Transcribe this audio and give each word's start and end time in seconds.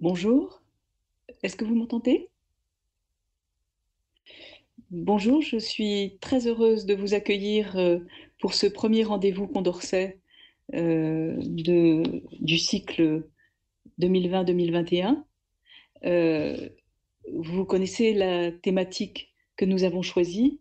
Bonjour, 0.00 0.62
est-ce 1.42 1.56
que 1.56 1.64
vous 1.66 1.74
m'entendez? 1.74 2.30
Bonjour, 4.90 5.42
je 5.42 5.58
suis 5.58 6.16
très 6.20 6.46
heureuse 6.46 6.86
de 6.86 6.94
vous 6.94 7.12
accueillir 7.14 7.76
euh, 7.76 7.98
pour 8.40 8.54
ce 8.54 8.66
premier 8.66 9.04
rendez-vous 9.04 9.46
Condorcet 9.46 10.18
euh, 10.74 11.36
de- 11.40 12.22
du 12.40 12.56
cycle 12.58 13.28
2020-2021. 13.98 15.22
Euh, 16.06 16.70
vous 17.34 17.64
connaissez 17.66 18.14
la 18.14 18.50
thématique 18.52 19.34
que 19.56 19.66
nous 19.66 19.84
avons 19.84 20.00
choisie, 20.02 20.60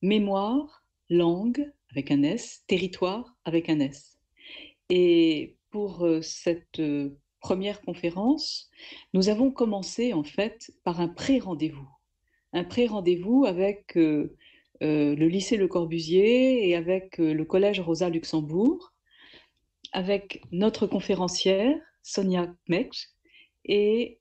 mémoire, 0.00 0.82
langue 1.10 1.70
avec 1.90 2.10
un 2.10 2.22
S, 2.22 2.64
territoire 2.66 3.36
avec 3.44 3.68
un 3.68 3.80
S. 3.80 4.18
Et 4.88 5.56
pour 5.70 6.08
cette 6.22 6.80
première 7.40 7.80
conférence, 7.80 8.70
nous 9.14 9.28
avons 9.28 9.50
commencé 9.50 10.12
en 10.12 10.24
fait 10.24 10.72
par 10.84 11.00
un 11.00 11.08
pré-rendez-vous. 11.08 11.88
Un 12.52 12.64
pré-rendez-vous 12.64 13.44
avec 13.46 13.96
euh, 13.96 14.36
euh, 14.82 15.14
le 15.14 15.28
lycée 15.28 15.56
Le 15.56 15.68
Corbusier 15.68 16.68
et 16.68 16.76
avec 16.76 17.20
euh, 17.20 17.32
le 17.32 17.44
collège 17.44 17.80
Rosa 17.80 18.08
Luxembourg, 18.08 18.92
avec 19.92 20.42
notre 20.52 20.86
conférencière 20.86 21.78
Sonia 22.02 22.54
Kmech, 22.66 23.08
et, 23.64 24.18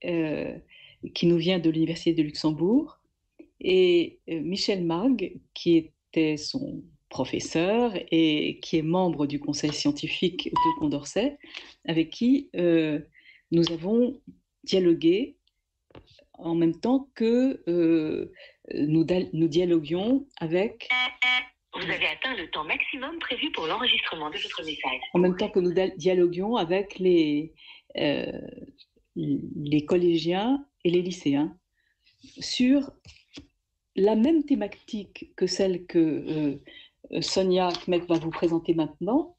qui 1.14 1.26
nous 1.26 1.38
vient 1.38 1.60
de 1.60 1.70
l'Université 1.70 2.14
de 2.14 2.24
Luxembourg, 2.24 3.00
et 3.62 4.20
Michel 4.28 4.84
Marg, 4.84 5.40
qui 5.54 5.78
était 5.78 6.36
son 6.36 6.84
professeur 7.08 7.94
et 8.12 8.60
qui 8.62 8.78
est 8.78 8.82
membre 8.82 9.26
du 9.26 9.40
conseil 9.40 9.72
scientifique 9.72 10.52
de 10.52 10.80
Condorcet, 10.80 11.38
avec 11.86 12.10
qui 12.10 12.50
nous 13.52 13.72
avons 13.72 14.20
dialogué 14.64 15.38
en 16.34 16.56
même 16.56 16.80
temps 16.80 17.10
que 17.16 17.64
euh, 17.68 18.32
nous, 18.74 19.04
dialoguions 19.48 20.28
avec, 20.40 20.90
Vous 21.74 21.90
avez 21.90 22.08
atteint 22.08 22.36
le 22.36 22.50
temps 22.52 22.64
maximum 22.64 23.18
prévu 23.20 23.52
pour 23.52 23.66
l'enregistrement 23.66 24.30
de 24.30 24.38
votre 24.38 24.64
message. 24.64 25.02
en 25.14 25.20
même 25.20 25.36
temps 25.36 25.50
que 25.50 25.60
nous 25.60 25.74
dialoguions 25.98 26.56
avec 26.58 27.00
les, 27.00 27.54
euh, 27.98 28.32
les 29.16 29.86
collégiens 29.86 30.64
et 30.84 30.92
les 30.92 31.02
lycéens 31.02 31.58
sur 32.40 32.92
la 33.96 34.16
même 34.16 34.44
thématique 34.44 35.32
que 35.36 35.48
celle 35.48 35.86
que 35.88 36.00
euh, 37.12 37.22
Sonia 37.22 37.70
Kmet 37.72 38.00
va 38.08 38.20
vous 38.20 38.30
présenter 38.30 38.74
maintenant, 38.74 39.37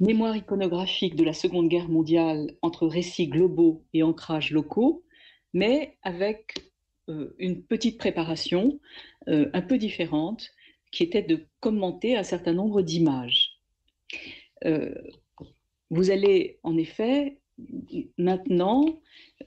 mémoire 0.00 0.36
iconographique 0.36 1.14
de 1.14 1.24
la 1.24 1.32
Seconde 1.32 1.68
Guerre 1.68 1.88
mondiale 1.88 2.56
entre 2.62 2.86
récits 2.86 3.28
globaux 3.28 3.84
et 3.92 4.02
ancrages 4.02 4.50
locaux, 4.50 5.04
mais 5.52 5.98
avec 6.02 6.54
euh, 7.08 7.34
une 7.38 7.62
petite 7.62 7.98
préparation 7.98 8.80
euh, 9.28 9.50
un 9.52 9.62
peu 9.62 9.78
différente 9.78 10.50
qui 10.92 11.02
était 11.02 11.22
de 11.22 11.46
commenter 11.60 12.16
un 12.16 12.22
certain 12.22 12.52
nombre 12.52 12.82
d'images. 12.82 13.60
Euh, 14.64 14.94
vous 15.90 16.10
allez 16.10 16.58
en 16.62 16.76
effet 16.76 17.38
maintenant, 18.16 18.86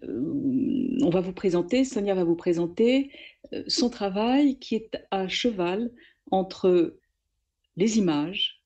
on 0.04 1.10
va 1.10 1.20
vous 1.22 1.34
présenter, 1.34 1.84
Sonia 1.84 2.14
va 2.14 2.24
vous 2.24 2.36
présenter 2.36 3.10
son 3.68 3.90
travail 3.90 4.60
qui 4.60 4.76
est 4.76 4.92
à 5.10 5.28
cheval 5.28 5.92
entre 6.30 7.00
les 7.76 7.98
images 7.98 8.63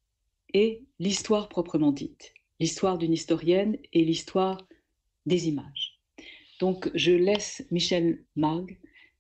et 0.58 0.82
l'histoire 0.98 1.50
proprement 1.50 1.92
dite, 1.92 2.34
l'histoire 2.60 2.98
d'une 2.98 3.14
historienne 3.14 3.78
et 3.94 4.04
l'histoire 4.04 4.68
des 5.28 5.48
images. 5.48 6.00
Donc 6.60 6.90
je 6.96 7.12
laisse 7.12 7.64
Michel 7.70 8.24
Marg, 8.36 8.76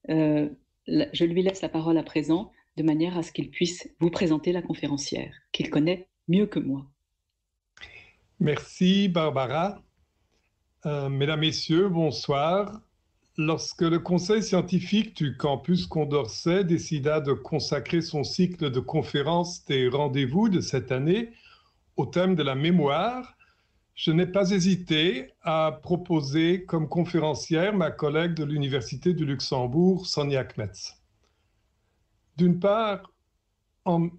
euh, 0.09 0.50
je 0.88 1.25
lui 1.25 1.44
laisse 1.44 1.62
la 1.62 1.70
parole 1.70 2.00
à 2.00 2.03
présent 2.03 2.52
de 2.75 2.81
manière 2.81 3.16
à 3.20 3.22
ce 3.22 3.31
qu'il 3.31 3.52
puisse 3.52 3.88
vous 4.00 4.09
présenter 4.09 4.52
la 4.52 4.64
conférencière, 4.64 5.31
qu'il 5.52 5.70
connaît 5.70 6.08
mieux 6.28 6.48
que 6.48 6.59
moi. 6.59 6.88
Merci 8.40 9.08
Barbara. 9.08 9.84
Euh, 10.88 11.09
mesdames, 11.09 11.42
Messieurs, 11.42 11.90
bonsoir. 11.90 12.81
Lorsque 13.40 13.84
le 13.84 14.00
conseil 14.00 14.42
scientifique 14.42 15.16
du 15.16 15.38
campus 15.38 15.86
Condorcet 15.86 16.64
décida 16.64 17.22
de 17.22 17.34
consacrer 17.34 18.02
son 18.02 18.24
cycle 18.24 18.72
de 18.72 18.80
conférences 18.80 19.64
des 19.66 19.90
rendez-vous 19.90 20.50
de 20.50 20.59
cette 20.59 20.92
année 20.92 21.34
au 21.98 22.08
thème 22.08 22.34
de 22.34 22.42
la 22.42 22.56
mémoire, 22.56 23.38
je 23.94 24.12
n'ai 24.12 24.25
pas 24.25 24.50
hésité 24.50 25.34
à 25.44 25.80
proposer 25.84 26.66
comme 26.66 26.90
conférencière 26.90 27.75
ma 27.75 27.92
collègue 27.92 28.34
de 28.34 28.44
l'Université 28.44 29.14
du 29.14 29.24
Luxembourg, 29.24 30.08
Sonia 30.08 30.44
Kmetz. 30.44 30.96
D'une 32.38 32.59
part, 32.59 33.12
en, 33.86 34.09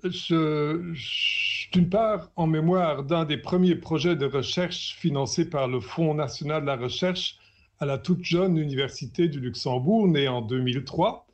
part, 1.91 2.31
en 2.37 2.47
mémoire 2.47 3.03
d'un 3.03 3.25
des 3.25 3.39
premiers 3.39 3.75
projets 3.75 4.15
de 4.15 4.27
recherche 4.27 4.95
financés 4.97 5.51
par 5.51 5.67
le 5.67 5.81
Fonds 5.81 6.15
national 6.15 6.61
de 6.63 6.67
la 6.67 6.77
recherche 6.77 7.37
à 7.81 7.87
la 7.87 7.99
toute 7.99 8.25
jeune 8.25 8.57
Université 8.57 9.29
du 9.29 9.39
Luxembourg, 9.39 10.09
née 10.09 10.27
en 10.27 10.43
2003, 10.43 11.27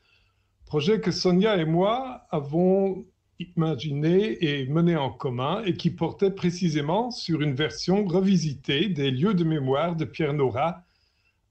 projet 0.67 1.01
que 1.01 1.11
Sonia 1.11 1.57
et 1.57 1.65
moi 1.65 2.27
avons 2.31 3.07
imaginé 3.39 4.45
et 4.45 4.67
mené 4.67 4.97
en 4.97 5.11
commun 5.11 5.63
et 5.65 5.75
qui 5.75 5.91
portait 5.91 6.31
précisément 6.31 7.11
sur 7.11 7.41
une 7.41 7.55
version 7.55 8.05
revisitée 8.05 8.89
des 8.89 9.11
lieux 9.11 9.35
de 9.35 9.45
mémoire 9.45 9.97
de 9.97 10.05
Pierre 10.05 10.35
Nora, 10.35 10.83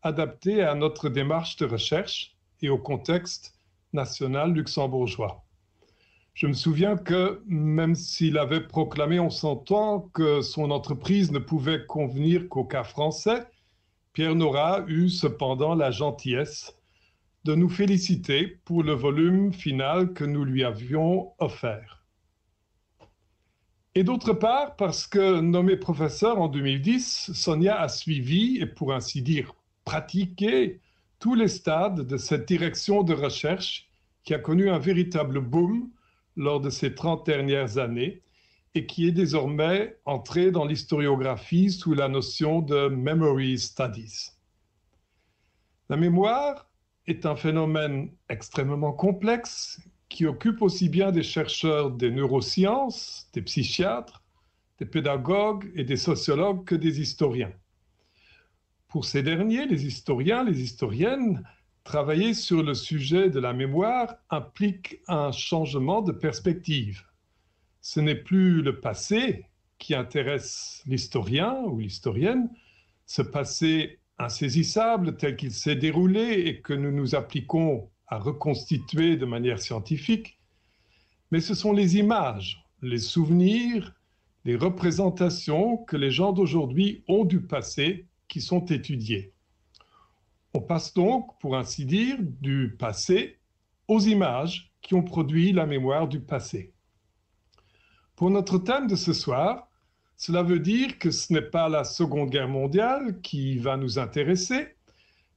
adaptée 0.03 0.61
à 0.61 0.75
notre 0.75 1.09
démarche 1.09 1.57
de 1.57 1.65
recherche 1.65 2.35
et 2.61 2.69
au 2.69 2.77
contexte 2.77 3.55
national 3.93 4.53
luxembourgeois. 4.53 5.43
Je 6.33 6.47
me 6.47 6.53
souviens 6.53 6.97
que 6.97 7.43
même 7.45 7.95
s'il 7.95 8.37
avait 8.37 8.67
proclamé 8.67 9.19
en 9.19 9.29
son 9.29 9.57
que 10.13 10.41
son 10.41 10.71
entreprise 10.71 11.31
ne 11.31 11.39
pouvait 11.39 11.85
convenir 11.85 12.49
qu'au 12.49 12.63
cas 12.63 12.83
français, 12.83 13.45
Pierre 14.13 14.35
Nora 14.35 14.85
eut 14.87 15.09
cependant 15.09 15.73
la 15.73 15.89
gentillesse 15.89 16.77
de 17.45 17.55
nous 17.55 17.67
féliciter 17.67 18.59
pour 18.63 18.83
le 18.83 18.93
volume 18.93 19.51
final 19.51 20.13
que 20.13 20.23
nous 20.23 20.45
lui 20.45 20.63
avions 20.63 21.33
offert. 21.39 22.05
Et 23.95 24.03
d'autre 24.03 24.33
part, 24.33 24.75
parce 24.75 25.07
que 25.07 25.39
nommée 25.39 25.77
professeur 25.77 26.39
en 26.39 26.47
2010, 26.47 27.31
Sonia 27.33 27.81
a 27.81 27.89
suivi 27.89 28.57
et 28.57 28.67
pour 28.67 28.93
ainsi 28.93 29.23
dire 29.23 29.55
pratiqué 29.83 30.79
tous 31.19 31.33
les 31.33 31.47
stades 31.47 32.01
de 32.01 32.17
cette 32.17 32.47
direction 32.47 33.01
de 33.01 33.13
recherche 33.13 33.89
qui 34.23 34.35
a 34.35 34.39
connu 34.39 34.69
un 34.69 34.79
véritable 34.79 35.41
boom 35.41 35.89
lors 36.35 36.61
de 36.61 36.69
ces 36.69 36.93
30 36.93 37.25
dernières 37.25 37.79
années 37.79 38.21
et 38.75 38.85
qui 38.85 39.07
est 39.07 39.11
désormais 39.11 39.97
entrée 40.05 40.51
dans 40.51 40.65
l'historiographie 40.65 41.71
sous 41.71 41.93
la 41.93 42.07
notion 42.07 42.61
de 42.61 42.87
Memory 42.87 43.59
Studies. 43.59 44.31
La 45.89 45.97
mémoire 45.97 46.69
est 47.05 47.25
un 47.25 47.35
phénomène 47.35 48.11
extrêmement 48.29 48.93
complexe 48.93 49.79
qui 50.09 50.25
occupe 50.25 50.61
aussi 50.61 50.89
bien 50.89 51.11
des 51.11 51.23
chercheurs 51.23 51.91
des 51.91 52.11
neurosciences, 52.11 53.27
des 53.33 53.41
psychiatres, 53.41 54.23
des 54.79 54.85
pédagogues 54.85 55.71
et 55.75 55.83
des 55.83 55.97
sociologues 55.97 56.65
que 56.65 56.75
des 56.75 57.01
historiens. 57.01 57.53
Pour 58.87 59.05
ces 59.05 59.23
derniers, 59.23 59.65
les 59.65 59.85
historiens, 59.85 60.43
les 60.43 60.61
historiennes, 60.61 61.43
travailler 61.83 62.33
sur 62.33 62.63
le 62.63 62.73
sujet 62.73 63.29
de 63.29 63.39
la 63.39 63.53
mémoire 63.53 64.15
implique 64.29 64.99
un 65.07 65.31
changement 65.31 66.01
de 66.01 66.11
perspective. 66.11 67.03
Ce 67.83 67.99
n'est 67.99 68.15
plus 68.15 68.61
le 68.61 68.79
passé 68.79 69.45
qui 69.77 69.93
intéresse 69.93 70.81
l'historien 70.85 71.63
ou 71.65 71.79
l'historienne, 71.79 72.49
ce 73.05 73.21
passé 73.21 73.99
insaisissable 74.17 75.17
tel 75.17 75.35
qu'il 75.35 75.51
s'est 75.51 75.75
déroulé 75.75 76.43
et 76.45 76.61
que 76.61 76.71
nous 76.71 76.93
nous 76.93 77.13
appliquons 77.13 77.89
à 78.07 78.19
reconstituer 78.19 79.17
de 79.17 79.25
manière 79.25 79.59
scientifique, 79.59 80.39
mais 81.29 81.41
ce 81.41 81.53
sont 81.53 81.73
les 81.73 81.97
images, 81.97 82.63
les 82.81 82.99
souvenirs, 82.99 83.93
les 84.45 84.55
représentations 84.55 85.75
que 85.75 85.97
les 85.97 86.11
gens 86.11 86.31
d'aujourd'hui 86.31 87.03
ont 87.09 87.25
du 87.25 87.41
passé 87.41 88.07
qui 88.29 88.39
sont 88.39 88.63
étudiés. 88.67 89.33
On 90.53 90.61
passe 90.61 90.93
donc, 90.93 91.37
pour 91.41 91.57
ainsi 91.57 91.85
dire, 91.85 92.15
du 92.21 92.77
passé 92.79 93.39
aux 93.89 93.99
images 93.99 94.71
qui 94.81 94.93
ont 94.93 95.03
produit 95.03 95.51
la 95.51 95.65
mémoire 95.65 96.07
du 96.07 96.21
passé. 96.21 96.72
Pour 98.23 98.31
notre 98.31 98.57
thème 98.57 98.87
de 98.87 98.95
ce 98.95 99.11
soir, 99.11 99.67
cela 100.15 100.43
veut 100.43 100.61
dire 100.61 100.97
que 100.97 101.11
ce 101.11 101.33
n'est 101.33 101.41
pas 101.41 101.67
la 101.67 101.83
Seconde 101.83 102.29
Guerre 102.29 102.47
mondiale 102.47 103.19
qui 103.19 103.57
va 103.57 103.75
nous 103.75 103.99
intéresser, 103.99 104.77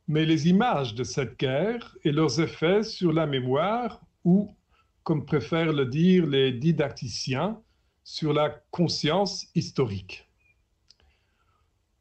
mais 0.07 0.25
les 0.25 0.49
images 0.49 0.95
de 0.95 1.03
cette 1.03 1.37
guerre 1.37 1.97
et 2.05 2.13
leurs 2.13 2.41
effets 2.41 2.85
sur 2.85 3.13
la 3.13 3.27
mémoire 3.27 4.01
ou, 4.25 4.55
comme 5.03 5.27
préfèrent 5.27 5.73
le 5.73 5.85
dire 5.85 6.27
les 6.27 6.53
didacticiens, 6.53 7.61
sur 8.05 8.33
la 8.33 8.51
conscience 8.71 9.49
historique. 9.57 10.31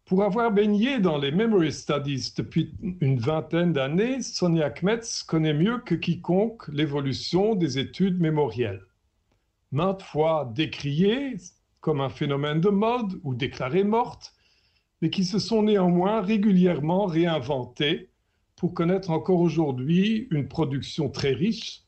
Pour 0.05 0.23
avoir 0.23 0.51
baigné 0.51 0.99
dans 0.99 1.17
les 1.17 1.31
Memory 1.31 1.71
Studies 1.71 2.31
depuis 2.37 2.75
une 3.01 3.17
vingtaine 3.17 3.73
d'années, 3.73 4.21
Sonia 4.21 4.69
Kmetz 4.69 5.23
connaît 5.23 5.55
mieux 5.55 5.79
que 5.79 5.95
quiconque 5.95 6.67
l'évolution 6.67 7.55
des 7.55 7.79
études 7.79 8.19
mémorielles. 8.21 8.83
Maintes 9.75 10.03
fois 10.03 10.49
décriées 10.55 11.35
comme 11.81 11.99
un 11.99 12.07
phénomène 12.07 12.61
de 12.61 12.69
mode 12.69 13.19
ou 13.23 13.35
déclarées 13.35 13.83
mortes, 13.83 14.33
mais 15.01 15.09
qui 15.09 15.25
se 15.25 15.37
sont 15.37 15.63
néanmoins 15.63 16.21
régulièrement 16.21 17.07
réinventées 17.07 18.09
pour 18.55 18.73
connaître 18.73 19.09
encore 19.09 19.41
aujourd'hui 19.41 20.29
une 20.31 20.47
production 20.47 21.09
très 21.09 21.33
riche 21.33 21.81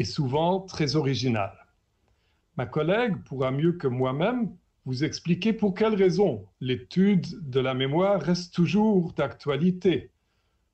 et 0.00 0.04
souvent 0.04 0.62
très 0.62 0.96
originale. 0.96 1.56
Ma 2.56 2.66
collègue 2.66 3.22
pourra 3.22 3.52
mieux 3.52 3.74
que 3.74 3.86
moi-même 3.86 4.52
vous 4.84 5.04
expliquer 5.04 5.52
pour 5.52 5.74
quelles 5.74 5.94
raisons 5.94 6.44
l'étude 6.60 7.48
de 7.48 7.60
la 7.60 7.72
mémoire 7.72 8.20
reste 8.20 8.52
toujours 8.52 9.12
d'actualité. 9.12 10.10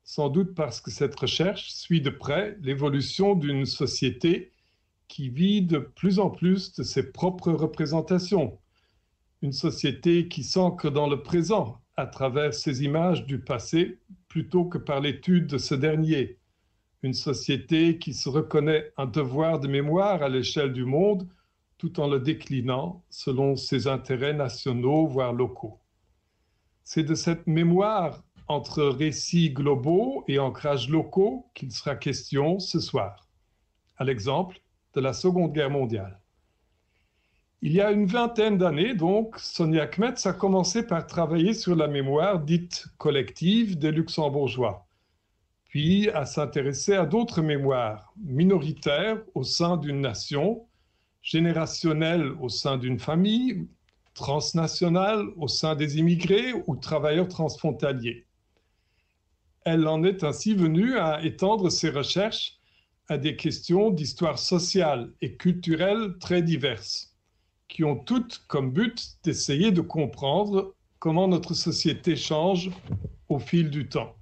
Sans 0.03 0.29
doute 0.29 0.55
parce 0.55 0.81
que 0.81 0.89
cette 0.89 1.15
recherche 1.15 1.69
suit 1.69 2.01
de 2.01 2.09
près 2.09 2.57
l'évolution 2.63 3.35
d'une 3.35 3.67
société 3.67 4.51
qui 5.07 5.29
vit 5.29 5.61
de 5.61 5.79
plus 5.79 6.19
en 6.19 6.29
plus 6.29 6.73
de 6.73 6.83
ses 6.83 7.11
propres 7.11 7.51
représentations. 7.51 8.57
Une 9.41 9.53
société 9.53 10.27
qui 10.27 10.43
s'ancre 10.43 10.89
dans 10.89 11.07
le 11.07 11.21
présent 11.21 11.81
à 11.97 12.05
travers 12.05 12.53
ses 12.53 12.83
images 12.83 13.25
du 13.25 13.39
passé 13.39 13.99
plutôt 14.27 14.65
que 14.65 14.77
par 14.77 14.99
l'étude 14.99 15.47
de 15.47 15.57
ce 15.57 15.75
dernier. 15.75 16.37
Une 17.03 17.13
société 17.13 17.99
qui 17.99 18.13
se 18.13 18.29
reconnaît 18.29 18.91
un 18.97 19.05
devoir 19.05 19.59
de 19.59 19.67
mémoire 19.67 20.23
à 20.23 20.29
l'échelle 20.29 20.73
du 20.73 20.85
monde 20.85 21.27
tout 21.77 21.99
en 21.99 22.07
le 22.07 22.19
déclinant 22.19 23.03
selon 23.09 23.55
ses 23.55 23.87
intérêts 23.87 24.33
nationaux, 24.33 25.07
voire 25.07 25.33
locaux. 25.33 25.79
C'est 26.83 27.03
de 27.03 27.15
cette 27.15 27.47
mémoire 27.47 28.23
entre 28.47 28.83
récits 28.83 29.51
globaux 29.51 30.23
et 30.27 30.39
ancrages 30.39 30.89
locaux 30.89 31.49
qu'il 31.53 31.71
sera 31.71 31.95
question 31.95 32.59
ce 32.59 32.79
soir, 32.79 33.27
à 33.97 34.03
l'exemple 34.03 34.61
de 34.95 35.01
la 35.01 35.13
Seconde 35.13 35.53
Guerre 35.53 35.69
mondiale. 35.69 36.19
Il 37.61 37.71
y 37.71 37.81
a 37.81 37.91
une 37.91 38.05
vingtaine 38.05 38.57
d'années, 38.57 38.93
donc, 38.93 39.39
Sonia 39.39 39.87
Kmetz 39.87 40.25
a 40.25 40.33
commencé 40.33 40.85
par 40.85 41.07
travailler 41.07 41.53
sur 41.53 41.75
la 41.75 41.87
mémoire 41.87 42.39
dite 42.39 42.87
collective 42.97 43.77
des 43.77 43.91
Luxembourgeois, 43.91 44.85
puis 45.65 46.09
à 46.09 46.25
s'intéresser 46.25 46.93
à 46.93 47.05
d'autres 47.05 47.41
mémoires 47.41 48.13
minoritaires 48.23 49.17
au 49.33 49.43
sein 49.43 49.77
d'une 49.77 50.01
nation, 50.01 50.65
générationnelle 51.21 52.31
au 52.39 52.49
sein 52.49 52.77
d'une 52.77 52.99
famille, 52.99 53.67
transnationale 54.13 55.25
au 55.35 55.47
sein 55.47 55.75
des 55.75 55.97
immigrés 55.97 56.53
ou 56.67 56.75
travailleurs 56.75 57.27
transfrontaliers. 57.27 58.25
Elle 59.65 59.87
en 59.87 60.03
est 60.03 60.23
ainsi 60.23 60.53
venue 60.53 60.97
à 60.97 61.23
étendre 61.25 61.69
ses 61.69 61.89
recherches 61.89 62.59
à 63.07 63.17
des 63.17 63.35
questions 63.35 63.91
d'histoire 63.91 64.39
sociale 64.39 65.11
et 65.21 65.35
culturelle 65.35 66.17
très 66.19 66.41
diverses 66.41 67.15
qui 67.67 67.83
ont 67.83 67.95
toutes 67.95 68.43
comme 68.47 68.71
but 68.71 69.17
d'essayer 69.23 69.71
de 69.71 69.81
comprendre 69.81 70.75
comment 70.99 71.27
notre 71.27 71.53
société 71.53 72.15
change 72.15 72.71
au 73.29 73.39
fil 73.39 73.69
du 73.69 73.89
temps, 73.89 74.15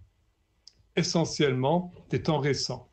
essentiellement 0.95 1.93
des 2.09 2.23
temps 2.23 2.39
récents. 2.39 2.89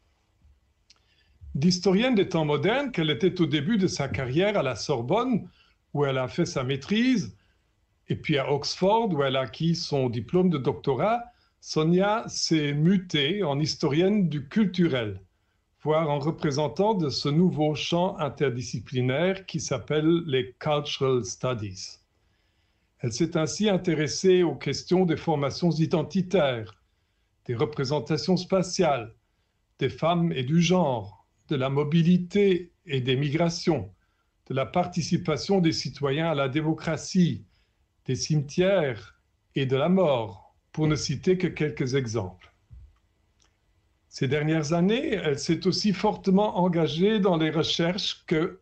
D'historienne 1.55 2.15
des 2.15 2.29
temps 2.29 2.45
modernes 2.45 2.93
qu'elle 2.93 3.11
était 3.11 3.41
au 3.41 3.47
début 3.47 3.79
de 3.79 3.87
sa 3.87 4.09
carrière 4.09 4.57
à 4.57 4.63
la 4.63 4.77
Sorbonne, 4.77 5.49
où 5.93 6.05
elle 6.05 6.19
a 6.19 6.29
fait 6.29 6.47
sa 6.47 6.63
maîtrise, 6.63 7.37
et 8.09 8.17
puis 8.17 8.39
à 8.39 8.53
Oxford, 8.53 9.13
où 9.13 9.23
elle 9.23 9.37
a 9.37 9.41
acquis 9.41 9.75
son 9.75 10.09
diplôme 10.09 10.51
de 10.51 10.59
doctorat, 10.59 11.25
Sonia 11.61 12.25
s'est 12.29 12.73
mutée 12.73 13.43
en 13.43 13.59
historienne 13.59 14.29
du 14.29 14.49
culturel 14.49 15.21
voire 15.83 16.11
en 16.11 16.19
représentant 16.19 16.95
de 16.95 17.09
ce 17.09 17.29
nouveau 17.29 17.75
champ 17.75 18.19
interdisciplinaire 18.19 19.47
qui 19.47 19.61
s'appelle 19.61 20.23
les 20.27 20.53
Cultural 20.59 21.25
Studies. 21.25 21.99
Elle 22.99 23.13
s'est 23.13 23.37
ainsi 23.37 23.71
intéressée 23.71 24.43
aux 24.43 24.55
questions 24.55 25.07
des 25.07 25.17
formations 25.17 25.71
identitaires, 25.71 26.75
des 27.47 27.55
représentations 27.55 28.37
spatiales, 28.37 29.15
des 29.79 29.89
femmes 29.89 30.33
et 30.33 30.43
du 30.43 30.61
genre, 30.61 31.27
de 31.49 31.57
la 31.57 31.71
mobilité 31.71 32.73
et 32.85 33.01
des 33.01 33.17
migrations, 33.17 33.91
de 34.49 34.55
la 34.55 34.67
participation 34.67 35.61
des 35.61 35.73
citoyens 35.73 36.31
à 36.31 36.35
la 36.35 36.51
démocratie, 36.51 37.47
des 38.05 38.17
cimetières 38.17 39.19
et 39.55 39.65
de 39.65 39.77
la 39.77 39.89
mort, 39.89 40.55
pour 40.73 40.87
ne 40.87 40.95
citer 40.95 41.39
que 41.39 41.47
quelques 41.47 41.95
exemples. 41.95 42.50
Ces 44.11 44.27
dernières 44.27 44.73
années, 44.73 45.13
elle 45.13 45.39
s'est 45.39 45.69
aussi 45.69 45.93
fortement 45.93 46.59
engagée 46.59 47.21
dans 47.21 47.37
les 47.37 47.51
recherches 47.51 48.25
que, 48.27 48.59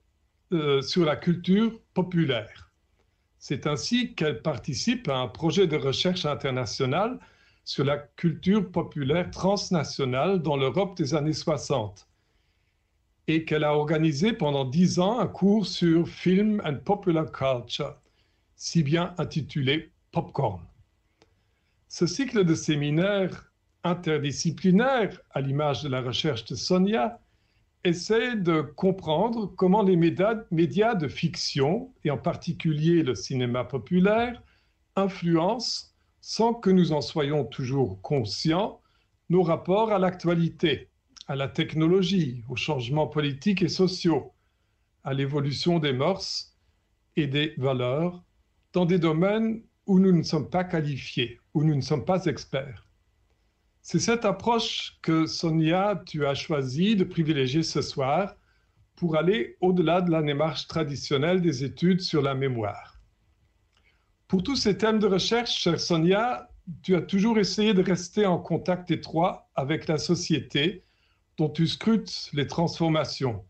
euh, 0.52 0.82
sur 0.82 1.06
la 1.06 1.16
culture 1.16 1.72
populaire. 1.94 2.70
C'est 3.38 3.66
ainsi 3.66 4.14
qu'elle 4.14 4.42
participe 4.42 5.08
à 5.08 5.16
un 5.16 5.26
projet 5.26 5.66
de 5.66 5.76
recherche 5.76 6.26
international 6.26 7.18
sur 7.64 7.82
la 7.82 7.96
culture 7.96 8.70
populaire 8.70 9.30
transnationale 9.30 10.42
dans 10.42 10.58
l'Europe 10.58 10.98
des 10.98 11.14
années 11.14 11.32
60 11.32 12.06
et 13.26 13.46
qu'elle 13.46 13.64
a 13.64 13.74
organisé 13.74 14.34
pendant 14.34 14.66
dix 14.66 14.98
ans 14.98 15.18
un 15.18 15.26
cours 15.26 15.66
sur 15.66 16.06
Film 16.08 16.60
and 16.62 16.80
Popular 16.84 17.32
Culture, 17.32 17.96
si 18.54 18.82
bien 18.82 19.14
intitulé 19.16 19.92
Popcorn. 20.12 20.60
Ce 21.88 22.06
cycle 22.06 22.44
de 22.44 22.54
séminaires 22.54 23.47
interdisciplinaire, 23.84 25.20
à 25.30 25.40
l'image 25.40 25.82
de 25.82 25.88
la 25.88 26.00
recherche 26.00 26.44
de 26.46 26.54
Sonia, 26.54 27.20
essaie 27.84 28.36
de 28.36 28.60
comprendre 28.60 29.46
comment 29.46 29.82
les 29.82 29.96
médias 29.96 30.94
de 30.94 31.08
fiction, 31.08 31.92
et 32.04 32.10
en 32.10 32.18
particulier 32.18 33.02
le 33.02 33.14
cinéma 33.14 33.64
populaire, 33.64 34.42
influencent, 34.96 35.92
sans 36.20 36.54
que 36.54 36.70
nous 36.70 36.92
en 36.92 37.00
soyons 37.00 37.44
toujours 37.44 38.02
conscients, 38.02 38.80
nos 39.30 39.42
rapports 39.42 39.92
à 39.92 39.98
l'actualité, 39.98 40.88
à 41.26 41.36
la 41.36 41.48
technologie, 41.48 42.42
aux 42.48 42.56
changements 42.56 43.06
politiques 43.06 43.62
et 43.62 43.68
sociaux, 43.68 44.32
à 45.04 45.14
l'évolution 45.14 45.78
des 45.78 45.92
mœurs 45.92 46.56
et 47.16 47.26
des 47.26 47.54
valeurs 47.58 48.24
dans 48.72 48.86
des 48.86 48.98
domaines 48.98 49.62
où 49.86 49.98
nous 49.98 50.12
ne 50.12 50.22
sommes 50.22 50.50
pas 50.50 50.64
qualifiés, 50.64 51.38
où 51.54 51.64
nous 51.64 51.74
ne 51.74 51.80
sommes 51.80 52.04
pas 52.04 52.24
experts. 52.26 52.87
C'est 53.90 54.00
cette 54.00 54.26
approche 54.26 54.98
que 55.00 55.24
Sonia, 55.24 56.02
tu 56.04 56.26
as 56.26 56.34
choisi 56.34 56.94
de 56.94 57.04
privilégier 57.04 57.62
ce 57.62 57.80
soir 57.80 58.34
pour 58.96 59.16
aller 59.16 59.56
au-delà 59.62 60.02
de 60.02 60.10
la 60.10 60.20
démarche 60.20 60.66
traditionnelle 60.66 61.40
des 61.40 61.64
études 61.64 62.02
sur 62.02 62.20
la 62.20 62.34
mémoire. 62.34 63.00
Pour 64.26 64.42
tous 64.42 64.56
ces 64.56 64.76
thèmes 64.76 64.98
de 64.98 65.06
recherche, 65.06 65.58
chère 65.58 65.80
Sonia, 65.80 66.50
tu 66.82 66.96
as 66.96 67.00
toujours 67.00 67.38
essayé 67.38 67.72
de 67.72 67.82
rester 67.82 68.26
en 68.26 68.36
contact 68.36 68.90
étroit 68.90 69.48
avec 69.54 69.88
la 69.88 69.96
société 69.96 70.84
dont 71.38 71.48
tu 71.48 71.66
scrutes 71.66 72.28
les 72.34 72.46
transformations, 72.46 73.42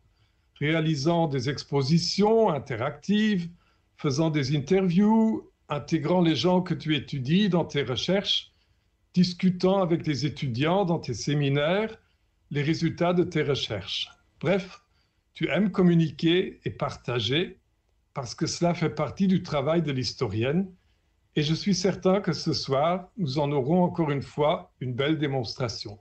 réalisant 0.60 1.26
des 1.26 1.50
expositions 1.50 2.48
interactives, 2.48 3.50
faisant 3.96 4.30
des 4.30 4.56
interviews, 4.56 5.50
intégrant 5.68 6.20
les 6.20 6.36
gens 6.36 6.62
que 6.62 6.74
tu 6.74 6.94
étudies 6.94 7.48
dans 7.48 7.64
tes 7.64 7.82
recherches 7.82 8.52
discutant 9.18 9.82
avec 9.82 10.06
les 10.06 10.26
étudiants 10.26 10.84
dans 10.84 11.00
tes 11.00 11.12
séminaires 11.12 11.98
les 12.52 12.62
résultats 12.62 13.12
de 13.12 13.24
tes 13.24 13.42
recherches. 13.42 14.08
Bref, 14.38 14.80
tu 15.34 15.48
aimes 15.48 15.72
communiquer 15.72 16.60
et 16.64 16.70
partager 16.70 17.58
parce 18.14 18.36
que 18.36 18.46
cela 18.46 18.74
fait 18.74 18.90
partie 18.90 19.26
du 19.26 19.42
travail 19.42 19.82
de 19.82 19.90
l'historienne 19.90 20.70
et 21.34 21.42
je 21.42 21.52
suis 21.52 21.74
certain 21.74 22.20
que 22.20 22.32
ce 22.32 22.52
soir, 22.52 23.08
nous 23.16 23.40
en 23.40 23.50
aurons 23.50 23.82
encore 23.82 24.12
une 24.12 24.22
fois 24.22 24.72
une 24.78 24.94
belle 24.94 25.18
démonstration. 25.18 25.98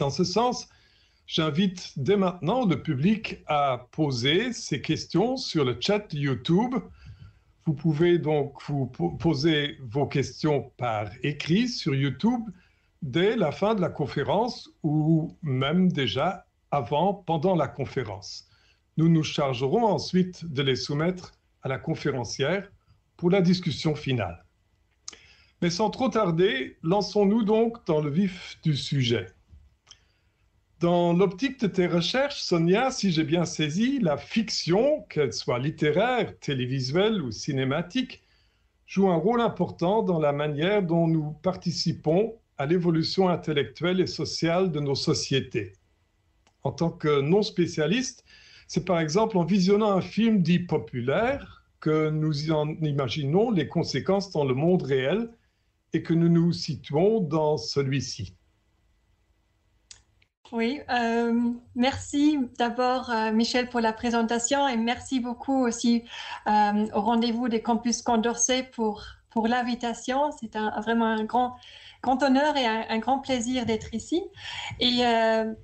Dans 0.00 0.10
ce 0.10 0.24
sens, 0.24 0.68
j'invite 1.28 1.92
dès 1.96 2.16
maintenant 2.16 2.66
le 2.66 2.82
public 2.82 3.44
à 3.46 3.86
poser 3.92 4.52
ses 4.52 4.80
questions 4.80 5.36
sur 5.36 5.64
le 5.64 5.76
chat 5.80 6.12
YouTube 6.12 6.74
vous 7.68 7.74
pouvez 7.74 8.18
donc 8.18 8.62
vous 8.66 8.86
poser 8.86 9.76
vos 9.82 10.06
questions 10.06 10.72
par 10.78 11.10
écrit 11.22 11.68
sur 11.68 11.94
YouTube 11.94 12.40
dès 13.02 13.36
la 13.36 13.52
fin 13.52 13.74
de 13.74 13.82
la 13.82 13.90
conférence 13.90 14.70
ou 14.82 15.36
même 15.42 15.92
déjà 15.92 16.46
avant, 16.70 17.12
pendant 17.12 17.54
la 17.54 17.68
conférence. 17.68 18.48
Nous 18.96 19.10
nous 19.10 19.22
chargerons 19.22 19.84
ensuite 19.84 20.46
de 20.46 20.62
les 20.62 20.76
soumettre 20.76 21.32
à 21.60 21.68
la 21.68 21.76
conférencière 21.76 22.72
pour 23.18 23.28
la 23.28 23.42
discussion 23.42 23.94
finale. 23.94 24.46
Mais 25.60 25.68
sans 25.68 25.90
trop 25.90 26.08
tarder, 26.08 26.78
lançons-nous 26.82 27.42
donc 27.42 27.84
dans 27.84 28.00
le 28.00 28.08
vif 28.08 28.58
du 28.62 28.74
sujet. 28.74 29.26
Dans 30.80 31.12
l'optique 31.12 31.58
de 31.58 31.66
tes 31.66 31.88
recherches, 31.88 32.40
Sonia, 32.40 32.92
si 32.92 33.10
j'ai 33.10 33.24
bien 33.24 33.44
saisi, 33.44 33.98
la 33.98 34.16
fiction, 34.16 35.02
qu'elle 35.08 35.32
soit 35.32 35.58
littéraire, 35.58 36.38
télévisuelle 36.38 37.20
ou 37.20 37.32
cinématique, 37.32 38.22
joue 38.86 39.10
un 39.10 39.16
rôle 39.16 39.40
important 39.40 40.04
dans 40.04 40.20
la 40.20 40.32
manière 40.32 40.84
dont 40.84 41.08
nous 41.08 41.32
participons 41.42 42.36
à 42.58 42.66
l'évolution 42.66 43.28
intellectuelle 43.28 44.00
et 44.00 44.06
sociale 44.06 44.70
de 44.70 44.78
nos 44.78 44.94
sociétés. 44.94 45.72
En 46.62 46.70
tant 46.70 46.90
que 46.90 47.22
non 47.22 47.42
spécialiste, 47.42 48.24
c'est 48.68 48.84
par 48.84 49.00
exemple 49.00 49.36
en 49.36 49.44
visionnant 49.44 49.90
un 49.90 50.00
film 50.00 50.42
dit 50.42 50.60
populaire 50.60 51.64
que 51.80 52.08
nous 52.10 52.52
en 52.52 52.68
imaginons 52.82 53.50
les 53.50 53.66
conséquences 53.66 54.30
dans 54.30 54.44
le 54.44 54.54
monde 54.54 54.82
réel 54.82 55.28
et 55.92 56.04
que 56.04 56.14
nous 56.14 56.28
nous 56.28 56.52
situons 56.52 57.20
dans 57.20 57.56
celui-ci. 57.56 58.36
Oui, 60.50 60.80
euh, 60.88 61.52
merci 61.74 62.38
d'abord 62.58 63.10
euh, 63.10 63.32
Michel 63.32 63.68
pour 63.68 63.80
la 63.80 63.92
présentation 63.92 64.66
et 64.66 64.78
merci 64.78 65.20
beaucoup 65.20 65.66
aussi 65.66 66.04
euh, 66.46 66.86
au 66.94 67.02
rendez-vous 67.02 67.48
des 67.48 67.60
campus 67.60 68.00
Condorcet 68.00 68.62
pour, 68.62 69.04
pour 69.28 69.46
l'invitation. 69.46 70.30
C'est 70.40 70.56
vraiment 70.82 71.04
un 71.04 71.24
grand, 71.24 71.56
grand 72.02 72.22
honneur 72.22 72.56
et 72.56 72.64
un, 72.64 72.98
grand 72.98 73.18
plaisir 73.18 73.66
d'être 73.66 73.92
ici. 73.92 74.22
Et 74.80 75.02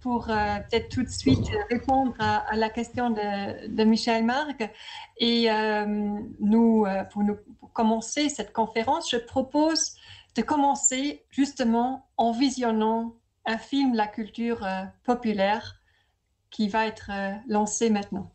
pour 0.02 0.26
peut-être 0.26 0.90
tout 0.90 1.02
de 1.02 1.08
suite 1.08 1.48
répondre 1.70 2.14
à, 2.18 2.54
la 2.54 2.68
question 2.68 3.08
de, 3.08 3.68
de, 3.68 3.84
Michel 3.84 4.24
Marc, 4.24 4.68
et 5.16 5.48
nous 6.40 6.86
pour 7.12 7.72
commencer 7.72 8.28
cette 8.28 8.52
conférence, 8.52 9.10
je 9.10 9.16
propose 9.16 9.94
de 10.34 10.42
commencer 10.42 11.24
justement 11.30 12.06
en 12.16 12.32
visionnant 12.32 13.14
un 13.46 13.58
film 13.58 13.94
la 13.94 14.06
culture 14.06 14.64
euh, 14.64 14.84
populaire 15.04 15.80
qui 16.50 16.68
va 16.68 16.86
être 16.86 17.10
euh, 17.10 17.34
lancé 17.48 17.90
maintenant. 17.90 18.33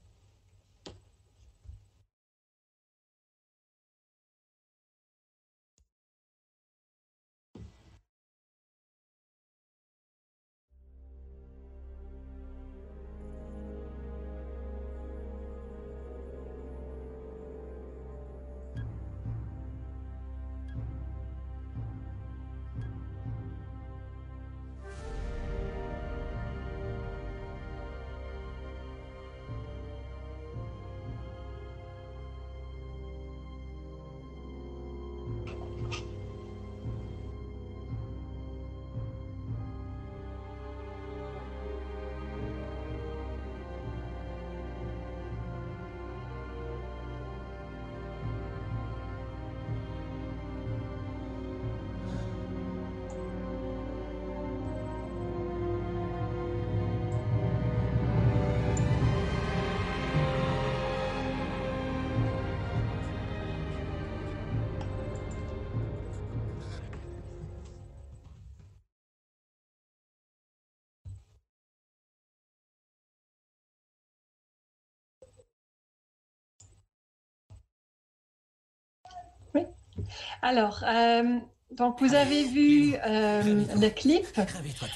Alors, 80.42 80.84
euh, 80.88 81.39
donc 81.72 82.01
vous 82.01 82.13
avez 82.13 82.46
vu 82.46 82.96
euh, 83.06 83.63
le 83.80 83.89
clip. 83.89 84.25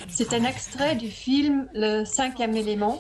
C'est 0.10 0.34
un 0.34 0.43
extrait 0.43 0.96
du 0.96 1.10
film 1.10 1.67
Le 1.74 2.05
cinquième 2.05 2.55
élément 2.55 3.00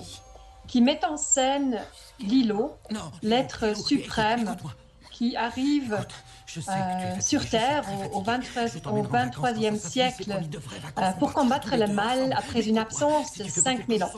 qui 0.67 0.81
met 0.81 1.03
en 1.05 1.17
scène 1.17 1.79
Lilo, 2.19 2.77
l'être 3.21 3.75
suprême 3.75 4.55
qui 5.11 5.35
arrive 5.35 6.05
euh, 6.57 7.21
sur 7.21 7.47
Terre 7.47 7.83
au, 8.13 8.21
23, 8.21 8.91
au 8.91 9.03
23e 9.03 9.77
siècle 9.77 10.33
pour 11.19 11.33
combattre 11.33 11.75
le 11.75 11.87
mal 11.87 12.33
après 12.35 12.67
une 12.67 12.77
absence 12.77 13.37
de 13.37 13.43
5000 13.45 14.03
ans. 14.03 14.11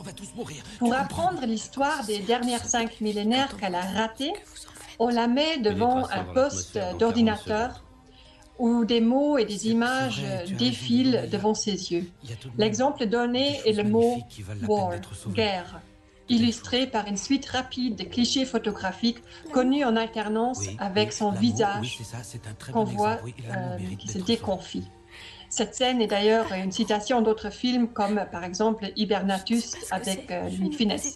Pour 0.80 0.94
apprendre 0.94 1.46
l'histoire 1.46 2.04
des 2.06 2.20
dernières 2.20 2.66
cinq 2.66 3.02
millénaires 3.02 3.56
qu'elle 3.58 3.76
a 3.76 3.82
ratées, 3.82 4.34
on 5.00 5.10
la 5.10 5.28
met 5.28 5.58
devant 5.58 6.10
un 6.10 6.24
poste 6.24 6.80
d'ordinateur 7.00 7.84
où 8.58 8.86
des 8.86 9.02
mots 9.02 9.38
et 9.38 9.46
des 9.46 9.68
images 9.68 10.24
défilent 10.58 11.28
devant 11.32 11.54
ses 11.54 11.92
yeux. 11.92 12.10
L'exemple 12.58 13.06
donné 13.06 13.60
est 13.66 13.74
le 13.74 13.84
mot 13.84 14.18
war, 14.68 14.94
guerre, 15.30 15.82
illustré 16.30 16.88
par 16.88 17.08
une 17.08 17.18
suite 17.18 17.46
rapide 17.48 17.98
de 17.98 18.04
clichés 18.04 18.46
photographiques 18.46 19.22
connus 19.52 19.84
en 19.84 19.96
alternance 19.96 20.62
avec 20.80 21.12
son 21.14 21.32
visage 21.32 22.00
qu'on 22.72 22.86
voit 22.86 23.20
euh, 23.50 23.78
qui 24.00 24.08
se 24.08 24.20
déconfie. 24.20 24.86
Cette 25.56 25.74
scène 25.74 26.02
est 26.02 26.08
d'ailleurs 26.08 26.52
une 26.52 26.74
citation 26.74 27.22
d'autres 27.22 27.50
films 27.50 27.88
comme 27.88 28.26
par 28.30 28.44
exemple 28.44 28.92
Hibernatus 28.98 29.72
avec 29.90 30.30
euh, 30.30 30.50
Louis 30.50 30.74
Finesse. 30.74 31.16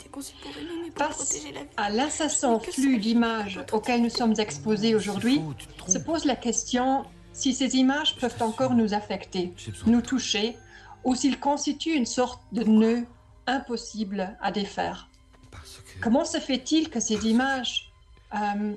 Face 0.96 1.44
à 1.76 1.90
l'incessant 1.90 2.62
flux 2.62 3.00
d'images 3.00 3.60
auxquelles 3.74 4.02
nous 4.02 4.10
sommes 4.10 4.36
exposés 4.38 4.96
aujourd'hui, 4.96 5.42
se 5.90 5.98
pose 5.98 6.24
la 6.24 6.38
question 6.38 7.04
si 7.34 7.54
ces 7.54 7.76
images 7.76 8.16
peuvent 8.16 8.42
encore 8.42 8.76
nous 8.76 8.94
affecter, 8.94 9.54
nous 9.86 10.00
toucher, 10.00 10.56
ou 11.04 11.16
s'ils 11.16 11.42
constituent 11.42 11.98
une 11.98 12.06
sorte 12.06 12.42
de 12.54 12.64
nœud 12.64 13.06
impossible 13.46 14.38
à 14.42 14.54
défaire. 14.54 15.10
Comment 16.00 16.24
se 16.24 16.38
fait-il 16.38 16.90
que 16.90 17.02
ces 17.02 17.28
images 17.28 17.92
euh, 18.36 18.72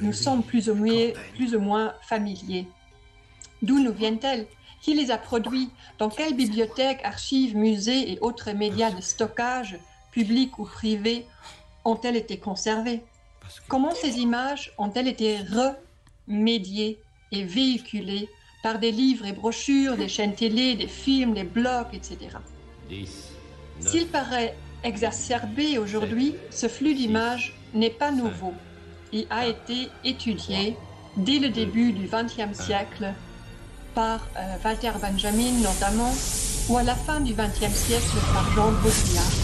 nous 0.00 0.14
semblent 0.14 0.42
plus 0.42 0.70
ou, 0.70 0.74
moins, 0.74 1.10
plus 1.34 1.54
ou 1.54 1.60
moins 1.60 1.92
familiers? 2.00 2.66
D'où 3.60 3.78
nous 3.78 3.92
viennent-elles? 3.92 4.46
Qui 4.82 4.94
les 4.94 5.10
a 5.10 5.18
produits? 5.18 5.70
Dans 5.98 6.08
quelles 6.08 6.34
bibliothèques, 6.34 7.00
archives, 7.04 7.56
musées 7.56 8.12
et 8.12 8.18
autres 8.20 8.52
médias 8.52 8.90
de 8.90 9.00
stockage, 9.00 9.78
publics 10.12 10.58
ou 10.58 10.64
privés, 10.64 11.26
ont-elles 11.84 12.16
été 12.16 12.38
conservées? 12.38 13.02
Comment 13.68 13.94
ces 13.94 14.18
images 14.18 14.72
ont-elles 14.78 15.08
été 15.08 15.38
remédiées 16.28 17.00
et 17.32 17.44
véhiculées 17.44 18.28
par 18.62 18.78
des 18.78 18.90
livres 18.90 19.26
et 19.26 19.32
brochures, 19.32 19.96
des 19.96 20.08
chaînes 20.08 20.34
télé, 20.34 20.74
des 20.74 20.88
films, 20.88 21.34
des 21.34 21.44
blogs, 21.44 21.92
etc. 21.92 22.18
S'il 23.80 24.06
paraît 24.08 24.56
exacerbé 24.82 25.78
aujourd'hui, 25.78 26.34
ce 26.50 26.68
flux 26.68 26.94
d'images 26.94 27.54
n'est 27.74 27.90
pas 27.90 28.10
nouveau. 28.10 28.54
Il 29.12 29.26
a 29.30 29.46
été 29.46 29.88
étudié 30.04 30.76
dès 31.16 31.38
le 31.38 31.50
début 31.50 31.92
du 31.92 32.08
XXe 32.08 32.58
siècle 32.58 33.14
par 33.96 34.20
euh, 34.36 34.56
Walter 34.62 34.92
Benjamin 35.00 35.52
notamment, 35.62 36.12
ou 36.68 36.76
à 36.76 36.82
la 36.82 36.94
fin 36.94 37.18
du 37.20 37.32
XXe 37.32 37.74
siècle 37.74 38.16
par 38.34 38.44
Jean 38.52 38.70
Baudrillard. 38.82 39.36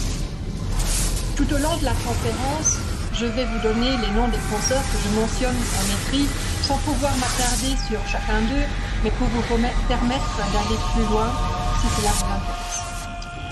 Tout 1.36 1.48
au 1.54 1.56
long 1.56 1.76
de 1.78 1.84
la 1.86 1.96
conférence, 2.06 2.76
je 3.14 3.24
vais 3.24 3.46
vous 3.46 3.58
donner 3.60 3.96
les 3.96 4.10
noms 4.12 4.28
des 4.28 4.42
penseurs 4.52 4.82
que 4.92 4.98
je 5.02 5.18
mentionne 5.18 5.56
en 5.56 5.84
écrit, 5.96 6.28
sans 6.60 6.76
pouvoir 6.78 7.12
m'attarder 7.16 7.74
sur 7.88 7.98
chacun 8.06 8.40
d'eux, 8.42 8.68
mais 9.02 9.10
pour 9.12 9.26
vous 9.28 9.42
permettre 9.88 10.36
d'aller 10.52 10.78
plus 10.92 11.04
loin 11.10 11.32
si 11.80 11.88
cela 11.96 12.10
vous 12.12 12.24
intéresse. 12.36 12.82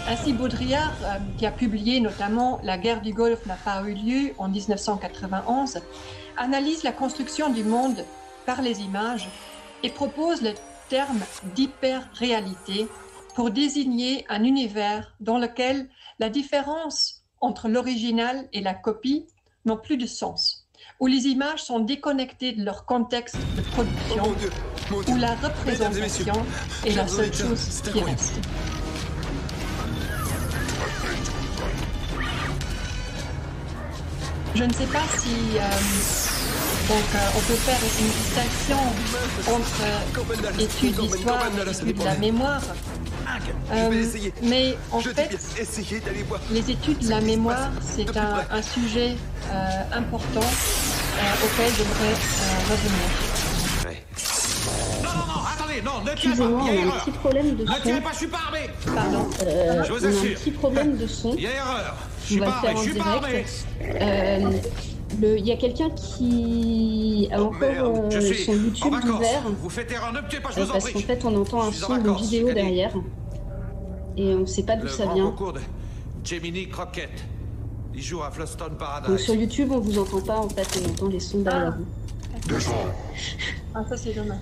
Ainsi, 0.07 0.33
Baudrillard, 0.35 0.92
euh, 1.04 1.16
qui 1.38 1.47
a 1.47 1.50
publié 1.50 2.00
notamment 2.00 2.61
La 2.62 2.76
guerre 2.76 3.00
du 3.00 3.14
Golfe 3.14 3.47
n'a 3.47 3.57
pas 3.64 3.83
eu 3.85 3.95
lieu 3.95 4.35
en 4.37 4.49
1991, 4.49 5.80
analyse 6.37 6.83
la 6.83 6.92
construction 6.92 7.49
du 7.49 7.64
monde 7.64 8.04
par 8.45 8.61
les 8.61 8.80
images 8.83 9.28
et 9.83 9.88
propose 9.88 10.42
le 10.42 10.52
terme 10.90 11.20
d'hyper-réalité 11.54 12.88
pour 13.37 13.52
désigner 13.52 14.26
un 14.28 14.42
univers 14.42 15.14
dans 15.20 15.38
lequel 15.38 15.88
la 16.18 16.28
différence 16.28 17.23
entre 17.40 17.68
l'original 17.68 18.49
et 18.52 18.61
la 18.61 18.75
copie 18.75 19.26
n'ont 19.64 19.76
plus 19.76 19.97
de 19.97 20.06
sens, 20.06 20.66
où 20.99 21.06
les 21.06 21.28
images 21.28 21.62
sont 21.62 21.78
déconnectées 21.78 22.52
de 22.52 22.64
leur 22.64 22.85
contexte 22.87 23.37
de 23.56 23.62
production, 23.62 24.25
oh 24.92 25.02
où 25.09 25.16
la 25.16 25.37
représentation 25.37 26.35
est 26.85 26.97
la 26.97 27.06
seule 27.06 27.32
chose 27.32 27.82
qui 27.92 28.00
reste. 28.00 28.40
Je 34.56 34.64
ne 34.64 34.73
sais 34.73 34.87
pas 34.87 35.06
si 35.16 35.37
euh, 35.56 36.39
Donc, 36.90 36.99
euh, 37.14 37.37
on 37.37 37.40
peut 37.42 37.54
faire 37.54 37.78
une 38.00 38.09
distinction 38.09 38.78
entre 39.54 40.61
études 40.61 41.00
d'histoire 41.00 41.47
et 41.47 41.70
études 41.70 41.99
de 41.99 42.04
la 42.04 42.16
mémoire. 42.16 42.61
Euh, 43.73 44.04
mais 44.42 44.76
en 44.90 44.99
fait, 44.99 45.38
les 46.50 46.70
études 46.73 46.99
de 46.99 47.11
la 47.11 47.20
mémoire, 47.20 47.70
c'est 47.80 48.16
un, 48.16 48.44
un, 48.50 48.62
sujet 48.62 49.14
euh, 49.52 49.82
important 49.92 50.40
auquel 50.40 51.73
j'aimerais 51.76 52.14
revenir. 52.68 53.30
Non, 55.04 55.11
non, 55.11 55.26
non, 55.26 55.40
attendez, 55.54 55.82
non, 55.82 56.04
ne 56.04 56.11
Excusez-moi, 56.11 56.61
on 56.64 56.90
a 56.90 56.97
un 56.97 56.99
petit 56.99 57.11
problème 57.12 57.54
de 57.54 57.66
son. 57.66 57.73
Ne 57.73 57.80
tirez 57.82 58.00
pas, 58.00 58.11
je 58.12 58.16
suis 58.16 58.26
pas 58.26 58.38
armé 58.47 58.70
Pardon 58.94 59.30
euh, 59.47 59.85
Je 59.85 59.92
vous 59.92 59.99
On 60.00 60.04
a 60.04 60.09
un 60.09 60.11
assure. 60.11 60.40
petit 60.40 60.50
problème 60.50 60.97
de 60.97 61.06
son. 61.06 61.35
Il 61.37 61.42
y 61.42 61.47
a 61.47 61.54
erreur 61.54 61.97
Je 62.23 62.26
suis 62.26 62.38
pas 62.40 62.47
armé, 62.47 62.68
faire 62.68 62.76
je 62.76 62.82
suis 62.82 62.94
pas 62.94 63.04
armé. 63.04 63.44
Euh, 63.80 64.50
le- 65.20 65.38
Il 65.38 65.46
y 65.46 65.52
a 65.52 65.56
quelqu'un 65.56 65.90
qui 65.90 67.28
a 67.32 67.40
Oh, 67.40 67.46
encore 67.46 67.60
merde, 67.60 67.96
euh, 68.04 68.10
je 68.10 68.20
suis 68.20 68.44
son 68.44 68.52
en 68.52 68.54
YouTube 68.54 68.92
vacances. 68.92 69.10
ouvert. 69.10 69.42
Vous 69.62 69.68
faites 69.70 69.90
erreur, 69.92 70.12
ne 70.12 70.20
me 70.20 70.28
tuez 70.28 70.40
pas, 70.40 70.50
je 70.50 70.60
vous 70.60 70.68
en 70.68 70.72
parce 70.72 70.84
prie 70.84 70.92
qu'en 70.94 71.00
fait, 71.00 71.24
on 71.24 71.36
entend 71.36 71.62
un 71.62 71.68
en 71.68 71.72
son 71.72 71.96
de 71.98 72.10
vidéo 72.22 72.52
derrière. 72.52 72.92
Et 74.16 74.34
on 74.34 74.40
ne 74.40 74.46
sait 74.46 74.62
pas 74.64 74.76
d'où 74.76 74.88
ça 74.88 75.06
vient. 75.14 75.30
de 75.30 75.60
Gemini 76.24 76.68
Crockett. 76.68 77.10
Il 77.94 78.02
joue 78.02 78.22
à 78.22 78.30
Fluston 78.30 78.68
Donc 78.68 78.78
Paradise. 78.78 79.16
sur 79.18 79.34
YouTube, 79.34 79.68
on 79.72 79.80
vous 79.80 79.98
entend 79.98 80.20
pas 80.20 80.38
en 80.38 80.48
fait, 80.48 80.66
on 80.84 80.90
entend 80.90 81.08
les 81.08 81.20
sons 81.20 81.40
derrière 81.40 81.76
vous. 81.76 82.54
Ah, 83.74 83.84
ça 83.88 83.96
c'est 83.96 84.12
dommage. 84.12 84.38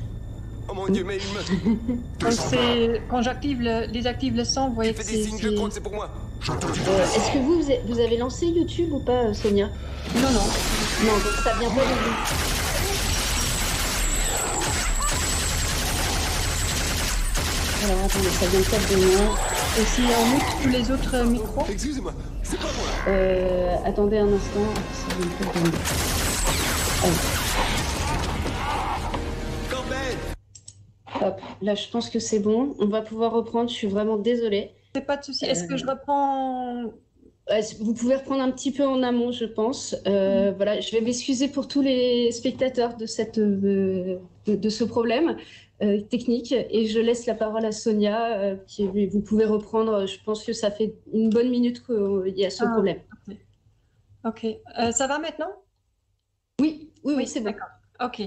Oh 0.71 0.75
mon 0.75 0.87
dieu, 0.89 1.03
mais 1.05 1.17
il 1.17 1.71
me. 1.71 1.77
Donc, 2.21 2.33
c'est- 2.33 3.01
quand 3.09 3.23
j'active 3.23 3.61
le, 3.63 3.91
désactive 3.91 4.37
le 4.37 4.45
son, 4.45 4.69
vous 4.69 4.75
voyez 4.75 4.91
Il 4.91 4.97
que 4.97 5.03
fait 5.03 5.13
des 5.13 5.23
c'est. 5.23 5.29
signes, 5.31 5.39
je 5.41 5.49
c'est- 5.49 5.55
compte, 5.55 5.73
c'est 5.73 5.81
pour 5.81 5.95
moi. 5.95 6.11
Euh, 6.47 7.05
Est-ce 7.05 7.33
que 7.33 7.39
vous, 7.39 7.63
vous 7.89 8.01
avez- 8.01 8.17
lancé 8.17 8.47
YouTube 8.47 8.93
ou 8.93 9.01
pas, 9.01 9.25
euh, 9.25 9.35
Sonia? 9.35 9.69
Non, 10.15 10.21
non. 10.31 10.41
Non, 11.05 11.13
donc 11.13 11.33
ça 11.45 11.53
vient 11.59 11.69
pas 11.71 11.83
de 11.85 11.95
vous. 11.95 12.15
Alors 17.85 18.05
attendez, 18.05 18.29
ça 18.29 18.47
vient 18.47 18.61
peut-être 18.61 18.91
de 18.91 18.97
moi. 19.07 19.37
Et 19.79 19.85
si 19.85 20.01
on 20.03 20.27
mute 20.35 20.43
tous 20.63 20.69
les 20.69 20.91
autres 20.91 21.25
micros? 21.27 21.65
Excusez-moi, 21.71 22.13
c'est 22.43 22.59
pas 22.59 22.65
moi. 22.65 22.87
Euh, 23.09 23.77
attendez 23.85 24.19
un 24.19 24.27
instant. 24.33 24.61
Ça 24.93 25.15
vient 25.17 25.29
peut-être 25.39 25.55
de 25.55 25.71
moi. 25.71 25.79
Campbell 29.71 30.17
Hop, 31.29 31.41
là 31.63 31.75
je 31.75 31.89
pense 31.89 32.11
que 32.11 32.19
c'est 32.19 32.41
bon. 32.41 32.75
On 32.81 32.87
va 32.87 33.01
pouvoir 33.03 33.33
reprendre. 33.33 33.69
Je 33.71 33.75
suis 33.75 33.87
vraiment 33.89 34.17
désolée. 34.17 34.73
C'est 34.99 35.05
pas 35.07 35.17
de 35.17 35.25
souci. 35.25 35.45
Est-ce 35.45 35.65
que 35.65 35.77
je 35.77 35.87
reprends 35.87 36.93
Euh, 37.51 37.61
Vous 37.81 37.95
pouvez 37.95 38.17
reprendre 38.17 38.43
un 38.43 38.51
petit 38.51 38.73
peu 38.73 38.85
en 38.87 39.03
amont, 39.03 39.31
je 39.33 39.45
pense. 39.47 39.95
Euh, 40.07 40.53
Voilà, 40.57 40.81
je 40.81 40.91
vais 40.93 41.01
m'excuser 41.01 41.49
pour 41.49 41.67
tous 41.69 41.81
les 41.83 42.31
spectateurs 42.33 42.97
de, 42.97 43.07
cette, 43.07 43.39
euh, 43.39 44.19
de, 44.47 44.55
de 44.57 44.69
ce 44.69 44.85
problème 44.85 45.37
euh, 45.81 46.01
technique 46.03 46.53
et 46.53 46.87
je 46.87 46.99
laisse 46.99 47.25
la 47.27 47.35
parole 47.35 47.65
à 47.65 47.71
Sonia. 47.73 48.39
euh, 48.41 48.57
qui, 48.67 48.87
vous 49.07 49.21
pouvez 49.23 49.45
reprendre. 49.47 50.05
Je 50.07 50.19
pense 50.25 50.45
que 50.45 50.53
ça 50.53 50.71
fait 50.73 50.95
une 51.13 51.31
bonne 51.31 51.49
minute 51.49 51.83
qu'il 51.87 52.37
y 52.37 52.45
a 52.45 52.51
ce 52.51 52.65
Ah. 52.65 52.73
problème. 52.73 52.99
Ok. 54.25 54.45
Euh, 54.45 54.91
ça 54.91 55.07
va 55.07 55.19
maintenant? 55.21 55.53
Oui, 56.61 56.91
oui, 57.05 57.15
oui, 57.17 57.27
c'est 57.27 57.41
bon. 57.41 57.47
D'accord. 57.53 57.69
Ok. 58.01 58.23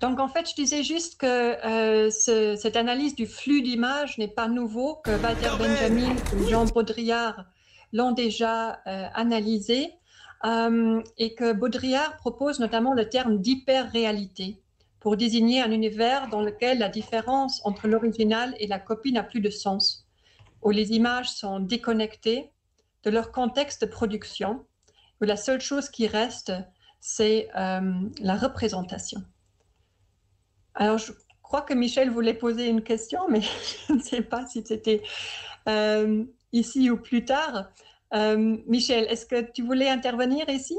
Donc 0.00 0.20
en 0.20 0.28
fait, 0.28 0.48
je 0.48 0.54
disais 0.54 0.84
juste 0.84 1.18
que 1.20 1.26
euh, 1.26 2.08
ce- 2.10 2.54
cette 2.54 2.76
analyse 2.76 3.16
du 3.16 3.26
flux 3.26 3.62
d'images 3.62 4.16
n'est 4.18 4.28
pas 4.28 4.46
nouveau, 4.46 4.94
que 4.96 5.10
Walter 5.20 5.50
Benjamin 5.58 6.18
et 6.30 6.44
Jean 6.46 6.66
Baudrillard 6.66 7.44
l'ont 7.92 8.12
déjà 8.12 8.80
euh, 8.86 9.06
analysé, 9.14 9.92
euh, 10.44 11.02
et 11.16 11.34
que 11.34 11.52
Baudrillard 11.52 12.16
propose 12.16 12.60
notamment 12.60 12.94
le 12.94 13.08
terme 13.08 13.38
d'hyper-réalité 13.40 14.62
pour 15.00 15.16
désigner 15.16 15.62
un 15.62 15.72
univers 15.72 16.28
dans 16.28 16.42
lequel 16.42 16.78
la 16.78 16.88
différence 16.88 17.60
entre 17.64 17.88
l'original 17.88 18.54
et 18.60 18.68
la 18.68 18.78
copie 18.78 19.10
n'a 19.12 19.24
plus 19.24 19.40
de 19.40 19.50
sens, 19.50 20.06
où 20.62 20.70
les 20.70 20.92
images 20.92 21.30
sont 21.30 21.58
déconnectées 21.58 22.50
de 23.02 23.10
leur 23.10 23.32
contexte 23.32 23.80
de 23.82 23.90
production, 23.90 24.64
où 25.20 25.24
la 25.24 25.36
seule 25.36 25.60
chose 25.60 25.88
qui 25.88 26.06
reste, 26.06 26.52
c'est 27.00 27.48
euh, 27.56 28.08
la 28.20 28.36
représentation. 28.36 29.22
Alors, 30.74 30.98
je 30.98 31.12
crois 31.42 31.62
que 31.62 31.74
Michel 31.74 32.10
voulait 32.10 32.34
poser 32.34 32.68
une 32.68 32.82
question, 32.82 33.28
mais 33.28 33.40
je 33.88 33.92
ne 33.94 34.00
sais 34.00 34.22
pas 34.22 34.46
si 34.46 34.64
c'était 34.64 35.02
euh, 35.68 36.24
ici 36.52 36.90
ou 36.90 36.96
plus 36.98 37.24
tard. 37.24 37.70
Euh, 38.14 38.58
Michel, 38.66 39.04
est-ce 39.10 39.26
que 39.26 39.40
tu 39.52 39.62
voulais 39.62 39.88
intervenir 39.88 40.48
ici? 40.48 40.78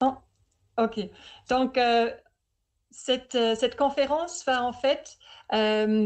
Non? 0.00 0.16
Ok. 0.78 0.98
Donc, 1.48 1.78
cette, 2.90 3.32
cette 3.56 3.76
conférence 3.76 4.44
va 4.44 4.62
en 4.64 4.72
fait 4.72 5.18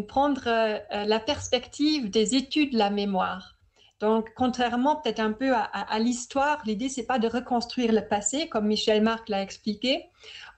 prendre 0.08 0.44
la 0.90 1.20
perspective 1.20 2.10
des 2.10 2.34
études 2.34 2.72
de 2.72 2.78
la 2.78 2.90
mémoire. 2.90 3.53
Donc, 4.00 4.30
contrairement 4.34 4.96
peut-être 4.96 5.20
un 5.20 5.32
peu 5.32 5.52
à, 5.54 5.98
l'histoire, 5.98 6.62
l'idée, 6.66 6.88
c'est 6.88 7.06
pas 7.06 7.18
de 7.18 7.28
reconstruire 7.28 7.92
le 7.92 8.06
passé, 8.06 8.48
comme 8.48 8.66
Michel 8.66 9.02
Marc 9.02 9.28
l'a 9.28 9.42
expliqué, 9.42 10.06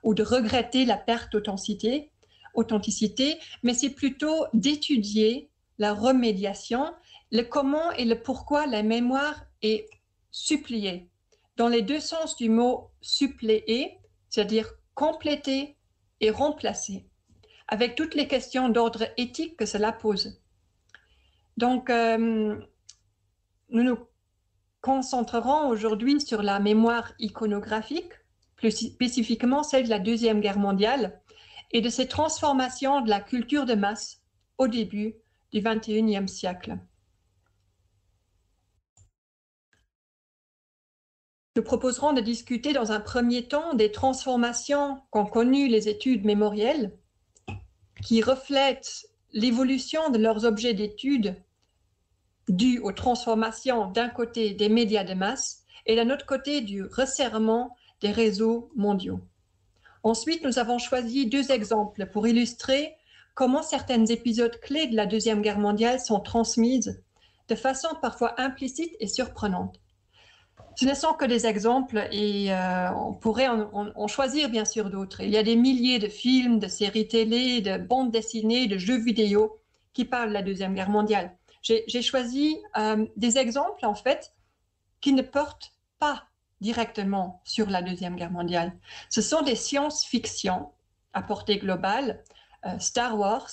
ou 0.02 0.14
de 0.14 0.22
regretter 0.22 0.84
la 0.84 0.96
perte 0.96 1.32
d'authenticité, 1.32 2.10
authenticité, 2.54 3.38
mais 3.62 3.74
c'est 3.74 3.90
plutôt 3.90 4.46
d'étudier 4.54 5.50
la 5.78 5.92
remédiation, 5.92 6.92
le 7.30 7.42
comment 7.42 7.92
et 7.92 8.04
le 8.06 8.20
pourquoi 8.20 8.66
la 8.66 8.82
mémoire 8.82 9.44
est 9.62 9.86
suppliée. 10.30 11.10
Dans 11.56 11.68
les 11.68 11.82
deux 11.82 12.00
sens 12.00 12.36
du 12.36 12.48
mot 12.48 12.90
suppléer, 13.00 13.98
c'est-à-dire 14.30 14.70
compléter 14.94 15.76
et 16.20 16.30
remplacer, 16.30 17.06
avec 17.68 17.94
toutes 17.94 18.14
les 18.14 18.26
questions 18.26 18.70
d'ordre 18.70 19.04
éthique 19.18 19.56
que 19.56 19.66
cela 19.66 19.92
pose. 19.92 20.40
Donc, 21.56 21.90
euh, 21.90 22.56
nous 23.68 23.82
nous 23.82 23.98
concentrerons 24.80 25.68
aujourd'hui 25.68 26.20
sur 26.20 26.42
la 26.42 26.60
mémoire 26.60 27.12
iconographique, 27.18 28.12
plus 28.56 28.70
spécifiquement 28.70 29.62
celle 29.62 29.84
de 29.84 29.90
la 29.90 29.98
Deuxième 29.98 30.40
Guerre 30.40 30.58
mondiale 30.58 31.20
et 31.72 31.80
de 31.80 31.88
ces 31.88 32.06
transformations 32.06 33.00
de 33.00 33.10
la 33.10 33.20
culture 33.20 33.66
de 33.66 33.74
masse 33.74 34.22
au 34.58 34.68
début 34.68 35.16
du 35.52 35.60
XXIe 35.60 36.28
siècle. 36.28 36.78
Nous 41.56 41.62
proposerons 41.62 42.12
de 42.12 42.20
discuter 42.20 42.74
dans 42.74 42.92
un 42.92 43.00
premier 43.00 43.48
temps 43.48 43.74
des 43.74 43.90
transformations 43.90 45.00
qu'ont 45.10 45.24
connues 45.24 45.68
les 45.68 45.88
études 45.88 46.24
mémorielles, 46.24 46.96
qui 48.04 48.22
reflètent 48.22 49.06
l'évolution 49.32 50.10
de 50.10 50.18
leurs 50.18 50.44
objets 50.44 50.74
d'étude 50.74 51.42
dû 52.48 52.78
aux 52.78 52.92
transformations 52.92 53.90
d'un 53.90 54.08
côté 54.08 54.54
des 54.54 54.68
médias 54.68 55.04
de 55.04 55.14
masse 55.14 55.64
et 55.86 55.96
d'un 55.96 56.10
autre 56.10 56.26
côté 56.26 56.60
du 56.60 56.84
resserrement 56.84 57.76
des 58.00 58.10
réseaux 58.10 58.70
mondiaux. 58.76 59.20
Ensuite, 60.02 60.44
nous 60.44 60.58
avons 60.58 60.78
choisi 60.78 61.26
deux 61.26 61.50
exemples 61.50 62.06
pour 62.06 62.28
illustrer 62.28 62.94
comment 63.34 63.62
certains 63.62 64.06
épisodes 64.06 64.58
clés 64.60 64.86
de 64.86 64.96
la 64.96 65.06
Deuxième 65.06 65.42
Guerre 65.42 65.58
mondiale 65.58 66.00
sont 66.00 66.20
transmises 66.20 67.02
de 67.48 67.54
façon 67.54 67.88
parfois 68.00 68.40
implicite 68.40 68.94
et 69.00 69.08
surprenante. 69.08 69.80
Ce 70.76 70.84
ne 70.84 70.94
sont 70.94 71.14
que 71.14 71.24
des 71.24 71.46
exemples 71.46 72.06
et 72.12 72.52
euh, 72.52 72.90
on 72.92 73.14
pourrait 73.14 73.48
en 73.48 74.06
choisir 74.08 74.50
bien 74.50 74.64
sûr 74.64 74.90
d'autres. 74.90 75.22
Il 75.22 75.30
y 75.30 75.38
a 75.38 75.42
des 75.42 75.56
milliers 75.56 75.98
de 75.98 76.08
films, 76.08 76.58
de 76.58 76.68
séries 76.68 77.08
télé, 77.08 77.62
de 77.62 77.78
bandes 77.78 78.10
dessinées, 78.10 78.66
de 78.66 78.76
jeux 78.76 78.98
vidéo 78.98 79.58
qui 79.94 80.04
parlent 80.04 80.28
de 80.28 80.34
la 80.34 80.42
Deuxième 80.42 80.74
Guerre 80.74 80.90
mondiale. 80.90 81.34
J'ai 81.66 82.02
choisi 82.02 82.58
euh, 82.76 83.06
des 83.16 83.38
exemples 83.38 83.86
en 83.86 83.94
fait 83.94 84.32
qui 85.00 85.12
ne 85.12 85.22
portent 85.22 85.72
pas 85.98 86.28
directement 86.60 87.40
sur 87.44 87.68
la 87.68 87.82
Deuxième 87.82 88.16
Guerre 88.16 88.30
mondiale. 88.30 88.72
Ce 89.10 89.20
sont 89.20 89.42
des 89.42 89.56
science-fiction 89.56 90.70
à 91.12 91.22
portée 91.22 91.58
globale, 91.58 92.22
euh, 92.66 92.78
Star 92.78 93.18
Wars, 93.18 93.50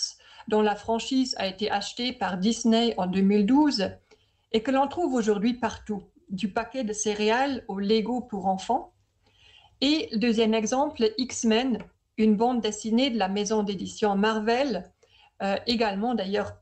dont 0.47 0.62
la 0.62 0.76
franchise 0.76 1.36
a 1.39 1.47
été 1.47 1.71
achetée 1.71 2.13
par 2.13 2.38
Disney 2.38 2.93
en 2.97 3.08
2012 3.08 3.89
et 4.52 4.62
que 4.62 4.71
l'on 4.71 4.88
trouve 4.88 5.13
aujourd'hui 5.15 5.56
partout, 5.56 6.04
du 6.30 6.52
paquet 6.52 6.84
de 6.84 6.93
céréales 6.93 7.63
au 7.67 7.80
Lego 7.80 8.21
pour 8.21 8.45
enfants. 8.45 8.93
Et 9.82 10.10
le 10.12 10.19
deuxième 10.19 10.54
exemple, 10.54 11.12
X-Men, 11.17 11.80
une 12.17 12.36
bande 12.36 12.62
dessinée 12.62 13.10
de 13.10 13.17
la 13.17 13.28
maison 13.28 13.63
d'édition 13.63 14.15
Marvel, 14.15 14.91
euh, 15.41 15.58
également 15.65 16.13
d'ailleurs 16.13 16.54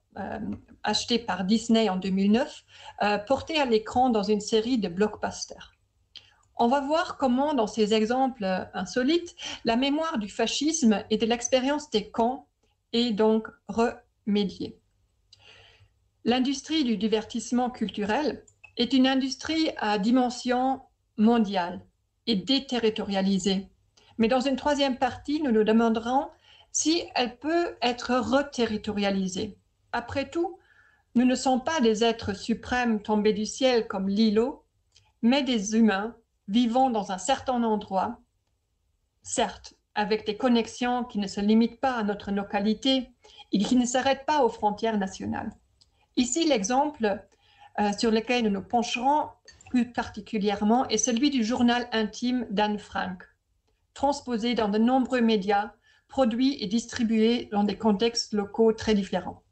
achetée 0.84 1.20
par 1.20 1.44
Disney 1.44 1.90
en 1.90 1.96
2009, 1.96 2.64
euh, 3.04 3.18
portée 3.20 3.60
à 3.60 3.66
l'écran 3.66 4.10
dans 4.10 4.24
une 4.24 4.42
série 4.42 4.78
de 4.78 4.88
blockbusters. 4.88 5.74
On 6.58 6.68
va 6.68 6.80
voir 6.80 7.18
comment, 7.18 7.54
dans 7.54 7.68
ces 7.68 7.94
exemples 7.94 8.44
euh, 8.44 8.64
insolites, 8.74 9.36
la 9.66 9.76
mémoire 9.76 10.18
du 10.18 10.30
fascisme 10.30 11.04
et 11.10 11.18
de 11.18 11.26
l'expérience 11.26 11.90
des 11.90 12.10
camps 12.12 12.48
est 12.94 13.12
donc 13.12 13.48
remédiée. 13.68 14.80
L'industrie 16.24 16.84
du 16.84 16.98
divertissement 16.98 17.72
culturel 17.72 18.44
est 18.78 18.94
une 18.94 19.08
industrie 19.08 19.72
à 19.78 19.98
dimension 19.98 20.82
mondiale 21.18 21.82
et 22.28 22.36
déterritorialisée. 22.36 23.68
Mais 24.18 24.28
dans 24.28 24.42
une 24.42 24.56
troisième 24.56 24.98
partie, 24.98 25.42
nous 25.42 25.52
nous 25.52 25.64
demanderons 25.64 26.28
si 26.72 27.04
elle 27.16 27.38
peut 27.38 27.76
être 27.82 28.16
reterritorialisée. 28.18 29.58
Après 29.92 30.30
tout, 30.30 30.58
nous 31.16 31.26
ne 31.26 31.36
sommes 31.36 31.64
pas 31.64 31.82
des 31.82 32.04
êtres 32.04 32.34
suprêmes 32.34 33.02
tombés 33.02 33.34
du 33.34 33.46
ciel 33.46 33.88
comme 33.88 34.08
l'îlot, 34.08 34.64
mais 35.22 35.44
des 35.44 35.76
humains 35.76 36.16
vivant 36.48 36.90
dans 36.90 37.12
un 37.12 37.18
certain 37.18 37.64
endroit, 37.64 38.20
certes 39.22 39.76
avec 39.94 40.26
des 40.26 40.38
connexions 40.38 41.04
qui 41.04 41.20
ne 41.20 41.28
se 41.28 41.42
limitent 41.42 41.82
pas 41.82 41.96
à 41.96 42.04
notre 42.04 42.32
localité 42.32 43.10
et 43.52 43.60
qui 43.60 43.76
ne 43.76 43.86
s'arrêtent 43.86 44.26
pas 44.26 44.44
aux 44.44 44.50
frontières 44.50 44.98
nationales. 44.98 45.52
Ici, 46.16 46.48
l'exemple 46.48 47.22
euh, 47.80 47.92
sur 47.98 48.12
lequel 48.12 48.46
nous 48.46 48.50
nous 48.50 48.64
pencherons 48.64 49.30
plus 49.70 49.92
particulièrement 49.92 50.88
est 50.88 50.98
celui 50.98 51.30
du 51.30 51.44
journal 51.44 51.88
intime 51.92 52.48
d'Anne 52.50 52.80
Frank, 52.80 53.24
transposé 53.94 54.54
dans 54.54 54.70
de 54.70 54.78
nombreux 54.78 55.22
médias, 55.22 55.72
produit 56.08 56.62
et 56.62 56.68
distribué 56.68 57.48
dans 57.52 57.64
des 57.64 57.78
contextes 57.78 58.34
locaux 58.34 58.74
très 58.74 58.94
différents. 58.94 59.44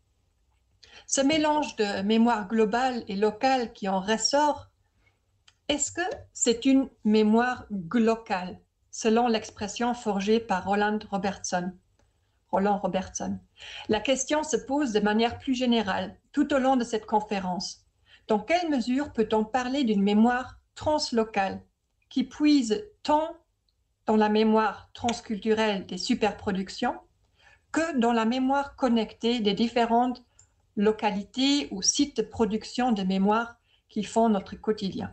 Ce 1.12 1.22
mélange 1.22 1.76
de 1.76 2.04
mémoire 2.04 2.48
globale 2.48 3.04
et 3.08 3.16
locale 3.16 3.74
qui 3.74 3.90
en 3.90 4.00
ressort, 4.00 4.68
est-ce 5.68 5.92
que 5.92 6.08
c'est 6.34 6.66
une 6.66 6.88
mémoire 7.04 7.66
globale, 7.72 8.60
selon 8.92 9.28
l'expression 9.28 9.96
forgée 9.96 10.40
par 10.40 10.66
Roland 10.66 11.00
Robertson? 11.10 11.72
Roland 12.52 12.78
Robertson. 12.78 13.40
La 13.88 14.02
question 14.02 14.44
se 14.44 14.56
pose 14.56 14.94
de 14.94 15.00
manière 15.00 15.40
plus 15.40 15.56
générale 15.56 16.16
tout 16.32 16.54
au 16.54 16.60
long 16.60 16.76
de 16.76 16.84
cette 16.84 17.08
conférence. 17.08 17.88
Dans 18.28 18.38
quelle 18.40 18.70
mesure 18.70 19.12
peut-on 19.12 19.44
parler 19.44 19.86
d'une 19.86 20.04
mémoire 20.04 20.60
translocale 20.76 21.64
qui 22.10 22.24
puise 22.24 22.84
tant 23.02 23.36
dans 24.06 24.16
la 24.16 24.30
mémoire 24.30 24.92
transculturelle 24.94 25.88
des 25.88 25.98
superproductions 25.98 27.00
que 27.72 27.98
dans 27.98 28.14
la 28.14 28.26
mémoire 28.26 28.76
connectée 28.76 29.40
des 29.40 29.56
différentes 29.56 30.24
localités 30.80 31.68
ou 31.72 31.82
sites 31.82 32.18
de 32.18 32.22
production 32.22 32.92
de 32.92 33.04
mémoire 33.04 33.58
qui 33.90 34.04
font 34.04 34.30
notre 34.30 34.56
quotidien. 34.56 35.12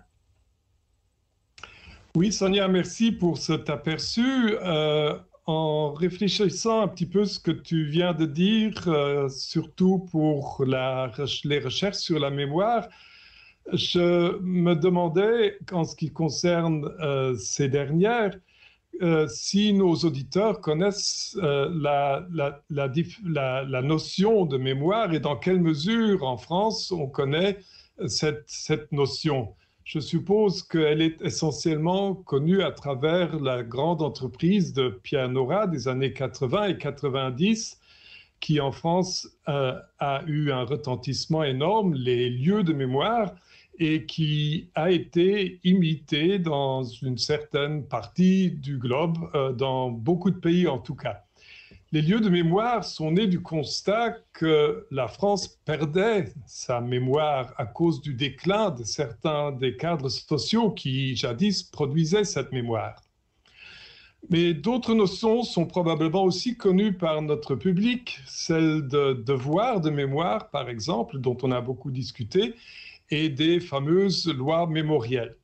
Oui, 2.14 2.32
Sonia, 2.32 2.68
merci 2.68 3.12
pour 3.12 3.36
cet 3.36 3.68
aperçu. 3.68 4.56
Euh, 4.62 5.18
en 5.46 5.92
réfléchissant 5.92 6.82
un 6.82 6.88
petit 6.88 7.06
peu 7.06 7.24
ce 7.24 7.38
que 7.38 7.52
tu 7.52 7.84
viens 7.84 8.14
de 8.14 8.26
dire, 8.26 8.72
euh, 8.88 9.28
surtout 9.28 9.98
pour 10.10 10.64
les 10.64 11.58
recherches 11.60 11.98
sur 11.98 12.18
la 12.18 12.30
mémoire, 12.30 12.88
je 13.72 14.38
me 14.40 14.74
demandais, 14.74 15.58
en 15.72 15.84
ce 15.84 15.94
qui 15.94 16.12
concerne 16.12 16.90
euh, 17.00 17.36
ces 17.36 17.68
dernières, 17.68 18.36
euh, 19.02 19.26
si 19.28 19.72
nos 19.72 19.94
auditeurs 19.94 20.60
connaissent 20.60 21.36
la, 21.40 22.26
la, 22.70 23.82
notion 23.82 24.46
de 24.46 24.56
mémoire 24.56 25.12
et 25.12 25.20
dans 25.20 25.36
quelle 25.36 25.60
mesure 25.60 26.24
en 26.24 26.36
France 26.36 26.92
on 26.92 27.06
connaît 27.06 27.58
cette, 28.06 28.44
cette 28.46 28.92
notion. 28.92 29.54
Je 29.86 30.00
suppose 30.00 30.64
qu'elle 30.64 31.00
est 31.00 31.22
essentiellement 31.22 32.16
connue 32.16 32.60
à 32.60 32.72
travers 32.72 33.38
la 33.38 33.62
grande 33.62 34.02
entreprise 34.02 34.72
de 34.72 34.88
Pianora 34.88 35.68
des 35.68 35.86
années 35.86 36.12
80 36.12 36.70
et 36.70 36.76
90, 36.76 37.80
qui 38.40 38.58
en 38.58 38.72
France 38.72 39.28
euh, 39.48 39.78
a 40.00 40.24
eu 40.26 40.50
un 40.50 40.64
retentissement 40.64 41.44
énorme, 41.44 41.94
les 41.94 42.28
lieux 42.28 42.64
de 42.64 42.72
mémoire, 42.72 43.32
et 43.78 44.06
qui 44.06 44.70
a 44.74 44.90
été 44.90 45.60
imité 45.64 46.38
dans 46.38 46.82
une 46.84 47.18
certaine 47.18 47.86
partie 47.86 48.50
du 48.50 48.78
globe, 48.78 49.18
euh, 49.34 49.52
dans 49.52 49.90
beaucoup 49.90 50.30
de 50.30 50.38
pays 50.38 50.66
en 50.66 50.78
tout 50.78 50.94
cas. 50.94 51.22
Les 51.92 52.02
lieux 52.02 52.20
de 52.20 52.28
mémoire 52.28 52.84
sont 52.84 53.12
nés 53.12 53.28
du 53.28 53.40
constat 53.40 54.16
que 54.32 54.86
la 54.90 55.06
France 55.06 55.48
perdait 55.64 56.32
sa 56.46 56.80
mémoire 56.80 57.54
à 57.56 57.64
cause 57.64 58.00
du 58.00 58.12
déclin 58.12 58.70
de 58.70 58.82
certains 58.82 59.52
des 59.52 59.76
cadres 59.76 60.08
sociaux 60.08 60.72
qui 60.72 61.14
jadis 61.14 61.62
produisaient 61.62 62.24
cette 62.24 62.52
mémoire. 62.52 63.02
Mais 64.28 64.54
d'autres 64.54 64.94
notions 64.94 65.44
sont 65.44 65.66
probablement 65.66 66.24
aussi 66.24 66.56
connues 66.56 66.94
par 66.94 67.22
notre 67.22 67.54
public, 67.54 68.18
celle 68.26 68.88
de 68.88 69.12
devoir 69.12 69.80
de 69.80 69.90
mémoire, 69.90 70.50
par 70.50 70.68
exemple, 70.68 71.18
dont 71.18 71.36
on 71.42 71.52
a 71.52 71.60
beaucoup 71.60 71.92
discuté, 71.92 72.54
et 73.10 73.28
des 73.28 73.60
fameuses 73.60 74.26
lois 74.26 74.66
mémorielles. 74.66 75.36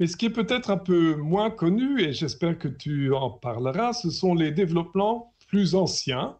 Mais 0.00 0.06
ce 0.06 0.16
qui 0.16 0.26
est 0.26 0.30
peut-être 0.30 0.70
un 0.70 0.76
peu 0.76 1.14
moins 1.16 1.50
connu, 1.50 2.02
et 2.02 2.12
j'espère 2.12 2.58
que 2.58 2.68
tu 2.68 3.12
en 3.14 3.30
parleras, 3.30 3.92
ce 3.92 4.10
sont 4.10 4.34
les 4.34 4.50
développements 4.50 5.34
plus 5.46 5.74
anciens, 5.74 6.36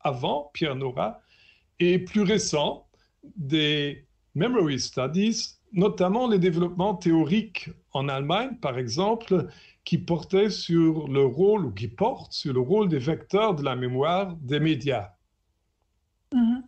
avant 0.00 0.50
Pierre 0.52 0.76
Nora, 0.76 1.20
et 1.78 1.98
plus 1.98 2.22
récents, 2.22 2.86
des 3.36 4.06
memory 4.34 4.80
studies, 4.80 5.56
notamment 5.72 6.28
les 6.28 6.38
développements 6.38 6.94
théoriques 6.94 7.70
en 7.92 8.08
Allemagne, 8.08 8.56
par 8.60 8.78
exemple, 8.78 9.48
qui 9.84 9.98
portaient 9.98 10.50
sur 10.50 11.08
le 11.08 11.24
rôle, 11.24 11.66
ou 11.66 11.72
qui 11.72 11.88
portent 11.88 12.32
sur 12.32 12.52
le 12.52 12.60
rôle 12.60 12.88
des 12.88 12.98
vecteurs 12.98 13.54
de 13.54 13.62
la 13.62 13.76
mémoire 13.76 14.36
des 14.36 14.60
médias. 14.60 15.10
Mm-hmm. 16.34 16.62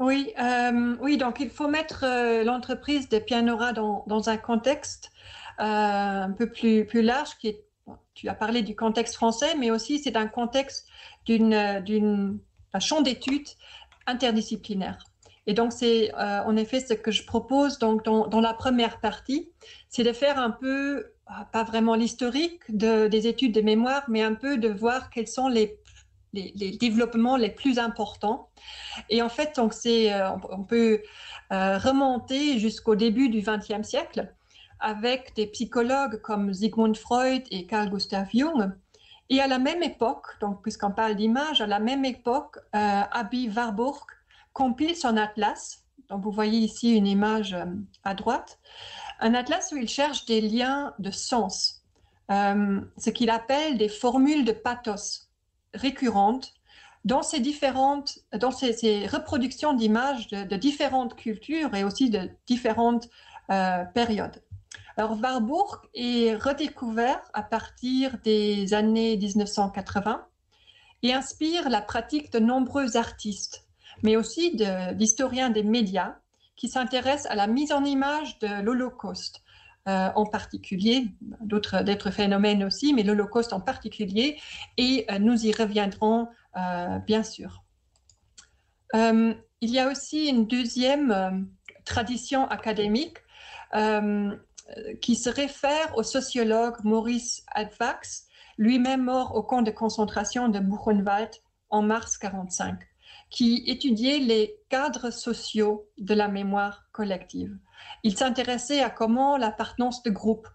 Oui, 0.00 0.32
euh, 0.40 0.96
oui, 1.02 1.18
donc 1.18 1.40
il 1.40 1.50
faut 1.50 1.68
mettre 1.68 2.04
euh, 2.04 2.42
l'entreprise 2.42 3.10
de 3.10 3.18
Pianora 3.18 3.74
dans, 3.74 4.28
un 4.30 4.38
contexte 4.38 5.10
euh, 5.60 6.22
un 6.22 6.30
peu 6.30 6.50
plus, 6.50 6.86
plus 6.86 7.02
large 7.02 7.36
qui 7.38 7.58
tu 8.14 8.26
as 8.26 8.34
parlé 8.34 8.62
du 8.62 8.74
contexte 8.74 9.14
français, 9.14 9.54
mais 9.58 9.70
aussi 9.70 9.98
c'est 9.98 10.16
un 10.16 10.26
contexte 10.26 10.86
d'une 11.26 12.40
champ 12.78 13.02
d'études 13.02 13.48
interdisciplinaire. 14.06 15.04
Et 15.46 15.52
donc, 15.52 15.72
c'est 15.72 16.14
en 16.14 16.56
effet 16.56 16.80
ce 16.80 16.94
que 16.94 17.10
je 17.10 17.26
propose 17.26 17.78
donc, 17.78 18.04
dans, 18.04 18.40
la 18.40 18.54
première 18.54 19.00
partie, 19.00 19.50
c'est 19.88 20.04
de 20.04 20.12
faire 20.12 20.38
un 20.38 20.50
peu, 20.50 20.98
euh, 20.98 21.44
pas 21.52 21.64
vraiment 21.64 21.94
l'historique 21.94 22.60
de, 22.68 23.06
des 23.06 23.26
études 23.26 23.52
de 23.52 23.60
mémoire, 23.60 24.04
mais 24.08 24.22
un 24.22 24.34
peu 24.34 24.56
de 24.56 24.68
voir 24.68 25.10
quels 25.10 25.28
sont 25.28 25.48
les, 25.48 25.78
les, 26.32 26.76
développements 26.78 27.36
les 27.36 27.50
plus 27.50 27.78
importants. 27.78 28.48
Et 29.08 29.22
en 29.22 29.28
fait, 29.28 29.56
donc, 29.56 29.74
euh, 29.86 30.30
on, 30.50 30.64
peut 30.64 31.02
remonter 31.50 32.58
jusqu'au 32.58 32.94
début 32.94 33.28
du 33.28 33.40
XXe 33.42 33.86
siècle 33.86 34.32
avec 34.80 35.34
des 35.36 35.46
psychologues 35.46 36.20
comme 36.22 36.52
Sigmund 36.52 36.96
Freud 36.96 37.42
et 37.50 37.66
Carl 37.66 37.90
Gustav 37.90 38.28
Jung. 38.32 38.72
Et 39.28 39.40
à 39.40 39.46
la 39.46 39.58
même 39.58 39.82
époque, 39.82 40.26
donc 40.40 40.60
puisqu'on 40.62 40.90
parle 40.90 41.14
d'image, 41.14 41.60
à 41.60 41.66
la 41.66 41.78
même 41.78 42.04
époque, 42.04 42.58
euh, 42.74 43.02
Abby 43.12 43.48
Warburg 43.48 44.04
compile 44.52 44.96
son 44.96 45.16
atlas. 45.16 45.84
Donc 46.08 46.22
vous 46.24 46.32
voyez 46.32 46.58
ici 46.58 46.96
une 46.96 47.06
image 47.06 47.54
euh, 47.54 47.66
à 48.02 48.14
droite, 48.14 48.58
un 49.20 49.34
atlas 49.34 49.70
où 49.72 49.76
il 49.76 49.88
cherche 49.88 50.24
des 50.24 50.40
liens 50.40 50.94
de 50.98 51.12
sens, 51.12 51.84
euh, 52.32 52.80
ce 52.98 53.10
qu'il 53.10 53.30
appelle 53.30 53.78
des 53.78 53.88
formules 53.88 54.44
de 54.44 54.52
pathos 54.52 55.29
récurrentes 55.74 56.54
dans 57.04 57.22
ces 57.22 57.40
différentes, 57.40 58.18
reproductions 58.32 59.72
d'images 59.72 60.28
de, 60.28 60.56
différentes 60.56 61.16
cultures 61.16 61.74
et 61.74 61.84
aussi 61.84 62.10
de 62.10 62.28
différentes 62.46 63.08
périodes. 63.94 64.42
Alors, 64.96 65.18
Warburg 65.18 65.80
est 65.94 66.34
redécouvert 66.34 67.22
à 67.32 67.42
partir 67.42 68.18
des 68.22 68.74
années 68.74 69.16
1980 69.16 70.26
et 71.02 71.14
inspire 71.14 71.70
la 71.70 71.80
pratique 71.80 72.30
de 72.32 72.38
nombreux 72.38 72.96
artistes, 72.96 73.66
mais 74.02 74.16
aussi 74.16 74.56
d'historiens 74.94 75.50
des 75.50 75.62
médias 75.62 76.16
qui 76.56 76.68
s'intéressent 76.68 77.30
à 77.30 77.34
la 77.34 77.46
mise 77.46 77.72
en 77.72 77.84
image 77.84 78.38
de 78.40 78.60
l'Holocauste. 78.60 79.42
Euh, 79.88 80.10
en 80.14 80.26
particulier, 80.26 81.06
d'autres 81.40 82.10
phénomènes 82.10 82.64
aussi, 82.64 82.92
mais 82.92 83.02
l'Holocauste 83.02 83.54
en 83.54 83.60
particulier, 83.60 84.38
et 84.76 85.06
euh, 85.10 85.18
nous 85.18 85.46
y 85.46 85.52
reviendrons 85.52 86.28
euh, 86.58 86.98
bien 86.98 87.22
sûr. 87.22 87.64
il 88.92 89.70
y 89.70 89.78
a 89.78 89.88
aussi 89.88 90.28
une 90.28 90.46
deuxième 90.46 91.48
tradition 91.86 92.46
académique 92.48 93.18
qui 95.00 95.16
se 95.16 95.30
réfère 95.30 95.96
au 95.96 96.02
sociologue 96.02 96.76
Maurice 96.84 97.42
Advax, 97.52 98.26
lui-même 98.58 99.04
mort 99.04 99.34
au 99.34 99.42
camp 99.42 99.62
de 99.62 99.70
concentration 99.70 100.48
de 100.50 100.58
Buchenwald 100.58 101.30
en 101.70 101.82
mars 101.82 102.18
1945, 102.22 102.80
qui 103.30 103.62
étudiait 103.66 104.18
les 104.18 104.56
cadres 104.68 105.10
sociaux 105.10 105.88
de 105.96 106.12
la 106.14 106.28
mémoire 106.28 106.86
collective. 106.92 107.56
Il 108.02 108.16
s'intéressait 108.16 108.82
à 108.82 108.90
comment 108.90 109.36
l'appartenance 109.36 110.02
de 110.02 110.10
groupe, 110.10 110.48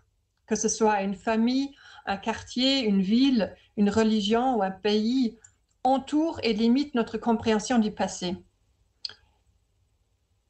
que 0.47 0.55
ce 0.55 0.69
soit 0.69 1.01
une 1.01 1.15
famille, 1.15 1.75
un 2.05 2.17
quartier, 2.17 2.81
une 2.81 3.01
ville, 3.01 3.55
une 3.77 3.89
religion 3.89 4.55
ou 4.55 4.63
un 4.63 4.71
pays, 4.71 5.37
entoure 5.83 6.39
et 6.43 6.53
limite 6.53 6.95
notre 6.95 7.17
compréhension 7.17 7.79
du 7.79 7.91
passé. 7.91 8.35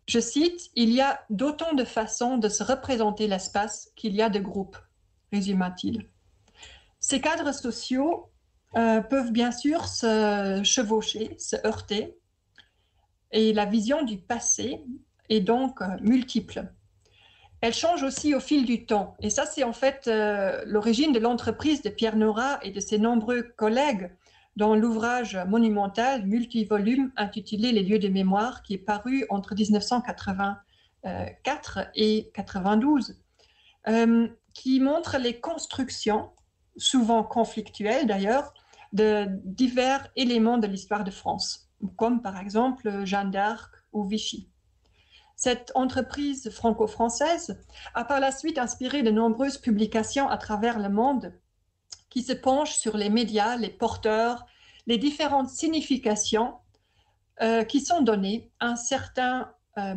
Je 0.07 0.19
cite, 0.19 0.69
Il 0.75 0.91
y 0.91 1.01
a 1.01 1.21
d'autant 1.29 1.73
de 1.73 1.83
façons 1.83 2.38
de 2.38 2.49
se 2.49 2.63
représenter 2.63 3.27
l'espace 3.27 3.91
qu'il 3.95 4.15
y 4.15 4.21
a 4.21 4.29
de 4.29 4.39
groupes, 4.39 4.77
résuma-t-il. 5.31 6.09
Ces 6.99 7.21
cadres 7.21 7.53
sociaux 7.53 8.31
euh, 8.77 9.01
peuvent 9.01 9.31
bien 9.31 9.51
sûr 9.51 9.88
se 9.88 10.61
chevaucher, 10.63 11.35
se 11.39 11.55
heurter, 11.65 12.17
et 13.31 13.53
la 13.53 13.65
vision 13.65 14.03
du 14.03 14.17
passé 14.17 14.83
est 15.29 15.41
donc 15.41 15.81
euh, 15.81 15.88
multiple. 16.01 16.71
Elle 17.61 17.73
change 17.73 18.03
aussi 18.03 18.35
au 18.35 18.39
fil 18.39 18.65
du 18.65 18.85
temps. 18.85 19.15
Et 19.21 19.29
ça, 19.29 19.45
c'est 19.45 19.63
en 19.63 19.73
fait 19.73 20.07
euh, 20.07 20.63
l'origine 20.65 21.13
de 21.13 21.19
l'entreprise 21.19 21.81
de 21.81 21.89
Pierre 21.89 22.15
Nora 22.15 22.59
et 22.63 22.71
de 22.71 22.79
ses 22.79 22.99
nombreux 22.99 23.43
collègues 23.55 24.11
dans 24.55 24.75
l'ouvrage 24.75 25.38
monumental 25.47 26.25
multivolume 26.25 27.11
intitulé 27.17 27.71
Les 27.71 27.83
lieux 27.83 27.99
de 27.99 28.07
mémoire, 28.07 28.63
qui 28.63 28.75
est 28.75 28.77
paru 28.77 29.25
entre 29.29 29.53
1984 29.53 31.89
et 31.95 32.31
92, 32.33 33.17
euh, 33.88 34.27
qui 34.53 34.79
montre 34.79 35.17
les 35.17 35.39
constructions, 35.39 36.29
souvent 36.77 37.23
conflictuelles 37.23 38.07
d'ailleurs, 38.07 38.53
de 38.93 39.27
divers 39.43 40.07
éléments 40.15 40.57
de 40.57 40.67
l'histoire 40.67 41.03
de 41.03 41.11
France, 41.11 41.69
comme 41.97 42.21
par 42.21 42.39
exemple 42.39 43.05
Jeanne 43.05 43.31
d'Arc 43.31 43.73
ou 43.91 44.05
Vichy. 44.05 44.49
Cette 45.36 45.71
entreprise 45.76 46.50
franco-française 46.50 47.58
a 47.93 48.06
par 48.06 48.19
la 48.19 48.32
suite 48.32 48.58
inspiré 48.58 49.04
de 49.04 49.12
nombreuses 49.12 49.58
publications 49.58 50.30
à 50.30 50.38
travers 50.38 50.80
le 50.80 50.89
monde 50.89 51.34
qui 52.10 52.24
se 52.24 52.34
penchent 52.34 52.78
sur 52.78 52.95
les 52.95 53.10
médias, 53.10 53.58
les 53.58 53.69
porteurs, 53.69 54.45
les 54.88 54.98
différentes 54.98 55.50
significations 55.50 56.56
euh, 57.41 57.63
qui 57.63 57.82
sont 57.82 58.02
données 58.02 58.50
à 58.60 58.67
un 58.67 58.76
certain, 58.78 59.52
euh, 59.78 59.95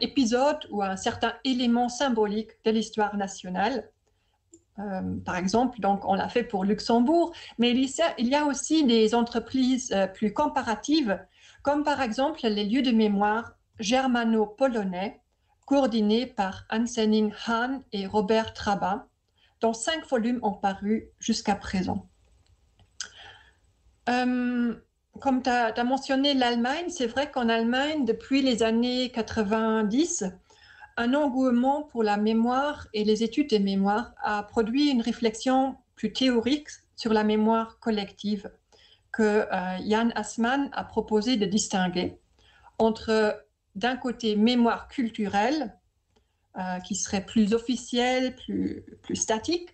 épisode 0.00 0.58
ou 0.70 0.82
à 0.82 0.88
un 0.88 0.96
certain 0.96 1.32
élément 1.44 1.88
symbolique 1.88 2.50
de 2.64 2.72
l'histoire 2.72 3.16
nationale. 3.16 3.88
Euh, 4.78 5.16
par 5.24 5.36
exemple, 5.36 5.80
donc 5.80 6.04
on 6.06 6.14
l'a 6.14 6.28
fait 6.28 6.44
pour 6.44 6.64
Luxembourg, 6.64 7.32
mais 7.58 7.70
il 7.70 8.28
y 8.28 8.34
a, 8.34 8.46
aussi 8.46 8.84
des 8.84 9.14
entreprises 9.14 9.92
euh, 9.92 10.06
plus 10.06 10.32
comparatives, 10.32 11.20
comme 11.62 11.84
par 11.84 12.00
exemple 12.00 12.40
les 12.42 12.64
lieux 12.64 12.82
de 12.82 12.90
mémoire 12.90 13.52
germano-polonais, 13.82 15.20
coordonnés 15.66 16.26
par 16.26 16.64
Ansening 16.70 17.32
Hahn 17.46 17.82
et 17.92 18.06
Robert 18.06 18.54
Traba, 18.54 19.08
dont 19.60 19.72
cinq 19.72 20.06
volumes 20.08 20.40
ont 20.42 20.54
paru 20.54 21.08
jusqu'à 21.18 21.54
présent. 21.54 22.08
Euh, 24.08 24.74
comme 25.20 25.42
tu 25.42 25.50
as, 25.50 25.66
as, 25.66 25.84
mentionné 25.84 26.34
l'Allemagne, 26.34 26.86
c'est 26.88 27.06
vrai 27.06 27.30
qu'en 27.30 27.48
Allemagne, 27.48 28.04
depuis 28.04 28.42
les 28.42 28.62
années 28.62 29.10
90, 29.10 30.24
un 30.96 31.14
engouement 31.14 31.82
pour 31.82 32.02
la 32.02 32.16
mémoire 32.16 32.88
et 32.92 33.04
les 33.04 33.22
études 33.22 33.50
des 33.50 33.60
mémoires 33.60 34.14
a 34.22 34.42
produit 34.42 34.90
une 34.90 35.00
réflexion 35.00 35.76
plus 35.94 36.12
théorique 36.12 36.68
sur 36.96 37.12
la 37.12 37.24
mémoire 37.24 37.78
collective 37.78 38.50
que 39.12 39.22
euh, 39.22 39.78
Jan 39.88 40.10
Assmann 40.14 40.70
a 40.72 40.84
proposé 40.84 41.36
de 41.36 41.46
distinguer 41.46 42.18
entre 42.78 43.44
d'un 43.74 43.96
côté 43.96 44.36
mémoire 44.36 44.88
culturelle, 44.88 45.76
euh, 46.58 46.80
qui 46.80 46.96
serait 46.96 47.24
plus 47.24 47.54
officielle, 47.54 48.36
plus, 48.36 48.84
statique, 49.16 49.70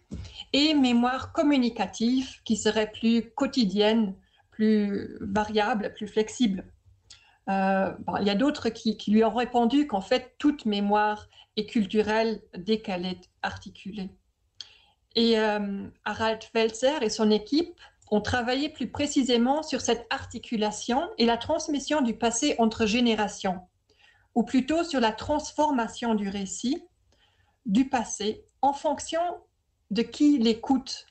et 0.52 0.74
mémoire 0.74 1.32
communicative, 1.32 2.40
qui 2.44 2.56
serait 2.56 2.92
plus 2.92 3.30
quotidienne, 3.32 4.14
plus 4.52 5.16
variable, 5.20 5.92
plus 5.94 6.06
flexible. 6.06 6.72
Euh, 7.48 7.90
il 8.20 8.26
y 8.28 8.30
a 8.30 8.36
d'autres 8.36 8.68
qui, 8.68 8.96
qui, 8.96 9.10
lui 9.10 9.24
ont 9.24 9.34
répondu 9.34 9.88
qu'en 9.88 10.00
fait, 10.00 10.36
toute 10.38 10.66
mémoire 10.66 11.28
est 11.56 11.66
culturelle 11.66 12.42
dès 12.56 12.80
qu'elle 12.80 13.06
est 13.06 13.28
articulée. 13.42 14.10
Et 15.16 15.36
euh, 15.36 15.88
Harald 16.04 16.44
Welzer 16.54 17.02
et 17.02 17.10
son 17.10 17.32
équipe 17.32 17.80
ont 18.12 18.20
travaillé 18.20 18.68
plus 18.68 18.88
précisément 18.88 19.64
sur 19.64 19.80
cette 19.80 20.06
articulation 20.10 21.08
et 21.18 21.26
la 21.26 21.38
transmission 21.38 22.02
du 22.02 22.14
passé 22.14 22.54
entre 22.58 22.86
générations 22.86 23.62
ou 24.34 24.42
plutôt 24.42 24.84
sur 24.84 25.00
la 25.00 25.12
transformation 25.12 26.14
du 26.14 26.28
récit 26.28 26.82
du 27.66 27.88
passé 27.88 28.44
en 28.62 28.72
fonction 28.72 29.20
de 29.90 30.02
qui 30.02 30.38
l'écoute 30.38 31.06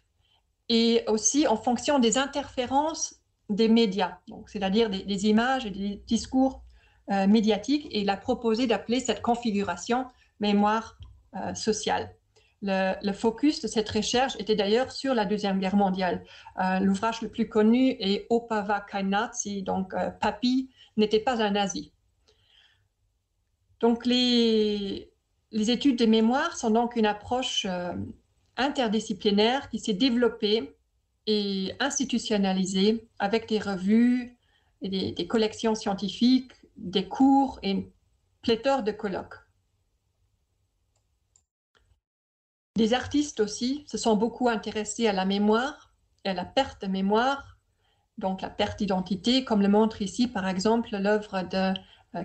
et 0.70 1.04
aussi 1.08 1.48
en 1.48 1.56
fonction 1.56 2.00
des 2.00 2.18
interférences 2.18 3.16
des 3.50 3.70
médias, 3.70 4.18
c'est-à-dire 4.48 4.90
des, 4.90 5.28
images 5.28 5.66
et 5.66 5.70
des 5.70 6.04
discours 6.06 6.64
euh, 7.12 7.28
médiatiques. 7.28 7.88
Et 7.92 8.02
il 8.02 8.10
a 8.10 8.18
proposé 8.18 8.68
d'appeler 8.68 9.00
cette 9.00 9.22
configuration 9.22 10.06
mémoire 10.42 10.98
euh, 11.36 11.54
sociale. 11.54 12.14
Le, 12.62 13.14
focus 13.14 13.62
de 13.62 13.68
cette 13.68 13.88
recherche 13.90 14.36
était 14.40 14.56
d'ailleurs 14.56 14.92
sur 14.92 15.14
la 15.14 15.26
Deuxième 15.26 15.60
Guerre 15.60 15.76
mondiale. 15.78 16.24
Euh, 16.60 16.80
L'ouvrage 16.80 17.22
le 17.22 17.30
plus 17.30 17.48
connu 17.48 17.96
est 18.00 18.26
Opava 18.30 18.82
kein 18.82 19.04
Nazi, 19.04 19.64
donc 19.64 19.94
Papy 20.20 20.70
n'était 20.98 21.20
pas 21.20 21.42
un 21.42 21.52
nazi. 21.52 21.94
Donc 23.80 24.06
les, 24.06 25.12
études 25.52 25.98
des 25.98 26.08
mémoires 26.08 26.58
sont 26.58 26.72
donc 26.72 26.96
une 26.96 27.06
approche 27.06 27.66
euh, 27.70 27.94
interdisciplinaire 28.58 29.70
qui 29.70 29.80
s'est 29.80 29.94
développée 29.94 30.76
et 31.28 31.74
institutionnalisée 31.80 33.08
avec 33.20 33.48
des 33.50 33.60
revues, 33.60 34.38
des, 34.82 35.28
collections 35.28 35.76
scientifiques, 35.76 36.54
des 36.78 37.08
cours 37.08 37.60
et 37.64 37.72
une 37.72 37.92
pléthore 38.42 38.84
de 38.84 38.92
colloques. 38.92 39.36
Des 42.76 42.94
artistes 42.94 43.40
aussi 43.40 43.84
se 43.88 43.98
sont 43.98 44.16
beaucoup 44.16 44.50
intéressés 44.50 45.08
à 45.08 45.14
la 45.14 45.26
mémoire 45.26 45.92
et 46.24 46.30
à 46.30 46.34
la 46.34 46.46
perte 46.46 46.84
de 46.84 46.88
mémoire, 46.88 47.58
donc 48.18 48.42
la 48.42 48.50
perte 48.50 48.80
d'identité, 48.80 49.44
comme 49.44 49.62
le 49.62 49.68
montre 49.68 50.02
ici 50.02 50.28
par 50.28 50.48
exemple 50.48 50.96
l'œuvre 50.96 51.42
de 51.42 51.74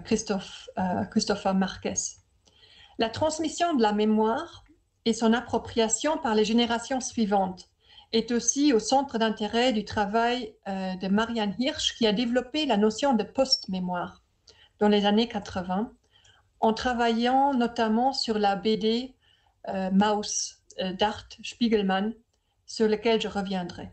Christophe, 0.00 0.68
euh, 0.78 1.04
Christopher 1.04 1.54
Marquez. 1.54 1.94
La 2.98 3.08
transmission 3.08 3.74
de 3.74 3.82
la 3.82 3.92
mémoire 3.92 4.64
et 5.04 5.12
son 5.12 5.32
appropriation 5.32 6.18
par 6.18 6.34
les 6.34 6.44
générations 6.44 7.00
suivantes 7.00 7.68
est 8.12 8.30
aussi 8.30 8.72
au 8.72 8.78
centre 8.78 9.18
d'intérêt 9.18 9.72
du 9.72 9.84
travail 9.84 10.54
euh, 10.68 10.94
de 10.96 11.08
Marianne 11.08 11.54
Hirsch 11.58 11.96
qui 11.96 12.06
a 12.06 12.12
développé 12.12 12.66
la 12.66 12.76
notion 12.76 13.14
de 13.14 13.24
post-mémoire 13.24 14.22
dans 14.78 14.88
les 14.88 15.06
années 15.06 15.28
80 15.28 15.92
en 16.60 16.72
travaillant 16.72 17.54
notamment 17.54 18.12
sur 18.12 18.38
la 18.38 18.56
BD 18.56 19.14
euh, 19.68 19.90
Maus 19.90 20.58
euh, 20.80 20.92
d'Art 20.92 21.28
Spiegelman 21.42 22.12
sur 22.66 22.88
lequel 22.88 23.20
je 23.20 23.28
reviendrai 23.28 23.90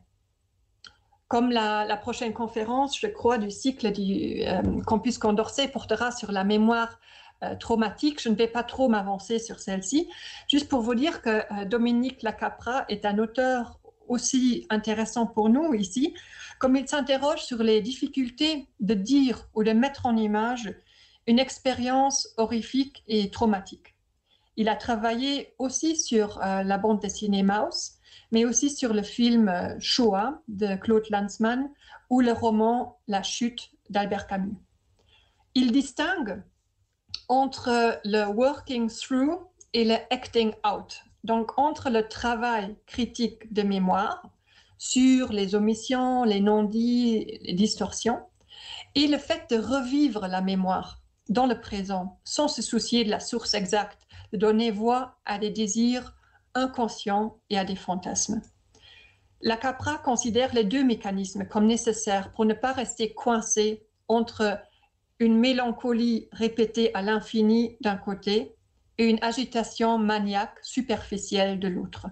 comme 1.29 1.51
la, 1.51 1.95
prochaine 1.95 2.33
conférence, 2.33 2.99
je 2.99 3.05
crois, 3.05 3.37
du 3.37 3.51
cycle 3.51 3.91
du 3.91 4.41
euh, 4.41 4.81
campus 4.81 5.19
Condorcet 5.19 5.67
portera 5.67 6.11
sur 6.11 6.31
la 6.31 6.43
mémoire 6.43 6.99
euh, 7.43 7.55
traumatique, 7.55 8.19
je 8.19 8.29
ne 8.29 8.35
vais 8.35 8.47
pas 8.47 8.63
trop 8.63 8.89
m'avancer 8.89 9.37
sur 9.37 9.59
celle-ci, 9.59 10.09
juste 10.49 10.67
pour 10.67 10.81
vous 10.81 10.95
dire 10.95 11.21
que 11.21 11.29
euh, 11.29 11.65
Dominique 11.65 12.23
Lacapra 12.23 12.85
est 12.89 13.05
un 13.05 13.19
auteur 13.19 13.79
aussi 14.07 14.65
intéressant 14.71 15.27
pour 15.27 15.49
nous 15.49 15.75
ici, 15.75 16.15
comme 16.57 16.75
il 16.75 16.87
s'interroge 16.89 17.43
sur 17.43 17.61
les 17.61 17.79
difficultés 17.79 18.67
de 18.79 18.95
dire 18.95 19.47
ou 19.53 19.63
de 19.63 19.71
mettre 19.71 20.07
en 20.07 20.17
image 20.17 20.73
une 21.27 21.37
expérience 21.37 22.27
horrifique 22.37 23.03
et 23.07 23.29
traumatique. 23.29 23.95
Il 24.57 24.67
a 24.67 24.75
travaillé 24.75 25.53
aussi 25.59 25.95
sur 25.95 26.39
la 26.39 26.77
bande 26.79 26.99
dessinée 26.99 27.43
Maus, 27.43 27.98
mais 28.31 28.45
aussi 28.45 28.69
sur 28.69 28.93
le 28.93 29.03
film 29.03 29.75
Shoah 29.79 30.41
de 30.47 30.75
Claude 30.75 31.05
Lanzmann 31.09 31.69
ou 32.09 32.21
le 32.21 32.31
roman 32.31 32.99
La 33.07 33.23
chute 33.23 33.71
d'Albert 33.89 34.27
Camus. 34.27 34.57
Il 35.55 35.71
distingue 35.71 36.43
entre 37.27 37.99
le 38.05 38.25
working 38.25 38.89
through 38.89 39.39
et 39.73 39.85
le 39.85 39.95
acting 40.11 40.51
out, 40.65 41.03
donc 41.23 41.57
entre 41.57 41.89
le 41.89 42.07
travail 42.07 42.75
critique 42.85 43.51
de 43.53 43.61
mémoire 43.61 44.29
sur 44.77 45.33
les 45.33 45.55
omissions, 45.55 46.23
les 46.23 46.39
non-dits, 46.39 47.39
les 47.41 47.53
distorsions, 47.53 48.19
et 48.95 49.07
le 49.07 49.17
fait 49.17 49.49
de 49.49 49.57
revivre 49.57 50.27
la 50.27 50.41
mémoire 50.41 51.01
dans 51.27 51.45
le 51.45 51.59
présent 51.59 52.19
sans 52.23 52.47
se 52.47 52.61
soucier 52.61 53.03
de 53.03 53.09
la 53.09 53.19
source 53.19 53.53
exacte, 53.53 54.07
de 54.31 54.37
donner 54.37 54.71
voix 54.71 55.17
à 55.25 55.37
des 55.37 55.49
désirs 55.51 56.15
inconscient 56.55 57.37
et 57.49 57.57
à 57.57 57.65
des 57.65 57.75
fantasmes. 57.75 58.41
La 59.41 59.55
CAPRA 59.55 59.97
considère 59.99 60.53
les 60.53 60.65
deux 60.65 60.83
mécanismes 60.83 61.45
comme 61.47 61.65
nécessaires 61.65 62.33
pour 62.33 62.45
ne 62.45 62.53
pas 62.53 62.73
rester 62.73 63.13
coincé 63.13 63.85
entre 64.07 64.59
une 65.19 65.37
mélancolie 65.37 66.27
répétée 66.31 66.93
à 66.93 67.01
l'infini 67.01 67.77
d'un 67.81 67.95
côté 67.95 68.55
et 68.97 69.05
une 69.05 69.19
agitation 69.21 69.97
maniaque 69.97 70.57
superficielle 70.61 71.59
de 71.59 71.67
l'autre. 71.67 72.07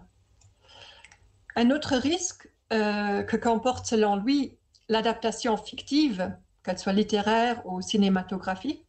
Un 1.55 1.71
autre 1.71 1.95
risque 1.95 2.49
euh, 2.71 3.23
que 3.23 3.35
comporte 3.35 3.85
selon 3.85 4.15
lui 4.15 4.57
l'adaptation 4.89 5.57
fictive, 5.57 6.33
qu'elle 6.63 6.79
soit 6.79 6.93
littéraire 6.93 7.61
ou 7.65 7.81
cinématographique, 7.81 8.85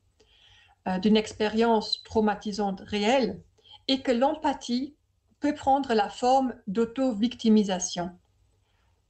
euh, 0.86 0.98
d'une 0.98 1.16
expérience 1.16 2.02
traumatisante 2.04 2.82
réelle 2.86 3.40
et 3.88 4.00
que 4.00 4.12
l'empathie 4.12 4.94
peut 5.40 5.54
prendre 5.54 5.94
la 5.94 6.08
forme 6.08 6.54
d'auto-victimisation. 6.66 8.10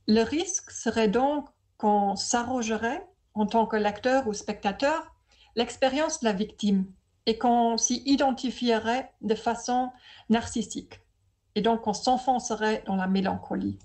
Le 0.06 0.22
risque 0.22 0.70
serait 0.70 1.08
donc 1.08 1.48
qu'on 1.76 2.16
s'arrogerait, 2.16 3.06
en 3.34 3.46
tant 3.46 3.66
que 3.66 3.76
lecteur 3.76 4.26
ou 4.26 4.32
spectateur, 4.32 5.14
l'expérience 5.54 6.20
de 6.20 6.26
la 6.26 6.32
victime 6.32 6.86
et 7.26 7.38
qu'on 7.38 7.76
s'y 7.76 8.02
identifierait 8.06 9.12
de 9.20 9.34
façon 9.34 9.90
narcissique. 10.30 11.00
Et 11.54 11.60
donc 11.60 11.86
on 11.86 11.92
s'enfoncerait 11.92 12.82
dans 12.86 12.96
la 12.96 13.06
mélancolie. 13.06 13.78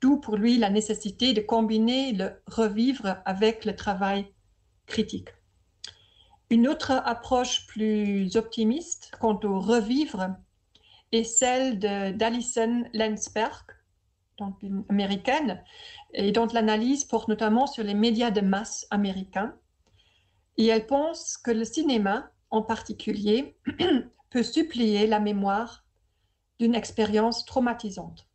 D'où 0.00 0.18
pour 0.18 0.36
lui 0.36 0.58
la 0.58 0.70
nécessité 0.70 1.32
de 1.32 1.40
combiner 1.40 2.12
le 2.12 2.40
revivre 2.46 3.16
avec 3.24 3.64
le 3.64 3.74
travail 3.74 4.26
critique. 4.86 5.30
Une 6.50 6.68
autre 6.68 6.92
approche 6.92 7.66
plus 7.66 8.36
optimiste 8.36 9.10
quant 9.18 9.40
au 9.42 9.58
revivre 9.58 10.36
est 11.14 11.24
celle 11.24 11.78
d'Alison 11.78 12.84
Lensberg, 12.92 13.64
donc 14.38 14.62
une 14.62 14.84
américaine, 14.88 15.62
et 16.12 16.32
dont 16.32 16.48
l'analyse 16.52 17.04
porte 17.04 17.28
notamment 17.28 17.66
sur 17.66 17.84
les 17.84 17.94
médias 17.94 18.30
de 18.30 18.40
masse 18.40 18.86
américains. 18.90 19.54
Et 20.56 20.66
elle 20.66 20.86
pense 20.86 21.36
que 21.36 21.50
le 21.50 21.64
cinéma, 21.64 22.30
en 22.50 22.62
particulier, 22.62 23.56
peut 24.30 24.42
supplier 24.42 25.06
la 25.06 25.20
mémoire 25.20 25.84
d'une 26.58 26.74
expérience 26.74 27.44
traumatisante. 27.44 28.28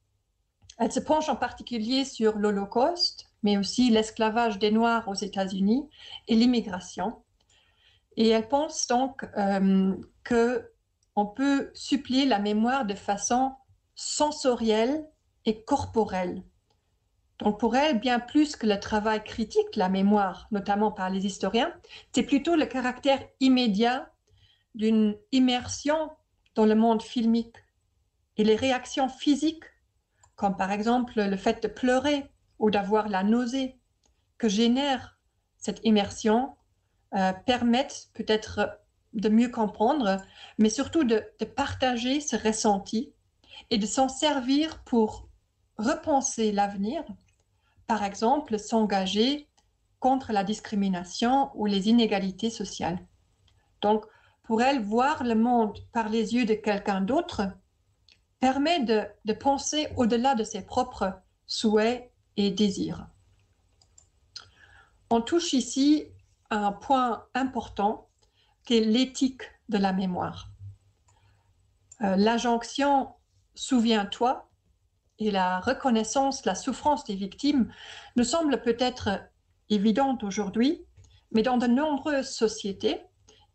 Elle 0.78 0.92
se 0.92 1.00
penche 1.00 1.28
en 1.28 1.36
particulier 1.36 2.06
sur 2.06 2.38
l'Holocauste, 2.38 3.30
mais 3.44 3.58
aussi 3.58 3.90
l'esclavage 3.90 4.60
des 4.60 4.72
Noirs 4.72 5.08
aux 5.08 5.14
États-Unis 5.14 5.90
et 6.28 6.36
l'immigration. 6.36 7.22
Et 8.16 8.30
elle 8.30 8.48
pense 8.48 8.88
donc 8.88 9.26
euh, 9.38 9.96
que 10.24 10.72
on 11.20 11.26
peut 11.26 11.70
supplier 11.74 12.26
la 12.26 12.40
mémoire 12.40 12.86
de 12.86 12.94
façon 12.94 13.52
sensorielle 13.94 15.06
et 15.46 15.64
corporelle. 15.64 16.44
Donc 17.40 17.60
pour 17.60 17.76
elle, 17.76 18.00
bien 18.00 18.20
plus 18.20 18.56
que 18.56 18.66
le 18.66 18.80
travail 18.80 19.22
critique, 19.24 19.76
la 19.76 19.90
mémoire, 19.90 20.48
notamment 20.52 20.92
par 20.92 21.10
les 21.10 21.26
historiens, 21.26 21.74
c'est 22.14 22.24
plutôt 22.24 22.56
le 22.56 22.66
caractère 22.66 23.22
immédiat 23.42 24.10
d'une 24.76 25.18
immersion 25.34 26.10
dans 26.56 26.66
le 26.66 26.76
monde 26.76 27.02
filmique 27.02 27.56
et 28.38 28.46
les 28.46 28.56
réactions 28.56 29.10
physiques, 29.10 29.66
comme 30.38 30.56
par 30.56 30.72
exemple 30.72 31.14
le 31.18 31.38
fait 31.38 31.62
de 31.62 31.68
pleurer 31.68 32.32
ou 32.60 32.72
d'avoir 32.72 33.10
la 33.10 33.24
nausée, 33.24 33.78
que 34.38 34.48
génère 34.48 35.20
cette 35.58 35.82
immersion, 35.84 36.56
euh, 37.14 37.34
permettent 37.46 38.08
peut-être 38.14 38.80
de 39.14 39.30
mieux 39.30 39.50
comprendre, 39.50 40.22
mais 40.58 40.70
surtout 40.70 41.04
de, 41.04 41.24
partager 41.56 42.22
ce 42.22 42.36
ressenti 42.36 43.14
et 43.70 43.78
de 43.78 43.86
s'en 43.86 44.10
servir 44.10 44.84
pour 44.84 45.28
repenser 45.78 46.52
l'avenir, 46.52 47.04
par 47.88 48.04
exemple 48.04 48.60
s'engager 48.60 49.48
contre 50.00 50.32
la 50.32 50.44
discrimination 50.44 51.52
ou 51.56 51.66
les 51.66 51.90
inégalités 51.90 52.50
sociales. 52.50 53.00
Donc, 53.82 54.06
pour 54.44 54.62
elle, 54.62 54.82
voir 54.82 55.24
le 55.24 55.36
monde 55.36 55.78
par 55.92 56.10
les 56.10 56.36
yeux 56.36 56.46
de 56.46 56.54
quelqu'un 56.54 57.02
d'autre 57.02 57.44
permet 58.40 58.80
de, 58.80 59.04
de 59.26 59.34
penser 59.34 59.88
au-delà 59.98 60.36
de 60.36 60.44
ses 60.44 60.62
propres 60.62 61.14
souhaits 61.46 62.12
et 62.38 62.52
désirs. 62.52 63.08
On 65.10 65.22
touche 65.22 65.54
ici 65.54 66.06
à 66.50 66.58
un 66.68 66.72
point 66.72 67.26
important 67.34 68.09
l'éthique 68.70 69.44
de 69.70 69.78
la 69.78 69.94
mémoire. 69.94 70.50
Euh, 72.02 72.16
L'injonction 72.16 73.10
Souviens-toi 73.56 74.50
et 75.18 75.32
la 75.32 75.60
reconnaissance, 75.60 76.46
la 76.46 76.56
souffrance 76.56 77.04
des 77.04 77.16
victimes 77.16 77.70
ne 78.16 78.24
semble 78.24 78.62
peut-être 78.62 79.10
évidente 79.70 80.24
aujourd'hui, 80.24 80.86
mais 81.32 81.42
dans 81.42 81.58
de 81.58 81.68
nombreuses 81.68 82.30
sociétés, 82.30 83.02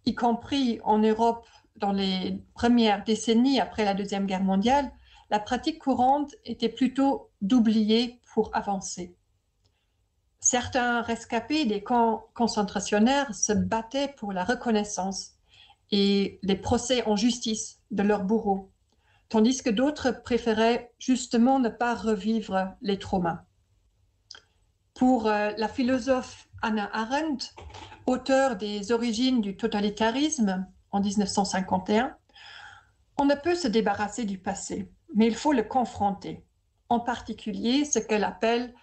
y 0.05 0.15
compris 0.15 0.79
en 0.85 0.99
Europe 0.99 1.47
dans 1.77 1.93
les 1.93 2.45
premières 2.53 3.03
décennies 3.05 3.61
après 3.61 3.85
la 3.85 3.95
Deuxième 3.95 4.27
Guerre 4.27 4.45
mondiale, 4.45 4.93
la 5.31 5.41
pratique 5.41 5.79
courante 5.79 6.35
était 6.45 6.69
plutôt 6.69 7.31
d'oublier 7.41 8.21
pour 8.35 8.55
avancer. 8.55 9.17
Certains 10.45 11.01
rescapés 11.01 11.65
des 11.65 11.83
camps 11.83 12.27
concentrationnaires 12.35 13.35
se 13.35 13.55
battaient 13.55 14.13
pour 14.19 14.31
la 14.31 14.45
reconnaissance 14.45 15.37
et 15.91 16.39
les 16.43 16.55
procès 16.55 17.03
en 17.07 17.17
justice 17.17 17.81
de 17.91 18.03
leurs 18.03 18.25
bourreaux, 18.25 18.71
tandis 19.31 19.63
que 19.63 19.71
d'autres 19.71 20.11
préféraient 20.11 20.93
justement 20.99 21.61
ne 21.61 21.71
pas 21.71 21.95
revivre 21.95 22.77
les 22.83 22.99
traumas. 22.99 23.47
Pour 24.93 25.29
euh, 25.29 25.53
la 25.57 25.67
philosophe 25.67 26.47
Anna 26.61 26.91
Arendt, 26.93 27.47
auteure 28.05 28.57
des 28.57 28.93
origines 28.93 29.41
du 29.41 29.57
totalitarisme 29.57 30.67
en 30.91 31.01
1951, 31.01 32.15
on 33.17 33.25
ne 33.25 33.35
peut 33.35 33.55
se 33.55 33.69
débarrasser 33.69 34.27
du 34.27 34.37
passé, 34.37 34.93
mais 35.15 35.27
il 35.27 35.37
faut 35.37 35.55
le 35.55 35.63
confronter, 35.63 36.45
en 36.91 37.01
particulier 37.01 37.87
ce 37.87 37.99
qu'elle 37.99 38.25
appelle 38.25 38.75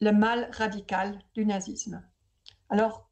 le 0.00 0.12
mal 0.12 0.48
radical 0.52 1.18
du 1.34 1.44
nazisme. 1.44 2.02
Alors, 2.70 3.08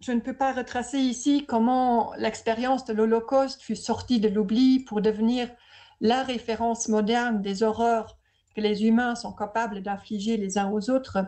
je 0.00 0.12
ne 0.12 0.20
peux 0.20 0.36
pas 0.36 0.52
retracer 0.52 0.98
ici 0.98 1.44
comment 1.46 2.14
l'expérience 2.16 2.84
de 2.86 2.94
l'Holocauste 2.94 3.60
fut 3.60 3.76
sortie 3.76 4.20
de 4.20 4.28
l'oubli 4.28 4.80
pour 4.80 5.02
devenir 5.02 5.50
la 6.00 6.22
référence 6.22 6.88
moderne 6.88 7.42
des 7.42 7.62
horreurs 7.62 8.18
que 8.54 8.60
les 8.60 8.84
humains 8.84 9.14
sont 9.14 9.32
capables 9.32 9.82
d'infliger 9.82 10.38
les 10.38 10.56
uns 10.56 10.70
aux 10.70 10.90
autres, 10.90 11.18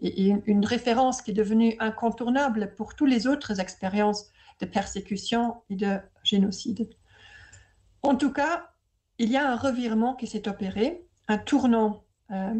et 0.00 0.32
une 0.46 0.64
référence 0.64 1.22
qui 1.22 1.30
est 1.30 1.34
devenue 1.34 1.76
incontournable 1.78 2.74
pour 2.76 2.94
toutes 2.94 3.10
les 3.10 3.26
autres 3.26 3.60
expériences 3.60 4.30
de 4.60 4.66
persécution 4.66 5.62
et 5.70 5.76
de 5.76 5.98
génocide. 6.24 6.88
En 8.02 8.16
tout 8.16 8.32
cas, 8.32 8.70
il 9.18 9.30
y 9.30 9.36
a 9.36 9.48
un 9.48 9.56
revirement 9.56 10.14
qui 10.14 10.26
s'est 10.26 10.48
opéré, 10.48 11.06
un 11.28 11.38
tournant 11.38 12.04
euh, 12.30 12.54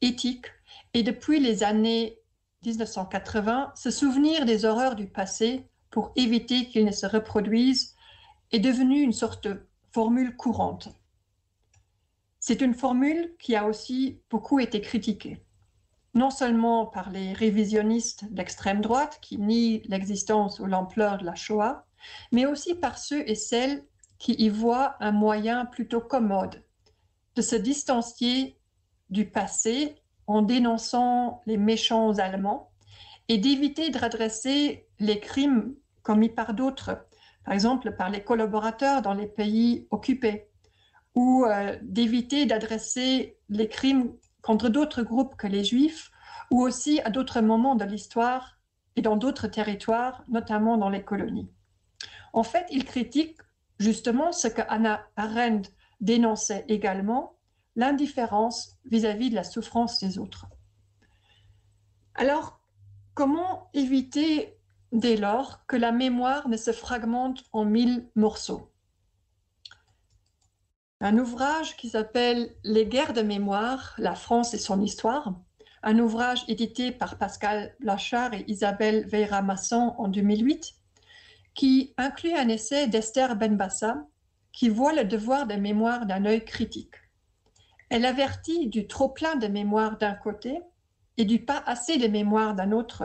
éthique 0.00 0.46
et 0.94 1.02
depuis 1.02 1.40
les 1.40 1.62
années 1.62 2.18
1980, 2.64 3.72
se 3.74 3.90
souvenir 3.90 4.44
des 4.44 4.64
horreurs 4.64 4.94
du 4.94 5.06
passé 5.06 5.68
pour 5.90 6.12
éviter 6.16 6.66
qu'ils 6.66 6.84
ne 6.84 6.92
se 6.92 7.06
reproduisent 7.06 7.94
est 8.52 8.60
devenu 8.60 9.00
une 9.00 9.12
sorte 9.12 9.44
de 9.44 9.66
formule 9.92 10.36
courante. 10.36 10.88
C'est 12.40 12.60
une 12.60 12.74
formule 12.74 13.34
qui 13.38 13.56
a 13.56 13.66
aussi 13.66 14.20
beaucoup 14.30 14.58
été 14.58 14.80
critiquée, 14.80 15.44
non 16.14 16.30
seulement 16.30 16.86
par 16.86 17.10
les 17.10 17.32
révisionnistes 17.32 18.24
d'extrême 18.32 18.80
droite 18.80 19.18
qui 19.22 19.38
nient 19.38 19.82
l'existence 19.84 20.58
ou 20.60 20.66
l'ampleur 20.66 21.18
de 21.18 21.24
la 21.24 21.34
Shoah, 21.34 21.86
mais 22.32 22.46
aussi 22.46 22.74
par 22.74 22.98
ceux 22.98 23.28
et 23.28 23.34
celles 23.34 23.84
qui 24.18 24.32
y 24.34 24.48
voient 24.48 24.96
un 25.00 25.12
moyen 25.12 25.66
plutôt 25.66 26.00
commode 26.00 26.64
de 27.36 27.42
se 27.42 27.56
distancier 27.56 28.58
du 29.10 29.30
passé 29.30 30.01
en 30.26 30.42
dénonçant 30.42 31.42
les 31.46 31.56
méchants 31.56 32.18
Allemands 32.18 32.70
et 33.28 33.38
d'éviter 33.38 33.90
de 33.90 33.98
redresser 33.98 34.86
les 34.98 35.20
crimes 35.20 35.74
commis 36.02 36.28
par 36.28 36.54
d'autres, 36.54 37.06
par 37.44 37.54
exemple 37.54 37.94
par 37.96 38.10
les 38.10 38.22
collaborateurs 38.22 39.02
dans 39.02 39.14
les 39.14 39.26
pays 39.26 39.86
occupés, 39.90 40.48
ou 41.14 41.44
euh, 41.44 41.76
d'éviter 41.82 42.46
d'adresser 42.46 43.36
les 43.48 43.68
crimes 43.68 44.12
contre 44.42 44.68
d'autres 44.68 45.02
groupes 45.02 45.36
que 45.36 45.46
les 45.46 45.64
juifs, 45.64 46.10
ou 46.50 46.62
aussi 46.62 47.00
à 47.04 47.10
d'autres 47.10 47.40
moments 47.40 47.74
de 47.74 47.84
l'histoire 47.84 48.58
et 48.96 49.02
dans 49.02 49.16
d'autres 49.16 49.46
territoires, 49.46 50.24
notamment 50.28 50.76
dans 50.76 50.90
les 50.90 51.02
colonies. 51.02 51.50
En 52.32 52.42
fait, 52.42 52.66
il 52.70 52.84
critique 52.84 53.38
justement 53.78 54.32
ce 54.32 54.48
que 54.48 54.62
Anna 54.68 55.06
Arendt 55.16 55.70
dénonçait 56.00 56.64
également, 56.68 57.36
l'indifférence 57.76 58.78
vis-à-vis 58.84 59.30
de 59.30 59.34
la 59.34 59.44
souffrance 59.44 60.00
des 60.00 60.18
autres. 60.18 60.46
Alors, 62.14 62.60
comment 63.14 63.70
éviter 63.72 64.58
dès 64.92 65.16
lors 65.16 65.64
que 65.66 65.76
la 65.76 65.92
mémoire 65.92 66.48
ne 66.48 66.56
se 66.56 66.72
fragmente 66.72 67.44
en 67.52 67.64
mille 67.64 68.08
morceaux? 68.14 68.70
Un 71.00 71.18
ouvrage 71.18 71.76
qui 71.76 71.88
s'appelle 71.88 72.54
Les 72.62 72.86
guerres 72.86 73.12
de 73.12 73.22
mémoire, 73.22 73.94
la 73.98 74.14
France 74.14 74.54
et 74.54 74.58
son 74.58 74.80
histoire, 74.80 75.34
un 75.82 75.98
ouvrage 75.98 76.44
édité 76.46 76.92
par 76.92 77.18
Pascal 77.18 77.74
Blachard 77.80 78.34
et 78.34 78.44
Isabelle 78.46 79.06
Veira-Masson 79.08 79.94
en 79.98 80.06
2008, 80.06 80.74
qui 81.54 81.92
inclut 81.96 82.34
un 82.34 82.48
essai 82.48 82.86
d'Esther 82.86 83.34
Benbassa 83.36 84.06
qui 84.52 84.68
voit 84.68 84.92
le 84.92 85.04
devoir 85.04 85.46
de 85.46 85.54
mémoire 85.54 86.06
d'un 86.06 86.24
œil 86.24 86.44
critique. 86.44 86.94
Elle 87.92 88.06
avertit 88.06 88.68
du 88.68 88.86
trop-plein 88.86 89.36
de 89.36 89.48
mémoire 89.48 89.98
d'un 89.98 90.14
côté 90.14 90.58
et 91.18 91.26
du 91.26 91.44
pas 91.44 91.62
assez 91.66 91.98
de 91.98 92.08
mémoire 92.08 92.54
d'un 92.54 92.72
autre, 92.72 93.04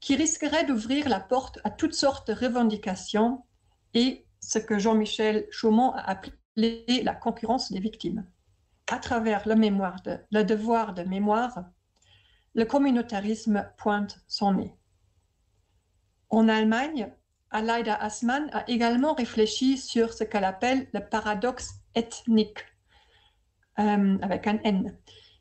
qui 0.00 0.16
risquerait 0.16 0.66
d'ouvrir 0.66 1.08
la 1.08 1.20
porte 1.20 1.60
à 1.62 1.70
toutes 1.70 1.94
sortes 1.94 2.26
de 2.26 2.32
revendications 2.32 3.44
et 3.94 4.26
ce 4.40 4.58
que 4.58 4.80
Jean-Michel 4.80 5.46
Chaumont 5.52 5.92
a 5.92 6.10
appelé 6.10 7.02
la 7.04 7.14
concurrence 7.14 7.70
des 7.70 7.78
victimes. 7.78 8.26
À 8.90 8.98
travers 8.98 9.46
le, 9.46 10.42
devoir 10.42 10.92
de 10.92 11.04
mémoire, 11.04 11.64
le 12.54 12.64
communautarisme 12.64 13.70
pointe 13.76 14.18
son 14.26 14.54
nez. 14.54 14.74
En 16.30 16.48
Allemagne, 16.48 17.12
Aleida 17.52 17.94
Assmann 17.94 18.50
a 18.52 18.68
également 18.68 19.14
réfléchi 19.14 19.78
sur 19.78 20.14
ce 20.14 20.24
qu'elle 20.24 20.42
appelle 20.42 20.88
le 20.92 20.98
paradoxe 20.98 21.74
ethnique, 21.94 22.58
euh, 23.78 24.18
avec 24.22 24.46
un 24.46 24.58
N, 24.64 24.96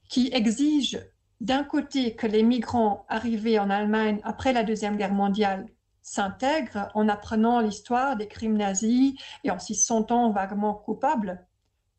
qui 0.10 0.30
exige 0.34 1.00
d'un 1.42 1.64
côté 1.64 2.16
que 2.16 2.28
les 2.28 2.44
migrants 2.44 3.06
arrivés 3.10 3.60
en 3.60 3.70
Allemagne 3.70 4.20
après 4.24 4.54
la 4.54 4.64
Deuxième 4.64 4.98
Guerre 4.98 5.14
mondiale 5.14 5.68
s'intègrent 6.02 6.90
en 6.94 7.10
apprenant 7.10 7.60
l'histoire 7.60 8.16
des 8.16 8.28
crimes 8.28 8.58
nazis 8.58 9.14
et 9.44 9.52
en 9.52 9.60
s'y 9.60 9.76
sentant 9.76 10.32
vaguement 10.32 10.74
coupables, 10.74 11.46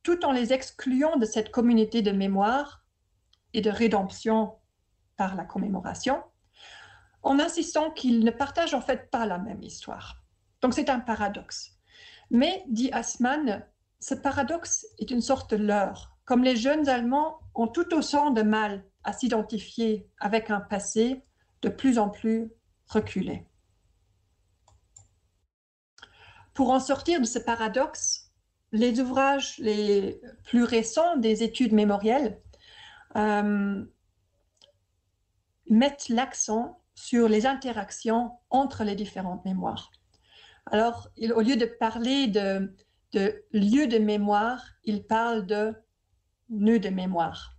tout 0.02 0.24
en 0.24 0.32
les 0.32 0.52
excluant 0.52 1.16
de 1.16 1.24
cette 1.24 1.50
communauté 1.50 2.02
de 2.02 2.12
mémoire 2.12 2.84
et 3.52 3.60
de 3.60 3.70
rédemption 3.70 4.54
par 5.16 5.34
la 5.34 5.44
commémoration, 5.44 6.22
en 7.22 7.38
insistant 7.38 7.90
qu'ils 7.90 8.24
ne 8.24 8.30
partagent 8.30 8.74
en 8.74 8.82
fait 8.82 9.10
pas 9.10 9.26
la 9.26 9.38
même 9.38 9.62
histoire. 9.62 10.22
Donc 10.60 10.74
c'est 10.74 10.90
un 10.90 11.00
paradoxe. 11.00 11.72
Mais, 12.30 12.64
dit 12.68 12.90
Assmann, 12.92 13.66
ce 14.00 14.14
paradoxe 14.14 14.86
est 14.98 15.10
une 15.10 15.20
sorte 15.20 15.54
de 15.54 15.62
leurre, 15.62 16.13
comme 16.24 16.42
les 16.42 16.56
jeunes 16.56 16.88
Allemands 16.88 17.40
ont 17.54 17.66
tout 17.66 17.94
autant 17.94 18.30
de 18.30 18.42
mal 18.42 18.84
à 19.04 19.12
s'identifier 19.12 20.08
avec 20.18 20.50
un 20.50 20.60
passé 20.60 21.22
de 21.62 21.68
plus 21.68 21.98
en 21.98 22.08
plus 22.08 22.50
reculé. 22.86 23.46
Pour 26.54 26.70
en 26.70 26.80
sortir 26.80 27.20
de 27.20 27.26
ce 27.26 27.38
paradoxe, 27.38 28.32
les 28.72 29.00
ouvrages 29.00 29.58
les 29.58 30.20
plus 30.44 30.64
récents 30.64 31.16
des 31.16 31.42
études 31.42 31.72
mémorielles 31.72 32.40
euh, 33.16 33.84
mettent 35.68 36.08
l'accent 36.08 36.80
sur 36.94 37.28
les 37.28 37.46
interactions 37.46 38.32
entre 38.50 38.84
les 38.84 38.94
différentes 38.94 39.44
mémoires. 39.44 39.90
Alors, 40.66 41.08
au 41.34 41.40
lieu 41.40 41.56
de 41.56 41.66
parler 41.66 42.28
de, 42.28 42.74
de 43.12 43.44
lieu 43.52 43.86
de 43.86 43.98
mémoire, 43.98 44.64
il 44.84 45.04
parle 45.04 45.46
de 45.46 45.74
nœud 46.54 46.78
de 46.78 46.88
mémoire. 46.88 47.54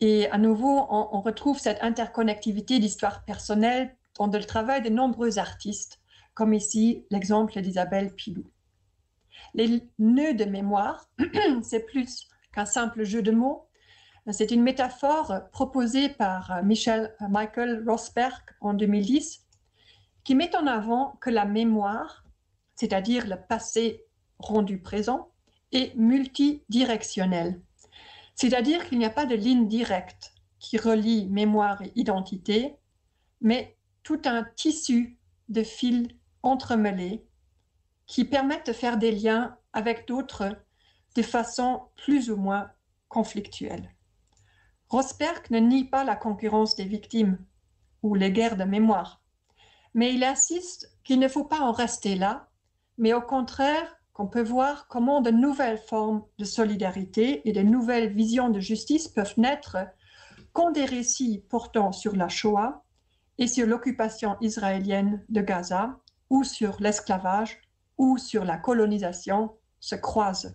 Et 0.00 0.28
à 0.30 0.38
nouveau, 0.38 0.86
on, 0.90 1.20
retrouve 1.20 1.58
cette 1.58 1.82
interconnectivité 1.82 2.78
d'histoire 2.78 3.24
personnelle 3.24 3.96
dans 4.18 4.26
le 4.26 4.44
travail 4.44 4.82
de 4.82 4.88
nombreux 4.88 5.38
artistes, 5.38 6.00
comme 6.34 6.52
ici 6.52 7.06
l'exemple 7.10 7.60
d'Isabelle 7.60 8.14
Pilou. 8.14 8.44
Les 9.54 9.88
nœuds 9.98 10.34
de 10.34 10.44
mémoire, 10.44 11.08
c'est 11.62 11.86
plus 11.86 12.28
qu'un 12.52 12.66
simple 12.66 13.04
jeu 13.04 13.22
de 13.22 13.30
mots. 13.30 13.68
C'est 14.30 14.50
une 14.50 14.62
métaphore 14.62 15.32
proposée 15.52 16.08
par 16.08 16.62
Michel, 16.64 17.14
Michael 17.28 17.84
Rosberg 17.86 18.42
en 18.60 18.74
2010, 18.74 19.44
qui 20.24 20.34
met 20.34 20.56
en 20.56 20.66
avant 20.66 21.18
que 21.20 21.30
la 21.30 21.44
mémoire, 21.44 22.24
c'est-à-dire 22.74 23.26
le 23.26 23.36
passé 23.36 24.04
rendu 24.38 24.80
présent, 24.80 25.30
est 25.72 25.94
multidirectionnelle. 25.96 27.60
C'est-à-dire 28.34 28.88
qu'il 28.88 28.98
n'y 28.98 29.04
a 29.04 29.10
pas 29.10 29.26
de 29.26 29.34
ligne 29.34 29.68
directe 29.68 30.34
qui 30.58 30.78
relie 30.78 31.26
mémoire 31.28 31.82
et 31.82 31.92
identité, 31.94 32.76
mais 33.40 33.76
tout 34.02 34.20
un 34.24 34.44
tissu 34.56 35.18
de 35.48 35.62
fils 35.62 36.08
entremêlés 36.42 37.26
qui 38.06 38.24
permettent 38.24 38.66
de 38.66 38.72
faire 38.72 38.98
des 38.98 39.12
liens 39.12 39.56
avec 39.72 40.06
d'autres 40.06 40.56
de 41.16 41.22
façon 41.22 41.82
plus 41.96 42.30
ou 42.30 42.36
moins 42.36 42.70
conflictuelle. 43.08 43.94
Rosberg 44.88 45.50
ne 45.50 45.58
nie 45.58 45.84
pas 45.84 46.04
la 46.04 46.16
concurrence 46.16 46.76
des 46.76 46.84
victimes 46.84 47.38
ou 48.02 48.14
les 48.14 48.32
guerres 48.32 48.56
de 48.56 48.64
mémoire, 48.64 49.22
mais 49.94 50.14
il 50.14 50.24
insiste 50.24 50.92
qu'il 51.04 51.18
ne 51.18 51.28
faut 51.28 51.44
pas 51.44 51.60
en 51.60 51.72
rester 51.72 52.16
là, 52.16 52.48
mais 52.98 53.12
au 53.12 53.22
contraire 53.22 53.96
qu'on 54.14 54.28
peut 54.28 54.42
voir 54.42 54.86
comment 54.86 55.20
de 55.20 55.30
nouvelles 55.30 55.78
formes 55.78 56.22
de 56.38 56.44
solidarité 56.44 57.46
et 57.48 57.52
de 57.52 57.62
nouvelles 57.62 58.12
visions 58.12 58.48
de 58.48 58.60
justice 58.60 59.08
peuvent 59.08 59.34
naître 59.36 59.76
quand 60.52 60.70
des 60.70 60.84
récits 60.84 61.44
portant 61.50 61.90
sur 61.90 62.14
la 62.14 62.28
Shoah 62.28 62.84
et 63.38 63.48
sur 63.48 63.66
l'occupation 63.66 64.36
israélienne 64.40 65.24
de 65.28 65.40
Gaza 65.40 65.98
ou 66.30 66.44
sur 66.44 66.80
l'esclavage 66.80 67.60
ou 67.98 68.16
sur 68.16 68.44
la 68.44 68.56
colonisation 68.56 69.56
se 69.80 69.96
croisent. 69.96 70.54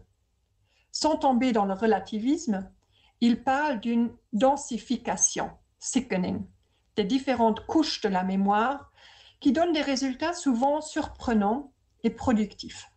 Sans 0.93 1.18
tomber 1.18 1.51
dans 1.51 1.66
le 1.66 1.74
relativisme, 1.74 2.72
il 3.20 3.43
parle 3.43 3.82
d'une 3.82 4.12
densification, 4.32 5.51
sickening, 5.80 6.45
des 6.95 7.03
différentes 7.03 7.66
couches 7.66 7.99
de 7.99 8.07
la 8.07 8.24
mémoire 8.24 8.89
qui 9.41 9.51
donnent 9.51 9.74
des 9.74 9.82
résultats 9.82 10.34
souvent 10.34 10.80
surprenants 10.80 11.74
et 12.03 12.10
productifs. 12.10 12.89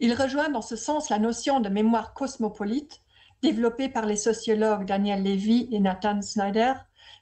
Il 0.00 0.14
rejoint 0.14 0.48
dans 0.48 0.62
ce 0.62 0.76
sens 0.76 1.10
la 1.10 1.18
notion 1.18 1.60
de 1.60 1.68
mémoire 1.68 2.14
cosmopolite 2.14 3.02
développée 3.42 3.90
par 3.90 4.06
les 4.06 4.16
sociologues 4.16 4.86
Daniel 4.86 5.22
Levy 5.22 5.68
et 5.70 5.78
Nathan 5.78 6.22
Snyder, 6.22 6.72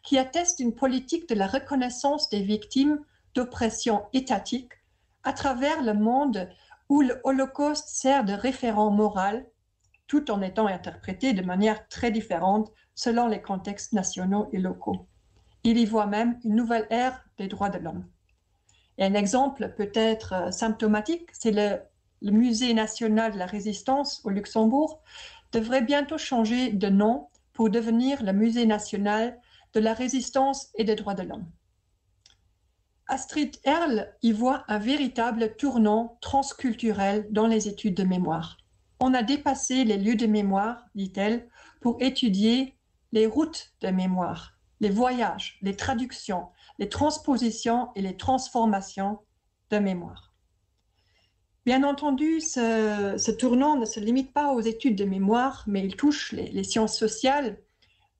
qui 0.04 0.16
atteste 0.16 0.60
une 0.60 0.74
politique 0.74 1.28
de 1.28 1.34
la 1.34 1.48
reconnaissance 1.48 2.28
des 2.30 2.40
victimes 2.40 3.00
d'oppression 3.34 4.04
étatique 4.12 4.72
à 5.24 5.32
travers 5.32 5.82
le 5.82 5.92
monde 5.92 6.48
où 6.88 7.02
le 7.02 7.20
Holocauste 7.24 7.88
sert 7.88 8.24
de 8.24 8.32
référent 8.32 8.90
moral, 8.90 9.44
tout 10.06 10.30
en 10.30 10.40
étant 10.40 10.68
interprété 10.68 11.32
de 11.32 11.42
manière 11.42 11.86
très 11.88 12.12
différente 12.12 12.72
selon 12.94 13.26
les 13.26 13.42
contextes 13.42 13.92
nationaux 13.92 14.48
et 14.52 14.58
locaux. 14.58 15.06
Il 15.64 15.78
y 15.78 15.84
voit 15.84 16.06
même 16.06 16.38
une 16.44 16.54
nouvelle 16.54 16.86
ère 16.90 17.24
des 17.36 17.48
droits 17.48 17.68
de 17.68 17.78
l'homme. 17.78 18.06
Et 18.96 19.04
un 19.04 19.14
exemple 19.14 19.74
peut-être 19.76 20.32
euh, 20.32 20.50
symptomatique, 20.50 21.28
c'est 21.32 21.50
le 21.50 21.78
le 22.20 22.32
Musée 22.32 22.74
national 22.74 23.32
de 23.32 23.38
la 23.38 23.46
résistance 23.46 24.20
au 24.24 24.30
Luxembourg 24.30 25.02
devrait 25.52 25.82
bientôt 25.82 26.18
changer 26.18 26.72
de 26.72 26.88
nom 26.88 27.28
pour 27.52 27.70
devenir 27.70 28.22
le 28.22 28.32
Musée 28.32 28.66
national 28.66 29.38
de 29.74 29.80
la 29.80 29.94
résistance 29.94 30.68
et 30.76 30.84
des 30.84 30.94
droits 30.94 31.14
de 31.14 31.22
l'homme. 31.22 31.50
Astrid 33.06 33.56
Erl 33.64 34.14
y 34.22 34.32
voit 34.32 34.64
un 34.68 34.78
véritable 34.78 35.56
tournant 35.56 36.18
transculturel 36.20 37.26
dans 37.30 37.46
les 37.46 37.66
études 37.66 37.94
de 37.94 38.04
mémoire. 38.04 38.58
On 39.00 39.14
a 39.14 39.22
dépassé 39.22 39.84
les 39.84 39.96
lieux 39.96 40.16
de 40.16 40.26
mémoire, 40.26 40.84
dit-elle, 40.94 41.48
pour 41.80 41.96
étudier 42.00 42.76
les 43.12 43.26
routes 43.26 43.72
de 43.80 43.88
mémoire, 43.88 44.58
les 44.80 44.90
voyages, 44.90 45.58
les 45.62 45.74
traductions, 45.74 46.48
les 46.78 46.88
transpositions 46.88 47.88
et 47.94 48.02
les 48.02 48.16
transformations 48.16 49.20
de 49.70 49.78
mémoire. 49.78 50.27
Bien 51.68 51.84
entendu, 51.84 52.40
ce, 52.40 53.30
tournant 53.30 53.76
ne 53.76 53.84
se 53.84 54.00
limite 54.00 54.32
pas 54.32 54.54
aux 54.54 54.60
études 54.62 54.96
de 54.96 55.04
mémoire, 55.04 55.64
mais 55.66 55.84
il 55.84 55.96
touche 55.96 56.32
les, 56.32 56.64
sciences 56.64 56.96
sociales 56.96 57.58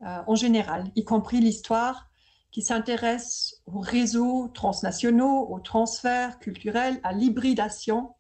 euh, 0.03 0.18
en 0.26 0.34
général, 0.34 0.84
y 0.96 1.05
compris 1.05 1.40
l'histoire, 1.40 2.11
qui 2.51 2.61
s'intéresse 2.61 3.62
aux 3.64 3.80
réseaux 3.80 4.49
transnationaux, 4.49 5.49
aux 5.49 5.61
transferts 5.61 6.40
culturels, 6.40 7.01
à 7.05 7.14
l'hybridation 7.14 8.14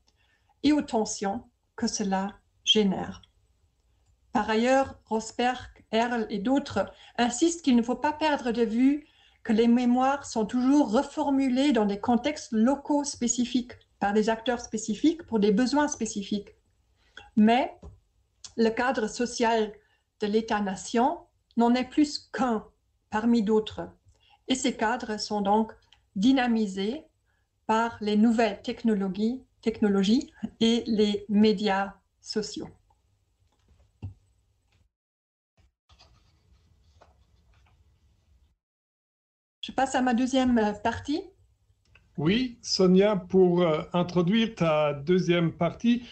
et 0.62 0.72
aux 0.72 0.80
tensions 0.80 1.42
que 1.76 1.86
cela 1.86 2.38
génère. 2.64 3.20
Par 4.32 4.48
ailleurs, 4.48 4.98
Rosberg, 5.04 5.84
Erl 5.92 6.26
et 6.30 6.38
d'autres 6.38 6.90
insistent 7.18 7.60
qu'il 7.60 7.76
ne 7.76 7.82
faut 7.82 7.96
pas 7.96 8.14
perdre 8.14 8.50
de 8.50 8.62
vue 8.62 9.06
que 9.42 9.52
les 9.52 9.68
mémoires 9.68 10.24
sont 10.24 10.46
toujours 10.46 10.90
reformulées 10.90 11.72
dans 11.72 11.84
des 11.84 12.00
contextes 12.00 12.52
locaux 12.52 13.04
spécifiques 13.04 13.74
par 14.00 14.12
des 14.12 14.28
acteurs 14.28 14.60
spécifiques 14.60 15.24
pour 15.24 15.38
des 15.38 15.52
besoins 15.52 15.88
spécifiques. 15.88 16.54
Mais 17.36 17.78
le 18.56 18.70
cadre 18.70 19.08
social 19.08 19.72
de 20.20 20.26
l'État-nation 20.26 21.18
n'en 21.56 21.74
est 21.74 21.88
plus 21.88 22.30
qu'un 22.32 22.64
parmi 23.10 23.42
d'autres. 23.42 23.88
Et 24.48 24.54
ces 24.54 24.76
cadres 24.76 25.18
sont 25.18 25.40
donc 25.40 25.72
dynamisés 26.16 27.04
par 27.66 27.98
les 28.00 28.16
nouvelles 28.16 28.62
technologies, 28.62 29.44
et 30.60 30.84
les 30.86 31.26
médias 31.28 31.94
sociaux. 32.20 32.68
Je 39.60 39.72
passe 39.72 39.94
à 39.94 40.00
ma 40.00 40.14
deuxième 40.14 40.80
partie. 40.82 41.22
Oui, 42.18 42.58
Sonia, 42.62 43.14
pour 43.14 43.62
euh, 43.62 43.82
introduire 43.92 44.56
ta 44.56 44.92
deuxième 44.92 45.52
partie, 45.52 46.02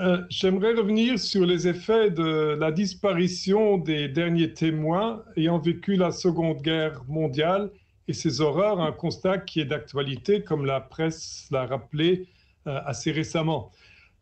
euh, 0.00 0.22
j'aimerais 0.30 0.72
revenir 0.72 1.18
sur 1.18 1.44
les 1.44 1.68
effets 1.68 2.10
de 2.10 2.56
la 2.58 2.72
disparition 2.72 3.76
des 3.76 4.08
derniers 4.08 4.54
témoins 4.54 5.22
ayant 5.36 5.58
vécu 5.58 5.96
la 5.96 6.10
Seconde 6.10 6.62
Guerre 6.62 7.04
mondiale 7.06 7.70
et 8.08 8.14
ces 8.14 8.40
horreurs, 8.40 8.80
un 8.80 8.92
constat 8.92 9.40
qui 9.40 9.60
est 9.60 9.66
d'actualité, 9.66 10.42
comme 10.42 10.64
la 10.64 10.80
presse 10.80 11.48
l'a 11.50 11.66
rappelé 11.66 12.28
euh, 12.66 12.80
assez 12.86 13.12
récemment. 13.12 13.72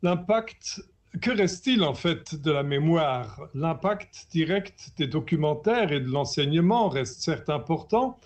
L'impact, 0.03 0.83
que 1.21 1.31
reste-t-il 1.31 1.85
en 1.85 1.95
fait 1.95 2.43
de 2.43 2.51
la 2.51 2.65
mémoire? 2.65 3.41
L'impact 3.55 4.27
direct 4.33 4.91
des 4.97 5.07
documentaires 5.07 5.93
et 5.93 6.01
de 6.01 6.09
l'enseignement 6.09 6.89
reste 6.89 7.23
certes 7.23 7.51
important, 7.51 8.19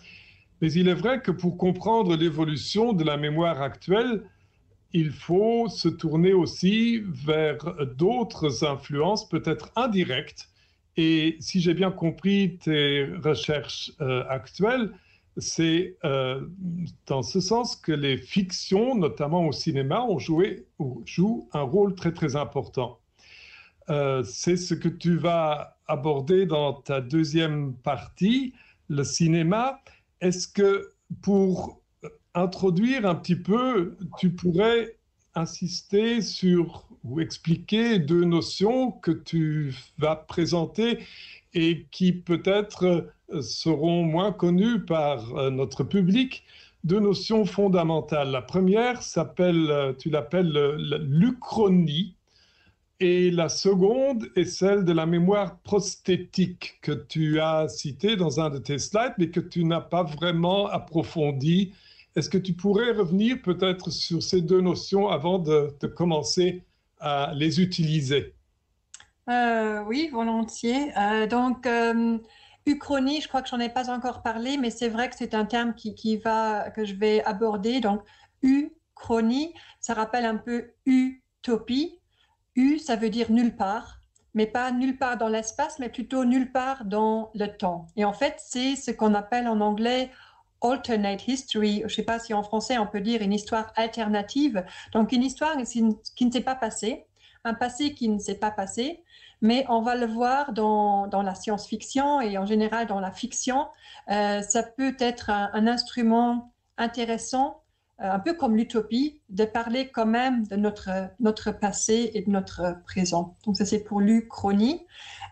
mais 0.61 0.73
il 0.73 0.89
est 0.89 0.95
vrai 0.95 1.21
que 1.21 1.31
pour 1.31 1.57
comprendre 1.59 2.17
l'évolution 2.17 2.93
de 2.93 3.05
la 3.05 3.17
mémoire 3.17 3.61
actuelle, 3.61 4.25
il 4.93 5.11
faut 5.11 5.69
se 5.69 5.89
tourner 5.89 6.33
aussi 6.33 7.03
vers 7.05 7.59
d'autres 7.97 8.65
influences, 8.65 9.29
peut-être 9.29 9.73
indirectes. 9.75 10.49
Et 10.97 11.37
si 11.41 11.61
j'ai 11.61 11.75
bien 11.75 11.91
compris 11.91 12.59
tes 12.59 13.05
recherches 13.23 13.93
euh, 14.01 14.23
actuelles, 14.29 14.93
c'est 15.37 15.97
euh, 16.05 16.47
dans 17.07 17.23
ce 17.23 17.41
sens 17.41 17.75
que 17.75 17.91
les 17.91 18.17
fictions, 18.17 18.95
notamment 18.95 19.47
au 19.47 19.53
cinéma, 19.53 20.03
ont 20.03 20.21
joué 20.21 20.67
ou 20.79 21.03
jouent 21.05 21.49
un 21.53 21.63
rôle 21.63 21.97
très 21.97 22.13
très 22.13 22.37
important. 22.37 23.01
Euh, 23.91 24.23
c'est 24.23 24.57
ce 24.57 24.75
que 24.75 24.89
tu 24.89 25.17
vas 25.17 25.77
aborder 25.87 26.47
dans 26.47 26.73
ta 26.73 27.01
deuxième 27.01 27.75
partie, 27.75 28.55
le 28.89 29.05
cinéma. 29.05 29.81
Est-ce 30.21 30.49
que 30.49 30.93
pour 31.23 31.81
introduire 32.35 33.07
un 33.07 33.15
petit 33.15 33.37
peu, 33.37 33.97
tu 34.19 34.31
pourrais 34.31 34.97
insister 35.35 36.23
sur 36.23 36.87
ou 37.05 37.21
expliquer 37.21 37.99
deux 37.99 38.25
notions 38.25 38.91
que 38.91 39.11
tu 39.11 39.75
vas 39.99 40.17
présenter 40.17 41.01
et 41.53 41.87
qui 41.91 42.13
peut-être 42.13 43.13
seront 43.41 44.03
moins 44.03 44.33
connues 44.33 44.81
par 44.81 45.37
euh, 45.37 45.51
notre 45.51 45.85
public, 45.85 46.45
deux 46.85 47.01
notions 47.01 47.45
fondamentales. 47.45 48.31
La 48.31 48.43
première 48.43 49.03
s'appelle, 49.03 49.71
euh, 49.71 49.93
tu 49.93 50.11
l'appelles 50.11 50.53
l'uchronie, 51.09 52.15
et 53.05 53.31
la 53.31 53.51
seconde 53.51 54.31
est 54.35 54.47
celle 54.47 54.83
de 54.87 54.93
la 54.93 55.05
mémoire 55.05 55.59
prosthétique 55.59 56.79
que 56.81 56.93
tu 56.93 57.39
as 57.39 57.69
citée 57.69 58.17
dans 58.17 58.41
un 58.41 58.49
de 58.49 58.57
tes 58.57 58.79
slides, 58.79 59.13
mais 59.19 59.29
que 59.29 59.41
tu 59.41 59.63
n'as 59.67 59.83
pas 59.83 60.05
vraiment 60.05 60.69
approfondi. 60.69 61.75
Est-ce 62.17 62.31
que 62.31 62.39
tu 62.39 62.55
pourrais 62.55 62.93
revenir 62.93 63.43
peut-être 63.43 63.91
sur 63.91 64.23
ces 64.23 64.41
deux 64.41 64.63
notions 64.63 65.09
avant 65.09 65.39
de, 65.39 65.77
de 65.79 65.87
commencer 65.87 66.65
à 66.99 67.33
les 67.35 67.61
utiliser? 67.61 68.33
Euh, 69.29 69.83
Oui, 69.85 70.09
volontiers. 70.11 70.97
Euh, 70.97 71.27
donc, 71.27 71.67
euh, 71.67 72.19
Uchronie, 72.65 73.21
je 73.21 73.29
crois 73.29 73.43
que 73.43 73.51
j'en 73.51 73.61
ai 73.61 73.69
pas 73.69 73.91
encore 73.91 74.23
parlé, 74.23 74.57
mais 74.57 74.71
c'est 74.71 74.89
vrai 74.89 75.11
que 75.11 75.17
c'est 75.17 75.35
un 75.35 75.45
terme 75.45 75.75
qui, 75.75 76.17
va, 76.17 76.71
que 76.71 76.87
je 76.87 76.95
vais 76.95 77.23
aborder. 77.25 77.81
Donc, 77.81 78.03
Uchronie, 78.43 79.53
ça 79.81 79.93
rappelle 79.93 80.25
un 80.25 80.37
peu 80.37 80.73
utopie. 80.87 82.01
U, 82.57 82.79
ça 82.79 82.97
veut 82.97 83.11
dire 83.11 83.31
nulle 83.31 83.57
part, 83.57 84.01
mais 84.35 84.47
pas 84.47 84.71
nulle 84.71 84.99
part 84.99 85.17
dans 85.17 85.29
l'espace, 85.29 85.79
mais 85.79 85.89
plutôt 85.89 86.25
nulle 86.25 86.53
part 86.53 86.85
dans 86.85 87.31
le 87.35 87.47
temps. 87.47 87.87
Et 87.97 88.05
en 88.05 88.13
fait, 88.13 88.37
c'est 88.39 88.77
ce 88.77 88.91
qu'on 88.91 89.15
appelle 89.15 89.49
en 89.49 89.61
anglais 89.61 90.11
alternate 90.61 91.29
history. 91.29 91.79
Je 91.81 91.85
ne 91.85 91.89
sais 91.89 92.03
pas 92.03 92.19
si 92.19 92.33
en 92.35 92.43
français 92.43 92.79
on 92.79 92.87
peut 92.87 93.01
dire 93.01 93.23
une 93.23 93.33
histoire 93.33 93.73
alternative. 93.77 94.65
Donc 94.93 95.13
une 95.13 95.23
histoire 95.23 95.57
qui 95.63 95.83
ne 96.27 96.31
s'est 96.33 96.41
pas 96.41 96.55
passée, 96.55 97.07
un 97.45 97.55
passé 97.55 97.95
qui 97.95 98.09
ne 98.09 98.19
s'est 98.19 98.39
pas 98.39 98.51
passé, 98.51 99.05
mais 99.41 99.67
on 99.69 99.83
va 99.83 99.95
le 99.95 100.07
voir 100.07 100.53
dans, 100.53 101.07
dans 101.07 101.23
la 101.23 101.35
science-fiction 101.35 102.21
et 102.21 102.39
en 102.39 102.47
général 102.47 102.87
dans 102.87 103.01
la 103.01 103.13
fiction. 103.13 103.67
Euh, 104.11 104.41
ça 104.41 104.63
peut 104.63 104.97
être 104.99 105.31
un, 105.31 105.67
instrument 105.67 106.53
intéressant 106.79 107.63
un 107.99 108.19
peu 108.19 108.35
comme 108.35 108.57
l'utopie, 108.57 109.21
de 109.29 109.45
parler 109.45 109.89
quand 109.89 110.07
même 110.07 110.47
de 110.49 110.57
notre, 110.57 110.91
notre 111.21 111.53
passé 111.53 112.11
et 112.15 112.23
de 112.23 112.31
notre 112.31 112.77
présent. 112.85 113.37
Donc 113.47 113.57
ça, 113.57 113.65
c'est 113.65 113.85
pour 113.85 114.01
l'uchronie. 114.01 114.85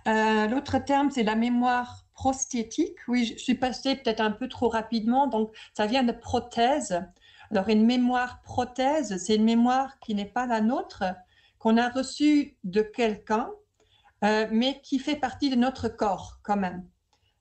Euh, 0.07 0.47
L'autre 0.47 0.79
terme, 0.79 1.11
c'est 1.11 1.25
la 1.25 1.35
mémoire 1.35 2.07
prosthétique. 2.15 2.97
Oui, 3.09 3.25
je 3.25 3.43
suis 3.43 3.55
passée 3.55 3.97
peut-être 3.97 4.21
un 4.21 4.31
peu 4.31 4.49
trop 4.49 4.69
rapidement, 4.69 5.27
donc 5.27 5.51
ça 5.75 5.87
vient 5.87 6.05
de 6.05 6.13
prothèse. 6.13 7.03
Alors 7.51 7.69
une 7.69 7.85
mémoire 7.85 8.43
prothèse, 8.43 9.17
c'est 9.19 9.37
une 9.37 9.45
mémoire 9.45 9.99
qui 9.99 10.15
n'est 10.15 10.25
pas 10.25 10.47
la 10.47 10.61
nôtre, 10.61 11.05
qu'on 11.59 11.77
a 11.77 11.89
reçue 11.89 12.57
de 12.65 12.83
quelqu'un, 12.83 13.51
euh, 14.25 14.47
mais 14.51 14.81
qui 14.83 14.99
fait 14.99 15.17
partie 15.17 15.51
de 15.51 15.57
notre 15.57 15.89
corps 15.89 16.39
quand 16.43 16.57
même. 16.57 16.87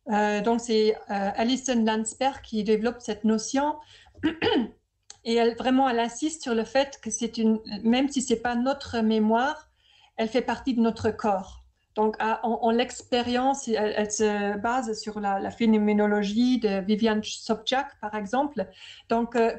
Euh, 0.09 0.41
donc 0.41 0.61
c'est 0.61 0.95
euh, 0.95 1.31
Alison 1.35 1.83
Landsberg 1.85 2.41
qui 2.41 2.63
développe 2.63 2.97
cette 2.99 3.23
notion. 3.23 3.75
Et 5.23 5.35
elle, 5.35 5.55
vraiment, 5.55 5.87
elle 5.89 5.99
insiste 5.99 6.43
sur 6.43 6.55
le 6.55 6.63
fait 6.63 6.99
que 7.01 7.11
c'est 7.11 7.37
une, 7.37 7.59
même 7.83 8.09
si 8.09 8.21
c'est 8.21 8.41
pas 8.41 8.55
notre 8.55 8.99
mémoire, 8.99 9.69
elle 10.17 10.27
fait 10.27 10.41
partie 10.41 10.73
de 10.73 10.81
notre 10.81 11.11
corps. 11.11 11.61
Donc, 11.95 12.15
en, 12.21 12.71
l'expérience, 12.71 13.67
elle, 13.67 14.09
se 14.09 14.57
base 14.57 14.97
sur 14.97 15.19
la, 15.19 15.51
phénoménologie 15.51 16.57
de 16.57 16.79
Viviane 16.79 17.21
Sobchak, 17.21 17.99
par 17.99 18.15
exemple. 18.15 18.65
Donc, 19.09 19.35
euh, 19.35 19.57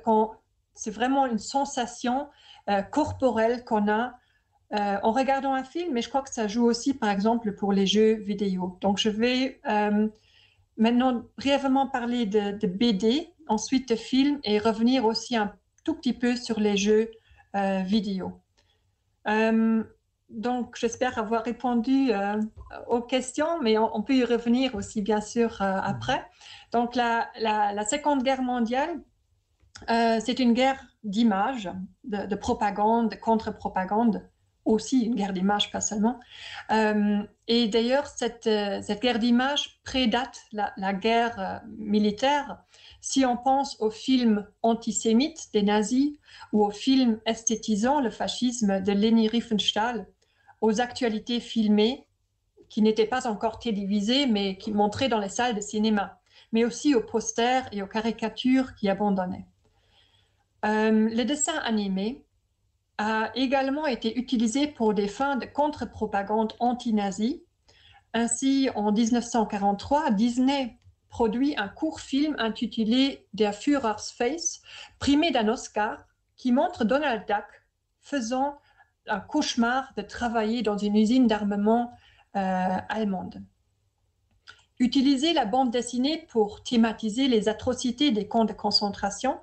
c'est 0.74 0.90
vraiment 0.90 1.26
une 1.26 1.38
sensation 1.38 2.28
euh, 2.70 2.80
corporelle 2.80 3.64
qu'on 3.64 3.86
a 3.86 4.14
euh, 4.72 4.96
en 5.02 5.12
regardant 5.12 5.52
un 5.52 5.64
film, 5.64 5.92
mais 5.92 6.00
je 6.00 6.08
crois 6.08 6.22
que 6.22 6.32
ça 6.32 6.48
joue 6.48 6.64
aussi, 6.64 6.94
par 6.94 7.10
exemple, 7.10 7.52
pour 7.54 7.70
les 7.70 7.86
jeux 7.86 8.14
vidéo. 8.14 8.78
Donc, 8.80 8.96
je 8.96 9.10
vais 9.10 9.60
maintenant 10.76 11.24
brièvement 11.36 11.86
parler 11.86 12.26
de, 12.26 12.66
BD, 12.66 13.28
ensuite 13.48 13.88
de 13.88 13.96
films 13.96 14.40
et 14.44 14.58
revenir 14.58 15.04
aussi 15.04 15.36
un 15.36 15.52
tout 15.84 15.94
petit 15.94 16.12
peu 16.12 16.36
sur 16.36 16.60
les 16.60 16.76
jeux 16.76 17.10
euh, 17.56 17.80
vidéo. 17.80 18.40
Euh, 19.28 19.82
donc, 20.30 20.76
j'espère 20.78 21.18
avoir 21.18 21.44
répondu 21.44 22.10
euh, 22.12 22.40
aux 22.88 23.02
questions, 23.02 23.60
mais 23.60 23.76
on, 23.76 24.02
peut 24.02 24.14
y 24.14 24.24
revenir 24.24 24.74
aussi, 24.74 25.02
bien 25.02 25.20
sûr, 25.20 25.60
après. 25.60 26.24
Donc, 26.72 26.94
la, 26.94 27.28
la, 27.38 27.84
Seconde 27.84 28.22
Guerre 28.22 28.40
mondiale, 28.40 29.02
c'est 29.88 30.38
une 30.38 30.54
guerre 30.54 30.82
d'image, 31.04 31.70
de, 32.04 32.24
de, 32.24 32.34
propagande, 32.34 33.10
de 33.10 33.16
contre-propagande, 33.16 34.22
aussi 34.64 35.00
une 35.00 35.14
guerre 35.14 35.32
d'image, 35.32 35.70
pas 35.70 35.80
seulement. 35.80 36.20
et 36.70 37.68
d'ailleurs, 37.68 38.06
cette, 38.06 38.44
cette, 38.44 39.02
guerre 39.02 39.18
d'image 39.18 39.80
prédate 39.84 40.38
la, 40.52 40.92
guerre 40.92 41.62
militaire 41.78 42.62
si 43.02 43.26
on 43.26 43.36
pense 43.36 43.76
aux 43.80 43.90
films 43.90 44.46
antisémites 44.62 45.48
des 45.52 45.62
nazis 45.62 46.12
ou 46.52 46.64
aux 46.64 46.70
films 46.70 47.20
esthétisant 47.26 48.00
le 48.00 48.10
fascisme 48.10 48.80
de 48.80 48.92
Leni 48.92 49.28
Riefenstahl, 49.28 50.06
aux 50.60 50.80
actualités 50.80 51.40
filmées 51.40 52.06
qui 52.68 52.80
n'étaient 52.80 53.06
pas 53.06 53.26
encore 53.26 53.58
télévisées 53.58 54.26
mais 54.26 54.56
qui 54.56 54.70
montraient 54.70 55.08
dans 55.08 55.18
les 55.18 55.28
salles 55.28 55.56
de 55.56 55.60
cinéma, 55.60 56.20
mais 56.52 56.64
aussi 56.64 56.94
aux 56.94 57.02
posters 57.02 57.68
et 57.72 57.82
aux 57.82 57.88
caricatures 57.88 58.74
qui 58.76 58.88
abandonnaient. 58.88 59.46
Euh, 60.64 61.10
le 61.10 61.24
dessin 61.24 61.58
animé 61.64 62.24
a 63.02 63.32
également 63.34 63.86
été 63.86 64.16
utilisé 64.16 64.68
pour 64.68 64.94
des 64.94 65.08
fins 65.08 65.34
de 65.34 65.44
contre-propagande 65.44 66.52
anti-nazie. 66.60 67.42
Ainsi, 68.14 68.70
en 68.76 68.92
1943, 68.92 70.12
Disney 70.12 70.78
produit 71.08 71.56
un 71.56 71.66
court 71.66 71.98
film 72.00 72.36
intitulé 72.38 73.26
Der 73.34 73.54
Führer's 73.54 74.12
Face, 74.12 74.62
primé 75.00 75.32
d'un 75.32 75.48
Oscar, 75.48 76.06
qui 76.36 76.52
montre 76.52 76.84
Donald 76.84 77.24
Duck 77.26 77.44
faisant 77.98 78.60
un 79.08 79.18
cauchemar 79.18 79.92
de 79.96 80.02
travailler 80.02 80.62
dans 80.62 80.78
une 80.78 80.94
usine 80.94 81.26
d'armement 81.26 81.90
euh, 82.36 82.78
allemande. 82.88 83.42
Utiliser 84.78 85.32
la 85.32 85.44
bande 85.44 85.72
dessinée 85.72 86.24
pour 86.30 86.62
thématiser 86.62 87.26
les 87.26 87.48
atrocités 87.48 88.12
des 88.12 88.28
camps 88.28 88.44
de 88.44 88.52
concentration 88.52 89.40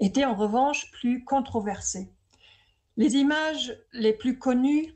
était 0.00 0.26
en 0.26 0.34
revanche 0.34 0.90
plus 0.90 1.24
controversé. 1.24 2.10
Les 2.96 3.16
images 3.16 3.76
les 3.92 4.12
plus 4.12 4.38
connues 4.38 4.94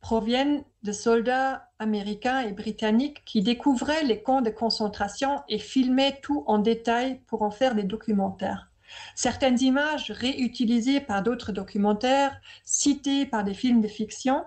proviennent 0.00 0.64
de 0.82 0.92
soldats 0.92 1.70
américains 1.78 2.42
et 2.42 2.52
britanniques 2.52 3.24
qui 3.24 3.42
découvraient 3.42 4.04
les 4.04 4.22
camps 4.22 4.42
de 4.42 4.50
concentration 4.50 5.42
et 5.48 5.58
filmaient 5.58 6.20
tout 6.22 6.44
en 6.46 6.58
détail 6.58 7.20
pour 7.26 7.42
en 7.42 7.50
faire 7.50 7.74
des 7.74 7.84
documentaires. 7.84 8.70
Certaines 9.14 9.60
images 9.60 10.10
réutilisées 10.10 11.00
par 11.00 11.22
d'autres 11.22 11.52
documentaires, 11.52 12.38
citées 12.64 13.26
par 13.26 13.44
des 13.44 13.54
films 13.54 13.80
de 13.80 13.88
fiction, 13.88 14.44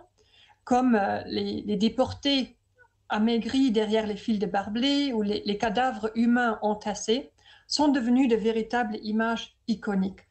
comme 0.63 0.95
euh, 0.95 1.23
les, 1.25 1.75
déportés 1.75 2.57
amaigris 3.09 3.71
derrière 3.71 4.05
les 4.05 4.15
fils 4.15 4.37
de 4.37 4.45
barbelés 4.45 5.11
ou 5.13 5.21
les, 5.21 5.41
les 5.45 5.57
cadavres 5.57 6.11
humains 6.15 6.59
entassés, 6.61 7.31
sont 7.67 7.87
devenues 7.87 8.27
de 8.27 8.35
véritables 8.35 8.97
images 9.01 9.57
iconiques. 9.67 10.27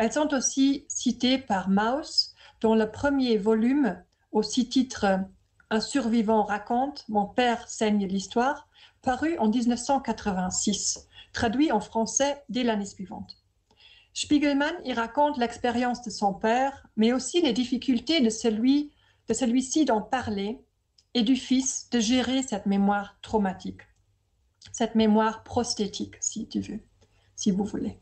Elles 0.00 0.14
sont 0.14 0.32
aussi 0.32 0.86
citées 0.88 1.36
par 1.36 1.68
Maus, 1.68 2.34
dont 2.62 2.74
le 2.74 2.90
premier 2.90 3.36
volume, 3.36 4.02
aux 4.32 4.42
six 4.42 4.66
titres 4.66 5.04
Un 5.68 5.80
survivant 5.80 6.42
raconte 6.42 7.04
Mon 7.10 7.26
père 7.26 7.68
saigne 7.68 8.06
l'histoire, 8.06 8.66
paru 9.02 9.36
en 9.36 9.50
1986, 9.50 11.06
traduit 11.34 11.70
en 11.70 11.80
français 11.80 12.42
dès 12.48 12.62
l'année 12.62 12.86
suivante. 12.86 13.44
Spiegelman 14.14 14.72
y 14.86 14.94
raconte 14.94 15.36
l'expérience 15.36 16.00
de 16.00 16.08
son 16.08 16.32
père, 16.32 16.86
mais 16.96 17.12
aussi 17.12 17.42
les 17.42 17.52
difficultés 17.52 18.22
de 18.22 18.30
celui 18.30 18.94
de 19.28 19.34
celui-ci 19.34 19.84
d'en 19.84 20.00
parler 20.00 20.64
et 21.12 21.24
du 21.24 21.36
fils 21.36 21.90
de 21.90 22.00
gérer 22.00 22.42
cette 22.42 22.64
mémoire 22.64 23.18
traumatique, 23.20 23.82
cette 24.72 24.94
mémoire 24.94 25.42
prosthétique, 25.42 26.14
si 26.20 26.48
tu 26.48 26.60
veux, 26.60 26.80
si 27.36 27.50
vous 27.50 27.64
voulez. 27.64 28.00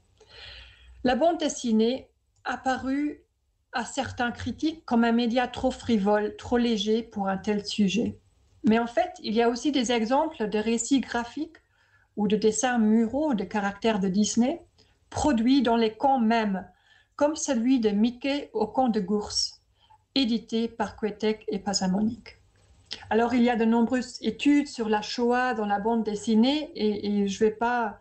La 1.08 1.16
bande 1.16 1.38
dessinée 1.38 2.10
apparu 2.44 3.24
à 3.72 3.86
certains 3.86 4.30
critiques 4.30 4.84
comme 4.84 5.04
un 5.04 5.12
média 5.12 5.48
trop 5.48 5.70
frivole, 5.70 6.36
trop 6.36 6.58
léger 6.58 7.02
pour 7.02 7.28
un 7.28 7.38
tel 7.38 7.64
sujet. 7.64 8.18
Mais 8.64 8.78
en 8.78 8.86
fait, 8.86 9.12
il 9.22 9.32
y 9.32 9.40
a 9.40 9.48
aussi 9.48 9.72
des 9.72 9.90
exemples 9.90 10.50
de 10.50 10.58
récits 10.58 11.00
graphiques 11.00 11.56
ou 12.18 12.28
de 12.28 12.36
dessins 12.36 12.76
muraux 12.76 13.32
de 13.32 13.44
caractère 13.44 14.00
de 14.00 14.08
Disney 14.08 14.60
produits 15.08 15.62
dans 15.62 15.78
les 15.78 15.96
camps 15.96 16.20
mêmes, 16.20 16.68
comme 17.16 17.36
celui 17.36 17.80
de 17.80 17.88
Mickey 17.88 18.50
au 18.52 18.66
camp 18.66 18.90
de 18.90 19.00
Gours, 19.00 19.32
édité 20.14 20.68
par 20.68 20.94
Quetek 20.94 21.42
et 21.48 21.58
Pasamonique. 21.58 22.36
Alors, 23.08 23.32
il 23.32 23.42
y 23.42 23.48
a 23.48 23.56
de 23.56 23.64
nombreuses 23.64 24.18
études 24.20 24.68
sur 24.68 24.90
la 24.90 25.00
Shoah 25.00 25.54
dans 25.54 25.64
la 25.64 25.78
bande 25.78 26.04
dessinée 26.04 26.70
et, 26.74 27.22
et 27.22 27.28
je 27.28 27.42
ne 27.42 27.48
vais 27.48 27.56
pas 27.56 27.98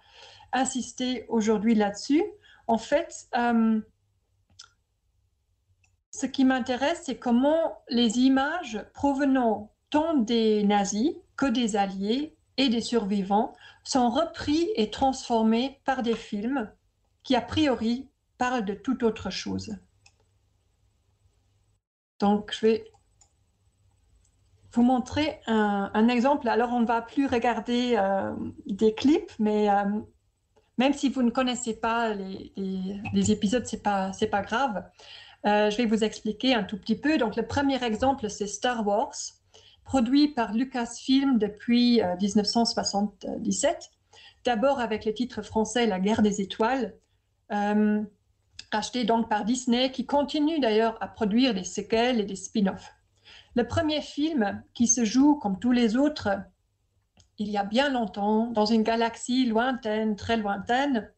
insister 0.51 1.25
aujourd'hui 1.29 1.73
là-dessus. 1.73 2.25
En 2.67 2.77
fait, 2.77 3.27
euh, 3.35 3.81
ce 6.11 6.25
qui 6.25 6.45
m'intéresse, 6.45 7.03
c'est 7.05 7.17
comment 7.17 7.83
les 7.89 8.19
images 8.19 8.85
provenant 8.93 9.73
tant 9.89 10.15
des 10.15 10.63
nazis 10.63 11.13
que 11.37 11.45
des 11.45 11.75
alliés 11.77 12.37
et 12.57 12.69
des 12.69 12.81
survivants 12.81 13.53
sont 13.83 14.09
repris 14.09 14.69
et 14.75 14.89
transformés 14.89 15.79
par 15.85 16.03
des 16.03 16.15
films 16.15 16.71
qui, 17.23 17.35
a 17.35 17.41
priori, 17.41 18.09
parlent 18.37 18.65
de 18.65 18.73
toute 18.73 19.03
autre 19.03 19.29
chose. 19.29 19.77
Donc, 22.19 22.51
je 22.53 22.65
vais 22.65 22.91
vous 24.73 24.83
montrer 24.83 25.39
un, 25.47 26.07
exemple. 26.07 26.49
Alors, 26.49 26.73
on 26.73 26.81
ne 26.81 26.85
va 26.85 27.01
plus 27.01 27.27
regarder 27.27 27.95
euh, 27.97 28.33
des 28.65 28.93
clips, 28.93 29.31
mais 29.39 29.69
euh, 29.69 29.83
même 30.77 30.93
si 30.93 31.09
vous 31.09 31.23
ne 31.23 31.31
connaissez 31.31 31.73
pas 31.73 32.13
les, 32.13 33.31
épisodes, 33.31 33.65
ce 33.65 33.75
n'est 33.75 34.29
pas, 34.29 34.41
grave. 34.41 34.83
Euh, 35.45 35.69
je 35.69 35.77
vais 35.77 35.85
vous 35.85 36.03
expliquer 36.03 36.53
un 36.53 36.63
tout 36.63 36.77
petit 36.77 36.95
peu. 36.95 37.17
Donc, 37.17 37.35
le 37.35 37.45
premier 37.45 37.83
exemple, 37.83 38.29
c'est 38.29 38.47
Star 38.47 38.85
Wars, 38.85 39.15
produit 39.83 40.29
par 40.29 40.53
Lucasfilm 40.53 41.39
depuis 41.39 42.01
euh, 42.01 42.15
1977. 42.21 43.89
D'abord 44.45 44.79
avec 44.79 45.05
le 45.05 45.13
titre 45.13 45.41
français 45.41 45.87
La 45.87 45.99
guerre 45.99 46.21
des 46.21 46.41
étoiles, 46.41 46.93
euh, 47.51 48.01
acheté 48.71 49.03
donc 49.03 49.29
par 49.29 49.45
Disney, 49.45 49.91
qui 49.91 50.05
continue 50.05 50.59
d'ailleurs 50.59 50.97
à 51.01 51.07
produire 51.07 51.53
des 51.53 51.63
séquelles 51.63 52.19
et 52.19 52.25
des 52.25 52.35
spin-offs. 52.35 52.93
Le 53.55 53.67
premier 53.67 54.01
film 54.01 54.63
qui 54.73 54.87
se 54.87 55.03
joue 55.03 55.35
comme 55.35 55.59
tous 55.59 55.71
les 55.71 55.97
autres 55.97 56.29
il 57.37 57.49
y 57.49 57.57
a 57.57 57.63
bien 57.63 57.89
longtemps, 57.89 58.47
dans 58.47 58.65
une 58.65 58.83
galaxie 58.83 59.45
lointaine, 59.45 60.15
très 60.15 60.37
lointaine, 60.37 61.11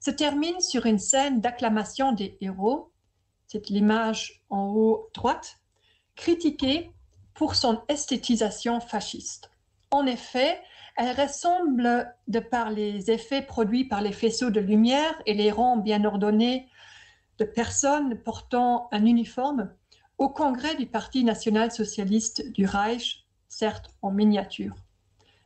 se 0.00 0.10
termine 0.10 0.60
sur 0.60 0.86
une 0.86 0.98
scène 0.98 1.40
d'acclamation 1.40 2.12
des 2.12 2.36
héros 2.40 2.92
c'est 3.54 3.68
l'image 3.70 4.42
en 4.50 4.66
haut 4.74 5.10
droite, 5.14 5.60
critiquée 6.16 6.90
pour 7.34 7.54
son 7.54 7.82
esthétisation 7.88 8.80
fasciste. 8.80 9.48
En 9.92 10.06
effet, 10.06 10.60
elle 10.96 11.14
ressemble, 11.20 12.12
de 12.26 12.40
par 12.40 12.70
les 12.70 13.12
effets 13.12 13.42
produits 13.42 13.84
par 13.84 14.02
les 14.02 14.10
faisceaux 14.10 14.50
de 14.50 14.58
lumière 14.58 15.14
et 15.26 15.34
les 15.34 15.52
rangs 15.52 15.76
bien 15.76 16.04
ordonnés 16.04 16.68
de 17.38 17.44
personnes 17.44 18.18
portant 18.22 18.88
un 18.90 19.04
uniforme, 19.06 19.72
au 20.18 20.28
congrès 20.28 20.74
du 20.74 20.86
Parti 20.86 21.22
national-socialiste 21.22 22.52
du 22.52 22.66
Reich, 22.66 23.24
certes 23.48 23.90
en 24.02 24.10
miniature. 24.10 24.74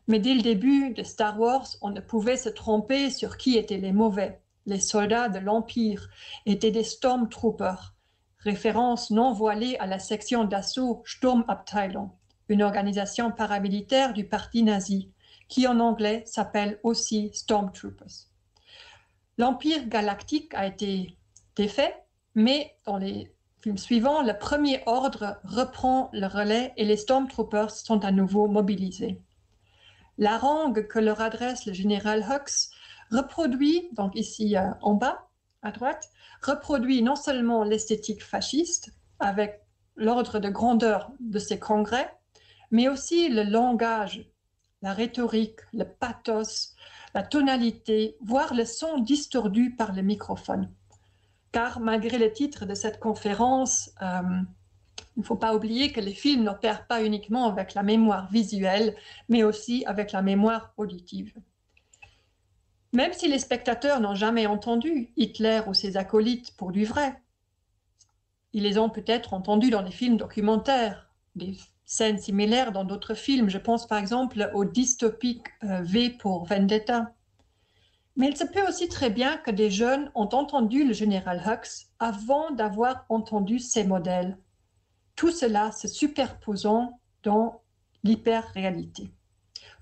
Mais 0.08 0.20
dès 0.20 0.32
le 0.32 0.40
début 0.40 0.94
de 0.94 1.02
Star 1.02 1.38
Wars, 1.38 1.68
on 1.82 1.90
ne 1.90 2.00
pouvait 2.00 2.38
se 2.38 2.48
tromper 2.48 3.10
sur 3.10 3.36
qui 3.36 3.58
étaient 3.58 3.76
les 3.76 3.92
mauvais. 3.92 4.40
Les 4.64 4.80
soldats 4.80 5.28
de 5.28 5.38
l'Empire 5.38 6.08
étaient 6.46 6.70
des 6.70 6.82
Stormtroopers, 6.82 7.94
référence 8.38 9.10
non 9.10 9.34
voilée 9.34 9.76
à 9.76 9.86
la 9.86 9.98
section 9.98 10.44
d'assaut 10.44 11.02
Sturmabteilung, 11.04 12.08
une 12.48 12.62
organisation 12.62 13.30
paramilitaire 13.30 14.14
du 14.14 14.24
parti 14.24 14.62
nazi, 14.62 15.10
qui 15.46 15.66
en 15.66 15.78
anglais 15.78 16.22
s'appelle 16.24 16.80
aussi 16.82 17.30
Stormtroopers. 17.34 18.28
L'Empire 19.36 19.88
galactique 19.88 20.54
a 20.54 20.66
été 20.66 21.18
défait, 21.54 21.94
mais 22.34 22.74
dans 22.86 22.96
les 22.96 23.30
films 23.60 23.76
suivants, 23.76 24.22
le 24.22 24.38
premier 24.38 24.82
ordre 24.86 25.38
reprend 25.44 26.08
le 26.14 26.26
relais 26.26 26.72
et 26.78 26.86
les 26.86 26.96
Stormtroopers 26.96 27.72
sont 27.72 28.04
à 28.06 28.10
nouveau 28.10 28.46
mobilisés. 28.46 29.20
La 30.18 30.34
harangue 30.34 30.88
que 30.88 30.98
leur 30.98 31.20
adresse 31.20 31.64
le 31.64 31.72
général 31.72 32.26
Hux 32.28 32.70
reproduit, 33.10 33.88
donc 33.92 34.16
ici 34.16 34.56
euh, 34.56 34.70
en 34.82 34.94
bas, 34.94 35.28
à 35.62 35.70
droite, 35.70 36.10
reproduit 36.42 37.02
non 37.02 37.16
seulement 37.16 37.64
l'esthétique 37.64 38.24
fasciste 38.24 38.90
avec 39.20 39.62
l'ordre 39.96 40.38
de 40.38 40.48
grandeur 40.48 41.12
de 41.20 41.38
ses 41.38 41.58
congrès, 41.58 42.12
mais 42.70 42.88
aussi 42.88 43.28
le 43.28 43.44
langage, 43.44 44.28
la 44.82 44.92
rhétorique, 44.92 45.60
le 45.72 45.84
pathos, 45.84 46.74
la 47.14 47.22
tonalité, 47.22 48.16
voire 48.20 48.54
le 48.54 48.64
son 48.64 48.98
distordu 48.98 49.74
par 49.74 49.92
le 49.92 50.02
microphone. 50.02 50.72
Car 51.52 51.80
malgré 51.80 52.18
le 52.18 52.32
titre 52.32 52.66
de 52.66 52.74
cette 52.74 53.00
conférence, 53.00 53.90
euh, 54.02 54.22
il 55.18 55.22
ne 55.22 55.26
faut 55.26 55.36
pas 55.36 55.52
oublier 55.52 55.90
que 55.90 56.00
les 56.00 56.14
films 56.14 56.44
n'opèrent 56.44 56.86
pas 56.86 57.02
uniquement 57.02 57.48
avec 57.48 57.74
la 57.74 57.82
mémoire 57.82 58.30
visuelle, 58.30 58.94
mais 59.28 59.42
aussi 59.42 59.84
avec 59.84 60.12
la 60.12 60.22
mémoire 60.22 60.72
auditive. 60.76 61.34
Même 62.92 63.12
si 63.12 63.26
les 63.26 63.40
spectateurs 63.40 64.00
n'ont 64.00 64.14
jamais 64.14 64.46
entendu 64.46 65.10
Hitler 65.16 65.62
ou 65.66 65.74
ses 65.74 65.96
acolytes 65.96 66.56
pour 66.56 66.70
du 66.70 66.84
vrai, 66.84 67.20
ils 68.52 68.62
les 68.62 68.78
ont 68.78 68.90
peut-être 68.90 69.34
entendus 69.34 69.70
dans 69.70 69.82
les 69.82 69.90
films 69.90 70.18
documentaires, 70.18 71.10
des 71.34 71.56
scènes 71.84 72.20
similaires 72.20 72.70
dans 72.70 72.84
d'autres 72.84 73.14
films. 73.14 73.50
Je 73.50 73.58
pense 73.58 73.88
par 73.88 73.98
exemple 73.98 74.48
au 74.54 74.64
dystopique 74.64 75.48
euh, 75.64 75.82
V 75.82 76.10
pour 76.10 76.44
Vendetta. 76.44 77.12
Mais 78.14 78.28
il 78.28 78.36
se 78.36 78.44
peut 78.44 78.66
aussi 78.68 78.88
très 78.88 79.10
bien 79.10 79.36
que 79.38 79.50
des 79.50 79.70
jeunes 79.70 80.12
ont 80.14 80.28
entendu 80.32 80.86
le 80.86 80.92
général 80.92 81.42
Hux 81.44 81.88
avant 81.98 82.52
d'avoir 82.52 83.04
entendu 83.08 83.58
ses 83.58 83.82
modèles. 83.82 84.38
Tout 85.18 85.32
cela 85.32 85.72
se 85.72 85.88
superposant 85.88 87.00
dans 87.24 87.62
l'hyper-réalité. 88.04 89.10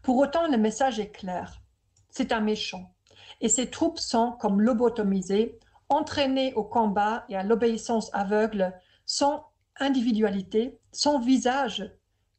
Pour 0.01 0.17
autant, 0.17 0.49
le 0.49 0.57
message 0.57 0.99
est 0.99 1.11
clair. 1.11 1.61
C'est 2.09 2.33
un 2.33 2.41
méchant 2.41 2.95
et 3.43 3.51
ses 3.51 3.69
troupes 3.69 3.99
sont 3.99 4.33
comme 4.41 4.63
lobotomisées, 4.63 5.59
entraînées 5.91 6.55
au 6.55 6.65
combat 6.65 7.27
et 7.29 7.37
à 7.37 7.43
l'obéissance 7.43 8.09
aveugle, 8.15 8.73
sans 9.05 9.45
individualité, 9.79 10.79
sans 10.91 11.21
visage, 11.21 11.85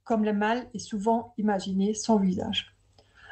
comme 0.03 0.23
le 0.23 0.33
mal 0.33 0.67
est 0.73 0.79
souvent 0.79 1.35
imaginé 1.37 1.93
sans 1.93 2.17
visage. 2.17 2.75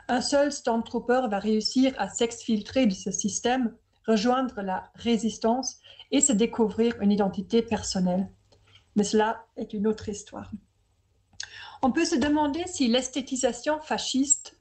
Un 0.08 0.22
seul 0.22 0.52
Stormtrooper 0.52 1.22
va 1.28 1.40
réussir 1.40 1.96
à 1.98 2.08
s'exfiltrer 2.08 2.86
de 2.86 2.94
ce 2.94 3.10
système, 3.10 3.76
rejoindre 4.06 4.62
la 4.62 4.92
résistance 4.94 5.80
et 6.12 6.22
se 6.22 6.34
découvrir 6.34 7.02
une 7.02 7.12
identité 7.12 7.64
personnelle. 7.64 8.30
Mais 8.96 9.04
cela 9.04 9.46
est 9.58 9.74
une 9.74 9.88
autre 9.88 10.10
histoire. 10.10 10.52
On 11.82 11.92
peut 11.92 12.06
se 12.06 12.16
demander 12.16 12.64
si 12.68 12.88
l'esthétisation 12.88 13.80
fasciste 13.82 14.58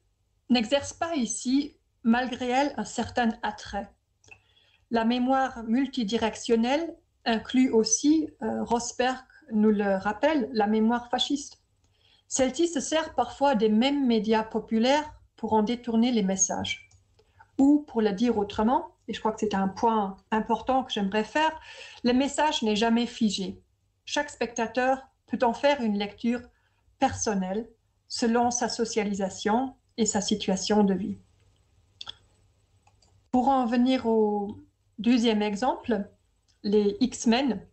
n'exerce 0.51 0.93
pas 0.93 1.15
ici 1.15 1.77
malgré 2.03 2.49
elle 2.49 2.75
un 2.77 2.85
certain 2.85 3.31
attrait. 3.43 3.91
La 4.91 5.05
mémoire 5.05 5.65
multidirectionnelle 5.65 6.95
inclut 7.25 7.71
aussi, 7.71 8.29
euh, 8.43 8.63
Rosberg 8.63 9.25
nous 9.53 9.71
le 9.71 9.97
rappelle, 9.97 10.49
la 10.53 10.67
mémoire 10.67 11.09
fasciste. 11.11 11.61
Celle-ci 12.29 12.69
se 12.69 12.81
sert 12.81 13.15
parfois 13.15 13.55
des 13.55 13.69
mêmes 13.69 14.07
médias 14.07 14.43
populaires 14.43 15.11
pour 15.37 15.53
en 15.53 15.63
détourner 15.63 16.13
les 16.13 16.23
messages. 16.23 16.89
Ou, 17.59 17.85
pour 17.87 18.03
le 18.03 18.13
dire 18.13 18.39
autrement, 18.39 18.89
et 19.09 19.15
je 19.15 19.21
crois 19.21 19.33
que 19.33 19.41
c'est 19.41 19.55
un 19.55 19.69
point 19.69 20.17
important 20.31 20.85
que 20.85 20.93
j'aimerais 20.93 21.25
faire, 21.25 21.59
le 22.03 22.13
message 22.13 22.63
n'est 22.63 22.77
jamais 22.77 23.07
figé. 23.07 23.63
Chaque 24.05 24.31
spectateur 24.31 25.03
peut 25.27 25.39
en 25.43 25.55
faire 25.55 25.81
une 25.81 25.99
lecture 25.99 26.41
personnelle 26.99 27.69
selon 28.09 28.51
sa 28.51 28.69
socialisation 28.69 29.75
et 29.97 30.07
sa 30.07 30.21
situation 30.21 30.85
de 30.85 30.95
vie. 30.95 31.19
Pour 33.31 33.49
en 33.49 33.67
venir 33.67 34.07
au 34.07 34.59
deuxième 34.99 35.43
exemple, 35.43 36.09
les 36.63 36.97
X-Men, 37.01 37.67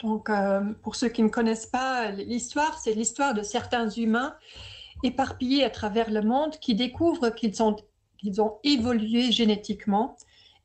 Donc, 0.00 0.30
euh, 0.30 0.60
pour 0.82 0.96
ceux 0.96 1.08
qui 1.08 1.22
ne 1.22 1.28
connaissent 1.28 1.66
pas 1.66 2.10
l'histoire, 2.10 2.78
c'est 2.78 2.94
l'histoire 2.94 3.34
de 3.34 3.42
certains 3.42 3.88
humains 3.88 4.36
éparpillés 5.02 5.64
à 5.64 5.70
travers 5.70 6.10
le 6.10 6.22
monde 6.22 6.58
qui 6.58 6.74
découvrent 6.74 7.30
qu'ils 7.30 7.62
ont, 7.62 7.76
qu'ils 8.18 8.40
ont 8.40 8.58
évolué 8.64 9.30
génétiquement 9.30 10.16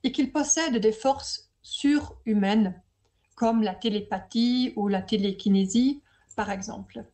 et 0.03 0.11
qu'ils 0.11 0.31
possèdent 0.31 0.77
des 0.77 0.91
forces 0.91 1.51
surhumaines, 1.61 2.81
comme 3.37 3.61
la 3.61 3.75
télépathie 3.75 4.73
ou 4.75 4.87
la 4.87 5.03
télékinésie, 5.03 6.01
par 6.35 6.49
exemple. 6.49 7.05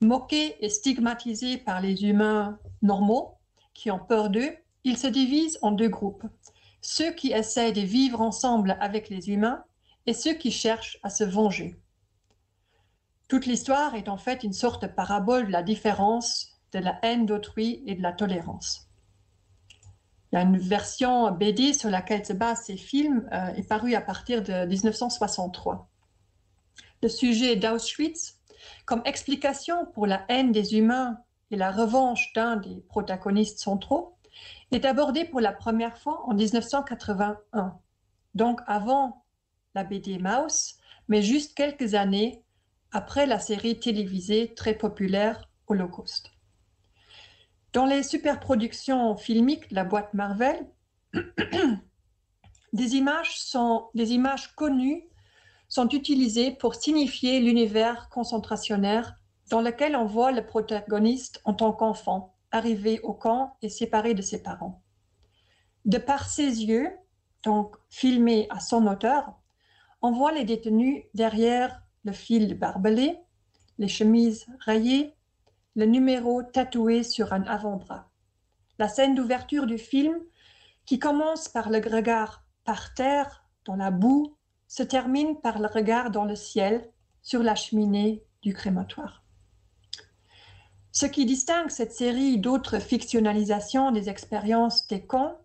Moqués 0.00 0.56
et 0.64 0.68
stigmatisés 0.68 1.58
par 1.58 1.80
les 1.80 2.04
humains 2.04 2.58
normaux 2.82 3.34
qui 3.74 3.90
ont 3.90 3.98
peur 3.98 4.30
d'eux, 4.30 4.54
ils 4.84 4.96
se 4.96 5.08
divisent 5.08 5.58
en 5.60 5.72
deux 5.72 5.88
groupes. 5.88 6.24
Ceux 6.82 7.12
qui 7.12 7.32
essaient 7.32 7.72
de 7.72 7.80
vivre 7.80 8.20
ensemble 8.20 8.76
avec 8.80 9.08
les 9.08 9.28
humains 9.28 9.64
et 10.06 10.14
ceux 10.14 10.34
qui 10.34 10.52
cherchent 10.52 10.98
à 11.02 11.10
se 11.10 11.24
venger. 11.24 11.76
Toute 13.26 13.46
l'histoire 13.46 13.96
est 13.96 14.08
en 14.08 14.18
fait 14.18 14.44
une 14.44 14.52
sorte 14.52 14.82
de 14.82 14.88
parabole 14.88 15.46
de 15.48 15.52
la 15.52 15.64
différence, 15.64 16.60
de 16.72 16.78
la 16.78 16.96
haine 17.02 17.26
d'autrui 17.26 17.82
et 17.86 17.96
de 17.96 18.02
la 18.02 18.12
tolérance. 18.12 18.88
Il 20.32 20.36
y 20.36 20.38
a 20.38 20.42
une 20.42 20.58
version 20.58 21.30
BD 21.30 21.74
sur 21.74 21.90
laquelle 21.90 22.24
se 22.24 22.32
basent 22.32 22.64
ces 22.64 22.78
films, 22.78 23.28
euh, 23.32 23.54
est 23.54 23.68
parue 23.68 23.94
à 23.94 24.00
partir 24.00 24.42
de 24.42 24.64
1963. 24.64 25.90
Le 27.02 27.08
sujet 27.08 27.56
d'Auschwitz, 27.56 28.38
comme 28.86 29.02
explication 29.04 29.86
pour 29.92 30.06
la 30.06 30.24
haine 30.28 30.50
des 30.50 30.76
humains 30.76 31.18
et 31.50 31.56
la 31.56 31.70
revanche 31.70 32.32
d'un 32.34 32.56
des 32.56 32.82
protagonistes 32.88 33.58
centraux, 33.58 34.16
est 34.70 34.86
abordé 34.86 35.26
pour 35.26 35.40
la 35.40 35.52
première 35.52 35.98
fois 35.98 36.22
en 36.26 36.32
1981, 36.32 37.78
donc 38.34 38.60
avant 38.66 39.24
la 39.74 39.84
BD 39.84 40.18
Mouse, 40.18 40.76
mais 41.08 41.20
juste 41.20 41.54
quelques 41.54 41.94
années 41.94 42.42
après 42.90 43.26
la 43.26 43.38
série 43.38 43.78
télévisée 43.78 44.54
très 44.54 44.74
populaire 44.74 45.50
Holocauste. 45.66 46.31
Dans 47.72 47.86
les 47.86 48.02
superproductions 48.02 49.16
filmiques 49.16 49.70
de 49.70 49.74
la 49.74 49.84
boîte 49.84 50.12
Marvel, 50.12 50.68
des 52.74 52.96
images, 52.96 53.38
sont, 53.38 53.88
des 53.94 54.12
images 54.12 54.54
connues 54.54 55.08
sont 55.68 55.88
utilisées 55.88 56.50
pour 56.50 56.74
signifier 56.74 57.40
l'univers 57.40 58.10
concentrationnaire 58.10 59.14
dans 59.48 59.62
lequel 59.62 59.96
on 59.96 60.04
voit 60.04 60.32
le 60.32 60.44
protagoniste 60.44 61.40
en 61.44 61.54
tant 61.54 61.72
qu'enfant, 61.72 62.34
arrivé 62.50 63.00
au 63.00 63.14
camp 63.14 63.56
et 63.62 63.70
séparé 63.70 64.12
de 64.12 64.20
ses 64.20 64.42
parents. 64.42 64.82
De 65.86 65.96
par 65.96 66.28
ses 66.28 66.64
yeux, 66.64 66.90
donc 67.42 67.74
filmés 67.88 68.48
à 68.50 68.60
son 68.60 68.86
hauteur, 68.86 69.32
on 70.02 70.12
voit 70.12 70.32
les 70.32 70.44
détenus 70.44 71.04
derrière 71.14 71.82
le 72.04 72.12
fil 72.12 72.52
barbelé, 72.58 73.18
les 73.78 73.88
chemises 73.88 74.46
rayées, 74.60 75.14
le 75.74 75.86
numéro 75.86 76.42
tatoué 76.42 77.02
sur 77.02 77.32
un 77.32 77.42
avant-bras. 77.42 78.10
La 78.78 78.88
scène 78.88 79.14
d'ouverture 79.14 79.66
du 79.66 79.78
film, 79.78 80.18
qui 80.84 80.98
commence 80.98 81.48
par 81.48 81.70
le 81.70 81.78
regard 81.78 82.44
par 82.64 82.94
terre, 82.94 83.44
dans 83.64 83.76
la 83.76 83.90
boue, 83.90 84.36
se 84.68 84.82
termine 84.82 85.40
par 85.40 85.58
le 85.58 85.66
regard 85.66 86.10
dans 86.10 86.24
le 86.24 86.36
ciel, 86.36 86.90
sur 87.22 87.42
la 87.42 87.54
cheminée 87.54 88.24
du 88.42 88.52
crématoire. 88.52 89.22
Ce 90.90 91.06
qui 91.06 91.24
distingue 91.24 91.70
cette 91.70 91.94
série 91.94 92.38
d'autres 92.38 92.78
fictionnalisations 92.78 93.92
des 93.92 94.10
expériences 94.10 94.86
des 94.88 95.06
camps, 95.06 95.38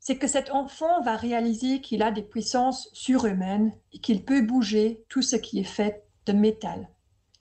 c'est 0.00 0.18
que 0.18 0.26
cet 0.26 0.50
enfant 0.50 1.00
va 1.02 1.16
réaliser 1.16 1.80
qu'il 1.80 2.02
a 2.02 2.10
des 2.10 2.22
puissances 2.22 2.90
surhumaines 2.92 3.72
et 3.92 4.00
qu'il 4.00 4.22
peut 4.22 4.42
bouger 4.42 5.02
tout 5.08 5.22
ce 5.22 5.36
qui 5.36 5.60
est 5.60 5.64
fait 5.64 6.04
de 6.26 6.34
métal. 6.34 6.90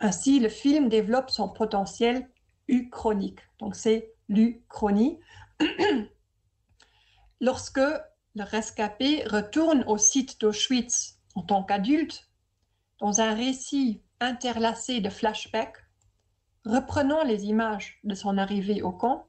Ainsi, 0.03 0.41
le 0.41 0.49
film 0.49 0.89
développe 0.89 1.29
son 1.29 1.47
potentiel 1.47 2.29
uchronique. 2.67 3.39
Donc, 3.59 3.73
c'est 3.73 4.11
l'uchronie. 4.27 5.17
Lorsque 7.39 7.79
le 7.79 8.43
rescapé 8.43 9.23
retourne 9.23 9.85
au 9.87 9.97
site 9.97 10.41
d'Auschwitz 10.41 11.21
en 11.35 11.43
tant 11.43 11.63
qu'adulte, 11.63 12.29
dans 12.99 13.21
un 13.21 13.33
récit 13.33 14.03
interlacé 14.19 14.99
de 14.99 15.09
flashbacks, 15.09 15.77
reprenant 16.65 17.23
les 17.23 17.45
images 17.45 18.01
de 18.03 18.13
son 18.13 18.37
arrivée 18.37 18.81
au 18.81 18.91
camp, 18.91 19.27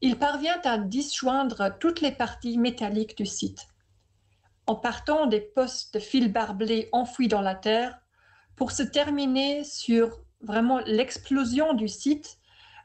il 0.00 0.16
parvient 0.18 0.60
à 0.64 0.78
disjoindre 0.78 1.76
toutes 1.78 2.00
les 2.00 2.12
parties 2.12 2.56
métalliques 2.56 3.18
du 3.18 3.26
site. 3.26 3.68
En 4.66 4.76
partant 4.76 5.26
des 5.26 5.42
postes 5.42 5.92
de 5.92 5.98
fil 5.98 6.32
barbelés 6.32 6.88
enfouis 6.92 7.28
dans 7.28 7.42
la 7.42 7.54
terre, 7.54 8.00
pour 8.56 8.72
se 8.72 8.82
terminer 8.82 9.64
sur 9.64 10.20
vraiment 10.40 10.78
l'explosion 10.86 11.74
du 11.74 11.88
site, 11.88 12.38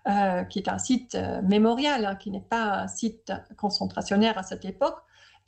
euh, 0.07 0.43
qui 0.43 0.59
est 0.59 0.69
un 0.69 0.77
site 0.77 1.15
euh, 1.15 1.41
mémorial, 1.41 2.05
hein, 2.05 2.15
qui 2.15 2.31
n'est 2.31 2.39
pas 2.39 2.81
un 2.81 2.87
site 2.87 3.33
concentrationnaire 3.57 4.37
à 4.37 4.43
cette 4.43 4.65
époque, 4.65 4.97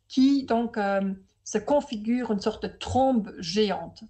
qui 0.07 0.43
donc 0.45 0.77
euh, 0.77 1.13
se 1.43 1.57
configure 1.57 2.31
une 2.31 2.41
sorte 2.41 2.63
de 2.63 2.67
trombe 2.67 3.33
géante. 3.39 4.03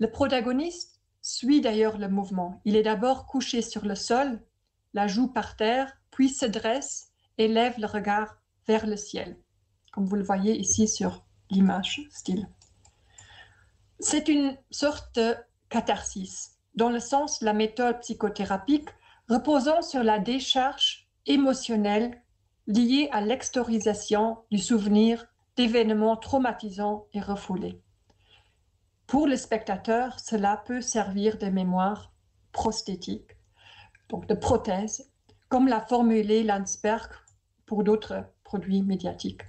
Le 0.00 0.10
protagoniste 0.10 1.00
suit 1.22 1.60
d'ailleurs 1.60 1.98
le 1.98 2.08
mouvement. 2.08 2.60
Il 2.64 2.76
est 2.76 2.82
d'abord 2.82 3.26
couché 3.26 3.62
sur 3.62 3.84
le 3.84 3.94
sol, 3.94 4.40
la 4.94 5.06
joue 5.06 5.28
par 5.28 5.56
terre, 5.56 5.92
puis 6.10 6.28
se 6.28 6.46
dresse 6.46 7.08
et 7.36 7.48
lève 7.48 7.78
le 7.78 7.86
regard 7.86 8.38
vers 8.66 8.86
le 8.86 8.96
ciel, 8.96 9.38
comme 9.92 10.06
vous 10.06 10.16
le 10.16 10.24
voyez 10.24 10.58
ici 10.58 10.88
sur 10.88 11.24
l'image 11.50 12.02
style. 12.10 12.48
C'est 14.00 14.28
une 14.28 14.56
sorte 14.70 15.16
de 15.16 15.34
catharsis, 15.68 16.58
dans 16.76 16.88
le 16.88 17.00
sens 17.00 17.40
de 17.40 17.46
la 17.46 17.52
méthode 17.52 18.00
psychothérapique 18.00 18.88
reposant 19.28 19.82
sur 19.82 20.04
la 20.04 20.20
décharge 20.20 21.08
émotionnelle 21.26 22.22
liée 22.68 23.08
à 23.10 23.20
l'extorisation 23.20 24.38
du 24.52 24.58
souvenir 24.58 25.26
d'événements 25.56 26.16
traumatisants 26.16 27.06
et 27.12 27.20
refoulés. 27.20 27.82
Pour 29.08 29.26
le 29.26 29.36
spectateur, 29.36 30.20
cela 30.20 30.62
peut 30.64 30.80
servir 30.80 31.36
de 31.38 31.46
mémoire 31.46 32.12
prosthétique, 32.52 33.36
donc 34.08 34.26
de 34.26 34.34
prothèse, 34.34 35.10
comme 35.48 35.66
l'a 35.66 35.80
formulé 35.80 36.44
Landsberg 36.44 37.10
pour 37.66 37.82
d'autres 37.82 38.24
produits 38.44 38.82
médiatiques, 38.82 39.42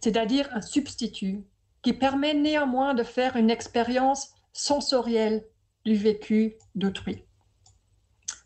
c'est-à-dire 0.00 0.48
un 0.52 0.62
substitut 0.62 1.44
qui 1.86 1.92
permet 1.92 2.34
néanmoins 2.34 2.94
de 2.94 3.04
faire 3.04 3.36
une 3.36 3.48
expérience 3.48 4.30
sensorielle 4.52 5.44
du 5.84 5.94
vécu 5.94 6.56
d'autrui. 6.74 7.22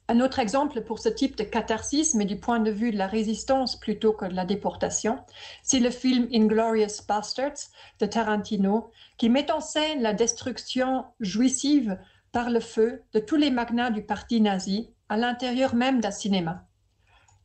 Un 0.08 0.20
autre 0.20 0.40
exemple 0.40 0.82
pour 0.82 0.98
ce 0.98 1.08
type 1.08 1.38
de 1.38 1.44
catharsis, 1.44 2.14
mais 2.14 2.26
du 2.26 2.38
point 2.38 2.60
de 2.60 2.70
vue 2.70 2.90
de 2.90 2.98
la 2.98 3.06
résistance 3.06 3.80
plutôt 3.80 4.12
que 4.12 4.26
de 4.26 4.34
la 4.34 4.44
déportation, 4.44 5.20
c'est 5.62 5.80
le 5.80 5.88
film 5.88 6.28
Inglorious 6.34 7.02
Bastards 7.08 7.70
de 7.98 8.04
Tarantino, 8.04 8.90
qui 9.16 9.30
met 9.30 9.50
en 9.50 9.62
scène 9.62 10.02
la 10.02 10.12
destruction 10.12 11.06
jouissive 11.20 11.98
par 12.32 12.50
le 12.50 12.60
feu 12.60 13.04
de 13.14 13.20
tous 13.20 13.36
les 13.36 13.50
magnats 13.50 13.90
du 13.90 14.02
parti 14.02 14.42
nazi 14.42 14.90
à 15.08 15.16
l'intérieur 15.16 15.74
même 15.74 16.02
d'un 16.02 16.10
cinéma. 16.10 16.66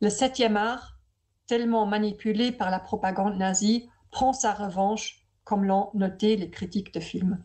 Le 0.02 0.10
septième 0.10 0.58
art, 0.58 0.98
tellement 1.46 1.86
manipulé 1.86 2.52
par 2.52 2.70
la 2.70 2.80
propagande 2.80 3.38
nazie, 3.38 3.88
prend 4.10 4.34
sa 4.34 4.52
revanche 4.52 5.15
comme 5.46 5.64
l'ont 5.64 5.90
noté 5.94 6.36
les 6.36 6.50
critiques 6.50 6.92
de 6.92 6.98
films. 6.98 7.38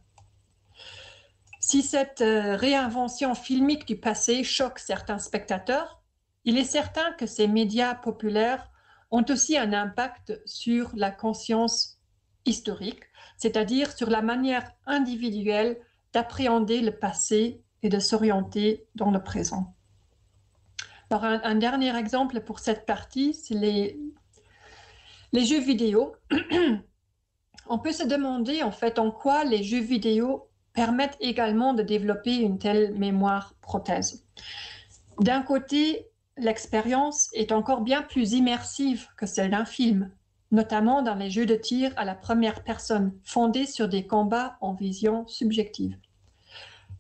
Si 1.59 1.83
cette 1.83 2.21
euh, 2.21 2.55
réinvention 2.55 3.35
filmique 3.35 3.87
du 3.87 3.95
passé 3.95 4.43
choque 4.43 4.79
certains 4.79 5.19
spectateurs, 5.19 6.01
il 6.43 6.57
est 6.57 6.65
certain 6.65 7.11
que 7.13 7.27
ces 7.27 7.47
médias 7.47 7.93
populaires 7.93 8.71
ont 9.11 9.23
aussi 9.29 9.55
un 9.55 9.71
impact 9.71 10.41
sur 10.47 10.89
la 10.95 11.11
conscience 11.11 12.01
historique, 12.45 13.03
c'est-à-dire 13.37 13.91
sur 13.91 14.09
la 14.09 14.23
manière 14.23 14.71
individuelle 14.87 15.79
d'appréhender 16.11 16.81
le 16.81 16.97
passé 16.97 17.61
et 17.83 17.89
de 17.89 17.99
s'orienter 17.99 18.87
dans 18.95 19.11
le 19.11 19.21
présent. 19.21 19.75
Alors 21.11 21.23
un, 21.25 21.55
dernier 21.55 21.95
exemple 21.95 22.41
pour 22.41 22.57
cette 22.57 22.87
partie, 22.87 23.35
c'est 23.35 23.53
les 23.53 25.45
jeux 25.45 25.61
vidéo. 25.61 26.15
On 27.67 27.79
peut 27.79 27.91
se 27.91 28.05
demander 28.05 28.63
en 28.63 28.71
fait 28.71 28.99
en 28.99 29.11
quoi 29.11 29.43
les 29.43 29.63
jeux 29.63 29.81
vidéo 29.81 30.47
permettent 30.73 31.17
également 31.19 31.73
de 31.73 31.83
développer 31.83 32.35
une 32.35 32.57
telle 32.57 32.93
mémoire 32.97 33.55
prothèse. 33.61 34.25
D'un 35.19 35.41
côté, 35.41 36.07
l'expérience 36.37 37.29
est 37.33 37.51
encore 37.51 37.81
bien 37.81 38.01
plus 38.01 38.33
immersive 38.33 39.07
que 39.17 39.25
celle 39.25 39.51
d'un 39.51 39.65
film, 39.65 40.11
notamment 40.51 41.01
dans 41.01 41.15
les 41.15 41.29
jeux 41.29 41.45
de 41.45 41.55
tir 41.55 41.93
à 41.97 42.05
la 42.05 42.15
première 42.15 42.63
personne, 42.63 43.13
fondés 43.23 43.65
sur 43.65 43.87
des 43.87 44.07
combats 44.07 44.57
en 44.61 44.73
vision 44.73 45.27
subjective. 45.27 45.97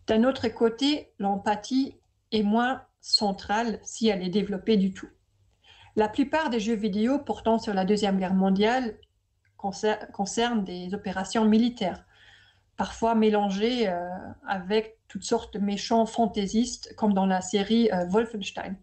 D'un 0.07 0.23
autre 0.23 0.47
côté, 0.49 1.11
l'empathie 1.19 1.95
est 2.31 2.43
moins 2.43 2.81
centrale 2.99 3.79
si 3.83 4.07
elle 4.07 4.23
est 4.23 4.29
développée 4.29 4.77
du 4.77 4.93
tout. 4.93 5.09
La 5.95 6.07
plupart 6.07 6.49
des 6.49 6.59
jeux 6.59 6.75
vidéo 6.75 7.19
portant 7.19 7.59
sur 7.59 7.73
la 7.73 7.85
Deuxième 7.85 8.17
Guerre 8.17 8.33
mondiale 8.33 8.97
concernent 9.61 10.63
des 10.63 10.93
opérations 10.93 11.45
militaires. 11.45 12.05
parfois 12.77 13.13
mélangé 13.13 13.87
euh, 13.87 14.09
avec 14.47 14.97
toutes 15.07 15.23
sortes 15.23 15.53
de 15.53 15.59
méchants 15.59 16.07
fantaisistes, 16.07 16.95
comme 16.95 17.13
dans 17.13 17.27
la 17.27 17.41
série 17.41 17.91
euh, 17.91 18.05
Wolfenstein. 18.07 18.75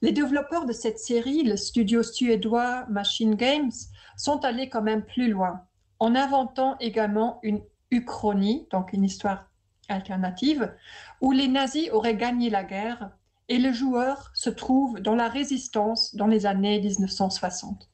Les 0.00 0.10
développeurs 0.10 0.66
de 0.66 0.72
cette 0.72 0.98
série, 0.98 1.44
le 1.44 1.56
studio 1.56 2.02
suédois 2.02 2.84
Machine 2.88 3.36
Games, 3.36 3.70
sont 4.16 4.44
allés 4.44 4.68
quand 4.68 4.82
même 4.82 5.04
plus 5.04 5.30
loin, 5.30 5.60
en 6.00 6.16
inventant 6.16 6.76
également 6.80 7.38
une 7.44 7.62
uchronie, 7.92 8.66
donc 8.72 8.92
une 8.92 9.04
histoire 9.04 9.48
alternative, 9.88 10.74
où 11.20 11.30
les 11.30 11.46
nazis 11.46 11.90
auraient 11.90 12.16
gagné 12.16 12.50
la 12.50 12.64
guerre 12.64 13.10
et 13.48 13.58
le 13.58 13.72
joueur 13.72 14.30
se 14.34 14.50
trouve 14.50 15.00
dans 15.00 15.14
la 15.14 15.28
résistance 15.28 16.14
dans 16.14 16.26
les 16.26 16.46
années 16.46 16.80
1960. 16.80 17.91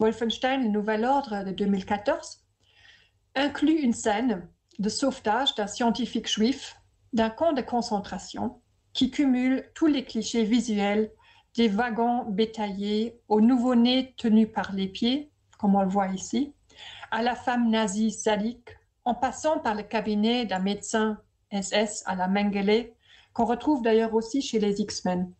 Wolfenstein, 0.00 0.62
le 0.62 0.68
nouvel 0.68 1.04
ordre 1.04 1.44
de 1.44 1.52
2014, 1.52 2.42
inclut 3.34 3.78
une 3.80 3.92
scène 3.92 4.48
de 4.78 4.88
sauvetage 4.88 5.54
d'un 5.54 5.66
scientifique 5.66 6.28
juif 6.28 6.76
d'un 7.12 7.28
camp 7.28 7.52
de 7.52 7.60
concentration 7.60 8.60
qui 8.92 9.10
cumule 9.10 9.70
tous 9.74 9.86
les 9.86 10.04
clichés 10.04 10.44
visuels 10.44 11.10
des 11.54 11.68
wagons 11.68 12.24
bétaillés 12.24 13.20
aux 13.28 13.40
nouveau-nés 13.40 14.14
tenus 14.16 14.48
par 14.52 14.72
les 14.72 14.88
pieds, 14.88 15.30
comme 15.58 15.74
on 15.74 15.82
le 15.82 15.88
voit 15.88 16.08
ici, 16.08 16.54
à 17.10 17.22
la 17.22 17.34
femme 17.34 17.68
nazie 17.68 18.10
sadique, 18.10 18.70
en 19.04 19.14
passant 19.14 19.58
par 19.58 19.74
le 19.74 19.82
cabinet 19.82 20.46
d'un 20.46 20.60
médecin 20.60 21.18
SS 21.52 22.04
à 22.06 22.14
la 22.14 22.28
Mengele, 22.28 22.92
qu'on 23.32 23.44
retrouve 23.44 23.82
d'ailleurs 23.82 24.14
aussi 24.14 24.40
chez 24.40 24.58
les 24.58 24.80
X-Men, 24.80 25.32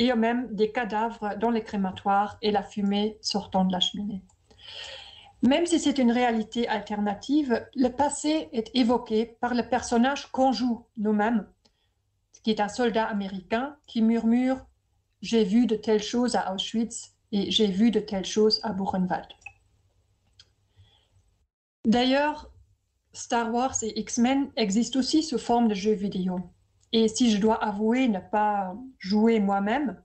et 0.00 0.14
même 0.14 0.48
des 0.54 0.72
cadavres 0.72 1.36
dans 1.38 1.50
les 1.50 1.62
crématoires 1.62 2.38
et 2.40 2.50
la 2.50 2.62
fumée 2.62 3.18
sortant 3.20 3.66
de 3.66 3.72
la 3.72 3.80
cheminée. 3.80 4.22
Même 5.42 5.66
si 5.66 5.78
c'est 5.78 5.98
une 5.98 6.10
réalité 6.10 6.66
alternative, 6.68 7.66
le 7.74 7.88
passé 7.88 8.48
est 8.52 8.74
évoqué 8.74 9.36
par 9.40 9.54
le 9.54 9.68
personnage 9.68 10.26
qu'on 10.32 10.52
joue 10.52 10.86
nous-mêmes, 10.96 11.46
qui 12.42 12.50
est 12.50 12.60
un 12.60 12.68
soldat 12.68 13.04
américain 13.04 13.76
qui 13.86 14.00
murmure 14.00 14.64
J'ai 15.20 15.44
vu 15.44 15.66
de 15.66 15.76
telles 15.76 16.02
choses 16.02 16.34
à 16.34 16.54
Auschwitz 16.54 17.14
et 17.32 17.50
j'ai 17.50 17.66
vu 17.66 17.90
de 17.90 18.00
telles 18.00 18.24
choses 18.24 18.58
à 18.62 18.72
Buchenwald. 18.72 19.28
D'ailleurs, 21.84 22.50
Star 23.12 23.52
Wars 23.52 23.76
et 23.82 23.98
X-Men 24.00 24.50
existent 24.56 24.98
aussi 24.98 25.22
sous 25.22 25.38
forme 25.38 25.68
de 25.68 25.74
jeux 25.74 25.92
vidéo. 25.92 26.40
Et 26.92 27.08
si 27.08 27.30
je 27.30 27.40
dois 27.40 27.62
avouer 27.62 28.08
ne 28.08 28.18
pas 28.18 28.74
jouer 28.98 29.40
moi-même, 29.40 29.96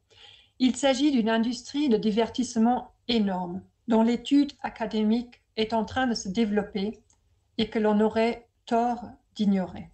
il 0.59 0.75
s'agit 0.75 1.11
d'une 1.11 1.29
industrie 1.29 1.89
de 1.89 1.97
divertissement 1.97 2.93
énorme 3.07 3.61
dont 3.87 4.03
l'étude 4.03 4.51
académique 4.61 5.41
est 5.57 5.73
en 5.73 5.85
train 5.85 6.07
de 6.07 6.13
se 6.13 6.29
développer 6.29 6.99
et 7.57 7.69
que 7.69 7.79
l'on 7.79 7.99
aurait 8.01 8.47
tort 8.65 9.03
d'ignorer. 9.35 9.89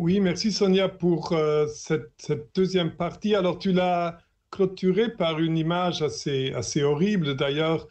Oui, 0.00 0.20
merci 0.20 0.52
Sonia 0.52 0.88
pour 0.88 1.32
euh, 1.32 1.66
cette, 1.68 2.54
deuxième 2.54 2.94
partie. 2.96 3.34
Alors 3.34 3.58
tu 3.58 3.72
l'as 3.72 4.18
clôturée 4.50 5.10
par 5.10 5.38
une 5.38 5.56
image 5.56 6.02
assez, 6.02 6.52
assez 6.52 6.82
horrible 6.82 7.34
d'ailleurs 7.34 7.88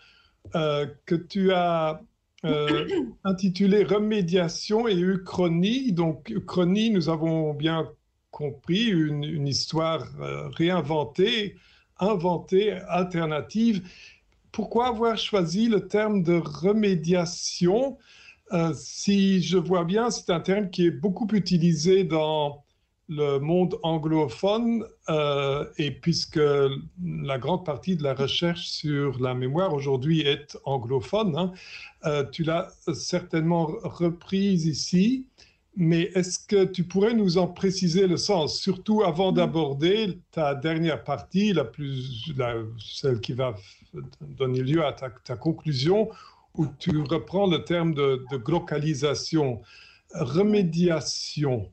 euh, 0.55 0.85
que 1.05 1.15
tu 1.15 1.51
as 1.51 2.01
euh, 2.45 2.87
intitulée 3.23 3.83
Remédiation 3.83 4.87
et 4.87 4.97
Uchronie. 4.97 5.91
Donc 5.91 6.29
Uchronie, 6.29 6.89
nous 6.91 7.09
avons 7.09 7.53
bien 7.53 7.89
compris, 8.31 8.87
une, 8.87 9.23
une 9.23 9.47
histoire 9.47 10.05
euh, 10.19 10.47
réinventée 10.49 11.55
inventée, 11.97 12.73
alternative. 12.89 13.87
Pourquoi 14.51 14.87
avoir 14.87 15.17
choisi 15.17 15.67
le 15.67 15.87
terme 15.87 16.23
de 16.23 16.41
remédiation? 16.43 17.97
Euh, 18.51 18.73
Si 18.75 19.41
je 19.41 19.57
vois 19.57 19.85
bien, 19.85 20.11
c'est 20.11 20.29
un 20.29 20.41
terme 20.41 20.69
qui 20.69 20.87
est 20.87 20.91
beaucoup 20.91 21.27
utilisé 21.33 22.03
dans 22.03 22.64
le 23.07 23.39
monde 23.39 23.77
anglophone 23.83 24.85
euh, 25.09 25.65
et 25.77 25.91
puisque 25.91 26.39
la 27.03 27.37
grande 27.37 27.63
partie 27.63 27.95
de 27.95 28.03
la 28.03 28.13
recherche 28.13 28.67
sur 28.67 29.19
la 29.19 29.33
mémoire 29.33 29.73
aujourd'hui 29.73 30.21
est 30.21 30.57
anglophone, 30.65 31.37
hein, 31.37 31.53
euh, 32.05 32.23
tu 32.31 32.43
l'as 32.43 32.69
certainement 32.93 33.65
reprise 33.83 34.65
ici 34.65 35.27
mais 35.77 36.03
est-ce 36.15 36.39
que 36.39 36.63
tu 36.65 36.83
pourrais 36.85 37.13
nous 37.13 37.37
en 37.37 37.47
préciser 37.47 38.07
le 38.07 38.17
sens, 38.17 38.59
surtout 38.59 39.03
avant 39.03 39.31
mm. 39.31 39.35
d'aborder 39.35 40.19
ta 40.31 40.55
dernière 40.55 41.03
partie, 41.03 41.53
la 41.53 41.65
plus, 41.65 42.31
la, 42.37 42.55
celle 42.79 43.19
qui 43.19 43.33
va 43.33 43.55
donner 44.21 44.61
lieu 44.61 44.85
à 44.85 44.93
ta, 44.93 45.09
ta, 45.09 45.35
conclusion, 45.35 46.09
où 46.55 46.65
tu 46.79 47.01
reprends 47.01 47.47
le 47.47 47.63
terme 47.63 47.93
de, 47.93 48.25
de 48.31 48.37
glocalisation, 48.37 49.61
remédiation? 50.13 51.69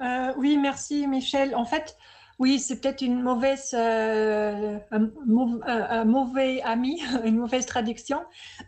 Euh, 0.00 0.32
oui, 0.36 0.56
merci 0.56 1.06
Michel. 1.06 1.54
En 1.54 1.64
fait, 1.64 1.96
oui, 2.38 2.58
c'est 2.58 2.80
peut-être 2.80 3.02
une 3.02 3.22
mauvaise, 3.22 3.74
euh, 3.74 4.78
un, 4.90 5.10
un, 5.66 6.04
mauvais 6.04 6.62
ami, 6.62 7.02
une 7.24 7.36
mauvaise 7.36 7.66
traduction. 7.66 8.22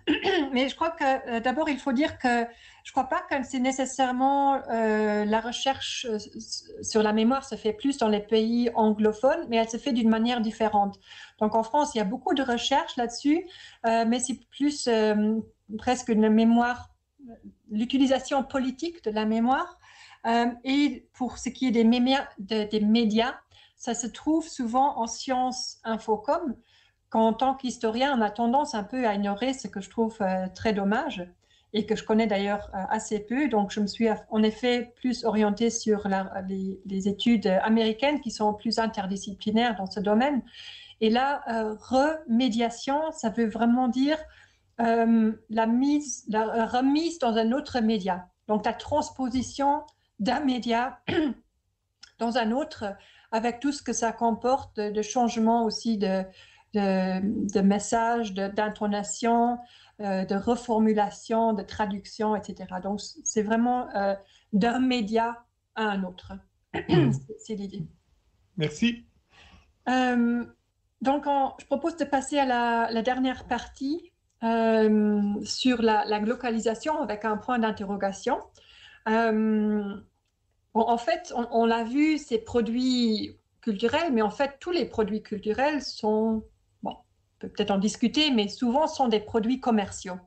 Mais 0.53 0.68
je 0.68 0.74
crois 0.74 0.91
que 0.91 1.37
euh, 1.37 1.41
d'abord, 1.41 1.68
il 1.70 1.78
faut 1.78 1.93
dire 1.93 2.18
que 2.18 2.47
je 2.85 2.91
ne 2.91 2.93
crois 2.93 3.09
pas 3.09 3.20
que 3.20 3.43
c'est 3.45 3.61
nécessairement 3.61 4.61
euh, 4.70 5.24
la 5.24 5.41
recherche 5.41 6.07
euh, 6.11 6.18
sur 6.83 7.03
la 7.03 7.12
mémoire 7.12 7.45
se 7.45 7.55
fait 7.55 7.72
plus 7.72 7.97
dans 7.97 8.09
les 8.09 8.20
pays 8.20 8.70
anglophones, 8.74 9.47
mais 9.49 9.57
elle 9.57 9.68
se 9.68 9.76
fait 9.76 9.93
d'une 9.93 10.09
manière 10.09 10.41
différente. 10.41 10.99
Donc 11.41 11.55
en 11.55 11.62
France, 11.62 11.95
il 11.95 11.99
y 11.99 12.01
a 12.01 12.05
beaucoup 12.05 12.35
de 12.35 12.43
recherches 12.43 12.97
là-dessus, 12.97 13.47
euh, 13.87 14.05
mais 14.07 14.18
c'est 14.18 14.39
plus 14.51 14.89
euh, 14.89 15.39
presque 15.78 16.09
une 16.09 16.28
mémoire, 16.28 16.91
l'utilisation 17.70 18.43
politique 18.43 19.05
de 19.05 19.11
la 19.12 19.24
mémoire. 19.24 19.78
Euh, 20.27 20.47
et 20.64 21.09
pour 21.14 21.39
ce 21.39 21.49
qui 21.49 21.66
est 21.66 21.70
des, 21.70 21.85
médias, 21.85 23.35
ça 23.77 23.95
se 23.95 24.07
trouve 24.07 24.47
souvent 24.49 24.99
en 24.99 25.07
sciences 25.07 25.79
infocom, 25.85 26.57
qu'en 27.11 27.33
tant 27.33 27.55
qu'historien, 27.55 28.16
on 28.16 28.23
a 28.23 28.31
tendance 28.31 28.75
un 28.75 28.85
peu 28.85 29.07
à 29.07 29.14
ignorer 29.14 29.53
ce 29.53 29.68
que 29.68 29.81
je 29.81 29.91
trouve 29.91 30.16
euh, 30.20 30.47
très 30.55 30.73
dommage 30.73 31.29
et 31.75 31.87
que 31.87 31.97
je 31.97 32.05
connais 32.05 32.27
d'ailleurs 32.27 32.70
euh, 32.75 32.79
assez 32.91 33.20
peu. 33.20 33.49
Donc, 33.49 33.70
je 33.70 33.81
me 33.81 33.87
suis 33.87 34.09
en 34.31 34.43
effet 34.43 34.93
plus 34.97 35.25
orientée 35.25 35.70
sur 35.70 36.07
les, 36.49 37.09
études 37.09 37.47
américaines 37.47 38.20
qui 38.20 38.31
sont 38.31 38.55
plus 38.55 38.79
interdisciplinaires 38.79 39.75
dans 39.77 39.87
ce 39.87 40.01
domaine. 40.01 40.43
Et 41.01 41.11
là, 41.11 41.43
remédiation, 41.81 43.11
ça 43.11 43.31
veut 43.31 43.49
vraiment 43.49 43.89
dire 43.89 44.18
la, 44.79 45.66
mise, 45.66 46.25
la 46.29 46.66
remise 46.66 47.18
dans 47.18 47.37
un 47.37 47.51
autre 47.51 47.81
média. 47.81 48.29
Donc, 48.47 48.64
la 48.64 48.73
transposition 48.73 49.83
d'un 50.23 50.41
média 50.41 51.01
dans 52.18 52.39
un 52.39 52.53
autre 52.53 52.85
avec 53.33 53.61
tout 53.61 53.73
ce 53.73 53.83
que 53.83 53.93
ça 53.93 54.12
comporte 54.12 54.77
de, 54.77 54.91
de 54.91 55.03
changement 55.03 55.64
aussi 55.64 55.99
de, 55.99 56.23
de, 56.75 57.53
de 57.53 57.61
messages, 57.61 58.33
d'intonation, 58.33 59.59
euh, 60.01 60.25
de 60.25 60.37
reformulation, 60.37 61.55
de 61.55 61.62
traduction, 61.62 62.37
etc. 62.37 62.75
Donc, 62.83 63.01
c'est 63.01 63.43
vraiment 63.43 63.89
euh, 63.97 64.14
d'un 64.53 64.79
média 64.79 65.45
à 65.75 65.85
un 65.85 66.05
autre. 66.05 66.33
c'est 67.39 67.55
l'idée. 67.55 67.87
Merci. 68.57 69.05
Euh, 69.89 70.45
donc, 71.01 71.25
on, 71.27 71.53
je 71.59 71.66
propose 71.66 71.97
de 71.97 72.05
passer 72.05 72.39
à 72.39 72.47
la, 72.47 72.89
la 72.91 73.03
dernière 73.03 73.45
partie 73.47 74.11
sur 75.45 75.83
la, 75.83 76.05
la, 76.05 76.18
localisation 76.18 77.01
avec 77.01 77.25
un 77.25 77.37
point 77.37 77.61
d'interrogation. 77.61 78.41
En 80.75 80.97
fait, 80.97 81.35
on, 81.37 81.66
l'a 81.66 81.85
vu, 81.85 82.16
ces 82.16 82.39
produits 82.39 83.39
culturels, 83.61 84.12
mais 84.12 84.23
en 84.23 84.31
fait, 84.31 84.57
tous 84.59 84.70
les 84.70 84.87
produits 84.87 85.23
culturels 85.23 85.83
sont, 85.83 86.45
bon, 86.83 86.93
on 86.93 87.39
peut 87.41 87.49
peut-être 87.49 87.70
en 87.70 87.79
discuter, 87.79 88.31
mais 88.31 88.49
souvent 88.49 88.87
sont 88.87 89.09
des 89.09 89.20
produits 89.20 89.61
commerciaux. 89.61 90.18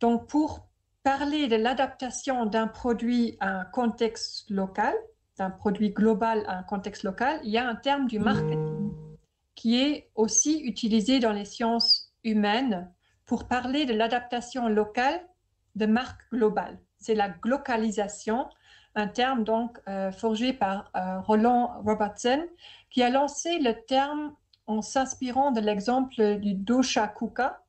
Donc, 0.00 0.28
pour 0.28 0.66
parler 1.02 1.46
de 1.46 1.56
l'adaptation 1.56 2.46
d'un 2.46 2.66
produit 2.68 3.36
à 3.40 3.60
un 3.60 3.64
contexte 3.66 4.48
local, 4.50 4.94
d'un 5.36 5.50
produit 5.50 5.90
global 5.90 6.44
à 6.48 6.58
un 6.58 6.62
contexte 6.62 7.02
local, 7.02 7.38
il 7.44 7.50
y 7.50 7.58
a 7.58 7.68
un 7.68 7.76
terme 7.76 8.06
du 8.06 8.18
marketing 8.18 8.92
qui 9.54 9.80
est 9.80 10.10
aussi 10.14 10.60
utilisé 10.60 11.18
dans 11.18 11.32
les 11.32 11.44
sciences 11.44 12.14
humaines 12.24 12.90
pour 13.26 13.46
parler 13.46 13.84
de 13.84 13.92
l'adaptation 13.92 14.68
locale 14.68 15.20
de 15.74 15.86
marques 15.86 16.22
globales. 16.32 16.78
C'est 16.98 17.14
la 17.14 17.28
glocalisation 17.28 18.48
un 18.96 19.08
terme 19.08 19.44
donc 19.44 19.78
euh, 19.88 20.10
forgé 20.10 20.52
par 20.52 20.90
euh, 20.96 21.20
Roland 21.20 21.80
Robertson, 21.84 22.42
qui 22.90 23.02
a 23.02 23.10
lancé 23.10 23.58
le 23.58 23.74
terme 23.86 24.34
en 24.66 24.82
s'inspirant 24.82 25.52
de 25.52 25.60
l'exemple 25.60 26.36
du 26.36 26.54
doshakuka, 26.54 27.62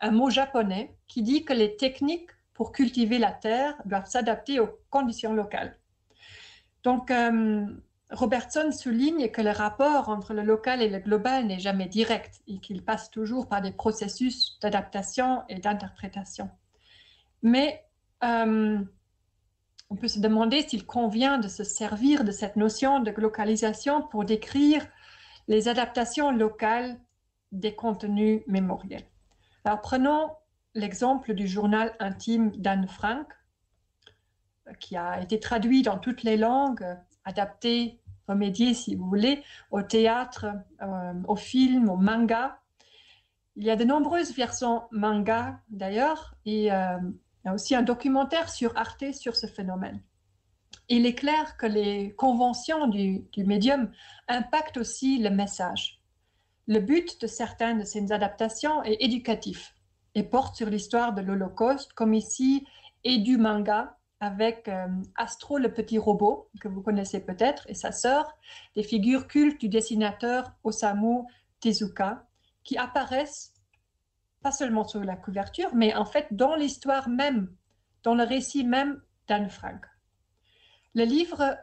un 0.00 0.10
mot 0.10 0.30
japonais 0.30 0.96
qui 1.06 1.22
dit 1.22 1.44
que 1.44 1.52
les 1.52 1.76
techniques 1.76 2.30
pour 2.54 2.72
cultiver 2.72 3.18
la 3.18 3.30
terre 3.30 3.74
doivent 3.84 4.06
s'adapter 4.06 4.58
aux 4.58 4.70
conditions 4.90 5.34
locales. 5.34 5.76
Donc, 6.82 7.10
euh, 7.10 7.66
Robertson 8.10 8.72
souligne 8.72 9.30
que 9.30 9.40
le 9.40 9.50
rapport 9.50 10.08
entre 10.08 10.34
le 10.34 10.42
local 10.42 10.82
et 10.82 10.88
le 10.88 10.98
global 10.98 11.46
n'est 11.46 11.60
jamais 11.60 11.86
direct 11.86 12.42
et 12.48 12.58
qu'il 12.58 12.82
passe 12.82 13.10
toujours 13.10 13.48
par 13.48 13.62
des 13.62 13.72
processus 13.72 14.58
d'adaptation 14.60 15.42
et 15.48 15.58
d'interprétation. 15.58 16.50
Mais 17.42 17.84
on 19.92 19.96
peut 19.96 20.08
se 20.08 20.20
demander 20.20 20.62
s'il 20.62 20.86
convient 20.86 21.36
de 21.36 21.48
se 21.48 21.64
servir 21.64 22.24
de 22.24 22.32
cette 22.32 22.56
notion 22.56 23.00
de 23.00 23.10
localisation 23.10 24.00
pour 24.00 24.24
décrire 24.24 24.86
les 25.48 25.68
adaptations 25.68 26.30
locales 26.30 26.98
des 27.52 27.74
contenus 27.74 28.40
mémoriels. 28.46 29.04
Alors 29.66 29.82
prenons 29.82 30.30
l'exemple 30.72 31.34
du 31.34 31.46
journal 31.46 31.94
intime 32.00 32.52
d'Anne 32.52 32.88
Frank, 32.88 33.28
qui 34.80 34.96
a 34.96 35.20
été 35.20 35.38
traduit 35.38 35.82
dans 35.82 35.98
toutes 35.98 36.22
les 36.22 36.38
langues, 36.38 36.86
adapté, 37.26 38.00
remédié 38.26 38.72
si 38.72 38.94
vous 38.94 39.06
voulez, 39.06 39.42
au 39.70 39.82
théâtre, 39.82 40.46
euh, 40.80 41.12
au 41.28 41.36
film, 41.36 41.90
au 41.90 41.98
manga. 41.98 42.60
Il 43.56 43.64
y 43.64 43.70
a 43.70 43.76
de 43.76 43.84
nombreuses 43.84 44.34
versions 44.34 44.84
manga 44.90 45.60
d'ailleurs, 45.68 46.34
et 46.46 46.72
euh, 46.72 46.96
il 47.44 47.48
y 47.48 47.50
a 47.50 47.54
aussi 47.54 47.74
un 47.74 47.82
documentaire 47.82 48.48
sur 48.48 48.76
Arte 48.76 49.12
sur 49.12 49.36
ce 49.36 49.46
phénomène. 49.46 50.00
Il 50.88 51.06
est 51.06 51.14
clair 51.14 51.56
que 51.56 51.66
les 51.66 52.14
conventions 52.14 52.86
du, 52.86 53.24
médium 53.36 53.90
impactent 54.28 54.78
aussi 54.78 55.18
le 55.18 55.30
message. 55.30 56.00
Le 56.66 56.78
but 56.78 57.20
de 57.20 57.26
certaines 57.26 57.80
de 57.80 57.84
ces 57.84 58.12
adaptations 58.12 58.82
est 58.84 58.96
éducatif 59.00 59.74
et 60.14 60.22
porte 60.22 60.56
sur 60.56 60.68
l'histoire 60.68 61.14
de 61.14 61.22
l'Holocauste, 61.22 61.92
comme 61.94 62.14
ici, 62.14 62.66
et 63.04 63.18
du 63.18 63.38
manga, 63.38 63.96
avec 64.20 64.68
euh, 64.68 64.86
Astro 65.16 65.58
le 65.58 65.72
petit 65.72 65.98
robot, 65.98 66.48
que 66.60 66.68
vous 66.68 66.82
connaissez 66.82 67.20
peut-être, 67.20 67.64
et 67.68 67.74
sa 67.74 67.90
sœur, 67.90 68.32
des 68.76 68.82
figures 68.82 69.26
cultes 69.26 69.60
du 69.60 69.68
dessinateur 69.68 70.52
Osamu 70.62 71.22
Tezuka, 71.60 72.24
qui 72.62 72.76
apparaissent 72.76 73.51
pas 74.42 74.52
seulement 74.52 74.84
sur 74.84 75.02
la 75.04 75.16
couverture, 75.16 75.74
mais 75.74 75.94
en 75.94 76.04
fait 76.04 76.26
dans 76.30 76.54
l'histoire 76.54 77.08
même, 77.08 77.52
dans 78.02 78.14
le 78.14 78.24
récit 78.24 78.64
même 78.64 79.00
d'Anne 79.28 79.50
Frank. 79.50 79.84
Le 80.94 81.04
livre 81.04 81.56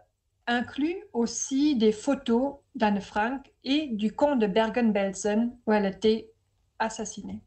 inclut 0.47 0.97
aussi 1.13 1.75
des 1.75 1.91
photos 1.91 2.55
d'Anne 2.75 3.01
Frank 3.01 3.51
et 3.63 3.87
du 3.87 4.13
camp 4.13 4.35
de 4.35 4.47
Bergen-Belsen 4.47 5.55
où 5.67 5.73
elle 5.73 5.85
a 5.85 5.89
été 5.89 6.31
assassinée. 6.79 7.43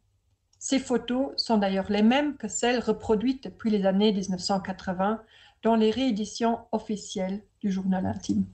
Ces 0.59 0.79
photos 0.79 1.33
sont 1.37 1.59
d'ailleurs 1.59 1.91
les 1.91 2.03
mêmes 2.03 2.37
que 2.37 2.47
celles 2.47 2.79
reproduites 2.79 3.45
depuis 3.45 3.71
les 3.71 3.85
années 3.85 4.13
1980 4.13 5.21
dans 5.65 5.75
les 5.75 5.91
rééditions 5.91 6.61
officielles 6.71 7.43
du 7.61 7.73
journal 7.73 8.07
intime. 8.07 8.47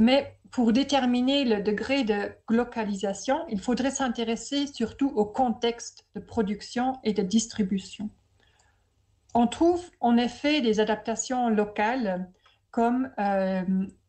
Mais 0.00 0.36
pour 0.54 0.72
déterminer 0.72 1.44
le 1.44 1.62
degré 1.62 2.04
de 2.04 2.30
localisation, 2.48 3.44
il 3.48 3.60
faudrait 3.60 3.90
s'intéresser 3.90 4.68
surtout 4.68 5.08
au 5.16 5.24
contexte 5.24 6.06
de 6.14 6.20
production 6.20 7.00
et 7.02 7.12
de 7.12 7.22
distribution. 7.22 8.08
On 9.34 9.48
trouve 9.48 9.84
en 9.98 10.16
effet 10.16 10.60
des 10.60 10.78
adaptations 10.78 11.48
locales 11.48 12.30
comme 12.70 13.10
euh, 13.18 13.64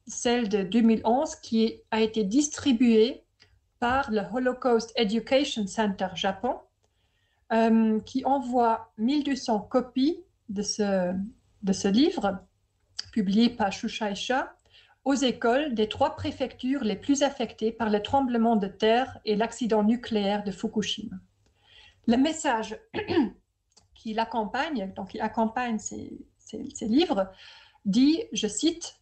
celle 0.06 0.48
de 0.48 0.62
2011 0.62 1.36
qui 1.38 1.82
a 1.90 2.02
été 2.02 2.24
distribuée 2.24 3.24
par 3.80 4.12
le 4.12 4.22
Holocaust 4.32 4.94
Education 4.98 5.66
Center 5.66 6.10
Japon, 6.14 6.60
euh, 7.54 8.00
qui 8.02 8.24
envoie 8.24 8.92
1200 9.00 9.62
copies 9.62 10.20
de 10.50 10.62
ce, 10.62 11.12
de 11.64 11.74
ce 11.74 11.88
livre, 11.88 12.38
publié 13.12 13.50
par 13.50 13.72
Shushaisha, 13.72 14.56
aux 15.06 15.14
écoles 15.14 15.76
des 15.76 15.88
trois 15.88 16.16
préfectures 16.16 16.84
les 16.84 16.96
plus 16.96 17.22
affectées 17.22 17.72
par 17.72 17.90
le 17.90 18.02
tremblement 18.02 18.56
de 18.56 18.68
terre 18.68 19.20
et 19.24 19.36
l'accident 19.36 19.84
nucléaire 19.84 20.44
de 20.44 20.52
Fukushima. 20.52 21.16
Le 22.08 22.18
message 22.18 22.78
qui 23.94 24.14
l'accompagne, 24.14 24.92
donc 24.96 25.12
qui 25.12 25.20
accompagne 25.20 25.78
ces, 25.78 26.28
livres, 26.82 27.32
dit, 27.86 28.24
je 28.34 28.48
cite, 28.48 29.00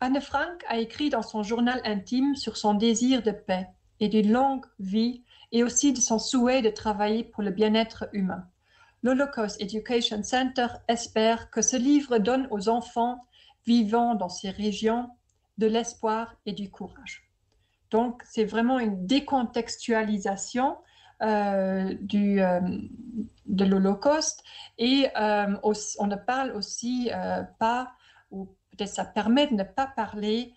Anne 0.00 0.20
Frank 0.20 0.64
a 0.68 0.78
écrit 0.78 1.10
dans 1.10 1.22
son 1.22 1.42
journal 1.42 1.80
intime 1.84 2.34
sur 2.34 2.56
son 2.56 2.74
désir 2.74 3.22
de 3.22 3.30
paix 3.30 3.68
et 4.00 4.08
d'une 4.08 4.32
longue 4.32 4.66
vie 4.78 5.22
et 5.52 5.62
aussi 5.62 5.92
de 5.92 6.00
son 6.00 6.18
souhait 6.18 6.62
de 6.62 6.70
travailler 6.70 7.24
pour 7.24 7.42
le 7.42 7.50
bien-être 7.50 8.08
humain. 8.14 8.46
L'Holocaust 9.02 9.60
Education 9.60 10.22
Center 10.22 10.68
espère 10.88 11.50
que 11.50 11.60
ce 11.60 11.76
livre 11.76 12.18
donne 12.18 12.48
aux 12.50 12.68
enfants 12.68 13.26
vivant 13.66 14.14
dans 14.14 14.28
ces 14.28 14.50
régions 14.50 15.08
de 15.62 15.68
l'espoir 15.68 16.34
et 16.44 16.52
du 16.52 16.70
courage. 16.70 17.22
Donc, 17.92 18.22
c'est 18.24 18.44
vraiment 18.44 18.80
une 18.80 19.06
décontextualisation 19.06 20.76
euh, 21.22 21.94
du, 22.00 22.42
euh, 22.42 22.60
de 23.46 23.64
l'Holocauste 23.64 24.42
et 24.78 25.06
euh, 25.16 25.54
on 25.62 26.06
ne 26.08 26.16
parle 26.16 26.50
aussi 26.56 27.10
pas 27.60 27.92
ou 28.32 28.46
peut-être 28.70 28.92
ça 28.92 29.04
permet 29.04 29.46
de 29.46 29.54
ne 29.54 29.62
pas 29.62 29.86
parler 29.86 30.52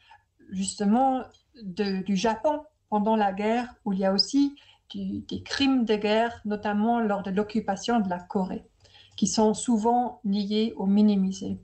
justement 0.50 1.22
du 1.62 2.16
Japon 2.16 2.64
pendant 2.90 3.16
la 3.16 3.32
guerre, 3.32 3.76
où 3.84 3.94
il 3.94 4.00
y 4.00 4.06
a 4.06 4.14
aussi 4.14 4.56
des 4.94 5.44
crimes 5.44 5.86
de 5.86 5.96
guerre, 5.96 6.42
notamment 6.46 7.00
lors 7.00 7.22
de 7.22 7.32
l'occupation 7.32 8.00
de 8.00 8.10
la 8.10 8.20
Corée, 8.20 8.64
qui 9.18 9.28
sont 9.28 9.54
souvent 9.54 10.22
liés 10.24 10.74
ou 10.78 10.86
minimisés. 10.86 11.60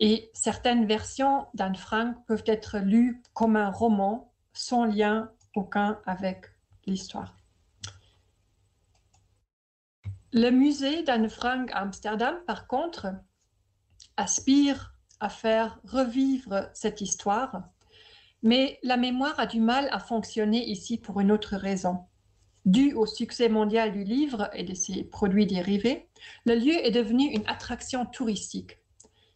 Et 0.00 0.30
certaines 0.34 0.86
versions 0.86 1.46
d'Anne 1.54 1.76
Frank 1.76 2.16
peuvent 2.26 2.44
être 2.46 2.78
lues 2.78 3.22
comme 3.32 3.56
un 3.56 3.70
roman 3.70 4.32
sans 4.52 4.84
lien 4.84 5.30
aucun 5.54 6.00
avec 6.04 6.46
l'histoire. 6.86 7.36
Le 10.32 10.50
musée 10.50 11.04
d'Anne 11.04 11.28
Frank 11.28 11.70
à 11.72 11.78
Amsterdam, 11.78 12.36
par 12.46 12.66
contre, 12.66 13.06
aspire 14.16 14.94
à 15.20 15.28
faire 15.28 15.78
revivre 15.84 16.68
cette 16.74 17.00
histoire, 17.00 17.68
mais 18.42 18.80
la 18.82 18.96
mémoire 18.96 19.38
a 19.38 19.46
du 19.46 19.60
mal 19.60 19.88
à 19.92 20.00
fonctionner 20.00 20.68
ici 20.68 20.98
pour 20.98 21.20
une 21.20 21.30
autre 21.30 21.56
raison. 21.56 22.00
Dû 22.64 22.94
au 22.94 23.06
succès 23.06 23.48
mondial 23.48 23.92
du 23.92 24.02
livre 24.02 24.50
et 24.54 24.64
de 24.64 24.74
ses 24.74 25.04
produits 25.04 25.46
dérivés, 25.46 26.08
le 26.46 26.56
lieu 26.56 26.84
est 26.84 26.90
devenu 26.90 27.26
une 27.26 27.46
attraction 27.46 28.04
touristique 28.04 28.78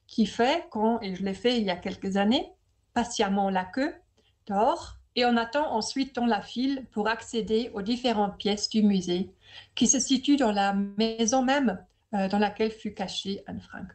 qui 0.08 0.26
fait 0.26 0.66
qu'on, 0.70 0.98
et 1.00 1.14
je 1.14 1.22
l'ai 1.22 1.34
fait 1.34 1.58
il 1.58 1.64
y 1.64 1.70
a 1.70 1.76
quelques 1.76 2.16
années, 2.16 2.50
patiemment 2.94 3.50
la 3.50 3.64
queue 3.64 3.94
dehors 4.48 4.96
et 5.14 5.24
on 5.24 5.36
attend 5.36 5.72
ensuite 5.72 6.14
dans 6.14 6.26
la 6.26 6.40
file 6.40 6.86
pour 6.90 7.08
accéder 7.08 7.70
aux 7.74 7.82
différentes 7.82 8.38
pièces 8.38 8.68
du 8.68 8.82
musée 8.82 9.32
qui 9.74 9.86
se 9.86 10.00
situent 10.00 10.36
dans 10.36 10.52
la 10.52 10.72
maison 10.72 11.42
même 11.42 11.84
euh, 12.14 12.28
dans 12.28 12.38
laquelle 12.38 12.70
fut 12.70 12.94
cachée 12.94 13.42
Anne 13.46 13.60
Frank. 13.60 13.86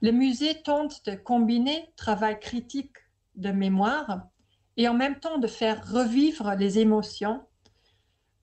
Le 0.00 0.12
musée 0.12 0.62
tente 0.62 1.04
de 1.06 1.14
combiner 1.14 1.92
travail 1.96 2.38
critique 2.38 2.96
de 3.34 3.50
mémoire 3.50 4.28
et 4.76 4.88
en 4.88 4.94
même 4.94 5.18
temps 5.18 5.38
de 5.38 5.46
faire 5.46 5.90
revivre 5.92 6.54
les 6.54 6.78
émotions 6.78 7.42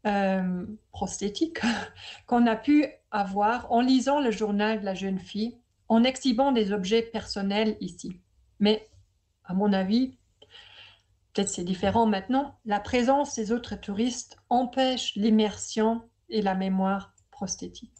euh, 0.05 0.65
prosthétiques 0.91 1.61
qu'on 2.27 2.45
a 2.45 2.55
pu 2.55 2.85
avoir 3.09 3.71
en 3.71 3.81
lisant 3.81 4.19
le 4.19 4.31
journal 4.31 4.81
de 4.81 4.85
la 4.85 4.95
jeune 4.95 5.19
fille, 5.19 5.60
en 5.91 6.05
exhibant 6.05 6.53
des 6.53 6.71
objets 6.71 7.01
personnels 7.01 7.75
ici. 7.81 8.21
Mais 8.59 8.89
à 9.43 9.53
mon 9.53 9.73
avis, 9.73 10.15
peut-être 11.33 11.49
c'est 11.49 11.65
différent 11.65 12.05
maintenant, 12.05 12.57
la 12.63 12.79
présence 12.79 13.35
des 13.35 13.51
autres 13.51 13.75
touristes 13.75 14.37
empêche 14.47 15.13
l'immersion 15.15 16.09
et 16.29 16.41
la 16.41 16.55
mémoire 16.55 17.13
prosthétique. 17.29 17.91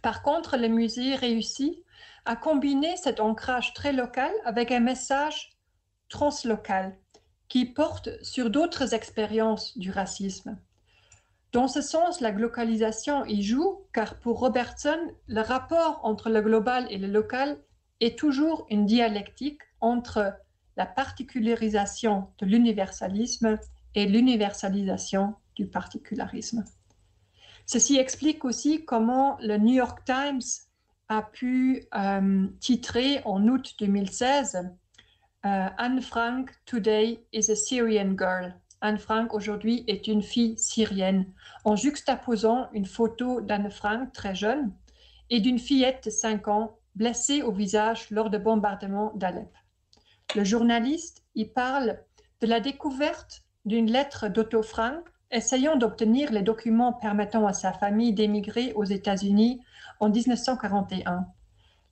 Par 0.00 0.22
contre, 0.22 0.56
le 0.56 0.68
musée 0.68 1.16
réussit 1.16 1.84
à 2.24 2.34
combiner 2.34 2.96
cet 2.96 3.20
ancrage 3.20 3.74
très 3.74 3.92
local 3.92 4.32
avec 4.46 4.72
un 4.72 4.80
message 4.80 5.50
translocal 6.08 6.96
qui 7.48 7.66
porte 7.66 8.08
sur 8.24 8.48
d'autres 8.48 8.94
expériences 8.94 9.76
du 9.76 9.90
racisme. 9.90 10.58
Dans 11.56 11.68
ce 11.68 11.80
sens, 11.80 12.20
la 12.20 12.32
globalisation 12.32 13.24
y 13.24 13.42
joue, 13.42 13.80
car 13.94 14.20
pour 14.20 14.40
Robertson, 14.40 14.98
le 15.26 15.40
rapport 15.40 16.00
entre 16.02 16.28
le 16.28 16.42
global 16.42 16.86
et 16.90 16.98
le 16.98 17.06
local 17.06 17.56
est 18.00 18.18
toujours 18.18 18.66
une 18.68 18.84
dialectique 18.84 19.62
entre 19.80 20.34
la 20.76 20.84
particularisation 20.84 22.28
de 22.40 22.44
l'universalisme 22.44 23.58
et 23.94 24.04
l'universalisation 24.04 25.34
du 25.54 25.66
particularisme. 25.66 26.62
Ceci 27.64 27.96
explique 27.96 28.44
aussi 28.44 28.84
comment 28.84 29.38
le 29.40 29.56
New 29.56 29.76
York 29.76 30.04
Times 30.04 30.44
a 31.08 31.22
pu 31.22 31.86
euh, 31.94 32.48
titrer 32.60 33.22
en 33.24 33.48
août 33.48 33.76
2016 33.78 34.56
euh, 34.56 35.68
Anne 35.78 36.02
Frank 36.02 36.50
Today 36.66 37.24
is 37.32 37.50
a 37.50 37.56
Syrian 37.56 38.14
girl. 38.14 38.52
Anne 38.86 38.98
Frank 38.98 39.34
aujourd'hui 39.34 39.82
est 39.88 40.06
une 40.06 40.22
fille 40.22 40.56
syrienne, 40.56 41.26
en 41.64 41.74
juxtaposant 41.74 42.68
une 42.72 42.86
photo 42.86 43.40
d'Anne 43.40 43.68
Frank 43.68 44.12
très 44.12 44.36
jeune 44.36 44.72
et 45.28 45.40
d'une 45.40 45.58
fillette 45.58 46.04
de 46.04 46.10
5 46.10 46.46
ans 46.46 46.78
blessée 46.94 47.42
au 47.42 47.50
visage 47.50 48.08
lors 48.10 48.30
de 48.30 48.38
bombardements 48.38 49.10
d'Alep. 49.16 49.50
le 50.36 50.44
journaliste, 50.44 51.24
y 51.34 51.46
parle 51.46 51.98
de 52.40 52.46
la 52.46 52.60
découverte 52.60 53.42
d'une 53.64 53.90
lettre 53.90 54.28
d'Otto 54.28 54.62
Frank 54.62 55.04
essayant 55.32 55.74
d'obtenir 55.74 56.30
les 56.30 56.42
documents 56.42 56.92
permettant 56.92 57.44
à 57.44 57.52
sa 57.52 57.72
famille 57.72 58.12
d'émigrer 58.12 58.72
aux 58.74 58.84
États-Unis 58.84 59.60
en 59.98 60.10
1941. 60.10 61.26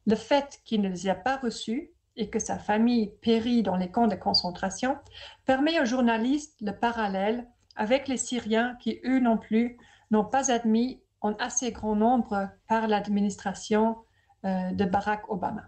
Le 0.06 0.14
fait 0.14 0.60
qu'il 0.64 0.80
ne 0.80 0.90
les 0.90 1.08
a 1.08 1.16
pas 1.16 1.38
reçus 1.38 1.90
et 2.16 2.30
que 2.30 2.38
sa 2.38 2.58
famille 2.58 3.12
périt 3.20 3.62
dans 3.62 3.76
les 3.76 3.90
camps 3.90 4.06
de 4.06 4.14
concentration 4.14 4.96
permet 5.44 5.80
au 5.80 5.84
journaliste 5.84 6.56
le 6.60 6.72
parallèle 6.72 7.48
avec 7.76 8.08
les 8.08 8.16
Syriens 8.16 8.76
qui, 8.80 9.00
eux 9.04 9.18
non 9.18 9.36
plus, 9.36 9.78
n'ont 10.10 10.24
pas 10.24 10.52
admis 10.52 11.02
en 11.20 11.32
assez 11.34 11.72
grand 11.72 11.96
nombre 11.96 12.48
par 12.68 12.86
l'administration 12.86 13.96
euh, 14.44 14.70
de 14.72 14.84
Barack 14.84 15.28
Obama. 15.30 15.64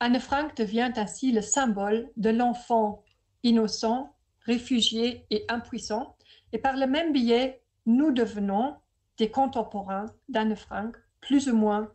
Anne 0.00 0.18
Frank 0.18 0.56
devient 0.56 0.92
ainsi 0.96 1.32
le 1.32 1.42
symbole 1.42 2.10
de 2.16 2.30
l'enfant 2.30 3.04
innocent, 3.42 4.14
réfugié 4.40 5.26
et 5.30 5.44
impuissant, 5.48 6.16
et 6.52 6.58
par 6.58 6.76
le 6.76 6.86
même 6.86 7.12
biais, 7.12 7.62
nous 7.86 8.12
devenons 8.12 8.76
des 9.18 9.30
contemporains 9.30 10.06
d'Anne 10.28 10.56
Frank, 10.56 10.96
plus 11.20 11.48
ou 11.48 11.56
moins 11.56 11.90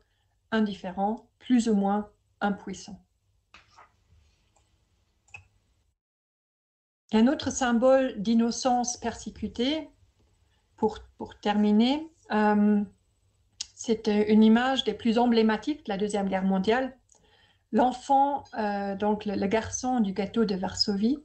indifférents, 0.51 1.29
plus 1.39 1.69
ou 1.69 1.75
moins 1.75 2.09
Un 7.13 7.27
autre 7.27 7.51
symbole 7.51 8.19
d'innocence 8.21 8.97
persécutée, 8.97 9.89
pour, 10.77 10.99
pour 11.17 11.39
terminer, 11.39 12.09
euh, 12.31 12.81
c'est 13.75 14.07
une 14.07 14.43
image 14.43 14.83
des 14.83 14.93
plus 14.93 15.17
emblématiques 15.17 15.85
de 15.85 15.91
la 15.91 15.97
Deuxième 15.97 16.27
Guerre 16.27 16.43
mondiale. 16.43 16.97
L'enfant, 17.71 18.43
euh, 18.57 18.95
donc 18.95 19.25
le, 19.25 19.47
garçon 19.47 19.99
du 19.99 20.13
ghetto 20.13 20.45
de 20.45 20.55
Varsovie, 20.55 21.19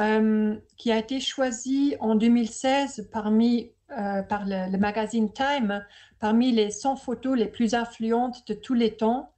euh, 0.00 0.56
qui 0.78 0.90
a 0.90 0.98
été 0.98 1.20
choisi 1.20 1.94
en 2.00 2.14
2016 2.14 3.10
parmi, 3.12 3.70
par 3.88 4.46
le, 4.46 4.72
le, 4.72 4.78
magazine 4.78 5.30
Time 5.32 5.84
parmi 6.18 6.52
les 6.52 6.70
100 6.70 6.96
photos 6.96 7.36
les 7.36 7.46
plus 7.48 7.74
influentes 7.74 8.48
de 8.48 8.54
tous 8.54 8.74
les 8.74 8.96
temps. 8.96 9.31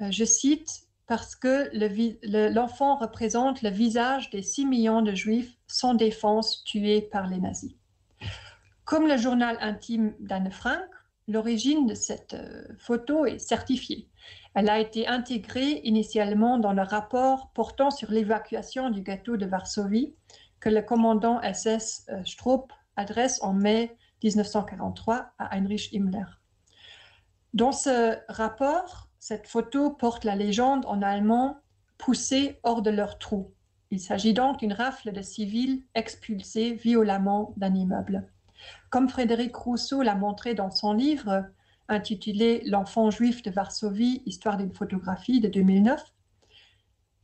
Euh, 0.00 0.10
je 0.10 0.24
cite, 0.24 0.86
parce 1.06 1.36
que 1.36 1.70
l'enfant 2.52 2.98
le, 2.98 3.04
représente 3.04 3.62
le 3.62 3.70
visage 3.70 4.30
des 4.30 4.42
6 4.42 4.66
millions 4.66 5.02
de 5.02 5.14
juifs 5.14 5.56
sans 5.66 5.94
défense 5.94 6.64
tués 6.64 7.02
par 7.02 7.28
les 7.28 7.38
nazis. 7.38 7.74
Comme 8.84 9.06
le 9.06 9.16
journal 9.16 9.56
intime 9.60 10.14
d'Anne 10.20 10.50
Frank, 10.50 10.88
l'origine 11.28 11.86
de 11.86 11.94
cette 11.94 12.34
euh, 12.34 12.64
photo 12.78 13.26
est 13.26 13.38
certifiée. 13.38 14.08
Elle 14.54 14.68
a 14.68 14.78
été 14.78 15.06
intégrée 15.06 15.80
initialement 15.84 16.58
dans 16.58 16.72
le 16.72 16.82
rapport 16.82 17.50
portant 17.52 17.90
sur 17.90 18.10
l'évacuation 18.10 18.90
du 18.90 19.02
ghetto 19.02 19.36
de 19.36 19.46
Varsovie 19.46 20.14
que 20.60 20.68
le 20.68 20.82
commandant 20.82 21.40
SS 21.42 22.06
euh, 22.08 22.24
Stroop 22.24 22.72
adresse 22.96 23.42
en 23.42 23.52
mai 23.52 23.96
1943 24.22 25.32
à 25.38 25.56
Heinrich 25.56 25.92
Himmler. 25.92 26.24
Dans 27.54 27.72
ce 27.72 28.16
rapport, 28.28 29.05
cette 29.28 29.48
photo 29.48 29.90
porte 29.90 30.22
la 30.22 30.36
légende 30.36 30.86
en 30.86 31.02
allemand 31.02 31.56
poussés 31.98 32.60
hors 32.62 32.80
de 32.80 32.90
leur 32.90 33.18
trou. 33.18 33.52
Il 33.90 33.98
s'agit 33.98 34.34
donc 34.34 34.60
d'une 34.60 34.72
rafle 34.72 35.10
de 35.10 35.20
civils 35.20 35.82
expulsés 35.96 36.74
violemment 36.74 37.52
d'un 37.56 37.74
immeuble. 37.74 38.30
Comme 38.88 39.08
Frédéric 39.08 39.56
Rousseau 39.56 40.02
l'a 40.02 40.14
montré 40.14 40.54
dans 40.54 40.70
son 40.70 40.92
livre 40.92 41.44
intitulé 41.88 42.62
L'enfant 42.66 43.10
juif 43.10 43.42
de 43.42 43.50
Varsovie, 43.50 44.22
histoire 44.26 44.58
d'une 44.58 44.72
photographie 44.72 45.40
de 45.40 45.48
2009, 45.48 46.04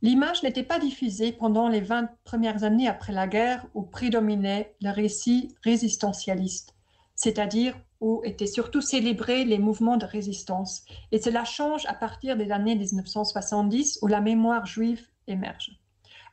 l'image 0.01 0.43
n'était 0.43 0.63
pas 0.63 0.79
diffusée 0.79 1.31
pendant 1.31 1.69
les 1.69 1.79
20 1.79 2.09
premières 2.25 2.65
années 2.65 2.89
après 2.89 3.13
la 3.13 3.29
guerre 3.29 3.65
où 3.75 3.81
prédominait 3.81 4.75
le 4.81 4.89
récit 4.89 5.55
résistentialiste, 5.63 6.75
c'est-à-dire 7.15 7.75
où 8.01 8.21
étaient 8.25 8.47
surtout 8.47 8.81
célébrés 8.81 9.45
les 9.45 9.59
mouvements 9.59 9.97
de 9.97 10.05
résistance. 10.05 10.83
Et 11.11 11.21
cela 11.21 11.45
change 11.45 11.85
à 11.85 11.93
partir 11.93 12.35
des 12.35 12.51
années 12.51 12.75
1970 12.75 13.99
où 14.01 14.07
la 14.07 14.19
mémoire 14.19 14.65
juive 14.65 15.07
émerge. 15.27 15.79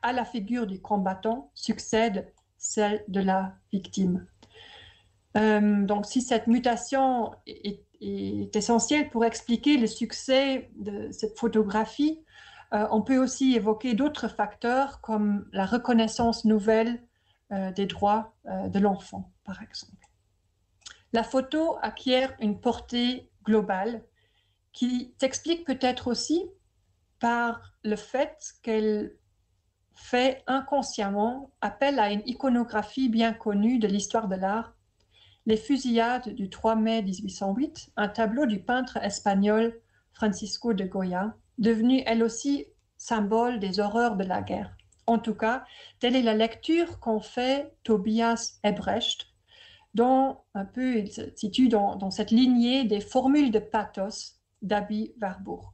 À 0.03 0.13
la 0.13 0.25
figure 0.25 0.67
du 0.67 0.81
combattant 0.81 1.51
succède 1.55 2.33
celle 2.59 3.05
de 3.09 3.21
la 3.21 3.55
victime. 3.73 4.27
Euh, 5.37 5.85
donc 5.85 6.07
si 6.07 6.23
cette 6.23 6.47
mutation 6.47 7.33
est, 7.47 7.85
essentielle 8.01 9.11
pour 9.11 9.25
expliquer 9.25 9.77
le 9.77 9.87
succès 9.87 10.71
de 10.77 11.11
cette 11.13 11.39
photographie, 11.39 12.21
euh, 12.73 12.87
on 12.91 13.03
peut 13.03 13.19
aussi 13.19 13.55
évoquer 13.55 13.95
d'autres 13.95 14.29
facteurs 14.29 15.01
comme 15.01 15.47
la 15.53 15.67
reconnaissance 15.67 16.45
nouvelle 16.45 17.03
euh, 17.53 17.73
des 17.73 17.87
droits 17.87 18.35
de 18.45 18.79
l'enfant, 18.79 19.31
par 19.45 19.63
exemple. 19.63 20.00
La 21.13 21.23
photo 21.23 21.77
acquiert 21.83 22.35
une 22.41 22.61
portée 22.61 23.31
globale 23.45 24.05
qui 24.73 25.15
s'explique 25.19 25.67
peut-être 25.67 26.09
aussi 26.09 26.45
par 27.19 27.75
le 27.83 27.97
fait 27.97 28.55
qu'elle 28.63 29.17
fait 29.95 30.43
inconsciemment 30.47 31.51
appel 31.61 31.99
à 31.99 32.11
une 32.11 32.23
iconographie 32.27 33.09
bien 33.09 33.33
connue 33.33 33.79
de 33.79 33.89
l'histoire 33.89 34.29
de 34.29 34.37
l'art 34.37 34.75
les 35.47 35.57
fusillades 35.57 36.35
du 36.35 36.51
3 36.51 36.77
mai 36.77 37.03
1808, 37.03 37.93
un 37.97 38.09
tableau 38.09 38.47
du 38.47 38.61
peintre 38.61 38.99
espagnol 38.99 39.81
Francisco 40.13 40.75
de 40.75 40.85
Goya, 40.85 41.35
devenu 41.59 42.03
elle 42.07 42.23
aussi 42.23 42.67
symbole 42.99 43.59
des 43.59 43.81
horreurs 43.81 44.17
de 44.17 44.25
la 44.25 44.43
guerre. 44.43 44.77
En 45.07 45.19
tout 45.19 45.35
cas, 45.35 45.65
telle 45.99 46.15
est 46.15 46.23
la 46.23 46.35
lecture 46.35 47.01
qu'en 47.01 47.21
fait 47.21 47.75
Tobias 47.83 48.59
Ebrecht, 48.63 49.30
dont 49.95 50.39
un 50.55 50.65
peu 50.65 50.99
il 50.99 51.13
se 51.13 51.23
situe 51.37 51.69
dans, 51.69 51.97
dans 51.97 52.11
cette 52.11 52.31
lignée 52.31 52.85
des 52.85 53.01
formules 53.01 53.51
de 53.51 53.59
pathos 53.59 54.41
d'Abi 54.63 55.15
Warburg. 55.21 55.73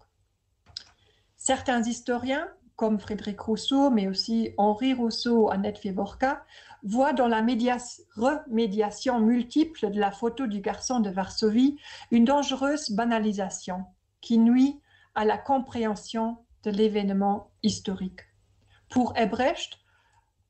Certains 1.37 1.83
historiens, 1.83 2.49
comme 2.77 3.01
Frédéric 3.01 3.41
Rousseau, 3.41 3.91
mais 3.91 4.09
aussi 4.09 4.51
Henri 4.59 4.95
Rousseau, 4.95 5.51
Annette 5.51 5.79
Fevorka, 5.79 6.45
voit 6.83 7.12
dans 7.12 7.29
la 7.29 7.41
remédiation 7.41 9.21
multiple 9.21 9.91
de 9.91 9.99
la 9.99 10.12
photo 10.12 10.47
du 10.47 10.61
garçon 10.61 11.01
de 11.01 11.11
Varsovie 11.11 11.79
une 12.11 12.25
dangereuse 12.25 12.91
banalisation 12.91 13.85
qui 14.21 14.39
nuit 14.39 14.81
à 15.14 15.25
la 15.25 15.39
compréhension 15.39 16.39
de 16.64 16.71
l'événement 16.71 17.51
historique. 17.62 18.21
Pour 18.91 19.17
Ebrecht, 19.17 19.79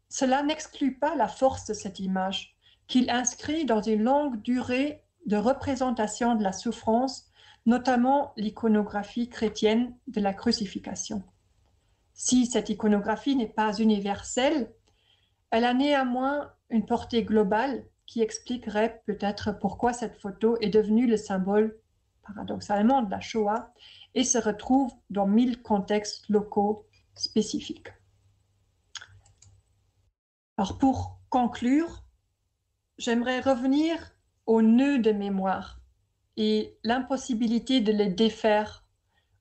cela 0.09 0.43
n'exclut 0.43 0.99
pas 0.99 1.15
la 1.15 1.29
force 1.29 1.67
de 1.67 1.75
cette 1.75 2.01
image, 2.01 2.56
qu'il 2.87 3.11
inscrit 3.11 3.65
dans 3.65 3.83
une 3.83 4.03
longue 4.03 4.41
durée 4.43 5.03
de 5.27 5.37
représentation 5.37 6.35
de 6.35 6.43
la 6.43 6.53
souffrance, 6.53 7.31
notamment 7.67 8.33
l'iconographie 8.37 9.29
chrétienne 9.29 9.97
de 10.07 10.21
la 10.21 10.33
crucifixion. 10.33 11.25
Si 12.15 12.47
cette 12.47 12.71
iconographie 12.71 13.37
n'est 13.37 13.49
pas 13.49 13.75
universelle, 13.75 14.73
elle 15.51 15.65
a 15.65 15.75
néanmoins 15.75 16.53
une 16.71 16.87
portée 16.87 17.25
globale 17.25 17.85
qui 18.07 18.23
expliquerait 18.23 19.03
peut-être 19.07 19.53
pourquoi 19.59 19.93
cette 19.93 20.17
photo 20.17 20.57
est 20.61 20.71
devenue 20.71 21.07
le 21.07 21.17
symbole, 21.17 21.77
paradoxalement, 22.23 23.03
de 23.03 23.11
la 23.11 23.21
Shoah 23.21 23.73
et 24.15 24.25
se 24.25 24.39
retrouve 24.39 24.93
dans 25.11 25.27
mille 25.27 25.61
contextes 25.61 26.29
locaux 26.29 26.87
spécifiques. 27.15 27.89
Alors 30.57 30.79
pour 30.79 31.21
conclure, 31.29 32.06
j'aimerais 32.99 33.41
revenir 33.41 33.99
aux 34.47 34.63
nœuds 34.63 34.99
de 34.99 35.13
mémoire 35.13 35.81
et 36.37 36.77
l'impossibilité 36.83 37.81
de 37.81 37.93
les 37.93 38.09
défaire 38.09 38.85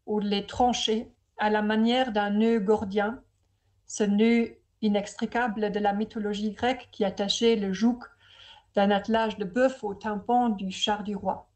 ou 0.05 0.19
de 0.19 0.27
les 0.27 0.45
trancher 0.45 1.13
à 1.37 1.49
la 1.49 1.61
manière 1.61 2.11
d'un 2.11 2.31
nœud 2.31 2.59
gordien, 2.59 3.21
ce 3.85 4.03
nœud 4.03 4.55
inextricable 4.81 5.71
de 5.71 5.79
la 5.79 5.93
mythologie 5.93 6.51
grecque 6.51 6.89
qui 6.91 7.05
attachait 7.05 7.55
le 7.55 7.73
joug 7.73 7.99
d'un 8.75 8.91
attelage 8.91 9.37
de 9.37 9.45
bœuf 9.45 9.83
au 9.83 9.93
tympan 9.93 10.49
du 10.49 10.71
char 10.71 11.03
du 11.03 11.15
roi. 11.15 11.49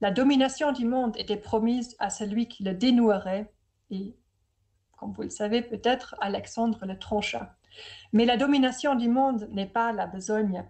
La 0.00 0.10
domination 0.10 0.72
du 0.72 0.84
monde 0.84 1.16
était 1.16 1.36
promise 1.36 1.96
à 1.98 2.10
celui 2.10 2.48
qui 2.48 2.62
le 2.62 2.74
dénouerait, 2.74 3.52
et, 3.90 4.16
comme 4.98 5.12
vous 5.12 5.22
le 5.22 5.30
savez 5.30 5.62
peut-être, 5.62 6.14
Alexandre 6.20 6.84
le 6.86 6.98
trancha. 6.98 7.56
Mais 8.12 8.24
la 8.24 8.36
domination 8.36 8.94
du 8.94 9.08
monde 9.08 9.48
n'est 9.50 9.66
pas 9.66 9.92
la 9.92 10.06
besogne 10.06 10.64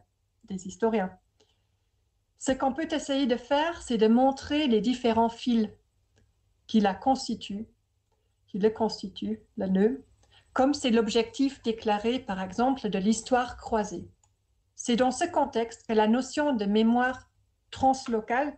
des 0.44 0.66
historiens. 0.66 1.10
Ce 2.38 2.52
qu'on 2.52 2.72
peut 2.72 2.88
essayer 2.90 3.26
de 3.26 3.36
faire, 3.36 3.82
c'est 3.82 3.98
de 3.98 4.06
montrer 4.06 4.66
les 4.66 4.80
différents 4.80 5.28
fils 5.28 5.68
qui 6.66 6.80
la 6.80 6.94
constituent, 6.94 7.66
qui 8.46 8.58
le 8.58 8.70
constituent, 8.70 9.40
le 9.56 9.66
nœud, 9.66 10.04
comme 10.52 10.74
c'est 10.74 10.90
l'objectif 10.90 11.62
déclaré 11.62 12.18
par 12.18 12.40
exemple 12.40 12.88
de 12.88 12.98
l'histoire 12.98 13.56
croisée. 13.56 14.08
C'est 14.76 14.96
dans 14.96 15.10
ce 15.10 15.24
contexte 15.24 15.86
que 15.86 15.92
la 15.92 16.06
notion 16.06 16.52
de 16.52 16.64
mémoire 16.64 17.28
translocale 17.70 18.56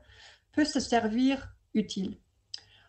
peut 0.52 0.64
se 0.64 0.80
servir 0.80 1.54
utile. 1.74 2.18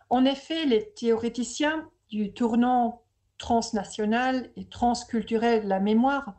En 0.10 0.26
effet, 0.26 0.66
les 0.66 0.94
théoréticiens 0.94 1.90
du 2.10 2.34
tournant 2.34 3.04
transnationale 3.38 4.50
et 4.56 4.68
transculturelle 4.68 5.64
de 5.64 5.70
la 5.70 5.80
mémoire, 5.80 6.36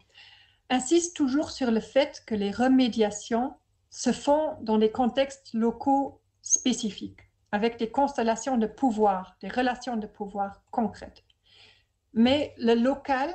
insiste 0.71 1.17
toujours 1.17 1.51
sur 1.51 1.71
le 1.71 1.81
fait 1.81 2.23
que 2.27 2.35
les 2.35 2.51
remédiations 2.51 3.55
se 3.91 4.13
font 4.13 4.57
dans 4.63 4.79
des 4.79 4.91
contextes 4.91 5.53
locaux 5.55 6.21
spécifiques, 6.43 7.21
avec 7.53 7.79
des 7.79 7.91
constellations 7.91 8.59
de 8.59 8.67
pouvoir, 8.67 9.37
des 9.41 9.49
relations 9.49 9.97
de 9.97 10.07
pouvoir 10.07 10.63
concrètes. 10.71 11.25
Mais 12.13 12.55
le 12.59 12.75
local 12.75 13.35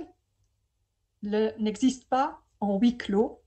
n'existe 1.24 2.08
pas 2.10 2.42
en 2.60 2.78
huis 2.78 2.98
clos. 2.98 3.42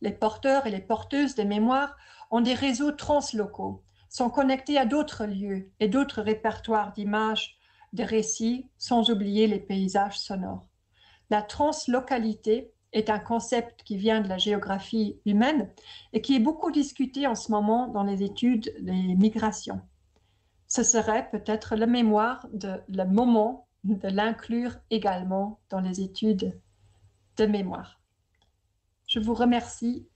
Les 0.00 0.12
porteurs 0.12 0.66
et 0.66 0.70
les 0.70 0.80
porteuses 0.80 1.34
de 1.34 1.42
mémoire 1.42 1.96
ont 2.30 2.40
des 2.40 2.54
réseaux 2.54 2.92
translocaux, 2.92 3.82
sont 4.08 4.30
connectés 4.30 4.78
à 4.78 4.86
d'autres 4.86 5.24
lieux 5.24 5.70
et 5.80 5.88
d'autres 5.88 6.22
répertoires 6.22 6.92
d'images, 6.92 7.58
de 7.94 8.04
récits, 8.04 8.68
sans 8.76 9.10
oublier 9.10 9.46
les 9.46 9.58
paysages 9.58 10.18
sonores. 10.18 10.66
La 11.30 11.42
translocalité 11.42 12.72
est 12.92 13.10
un 13.10 13.18
concept 13.18 13.82
qui 13.82 13.96
vient 13.96 14.20
de 14.20 14.28
la 14.28 14.38
géographie 14.38 15.18
humaine 15.26 15.70
et 16.12 16.20
qui 16.20 16.36
est 16.36 16.40
beaucoup 16.40 16.70
discuté 16.70 17.26
en 17.26 17.34
ce 17.34 17.50
moment 17.50 17.88
dans 17.88 18.02
les 18.02 18.22
études 18.22 18.74
des 18.80 19.14
migrations. 19.14 19.80
Ce 20.66 20.82
serait 20.82 21.28
peut-être 21.30 21.76
la 21.76 21.86
mémoire 21.86 22.46
de 22.52 22.80
le 22.88 23.04
moment 23.04 23.68
de 23.84 24.08
l'inclure 24.08 24.76
également 24.90 25.60
dans 25.70 25.80
les 25.80 26.00
études 26.00 26.58
de 27.36 27.46
mémoire. 27.46 28.00
Je 29.06 29.20
vous 29.20 29.34
remercie 29.34 30.06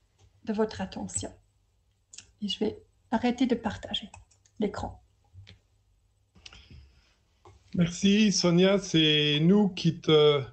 de 0.45 0.53
votre 0.53 0.81
attention 0.81 1.31
et 2.41 2.47
je 2.47 2.59
vais 2.59 2.77
arrêter 3.11 3.45
de 3.45 3.55
partager 3.55 4.11
l'écran. 4.59 5.01
Merci 7.75 8.31
Sonia, 8.31 8.77
c'est 8.77 9.39
nous 9.41 9.69
qui 9.69 9.99
te 9.99 10.43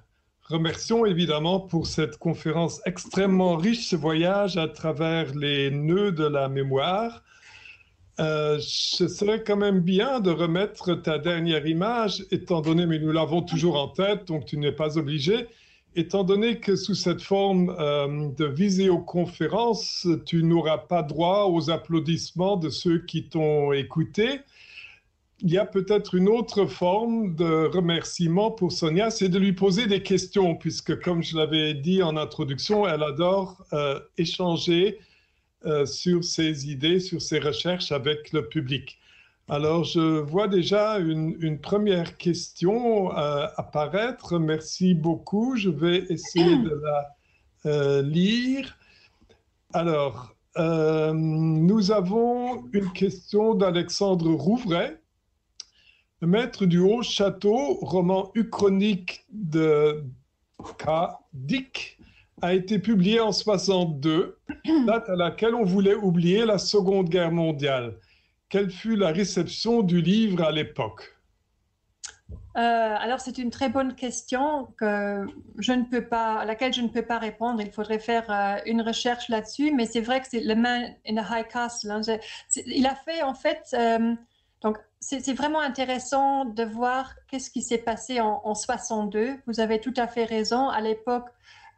remercions 0.51 1.05
évidemment 1.05 1.59
pour 1.59 1.87
cette 1.87 2.17
conférence 2.17 2.81
extrêmement 2.85 3.55
riche, 3.55 3.87
ce 3.87 3.95
voyage 3.95 4.57
à 4.57 4.67
travers 4.67 5.33
les 5.33 5.71
nœuds 5.71 6.11
de 6.11 6.25
la 6.25 6.49
mémoire. 6.49 7.23
Euh, 8.19 8.59
ce 8.61 9.07
serait 9.07 9.43
quand 9.43 9.57
même 9.57 9.79
bien 9.79 10.19
de 10.19 10.29
remettre 10.29 10.93
ta 10.93 11.17
dernière 11.17 11.65
image, 11.65 12.25
étant 12.29 12.61
donné, 12.61 12.85
mais 12.85 12.99
nous 12.99 13.11
l'avons 13.11 13.41
toujours 13.41 13.81
en 13.81 13.87
tête, 13.87 14.27
donc 14.27 14.45
tu 14.45 14.57
n'es 14.57 14.71
pas 14.71 14.97
obligé, 14.97 15.47
étant 15.95 16.23
donné 16.23 16.59
que 16.59 16.75
sous 16.75 16.93
cette 16.93 17.21
forme 17.21 17.75
euh, 17.79 18.29
de 18.37 18.45
visioconférence, 18.45 20.07
tu 20.25 20.43
n'auras 20.43 20.77
pas 20.77 21.01
droit 21.01 21.45
aux 21.45 21.71
applaudissements 21.71 22.57
de 22.57 22.69
ceux 22.69 22.99
qui 22.99 23.27
t'ont 23.27 23.71
écouté. 23.71 24.41
Il 25.43 25.49
y 25.49 25.57
a 25.57 25.65
peut-être 25.65 26.13
une 26.13 26.29
autre 26.29 26.67
forme 26.67 27.33
de 27.33 27.65
remerciement 27.65 28.51
pour 28.51 28.71
Sonia, 28.71 29.09
c'est 29.09 29.27
de 29.27 29.39
lui 29.39 29.53
poser 29.53 29.87
des 29.87 30.03
questions, 30.03 30.55
puisque 30.55 31.01
comme 31.01 31.23
je 31.23 31.35
l'avais 31.35 31.73
dit 31.73 32.03
en 32.03 32.15
introduction, 32.15 32.87
elle 32.87 33.01
adore 33.01 33.65
euh, 33.73 33.99
échanger 34.19 34.99
euh, 35.65 35.87
sur 35.87 36.23
ses 36.23 36.69
idées, 36.69 36.99
sur 36.99 37.23
ses 37.23 37.39
recherches 37.39 37.91
avec 37.91 38.31
le 38.33 38.49
public. 38.49 38.99
Alors, 39.49 39.83
je 39.83 40.19
vois 40.19 40.47
déjà 40.47 40.99
une, 40.99 41.59
première 41.59 42.17
question 42.17 43.11
euh, 43.17 43.47
apparaître. 43.57 44.37
Merci 44.37 44.93
beaucoup. 44.93 45.55
Je 45.55 45.71
vais 45.71 46.05
essayer 46.09 46.55
de 46.55 46.81
la 46.83 48.01
lire. 48.03 48.77
Alors, 49.73 50.35
nous 50.57 51.91
avons 51.91 52.63
une 52.73 52.91
question 52.93 53.55
d'Alexandre 53.55 54.31
Rouvray. 54.31 55.00
Le 56.21 56.27
maître 56.27 56.67
du 56.67 56.77
Haut 56.77 57.01
Château, 57.01 57.79
roman 57.81 58.29
uchronique 58.35 59.25
de 59.31 60.03
K. 60.77 60.87
Dick, 61.33 61.97
a 62.43 62.53
été 62.53 62.77
publié 62.77 63.19
en 63.19 63.31
62, 63.31 64.37
date 64.85 65.09
à 65.09 65.15
laquelle 65.15 65.55
on 65.55 65.63
voulait 65.63 65.95
oublier 65.95 66.45
la 66.45 66.59
Seconde 66.59 67.09
Guerre 67.09 67.31
mondiale. 67.31 67.95
Quelle 68.49 68.69
fut 68.69 68.95
la 68.95 69.09
réception 69.09 69.81
du 69.81 69.99
livre 69.99 70.43
à 70.43 70.51
l'époque? 70.51 71.17
Euh, 72.55 72.59
alors 72.59 73.19
c'est 73.19 73.39
une 73.39 73.49
très 73.49 73.69
bonne 73.69 73.95
question 73.95 74.67
que 74.77 75.25
je 75.57 75.71
ne 75.71 75.85
peux 75.85 76.05
pas, 76.05 76.41
à 76.41 76.45
laquelle 76.45 76.73
je 76.73 76.81
ne 76.81 76.89
peux 76.89 77.01
pas 77.01 77.17
répondre. 77.17 77.61
Il 77.61 77.71
faudrait 77.71 77.97
faire 77.97 78.29
euh, 78.29 78.61
une 78.67 78.83
recherche 78.83 79.27
là-dessus, 79.27 79.73
mais 79.73 79.87
c'est 79.87 80.01
vrai 80.01 80.21
que 80.21 80.27
c'est 80.29 80.41
le 80.41 80.53
Man 80.53 80.93
in 81.07 81.15
the 81.15 81.25
High 81.27 81.47
Castle. 81.47 81.89
Hein. 81.89 82.01
il 82.67 82.85
a 82.85 82.93
fait 82.93 83.23
en 83.23 83.33
fait, 83.33 83.73
euh, 83.73 84.13
donc 84.61 84.77
c'est 85.01 85.33
vraiment 85.33 85.59
intéressant 85.59 86.45
de 86.45 86.63
voir 86.63 87.15
qu'est-ce 87.27 87.49
qui 87.49 87.63
s'est 87.63 87.79
passé 87.79 88.21
en, 88.21 88.39
en, 88.45 88.53
62. 88.53 89.33
Vous 89.47 89.59
avez 89.59 89.79
tout 89.79 89.93
à 89.97 90.07
fait 90.07 90.25
raison. 90.25 90.69
À 90.69 90.79
l'époque, 90.79 91.27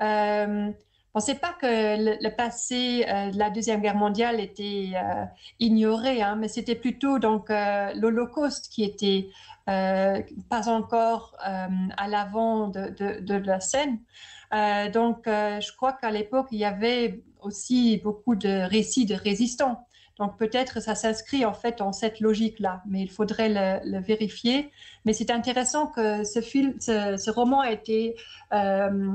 euh, 0.01 0.71
on 1.15 1.19
ne 1.19 1.23
sait 1.23 1.35
pas 1.35 1.53
que 1.53 1.67
le, 2.23 2.35
passé 2.35 3.05
euh, 3.07 3.31
de 3.31 3.37
la 3.37 3.49
Deuxième 3.49 3.81
Guerre 3.81 3.95
mondiale 3.95 4.41
était 4.41 4.91
euh, 4.95 5.23
ignoré, 5.59 6.21
hein, 6.21 6.35
mais 6.35 6.49
c'était 6.49 6.75
plutôt 6.75 7.17
donc 7.17 7.49
l'Holocauste 7.49 8.67
qui 8.69 8.83
était 8.83 9.29
pas 9.65 10.67
encore 10.67 11.37
à 11.39 12.07
l'avant 12.09 12.67
de, 12.67 12.89
de, 13.21 13.35
la 13.35 13.61
scène. 13.61 13.99
donc, 14.91 15.21
je 15.25 15.75
crois 15.77 15.93
qu'à 15.93 16.11
l'époque, 16.11 16.47
il 16.51 16.59
y 16.59 16.65
avait 16.65 17.21
aussi 17.41 18.01
beaucoup 18.03 18.35
de 18.35 18.67
récits 18.67 19.05
de 19.05 19.15
résistants. 19.15 19.87
Donc 20.19 20.37
peut-être 20.37 20.79
ça 20.79 20.93
s'inscrit 20.93 21.43
en 21.43 21.53
fait 21.53 21.81
en 21.81 21.91
cette 21.91 22.19
logique-là, 22.19 22.83
mais 22.85 23.01
il 23.01 23.09
faudrait 23.09 23.81
le, 23.83 23.99
vérifier. 23.99 24.71
Mais 25.05 25.13
c'est 25.13 25.31
intéressant 25.31 25.87
que 25.87 26.23
ce, 26.23 26.39
film, 26.39 26.75
ce, 26.79 27.31
roman 27.31 27.61
a 27.61 27.71
été 27.71 28.15
euh, 28.53 29.11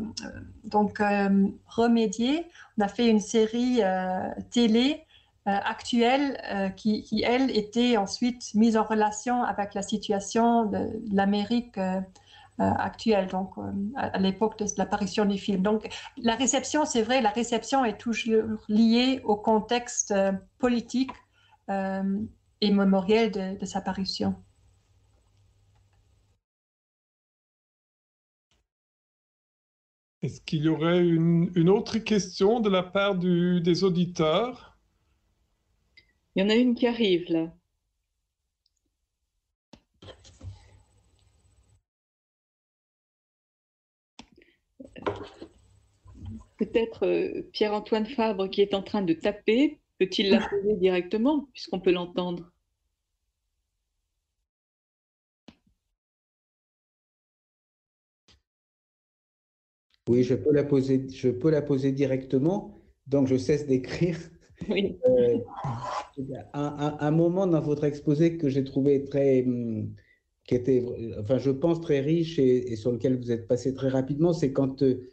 donc 0.65 1.01
euh, 1.01 1.47
remédié. 1.67 2.47
On 2.79 2.83
a 2.83 2.89
fait 2.89 3.09
une 3.09 3.21
série 3.21 3.81
euh, 3.83 4.29
télé 4.51 5.05
actuelle 5.47 6.75
qui, 6.77 7.25
elle, 7.25 7.51
était 7.57 7.97
ensuite 7.97 8.53
mise 8.55 8.77
en 8.77 8.83
relation 8.83 9.43
avec 9.43 9.73
la 9.73 9.81
situation 9.81 10.67
de 10.67 10.91
l'Amérique 11.11 11.79
actuelle, 12.59 13.29
donc 13.29 13.57
euh, 13.59 13.63
à, 13.97 14.19
l'époque 14.19 14.59
de 14.59 14.67
l'apparition 14.77 15.25
du 15.25 15.39
film. 15.39 15.63
Donc 15.63 15.89
la 16.17 16.35
réception, 16.35 16.85
c'est 16.85 17.03
vrai, 17.03 17.21
la 17.21 17.31
réception 17.31 17.85
est 17.85 17.99
toujours 17.99 18.59
liée 18.69 19.21
au 19.25 19.37
contexte 19.37 20.11
euh, 20.11 20.33
politique 20.59 21.13
et 21.69 22.71
mémoriel 22.71 23.31
de, 23.31 23.67
sa 23.67 23.83
parution. 23.83 24.35
Est-ce 30.23 30.41
qu'il 30.41 30.65
y 30.65 30.69
aurait 30.69 31.07
une, 31.07 31.69
autre 31.69 31.99
question 31.99 32.61
de 32.61 32.71
la 32.71 32.83
part 32.83 33.17
des 33.17 33.85
auditeurs? 33.85 34.79
Il 36.35 36.43
y 36.43 36.47
en 36.47 36.49
a 36.49 36.55
une 36.55 36.75
qui 36.75 36.87
arrive 36.87 37.31
là. 37.31 37.53
Peut-être 46.59 47.07
euh, 47.07 47.43
Pierre-Antoine 47.53 48.07
Fabre 48.07 48.51
qui 48.51 48.61
est 48.61 48.75
en 48.75 48.83
train 48.83 49.03
de 49.03 49.13
taper, 49.15 49.79
peut-il 49.99 50.31
la 50.31 50.41
poser 50.41 50.75
directement 50.77 51.49
puisqu'on 51.53 51.81
peut 51.81 51.93
l'entendre? 51.93 52.53
Oui, 60.09 60.25
je 60.25 60.35
peux 60.35 60.53
la 60.53 60.65
poser, 60.65 61.07
je 61.11 61.29
peux 61.29 61.51
la 61.51 61.63
poser 61.63 61.93
directement, 61.93 62.81
donc 63.07 63.29
je 63.29 63.37
cesse 63.37 63.67
d'écrire. 63.67 64.19
Oui. 64.69 64.99
Euh, 65.07 65.39
un, 66.53 67.11
moment 67.13 67.47
dans 67.47 67.61
votre 67.61 67.85
exposé 67.85 68.39
que 68.39 68.49
j'ai 68.49 68.65
trouvé 68.65 69.05
très, 69.05 69.45
hum, 69.45 69.95
qui 70.43 70.57
était, 70.57 70.85
enfin, 71.21 71.39
je 71.39 71.53
pense 71.53 71.81
très 71.81 72.01
riche 72.01 72.41
et, 72.41 72.75
sur 72.75 72.91
lequel 72.91 73.17
vous 73.17 73.31
êtes 73.31 73.47
passé 73.47 73.73
très 73.73 73.89
rapidement, 73.89 74.33
c'est 74.33 74.53
quand, 74.53 74.83
euh, 74.83 75.09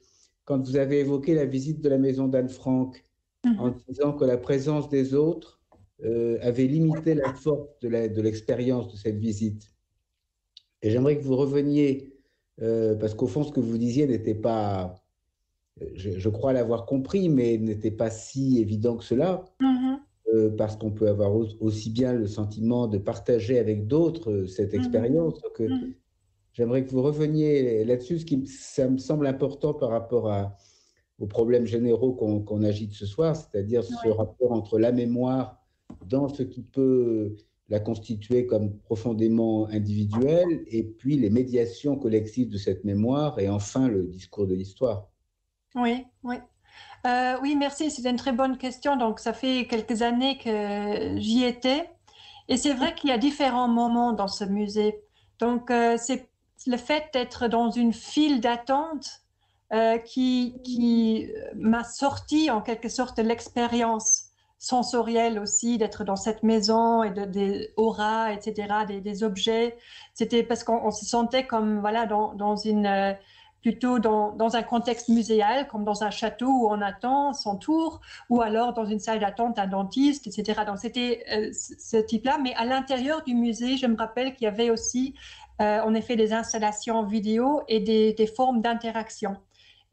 quand 0.45 0.65
vous 0.65 0.77
avez 0.77 0.99
évoqué 0.99 1.33
la 1.35 1.45
visite 1.45 1.81
de 1.81 1.89
la 1.89 1.97
maison 1.97 2.27
d'Anne 2.27 2.49
Frank, 2.49 3.05
mhm. 3.43 3.59
en 3.59 3.69
disant 3.87 4.13
que 4.13 4.25
la 4.25 4.37
présence 4.37 4.89
des 4.89 5.13
autres 5.13 5.59
euh, 6.03 6.37
avait 6.41 6.67
limité 6.67 7.13
la 7.15 7.33
force 7.33 7.67
de 7.81 8.21
l'expérience 8.21 8.91
de, 8.91 8.97
cette 8.97 9.17
visite. 9.17 9.67
Et 10.81 10.91
j'aimerais 10.91 11.17
que 11.17 11.23
vous 11.23 11.35
reveniez, 11.35 12.13
euh, 12.61 12.95
parce 12.95 13.13
qu'au 13.13 13.27
fond, 13.27 13.43
ce 13.43 13.51
que 13.51 13.59
vous 13.59 13.77
disiez 13.77 14.07
n'était 14.07 14.35
pas, 14.35 14.95
je, 15.93 16.11
je 16.17 16.29
crois 16.29 16.53
l'avoir 16.53 16.85
compris, 16.85 17.27
mais 17.29 17.57
n'était 17.57 17.91
pas 17.91 18.09
si 18.09 18.59
évident 18.59 18.97
que 18.97 19.03
cela. 19.03 19.43
Mhm. 19.59 19.99
Euh, 20.33 20.49
parce 20.49 20.75
qu'on 20.75 20.89
peut 20.91 21.07
avoir 21.07 21.31
aussi 21.61 21.91
bien 21.91 22.11
le 22.13 22.25
sentiment 22.25 22.87
de 22.87 22.97
partager 22.97 23.59
avec 23.59 23.85
d'autres 23.85 24.31
euh, 24.31 24.47
cette 24.47 24.73
mmh 24.73 24.77
expérience. 24.77 25.33
Euh, 25.59 25.69
mmh 25.69 25.93
j'aimerais 26.55 26.83
que 26.85 26.89
vous 26.89 27.03
reveniez 27.03 27.83
là-dessus, 27.85 28.19
ce 28.19 28.25
qui 28.25 28.47
ça 28.47 28.87
me 28.89 28.97
semble 28.97 29.27
important 29.27 29.73
par 29.73 29.89
rapport 29.89 30.31
à, 30.31 30.57
aux 31.19 31.27
problèmes 31.27 31.65
généraux 31.65 32.13
qu'on 32.13 32.63
agite 32.63 32.93
ce 32.93 33.05
soir, 33.05 33.35
c'est-à-dire 33.35 33.83
ce 33.83 34.07
rapport 34.07 34.51
entre 34.51 34.79
la 34.79 34.91
mémoire 34.91 35.61
dans 36.07 36.29
ce 36.29 36.43
qui 36.43 36.63
peut 36.63 37.35
la 37.67 37.79
constituer 37.79 38.45
comme 38.45 38.77
profondément 38.79 39.67
individuelle, 39.67 40.63
et 40.67 40.83
puis 40.83 41.17
les 41.17 41.29
médiations 41.29 41.97
collectives 41.97 42.49
de 42.49 42.57
cette 42.57 42.83
mémoire, 42.83 43.39
et 43.39 43.49
enfin 43.49 43.87
le 43.87 44.03
discours 44.03 44.47
de 44.47 44.53
l'histoire. 44.53 45.09
Oui, 45.75 46.05
oui. 46.23 46.35
Euh, 47.07 47.37
oui, 47.41 47.55
merci, 47.55 47.91
c'est 47.91 48.07
une 48.09 48.17
très 48.17 48.33
bonne 48.33 48.57
question. 48.57 48.95
Donc, 48.97 49.19
ça 49.19 49.33
fait 49.33 49.67
quelques 49.67 50.01
années 50.01 50.37
que 50.37 51.17
j'y 51.17 51.43
étais. 51.43 51.89
Et 52.47 52.57
c'est 52.57 52.73
vrai 52.73 52.93
qu'il 52.93 53.09
y 53.09 53.13
a 53.13 53.17
différents 53.17 53.67
moments 53.67 54.13
dans 54.13 54.27
ce 54.27 54.43
musée. 54.45 55.01
Donc, 55.39 55.71
euh, 55.71 55.97
c'est 55.97 56.29
le 56.67 56.77
fait 56.77 57.05
d'être 57.13 57.47
dans 57.47 57.69
une 57.71 57.93
file 57.93 58.41
d'attente 58.41 59.21
euh, 59.73 59.97
qui, 59.97 60.55
qui 60.63 61.27
m'a 61.55 61.83
sorti 61.83 62.51
en 62.51 62.61
quelque 62.61 62.89
sorte 62.89 63.17
de 63.17 63.23
l'expérience 63.23 64.25
sensorielle 64.57 65.37
aussi, 65.39 65.77
d'être 65.77 66.03
dans 66.03 66.15
cette 66.15 66.43
maison 66.43 67.03
et 67.03 67.11
de, 67.11 67.25
des 67.25 67.73
auras, 67.77 68.31
etc., 68.31 68.85
des, 68.87 69.23
objets. 69.23 69.77
C'était 70.13 70.43
parce 70.43 70.63
qu'on 70.63 70.91
se 70.91 71.05
sentait 71.05 71.45
comme 71.45 71.79
voilà 71.79 72.05
dans, 72.05 72.33
dans 72.33 72.55
une 72.55 72.85
euh, 72.85 73.13
plutôt 73.61 73.97
dans, 73.97 74.31
dans, 74.31 74.55
un 74.55 74.61
contexte 74.61 75.09
muséal, 75.09 75.67
comme 75.67 75.83
dans 75.83 76.03
un 76.03 76.11
château 76.11 76.47
où 76.47 76.67
on 76.69 76.81
attend 76.81 77.33
son 77.33 77.55
tour, 77.57 77.99
ou 78.29 78.41
alors 78.41 78.73
dans 78.73 78.85
une 78.85 78.99
salle 78.99 79.19
d'attente 79.19 79.57
un 79.57 79.65
dentiste, 79.65 80.27
etc. 80.27 80.61
Donc 80.67 80.77
c'était 80.77 81.23
euh, 81.31 81.51
ce 81.51 81.97
type-là. 81.97 82.37
Mais 82.41 82.53
à 82.55 82.65
l'intérieur 82.65 83.23
du 83.23 83.33
musée, 83.33 83.77
je 83.77 83.87
me 83.87 83.97
rappelle 83.97 84.35
qu'il 84.35 84.45
y 84.45 84.47
avait 84.47 84.69
aussi 84.69 85.15
euh, 85.61 85.81
en 85.81 85.93
effet 85.93 86.15
des 86.15 86.33
installations 86.33 87.03
vidéo 87.05 87.61
et 87.67 87.79
des, 87.79 88.27
formes 88.27 88.61
d'interaction. 88.61 89.37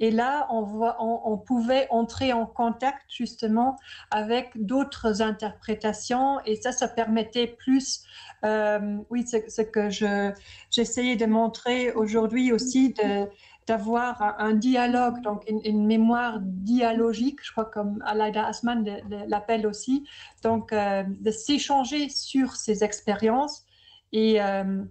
Et 0.00 0.10
là, 0.10 0.48
on, 0.50 0.64
on, 0.98 1.38
pouvait 1.38 1.86
entrer 1.90 2.32
en 2.32 2.44
contact 2.44 3.04
justement 3.08 3.76
avec 4.10 4.50
d'autres 4.56 5.22
interprétations. 5.22 6.40
Et 6.44 6.56
ça, 6.56 6.72
ça 6.72 6.88
permettait 6.88 7.46
plus, 7.46 8.02
euh, 8.44 8.96
oui, 9.10 9.24
ce, 9.24 9.62
que 9.62 9.88
j'essayais 10.70 11.14
de 11.14 11.26
montrer 11.26 11.92
aujourd'hui 11.92 12.52
aussi, 12.52 12.94
d'avoir 13.68 14.40
un, 14.40 14.54
dialogue, 14.54 15.20
donc 15.22 15.44
une, 15.48 15.86
mémoire 15.86 16.40
dialogique, 16.40 17.38
je 17.42 17.52
crois 17.52 17.66
comme 17.66 18.02
Alaida 18.04 18.46
Asman 18.46 18.84
l'appelle 19.28 19.66
aussi, 19.66 20.04
donc 20.42 20.72
euh, 20.72 21.04
de 21.06 21.30
s'échanger 21.30 22.08
sur 22.08 22.56
ces 22.56 22.82
expériences. 22.82 23.64
Et 24.12 24.42
euh, 24.42 24.82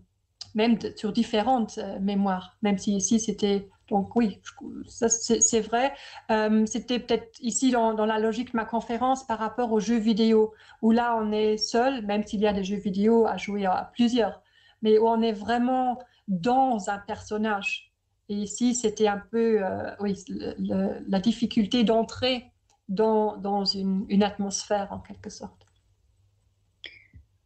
même 0.55 0.77
sur 0.95 1.11
différentes 1.11 1.79
mémoires, 1.99 2.57
même 2.61 2.77
si 2.77 2.95
ici 2.95 3.19
c'était 3.19 3.69
donc 3.91 4.15
oui, 4.15 4.39
c'est 4.87 5.59
vrai. 5.59 5.93
Euh, 6.31 6.65
c'était 6.65 6.97
peut-être 6.97 7.37
ici 7.41 7.71
dans, 7.71 7.93
la 7.93 8.19
logique 8.19 8.53
de 8.53 8.57
ma 8.57 8.63
conférence 8.63 9.27
par 9.27 9.37
rapport 9.37 9.73
aux 9.73 9.81
jeux 9.81 9.97
vidéo, 9.97 10.53
où 10.81 10.91
là 10.91 11.17
on 11.21 11.33
est 11.33 11.57
seul, 11.57 12.03
même 12.05 12.25
s'il 12.25 12.39
y 12.39 12.47
a 12.47 12.53
des 12.53 12.63
jeux 12.63 12.77
vidéo 12.77 13.25
à 13.27 13.35
jouer 13.35 13.65
à 13.65 13.91
plusieurs, 13.93 14.41
mais 14.81 14.97
où 14.97 15.07
on 15.09 15.21
est 15.21 15.33
vraiment 15.33 15.99
dans 16.29 16.89
un 16.89 16.99
personnage. 16.99 17.91
Et 18.29 18.35
ici, 18.35 18.75
c'était 18.75 19.09
un 19.09 19.21
peu 19.29 19.61
euh, 19.61 19.93
oui, 19.99 20.15
la 20.57 21.19
difficulté 21.19 21.83
d'entrer 21.83 22.45
dans, 22.87 23.65
une, 23.65 24.23
atmosphère 24.23 24.87
en 24.91 24.99
quelque 24.99 25.29
sorte. 25.29 25.65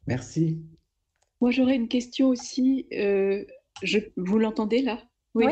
Merci. 0.05 0.61
Moi, 1.45 1.51
j'aurais 1.51 1.75
une 1.75 1.87
question 1.87 2.29
aussi. 2.29 2.87
Euh, 2.91 3.45
je, 3.83 3.99
vous 4.17 4.39
l'entendez 4.39 4.81
là? 4.81 4.99
Oui. 5.35 5.45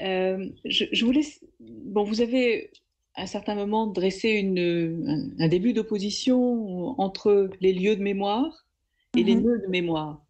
Euh, 0.00 0.48
je, 0.64 1.04
voulais. 1.04 1.22
Bon, 1.58 2.04
vous 2.04 2.20
avez 2.20 2.70
à 3.16 3.22
un 3.22 3.26
certain 3.26 3.56
moment 3.56 3.88
dressé 3.88 4.28
une, 4.28 5.34
un, 5.40 5.48
début 5.48 5.72
d'opposition 5.72 6.94
entre 7.00 7.50
les 7.60 7.72
lieux 7.72 7.96
de 7.96 8.04
mémoire 8.04 8.68
et 9.16 9.24
les 9.24 9.34
mhm. 9.34 9.42
nœuds 9.42 9.58
de 9.58 9.66
mémoire. 9.66 10.24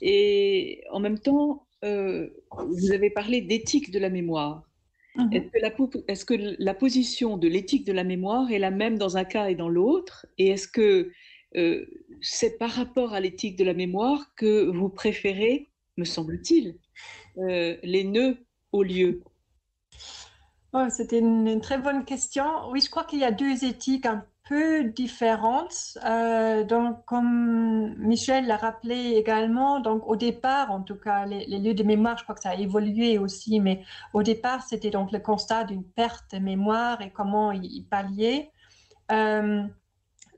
Et 0.00 0.82
en 0.90 0.98
même 0.98 1.20
temps, 1.20 1.68
euh, 1.84 2.30
vous 2.58 2.90
avez 2.90 3.10
parlé 3.10 3.40
d'éthique 3.40 3.92
de 3.92 4.00
la 4.00 4.10
mémoire. 4.10 4.64
Mhm. 5.14 5.32
Est-ce 5.32 5.46
que, 5.46 5.58
la, 5.60 5.68
est 6.08 6.24
que, 6.24 6.56
la, 6.58 6.74
position 6.74 7.36
de 7.36 7.46
l'éthique 7.46 7.86
de 7.86 7.92
la 7.92 8.02
mémoire 8.02 8.50
est 8.50 8.58
la 8.58 8.72
même 8.72 8.98
dans 8.98 9.16
un 9.16 9.24
cas 9.24 9.46
et 9.46 9.54
dans 9.54 9.68
l'autre? 9.68 10.26
Et 10.38 10.48
est-ce 10.48 10.66
que 10.66 11.12
euh, 11.56 11.86
c'est 12.20 12.58
par 12.58 12.70
rapport 12.70 13.12
à 13.12 13.20
l'éthique 13.20 13.56
de 13.56 13.64
la 13.64 13.74
mémoire 13.74 14.34
que 14.36 14.70
vous 14.70 14.88
préférez, 14.88 15.70
me 15.96 16.04
semble-t-il, 16.04 16.78
euh, 17.38 17.76
les 17.82 18.04
nœuds 18.04 18.38
au 18.72 18.82
lieu 18.82 19.22
oh, 20.72 20.86
C'était 20.90 21.18
une, 21.18 21.60
très 21.60 21.78
bonne 21.78 22.04
question. 22.04 22.44
Oui, 22.70 22.80
je 22.80 22.90
crois 22.90 23.04
qu'il 23.04 23.20
y 23.20 23.24
a 23.24 23.30
deux 23.30 23.64
éthiques 23.64 24.06
un 24.06 24.24
peu 24.48 24.84
différentes. 24.84 25.98
Euh, 26.04 26.64
donc, 26.64 27.04
comme 27.06 27.94
Michel 27.98 28.46
l'a 28.46 28.56
rappelé 28.56 29.14
également, 29.16 29.80
donc 29.80 30.06
au 30.06 30.16
départ, 30.16 30.70
en 30.70 30.82
tout 30.82 30.96
cas, 30.96 31.26
les, 31.26 31.46
lieux 31.46 31.74
de 31.74 31.82
mémoire, 31.82 32.18
je 32.18 32.24
crois 32.24 32.34
que 32.34 32.42
ça 32.42 32.50
a 32.50 32.54
évolué 32.54 33.18
aussi, 33.18 33.60
mais 33.60 33.82
au 34.12 34.22
départ, 34.22 34.62
c'était 34.62 34.90
donc 34.90 35.12
le 35.12 35.18
constat 35.18 35.64
d'une 35.64 35.84
perte 35.84 36.34
de 36.34 36.38
mémoire 36.38 37.00
et 37.00 37.10
comment 37.10 37.52
y, 37.52 37.82
pallier. 37.82 38.50
Euh, 39.12 39.62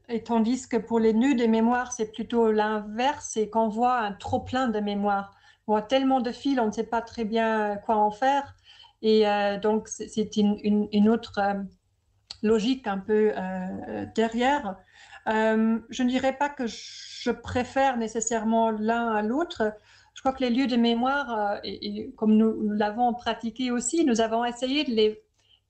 et 0.09 0.23
tandis 0.23 0.69
que 0.69 0.77
pour 0.77 1.01
les 1.01 1.13
nœuds 1.13 1.35
de 1.35 1.47
mémoire, 1.47 1.93
c'est 1.93 2.13
plutôt 2.13 2.51
l'inverse, 2.51 3.31
c'est 3.33 3.49
qu'on 3.49 3.69
voit 3.69 3.99
un 3.99 4.13
trop 4.13 4.41
plein 4.41 4.69
de 4.69 4.81
mémoire 4.81 5.37
on 5.67 5.75
a 5.75 5.83
tellement 5.83 6.21
de 6.21 6.33
fils, 6.33 6.59
on 6.59 6.67
ne 6.67 6.73
sait 6.73 6.85
pas 6.85 7.03
très 7.03 7.25
bien 7.25 7.77
quoi 7.85 7.97
en 7.97 8.11
faire. 8.11 8.55
Et 9.03 9.29
euh, 9.29 9.59
donc, 9.59 9.89
c'est 9.89 10.37
une, 10.37 11.09
autre 11.09 11.39
euh, 11.39 11.55
logique 12.43 12.87
un 12.87 12.99
peu 12.99 13.33
euh, 13.37 14.07
derrière. 14.15 14.77
je 15.27 16.03
ne 16.03 16.09
dirais 16.09 16.37
pas 16.37 16.49
que 16.49 16.67
je 16.67 17.31
préfère 17.31 17.97
nécessairement 17.97 18.71
l'un 18.71 19.09
à 19.13 19.23
l'autre. 19.23 19.73
Je 20.15 20.23
crois 20.23 20.33
que 20.33 20.43
les 20.43 20.51
lieux 20.51 20.67
de 20.67 20.77
mémoire, 20.77 21.61
et, 21.63 22.11
comme 22.17 22.37
nous, 22.37 22.71
l'avons 22.71 23.13
pratiqué 23.13 23.71
aussi, 23.71 24.05
nous 24.05 24.21
avons 24.21 24.45
essayé 24.45 24.85
de 24.85 24.93
les, 24.93 25.26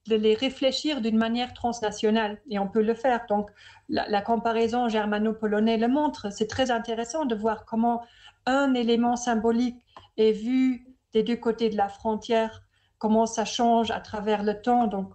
de 0.08 0.16
les 0.16 0.34
réfléchir 0.34 1.00
d'une 1.00 1.16
manière 1.16 1.52
transnationale, 1.54 2.40
et 2.50 2.58
on 2.58 2.68
peut 2.68 2.82
le 2.82 2.94
faire. 2.94 3.26
Donc, 3.28 3.50
la, 3.88 4.22
comparaison 4.22 4.88
germano-polonais 4.88 5.76
le 5.76 5.88
montre. 5.88 6.32
C'est 6.32 6.46
très 6.46 6.70
intéressant 6.70 7.24
de 7.24 7.34
voir 7.34 7.64
comment 7.64 8.04
un 8.46 8.74
élément 8.74 9.16
symbolique 9.16 9.76
et 10.16 10.32
vu 10.32 10.86
des 11.12 11.22
deux 11.22 11.36
côtés 11.36 11.70
de 11.70 11.76
la 11.76 11.88
frontière 11.88 12.62
comment 12.98 13.26
ça 13.26 13.44
change 13.44 13.90
à 13.90 14.00
travers 14.00 14.42
le 14.42 14.60
temps. 14.60 14.86
Donc, 14.86 15.12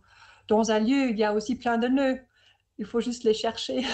dans 0.48 0.72
un 0.72 0.80
lieu, 0.80 1.10
il 1.10 1.18
y 1.18 1.24
a 1.24 1.34
aussi 1.34 1.56
plein 1.56 1.78
de 1.78 1.88
nœuds. 1.88 2.20
Il 2.78 2.86
faut 2.86 3.02
juste 3.02 3.24
les 3.24 3.34
chercher. 3.34 3.82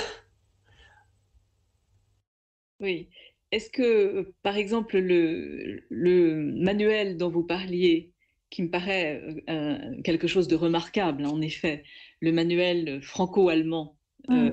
Oui. 2.80 3.10
Est-ce 3.52 3.72
que, 3.72 4.36
par 4.44 4.56
exemple, 4.56 4.99
le, 4.99 5.84
le, 5.90 6.36
manuel 6.61 7.18
dont 7.18 7.30
vous 7.30 7.44
parliez, 7.44 8.14
qui 8.49 8.64
me 8.64 8.69
paraît 8.69 9.44
euh, 9.49 10.02
quelque 10.03 10.28
chose 10.28 10.48
de 10.48 10.56
remarquable, 10.56 11.26
en 11.26 11.41
effet, 11.41 11.84
le 12.22 12.32
manuel 12.32 13.02
franco-allemand, 13.02 13.98
euh, 14.30 14.52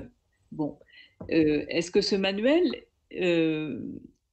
bon, 0.51 0.79
euh, 1.31 1.65
est-ce 1.69 1.91
que 1.91 2.01
ce 2.01 2.15
manuel 2.15 2.63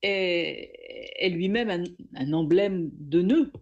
est, 0.02 1.28
lui-même 1.30 1.84
un, 2.14 2.32
emblème 2.32 2.90
de 2.92 3.22
nœud? 3.22 3.52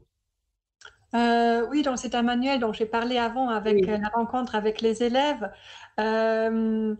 Euh, 1.15 1.67
oui, 1.71 1.83
donc 1.83 1.99
c'est 1.99 2.15
un 2.15 2.23
manuel 2.23 2.61
dont 2.61 2.73
j'ai 2.73 2.87
parlé 2.87 3.19
avant 3.19 3.49
avec 3.49 3.85
la 3.87 4.09
rencontre 4.15 4.55
avec 4.55 4.81
les 4.81 5.03
élèves. 5.03 5.51
Euh, 5.99 6.95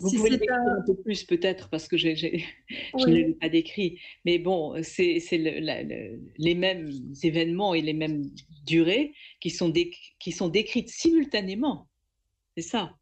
Vous 0.00 0.10
pouvez 0.10 0.30
le 0.30 0.38
un... 0.52 0.78
un 0.78 0.82
peu 0.86 0.94
plus 0.94 1.24
peut-être 1.24 1.68
parce 1.70 1.88
que 1.88 1.96
je 1.98 2.08
ne 2.08 3.06
l'ai 3.06 3.34
pas 3.34 3.48
décrit. 3.48 4.00
Mais 4.24 4.38
bon, 4.38 4.74
c'est 4.82 5.20
les 5.30 6.54
mêmes 6.54 6.90
événements 7.22 7.74
et 7.74 7.80
les 7.80 7.92
mêmes 7.92 8.30
durées 8.66 9.14
qui 9.40 9.50
sont, 9.50 9.72
qui 10.18 10.32
sont 10.32 10.48
décrites 10.48 10.88
simultanément. 10.88 11.88
C'est 12.56 12.62
ça. 12.62 12.92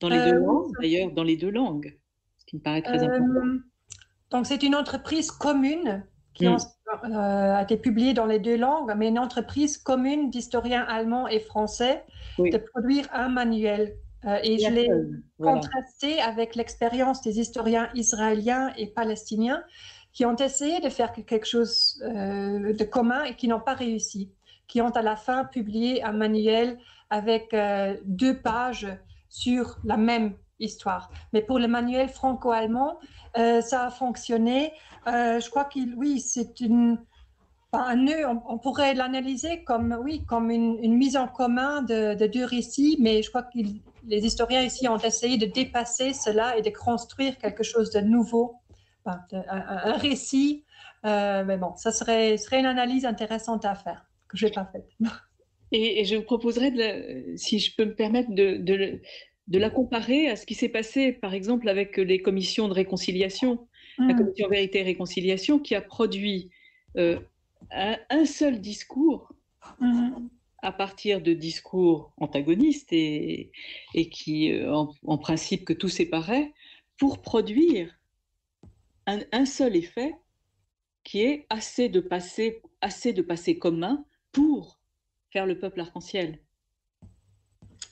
Dans 0.00 0.08
les 0.08 0.18
deux 0.18 0.34
euh, 0.34 0.40
langues, 0.40 0.72
d'ailleurs, 0.80 1.10
dans 1.12 1.22
les 1.22 1.36
deux 1.36 1.50
langues. 1.50 1.96
Ce 2.38 2.44
qui 2.46 2.56
me 2.56 2.60
paraît 2.60 2.82
très 2.82 3.02
important. 3.02 3.58
Donc, 4.30 4.46
c'est 4.46 4.62
une 4.62 4.74
entreprise 4.74 5.30
commune 5.30 6.04
qui 6.34 6.48
mm. 6.48 6.56
euh, 7.04 7.54
a 7.54 7.62
été 7.62 7.76
publiée 7.76 8.14
dans 8.14 8.26
les 8.26 8.38
deux 8.38 8.56
langues, 8.56 8.92
mais 8.96 9.08
une 9.08 9.18
entreprise 9.18 9.78
commune 9.78 10.30
d'historiens 10.30 10.82
allemands 10.82 11.28
et 11.28 11.40
français 11.40 12.04
de 12.38 12.56
produire 12.58 13.08
un 13.12 13.28
manuel. 13.28 13.96
Euh, 14.24 14.38
et 14.42 14.58
je 14.58 14.68
l'ai 14.68 14.88
contrasté 15.40 16.20
avec 16.20 16.54
l'expérience 16.54 17.22
des 17.22 17.40
historiens 17.40 17.88
israéliens 17.94 18.72
et 18.76 18.86
palestiniens 18.86 19.62
qui 20.12 20.24
ont 20.26 20.36
essayé 20.36 20.80
de 20.80 20.88
faire 20.88 21.12
quelque 21.12 21.46
chose 21.46 22.02
euh, 22.04 22.72
de 22.72 22.84
commun 22.84 23.24
et 23.24 23.34
qui 23.34 23.48
n'ont 23.48 23.60
pas 23.60 23.74
réussi, 23.74 24.30
qui 24.68 24.80
ont 24.80 24.90
à 24.90 25.02
la 25.02 25.16
fin 25.16 25.44
publié 25.44 26.02
un 26.02 26.12
manuel 26.12 26.78
avec 27.10 27.54
deux 28.04 28.40
pages 28.40 28.88
sur 29.28 29.78
la 29.84 29.96
même 29.96 30.34
histoire. 30.62 31.10
Mais 31.32 31.42
pour 31.42 31.58
le 31.58 31.68
manuel 31.68 32.08
franco-allemand, 32.08 32.98
euh, 33.36 33.60
ça 33.60 33.86
a 33.86 33.90
fonctionné. 33.90 34.72
Euh, 35.06 35.40
je 35.40 35.50
crois 35.50 35.64
qu'il, 35.64 35.94
oui, 35.96 36.20
c'est 36.20 36.60
une. 36.60 36.98
Un 37.72 37.96
nœud, 37.96 38.26
on, 38.26 38.58
pourrait 38.58 38.94
l'analyser 38.94 39.64
comme, 39.64 39.96
oui, 40.02 40.22
comme 40.26 40.50
une, 40.50 40.94
mise 40.94 41.16
en 41.16 41.26
commun 41.26 41.82
de, 41.82 42.26
deux 42.26 42.44
récits, 42.44 42.96
mais 43.00 43.22
je 43.22 43.30
crois 43.30 43.42
que 43.42 43.58
les 44.06 44.26
historiens 44.26 44.62
ici 44.62 44.88
ont 44.88 44.98
essayé 44.98 45.38
de 45.38 45.46
dépasser 45.46 46.12
cela 46.12 46.56
et 46.58 46.62
de 46.62 46.70
construire 46.70 47.38
quelque 47.38 47.62
chose 47.62 47.90
de 47.90 48.00
nouveau, 48.00 48.56
un, 49.06 49.92
récit. 49.96 50.64
Euh, 51.04 51.44
mais 51.44 51.56
bon, 51.56 51.74
ça 51.76 51.92
serait, 51.92 52.36
serait 52.36 52.60
une 52.60 52.66
analyse 52.66 53.04
intéressante 53.04 53.64
à 53.64 53.74
faire, 53.74 54.06
que 54.28 54.36
je 54.36 54.46
n'ai 54.46 54.52
pas 54.52 54.68
faite. 54.70 54.88
Et, 55.74 56.04
je 56.04 56.16
vous 56.16 56.22
proposerais, 56.22 57.24
si 57.36 57.58
je 57.58 57.74
peux 57.74 57.86
me 57.86 57.94
permettre, 57.94 58.30
de, 58.30 58.58
de, 58.58 59.58
la 59.58 59.70
comparer 59.70 60.28
à 60.28 60.36
ce 60.36 60.44
qui 60.44 60.54
s'est 60.54 60.68
passé, 60.68 61.12
par 61.12 61.32
exemple, 61.32 61.66
avec 61.66 61.96
les 61.96 62.20
commissions 62.20 62.68
de 62.68 62.74
réconciliation, 62.74 63.66
la 63.96 64.12
mmh. 64.12 64.16
commission 64.16 64.48
Vérité 64.48 64.80
et 64.80 64.82
Réconciliation, 64.82 65.58
qui 65.58 65.74
a 65.74 65.80
produit 65.80 66.50
euh, 66.98 67.18
un, 67.70 68.24
seul 68.24 68.60
discours 68.60 69.32
mm-hmm. 69.80 70.28
à 70.62 70.72
partir 70.72 71.20
de 71.20 71.32
discours 71.32 72.12
antagonistes 72.18 72.92
et, 72.92 73.52
et 73.94 74.08
qui, 74.08 74.52
euh, 74.52 74.84
en, 75.06 75.18
principe, 75.18 75.64
que 75.64 75.72
tout 75.72 75.88
séparait, 75.88 76.52
pour 76.98 77.22
produire 77.22 77.98
un, 79.06 79.44
seul 79.44 79.76
effet 79.76 80.14
qui 81.04 81.22
est 81.22 81.46
assez 81.50 81.88
de 81.88 82.00
passé, 82.00 82.62
assez 82.80 83.12
de 83.12 83.22
passé 83.22 83.58
commun 83.58 84.04
pour 84.30 84.80
faire 85.30 85.46
le 85.46 85.58
peuple 85.58 85.80
arc-en-ciel. 85.80 86.38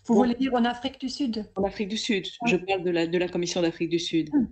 Vous 0.07 0.15
voulez 0.15 0.35
dire 0.35 0.55
en 0.55 0.65
Afrique 0.65 1.01
du 1.01 1.09
Sud? 1.09 1.51
En 1.57 1.65
Afrique 1.65 1.89
du 1.89 1.97
Sud. 1.97 2.27
Je 2.47 2.57
parle 2.57 2.85
de 2.85 2.91
la, 2.91 3.07
de 3.07 3.19
la 3.19 3.29
Commission 3.29 3.63
d'Afrique 3.63 3.91
du 3.91 3.99
Sud. 3.99 4.31
Mm. 4.33 4.49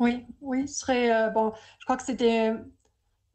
Oui, 0.00 0.24
oui, 0.40 0.66
ce 0.66 0.80
serait 0.80 1.12
euh, 1.12 1.30
bon. 1.30 1.52
Je 1.78 1.84
crois 1.84 1.96
que 1.96 2.02
c'était 2.02 2.50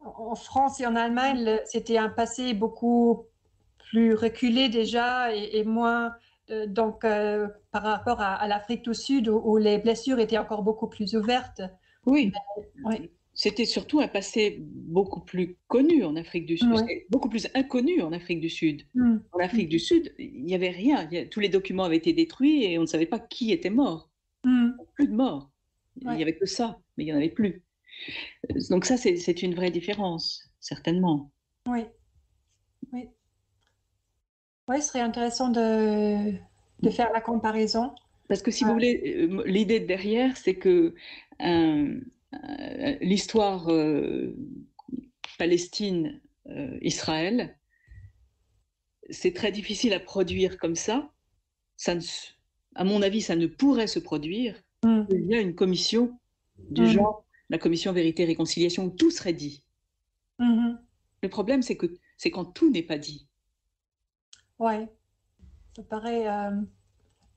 en 0.00 0.34
France 0.34 0.80
et 0.80 0.86
en 0.86 0.96
Allemagne, 0.96 1.60
c'était 1.64 1.98
un 1.98 2.08
passé 2.08 2.54
beaucoup 2.54 3.26
plus 3.78 4.14
reculé 4.14 4.68
déjà 4.68 5.34
et, 5.34 5.64
moins 5.64 6.12
euh, 6.50 6.66
donc 6.66 7.04
euh, 7.04 7.48
par 7.70 7.82
rapport 7.82 8.20
à, 8.20 8.46
l'Afrique 8.48 8.82
du 8.82 8.94
Sud 8.94 9.28
où, 9.28 9.56
les 9.56 9.78
blessures 9.78 10.18
étaient 10.18 10.38
encore 10.38 10.62
beaucoup 10.62 10.88
plus 10.88 11.14
ouvertes. 11.14 11.62
Oui. 12.06 12.32
C'était 13.32 13.64
surtout 13.64 14.00
un 14.00 14.08
passé 14.08 14.58
beaucoup 14.60 15.20
plus 15.20 15.56
connu 15.68 16.04
en 16.04 16.16
Afrique 16.16 16.46
du 16.46 16.58
Sud, 16.58 16.68
beaucoup 17.10 17.28
plus 17.28 17.48
inconnu 17.54 18.02
en 18.02 18.12
Afrique 18.12 18.40
du 18.40 18.50
Sud. 18.50 18.82
Mm. 18.94 19.18
En 19.32 19.38
Afrique 19.38 19.68
du 19.68 19.78
Sud, 19.78 20.12
il 20.18 20.44
n'y 20.44 20.54
avait 20.54 20.70
rien. 20.70 21.08
tous 21.30 21.40
les 21.40 21.48
documents 21.48 21.84
avaient 21.84 21.96
été 21.96 22.12
détruits 22.12 22.64
et 22.64 22.78
on 22.78 22.82
ne 22.82 22.86
savait 22.86 23.06
pas 23.06 23.18
qui 23.18 23.52
était 23.52 23.70
mort. 23.70 24.10
Mm. 24.44 24.70
Plus 24.94 25.08
de 25.08 25.14
morts. 25.14 25.50
Il 26.02 26.10
n'y 26.10 26.22
avait 26.22 26.36
que 26.36 26.46
ça, 26.46 26.78
mais 26.96 27.04
il 27.04 27.06
n'y 27.06 27.12
en 27.12 27.16
avait 27.16 27.28
plus. 27.28 27.62
Donc 28.70 28.84
ça, 28.84 28.96
c'est 28.96 29.42
une 29.42 29.54
vraie 29.54 29.70
différence, 29.70 30.50
certainement. 30.60 31.30
Oui. 31.68 31.84
Oui. 32.92 33.08
Oui, 34.68 34.80
ce 34.80 34.88
serait 34.88 35.00
intéressant 35.00 35.48
de, 35.48 36.32
de 36.80 36.90
faire 36.90 37.12
la 37.12 37.20
comparaison. 37.20 37.92
Parce 38.28 38.42
que 38.42 38.52
si 38.52 38.64
vous 38.64 38.72
voulez, 38.72 39.26
euh, 39.28 39.42
l'idée 39.44 39.80
derrière, 39.80 40.36
c'est 40.36 40.54
que 40.54 40.94
euh, 41.42 42.00
euh, 42.34 42.96
l'histoire 43.00 43.68
Palestine-Israël, 45.38 47.56
c'est 49.10 49.34
très 49.34 49.50
difficile 49.50 49.92
à 49.92 50.00
produire 50.00 50.58
comme 50.58 50.76
ça. 50.76 51.10
ça 51.76 51.96
ne, 51.96 52.00
à 52.76 52.84
mon 52.84 53.02
avis, 53.02 53.20
ça 53.20 53.34
ne 53.34 53.46
pourrait 53.46 53.88
se 53.88 53.98
produire. 53.98 54.54
Mm. 54.84 55.02
Il 55.10 55.26
y 55.26 55.34
a 55.34 55.40
une 55.40 55.56
commission 55.56 56.16
du 56.70 56.82
mm. 56.82 56.86
genre 56.86 57.24
la 57.50 57.58
commission 57.58 57.92
vérité 57.92 58.22
et 58.22 58.26
réconciliation 58.26 58.84
où 58.84 58.90
tout 58.90 59.10
serait 59.10 59.34
dit. 59.34 59.62
Mm-hmm. 60.38 60.78
Le 61.22 61.28
problème, 61.28 61.62
c'est 61.62 61.76
que 61.76 61.86
c'est 62.16 62.30
quand 62.30 62.46
tout 62.46 62.70
n'est 62.70 62.82
pas 62.82 62.96
dit. 62.96 63.26
Ouais, 64.58 64.88
ça 65.76 65.82
paraît 65.82 66.28
euh, 66.28 66.50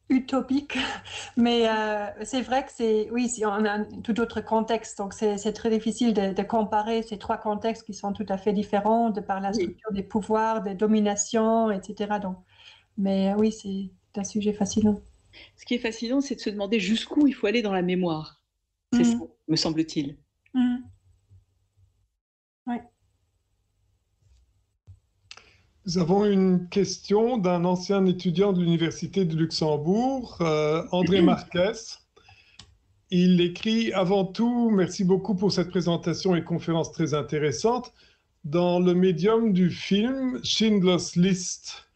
utopique, 0.10 0.78
mais 1.38 1.68
euh, 1.68 2.08
c'est 2.24 2.42
vrai 2.42 2.64
que 2.66 2.72
c'est, 2.74 3.10
oui, 3.12 3.30
on 3.44 3.66
a 3.66 3.72
un 3.72 3.86
tout 3.86 4.20
autre 4.20 4.42
contexte, 4.42 4.98
donc 4.98 5.14
c'est 5.14 5.54
très 5.54 5.70
difficile 5.70 6.14
de, 6.14 6.44
comparer 6.44 7.02
ces 7.02 7.18
trois 7.18 7.38
contextes 7.38 7.84
qui 7.84 7.94
sont 7.94 8.14
tout 8.14 8.26
à 8.30 8.38
fait 8.38 8.54
différents 8.54 9.10
de 9.10 9.22
par 9.22 9.40
la 9.40 9.54
structure 9.54 9.92
des 9.92 10.04
pouvoirs, 10.04 10.62
des 10.62 10.76
dominations, 10.76 11.72
etc. 11.72 12.20
Donc, 12.22 12.38
mais 12.98 13.32
euh, 13.32 13.38
oui, 13.38 13.52
c'est 13.52 13.90
un 14.20 14.24
sujet 14.24 14.54
fascinant. 14.54 15.02
Ce 15.56 15.66
qui 15.66 15.74
est 15.76 15.80
fascinant, 15.80 16.22
c'est 16.22 16.36
de 16.36 16.42
se 16.42 16.50
demander 16.50 16.80
jusqu'où 16.80 17.26
il 17.26 17.34
faut 17.34 17.48
aller 17.48 17.62
dans 17.62 17.74
la 17.74 17.82
mémoire. 17.82 18.44
C'est 18.94 19.06
ça, 19.06 19.16
mmh. 19.16 19.28
Me 19.48 19.56
semble-t-il. 19.56 20.18
Mmh. 20.54 20.78
Nous 25.86 25.98
avons 25.98 26.24
une 26.24 26.70
question 26.70 27.38
d'un 27.38 27.66
ancien 27.66 28.06
étudiant 28.06 28.54
de 28.54 28.62
l'Université 28.62 29.26
de 29.26 29.36
Luxembourg, 29.36 30.38
euh, 30.40 30.82
André 30.94 31.22
Marquez. 31.22 31.74
Il 33.10 33.42
écrit 33.42 33.92
Avant 33.92 34.24
tout, 34.24 34.70
merci 34.70 35.04
beaucoup 35.04 35.36
pour 35.36 35.52
cette 35.52 35.72
présentation 35.72 36.36
et 36.38 36.44
conférence 36.44 36.94
très 36.94 37.14
intéressante. 37.14 37.92
Dans 38.46 38.80
le 38.80 38.94
médium 38.94 39.52
du 39.52 39.70
film 39.70 40.40
Schindler's 40.42 41.18
List, 41.18 41.90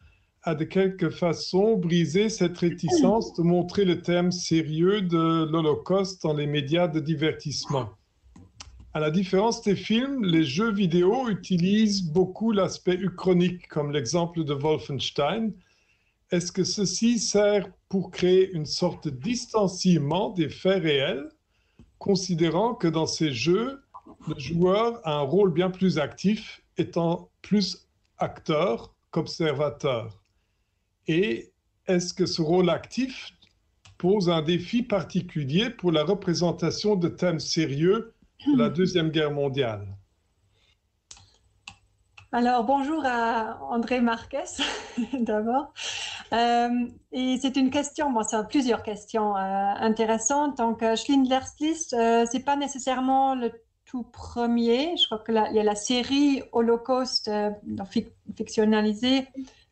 a 0.48 0.54
de 0.54 0.64
quelque 0.64 1.10
façon 1.10 1.76
brisé 1.76 2.30
cette 2.30 2.56
réticence 2.56 3.34
de 3.34 3.42
montrer 3.42 3.84
le 3.84 4.00
thème 4.00 4.32
sérieux 4.32 5.02
de 5.02 5.44
l'Holocauste 5.44 6.22
dans 6.22 6.32
les 6.32 6.46
médias 6.46 6.88
de 6.88 7.00
divertissement. 7.00 7.90
À 8.94 9.00
la 9.00 9.10
différence 9.10 9.60
des 9.60 9.76
films, 9.76 10.24
les 10.24 10.44
jeux 10.44 10.72
vidéo 10.72 11.28
utilisent 11.28 12.02
beaucoup 12.02 12.50
l'aspect 12.50 12.94
uchronique, 12.94 13.68
comme 13.68 13.92
l'exemple 13.92 14.42
de 14.42 14.54
Wolfenstein. 14.54 15.52
Est-ce 16.30 16.50
que 16.50 16.64
ceci 16.64 17.18
sert 17.18 17.68
pour 17.90 18.10
créer 18.10 18.50
une 18.52 18.64
sorte 18.64 19.04
de 19.04 19.10
distanciement 19.10 20.30
des 20.30 20.48
faits 20.48 20.82
réels, 20.82 21.28
considérant 21.98 22.74
que 22.74 22.88
dans 22.88 23.06
ces 23.06 23.32
jeux, 23.32 23.82
le 24.26 24.38
joueur 24.38 25.06
a 25.06 25.18
un 25.18 25.24
rôle 25.24 25.52
bien 25.52 25.68
plus 25.68 25.98
actif, 25.98 26.62
étant 26.78 27.28
plus 27.42 27.86
acteur 28.16 28.94
qu'observateur? 29.10 30.18
Et 31.08 31.52
est-ce 31.86 32.14
que 32.14 32.26
ce 32.26 32.42
rôle 32.42 32.70
actif 32.70 33.32
pose 33.96 34.30
un 34.30 34.42
défi 34.42 34.82
particulier 34.82 35.70
pour 35.70 35.90
la 35.90 36.04
représentation 36.04 36.94
de 36.94 37.08
thèmes 37.08 37.40
sérieux 37.40 38.14
de 38.46 38.56
la 38.56 38.68
Deuxième 38.68 39.10
Guerre 39.10 39.32
mondiale? 39.32 39.88
Alors, 42.30 42.62
bonjour 42.62 43.02
à 43.06 43.58
André 43.70 44.02
Marquez, 44.02 44.44
d'abord. 45.18 45.72
Euh, 46.34 46.68
et 47.10 47.38
c'est 47.40 47.56
une 47.56 47.70
question, 47.70 48.12
bon, 48.12 48.22
c'est 48.22 48.36
plusieurs 48.48 48.82
questions 48.82 49.34
euh, 49.34 49.40
intéressantes. 49.40 50.58
Donc, 50.58 50.82
euh, 50.82 50.94
Schindler's 50.94 51.54
List, 51.58 51.90
ce 51.90 52.36
n'est 52.36 52.42
pas 52.42 52.56
nécessairement 52.56 53.34
le 53.34 53.50
tout 53.86 54.02
premier. 54.02 54.94
Je 54.98 55.06
crois 55.06 55.24
qu'il 55.24 55.36
y 55.36 55.58
a 55.58 55.62
la 55.62 55.74
série 55.74 56.42
Holocauste 56.52 57.30
fictionnalisée 58.36 59.26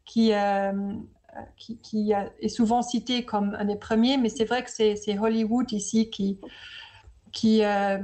qui, 0.07 0.33
qui, 1.57 2.13
est 2.41 2.49
souvent 2.49 2.83
cité 2.83 3.25
comme 3.25 3.57
un 3.59 3.65
des 3.65 3.77
premiers, 3.77 4.17
mais 4.17 4.29
c'est 4.29 4.45
vrai 4.45 4.65
que 4.65 4.71
c'est 4.71 5.19
Hollywood 5.19 5.71
ici 5.73 6.11
qui, 6.11 6.39
qui 7.33 7.65
euh, 7.65 7.99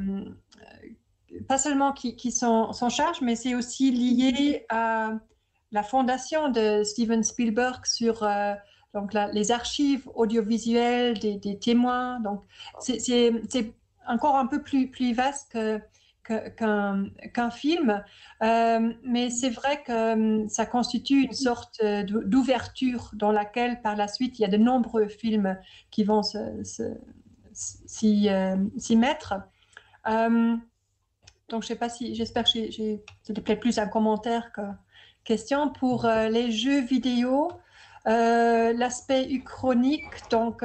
pas 1.48 1.58
seulement 1.58 1.92
qui, 1.92 2.16
qui 2.16 2.30
s'en 2.30 2.72
charge, 2.88 3.20
mais 3.20 3.36
c'est 3.36 3.54
aussi 3.54 3.90
lié 3.90 4.64
à 4.68 5.12
la 5.70 5.82
fondation 5.82 6.50
de 6.50 6.82
Steven 6.84 7.22
Spielberg 7.22 7.84
sur 7.86 8.22
euh, 8.22 8.54
donc 8.94 9.14
les 9.14 9.50
archives 9.50 10.08
audiovisuelles 10.14 11.18
des, 11.18 11.58
témoins. 11.58 12.20
Donc 12.20 12.42
c'est 12.78 13.74
encore 14.06 14.36
un 14.36 14.46
peu 14.46 14.62
plus, 14.62 14.90
plus 14.90 15.14
vaste 15.14 15.52
que 15.52 15.80
qu'un 16.22 17.50
film, 17.50 18.02
euh, 18.42 18.92
mais 19.02 19.30
c'est 19.30 19.50
vrai 19.50 19.82
que 19.82 19.92
euh, 19.92 20.48
ça 20.48 20.66
constitue 20.66 21.22
une 21.22 21.32
sorte 21.32 21.80
euh, 21.82 22.04
d'ouverture 22.04 23.10
dans 23.14 23.32
laquelle 23.32 23.82
par 23.82 23.96
la 23.96 24.08
suite 24.08 24.38
il 24.38 24.42
y 24.42 24.44
a 24.44 24.48
de 24.48 24.56
nombreux 24.56 25.08
films 25.08 25.58
qui 25.90 26.04
vont 26.04 26.22
s'y 26.22 28.28
mettre. 28.96 29.34
donc 30.06 31.62
je 31.62 31.66
sais 31.66 31.76
pas 31.76 31.88
si, 31.88 32.14
j'espère 32.14 32.44
que 32.44 32.50
c'était 32.50 33.40
peut-être 33.40 33.60
plus 33.60 33.78
un 33.78 33.88
commentaire 33.88 34.52
que 34.52 34.62
question 35.24 35.70
pour 35.70 36.06
les 36.06 36.50
jeux 36.50 36.82
vidéo. 36.82 37.50
L'aspect 38.04 39.28
uchronique, 39.28 40.28
donc 40.30 40.62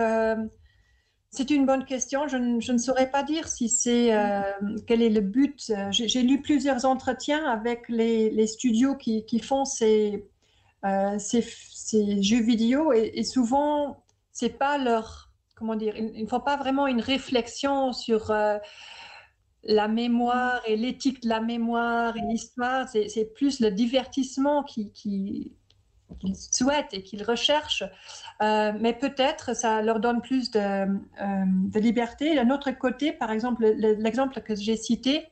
c'est 1.30 1.50
une 1.50 1.66
bonne 1.66 1.86
question. 1.86 2.28
Je, 2.28 2.38
ne 2.38 2.78
saurais 2.78 3.12
pas 3.12 3.24
dire 3.24 3.48
si 3.48 3.70
c'est 3.70 4.14
euh, 4.14 4.42
quel 4.88 5.02
est 5.02 5.10
le 5.10 5.22
but. 5.22 5.72
J'ai 5.92 6.22
lu 6.22 6.42
plusieurs 6.42 6.86
entretiens 6.86 7.46
avec 7.46 7.90
les, 7.90 8.48
studios 8.48 8.96
qui, 8.96 9.40
font 9.40 9.64
euh, 9.82 11.20
ces, 11.20 12.22
jeux 12.22 12.42
vidéo 12.42 12.94
et, 12.94 13.24
souvent 13.24 14.04
c'est 14.32 14.58
pas 14.58 14.78
leur 14.78 15.32
comment 15.56 15.76
dire. 15.76 15.96
Ils 15.98 16.24
ne 16.24 16.28
font 16.28 16.40
pas 16.40 16.58
vraiment 16.58 16.88
une 16.88 17.02
réflexion 17.02 17.92
sur 17.92 18.32
euh, 18.32 18.58
la 19.64 19.88
mémoire 19.88 20.62
et 20.66 20.78
l'éthique 20.78 21.24
de 21.24 21.30
la 21.30 21.42
mémoire 21.42 22.16
et 22.16 22.22
l'histoire, 22.22 22.88
c'est 22.88 23.34
plus 23.34 23.60
le 23.60 23.72
divertissement 23.72 24.64
qui, 24.64 25.52
souhaitent 26.34 26.94
et 26.94 27.04
qu'ils 27.04 27.24
recherchent. 27.24 27.84
Euh, 28.42 28.72
mais 28.80 28.94
peut-être 28.94 29.56
ça 29.56 29.82
leur 29.82 30.00
donne 30.00 30.22
plus 30.22 30.52
de, 30.52 30.60
euh, 30.60 30.86
de 31.20 31.80
liberté. 31.80 32.36
D'un 32.36 32.50
autre 32.50 32.72
côté, 32.72 33.12
par 33.12 33.32
exemple, 33.32 33.66
l'exemple 33.66 34.42
que 34.42 34.56
j'ai 34.56 34.78
cité, 34.78 35.28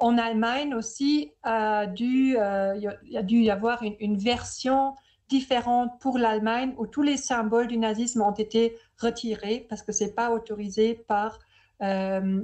en 0.00 0.16
Allemagne 0.16 0.74
aussi, 0.74 1.32
a 1.42 1.86
dû, 1.86 2.36
euh, 2.38 2.78
il 3.04 3.16
a 3.16 3.22
dû 3.22 3.40
y 3.40 3.50
avoir 3.50 3.82
une, 3.82 4.16
version 4.16 4.94
différente 5.28 5.90
pour 6.00 6.18
l'Allemagne 6.18 6.72
où 6.78 6.86
tous 6.86 7.02
les 7.02 7.16
symboles 7.16 7.66
du 7.66 7.76
nazisme 7.78 8.22
ont 8.22 8.32
été 8.32 8.76
retirés 8.98 9.66
parce 9.68 9.82
que 9.82 9.92
c'est 9.92 10.14
pas 10.14 10.30
autorisé 10.30 10.94
par 11.06 11.38
euh, 11.82 12.42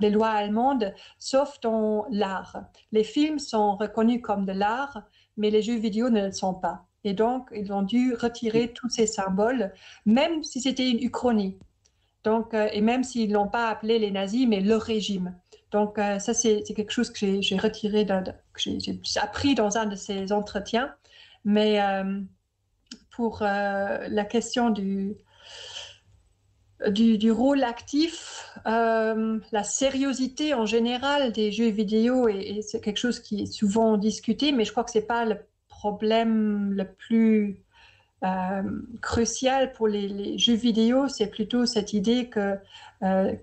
les 0.00 0.10
lois 0.10 0.30
allemandes, 0.30 0.92
sauf 1.18 1.60
dans 1.60 2.06
l'art. 2.10 2.64
Les 2.90 3.04
films 3.04 3.38
sont 3.38 3.76
reconnus 3.76 4.20
comme 4.22 4.46
de 4.46 4.52
l'art, 4.52 5.02
mais 5.36 5.50
les 5.50 5.62
jeux 5.62 5.76
vidéo 5.76 6.10
ne 6.10 6.26
le 6.26 6.32
sont 6.32 6.54
pas. 6.54 6.86
Et 7.04 7.14
donc, 7.14 7.48
ils 7.54 7.72
ont 7.72 7.82
dû 7.82 8.14
retirer 8.14 8.72
tous 8.72 8.88
ces 8.88 9.06
symboles, 9.06 9.72
même 10.06 10.42
si 10.42 10.60
c'était 10.60 10.90
une 10.90 11.02
uchronie. 11.02 11.56
Donc, 12.24 12.54
euh, 12.54 12.68
et 12.72 12.80
même 12.80 13.04
s'ils 13.04 13.30
n'ont 13.30 13.48
pas 13.48 13.68
appelé 13.68 13.98
les 13.98 14.10
nazis, 14.10 14.46
mais 14.48 14.60
le 14.60 14.76
régime. 14.76 15.34
Donc, 15.70 15.98
euh, 15.98 16.18
ça, 16.18 16.34
c'est 16.34 16.62
quelque 16.62 16.90
chose 16.92 17.10
que 17.10 17.40
j'ai 17.40 17.56
retiré, 17.58 18.06
que 18.06 18.60
j'ai 18.80 19.00
appris 19.20 19.54
dans 19.54 19.78
un 19.78 19.86
de 19.86 19.94
ces 19.94 20.32
entretiens. 20.32 20.92
Mais 21.44 21.78
pour 23.10 23.38
la 23.40 24.24
question 24.24 24.70
du, 24.70 25.16
du, 26.90 27.30
rôle 27.30 27.64
actif, 27.64 28.50
euh, 28.66 29.38
la 29.52 29.64
sériosité 29.64 30.54
en 30.54 30.66
général 30.66 31.32
des 31.32 31.50
jeux 31.50 31.70
vidéo, 31.70 32.28
et, 32.28 32.60
c'est 32.62 32.80
quelque 32.80 32.98
chose 32.98 33.20
qui 33.20 33.42
est 33.42 33.46
souvent 33.46 33.96
discuté, 33.96 34.52
mais 34.52 34.64
je 34.64 34.72
crois 34.72 34.84
que 34.84 34.90
ce 34.90 34.98
n'est 34.98 35.04
pas 35.04 35.24
le 35.24 35.38
problème 35.68 36.72
le 36.72 36.84
plus 36.84 37.62
euh, 38.24 38.62
crucial 39.00 39.72
pour 39.72 39.88
les, 39.88 40.36
jeux 40.38 40.54
vidéo, 40.54 41.08
c'est 41.08 41.28
plutôt 41.28 41.64
cette 41.64 41.92
idée 41.92 42.28
que 42.28 42.56
euh, 43.02 43.34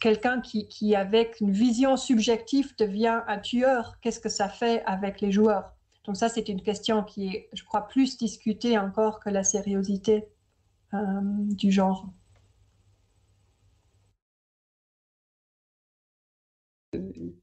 quelqu'un 0.00 0.40
qui, 0.40 0.94
avec 0.94 1.40
une 1.40 1.52
vision 1.52 1.96
subjective, 1.96 2.74
devient 2.78 3.20
un 3.26 3.38
tueur, 3.38 3.98
qu'est-ce 4.00 4.20
que 4.20 4.28
ça 4.30 4.48
fait 4.48 4.82
avec 4.86 5.20
les 5.20 5.30
joueurs? 5.30 5.72
Donc 6.04 6.16
ça, 6.16 6.30
c'est 6.30 6.48
une 6.48 6.62
question 6.62 7.02
qui 7.02 7.28
est, 7.28 7.48
je 7.52 7.64
crois, 7.64 7.86
plus 7.86 8.16
discutée 8.16 8.78
encore 8.78 9.20
que 9.20 9.28
la 9.28 9.44
sériosité 9.44 10.26
du 10.90 11.70
genre. 11.70 12.06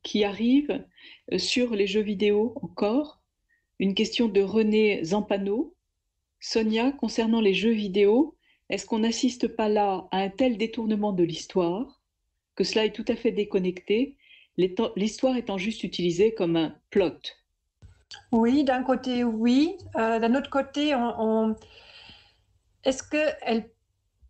Qui 0.04 0.24
arrive 0.24 0.86
euh, 1.32 1.38
sur 1.38 1.76
les 1.76 1.88
jeux 1.88 2.02
vidéo 2.02 2.54
encore. 2.62 3.22
Une 3.80 3.94
question 3.94 4.28
de 4.28 4.42
René 4.42 5.04
Zampano. 5.04 5.76
Sonia, 6.40 6.92
concernant 6.92 7.42
les 7.42 7.54
jeux 7.54 7.72
vidéo, 7.72 8.36
est-ce 8.70 8.86
qu'on 8.86 9.00
n'assiste 9.00 9.48
pas 9.48 9.70
là 9.70 10.08
à 10.12 10.20
un 10.20 10.30
tel 10.30 10.58
détournement 10.58 11.12
de 11.12 11.24
l'histoire? 11.24 12.02
Que 12.56 12.64
cela 12.64 12.86
est 12.86 12.94
tout 12.94 13.06
à 13.08 13.16
fait 13.16 13.32
déconnecté, 13.32 14.16
l'histoire 14.58 15.36
étant 15.36 15.58
juste 15.58 15.84
utilisée 15.84 16.34
comme 16.34 16.56
un 16.56 16.76
plot 16.90 17.20
Oui, 18.32 18.64
d'un 18.64 18.84
côté, 18.84 19.24
oui. 19.24 19.76
Euh, 19.98 20.20
d'un 20.20 20.36
autre 20.36 20.50
côté, 20.50 20.96
est-ce 22.84 23.04
qu'elle 23.04 23.70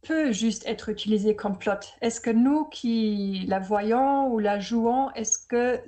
peut 0.05 0.31
juste 0.31 0.63
être 0.67 0.89
utilisée 0.89 1.35
comme 1.35 1.57
plot. 1.57 1.73
Est-ce 2.01 2.21
que 2.21 2.29
nous 2.29 2.65
qui 2.65 3.45
la 3.47 3.59
voyons 3.59 4.31
ou 4.31 4.39
la 4.39 4.59
jouons, 4.59 5.11
est-ce 5.11 5.39
que 5.39 5.81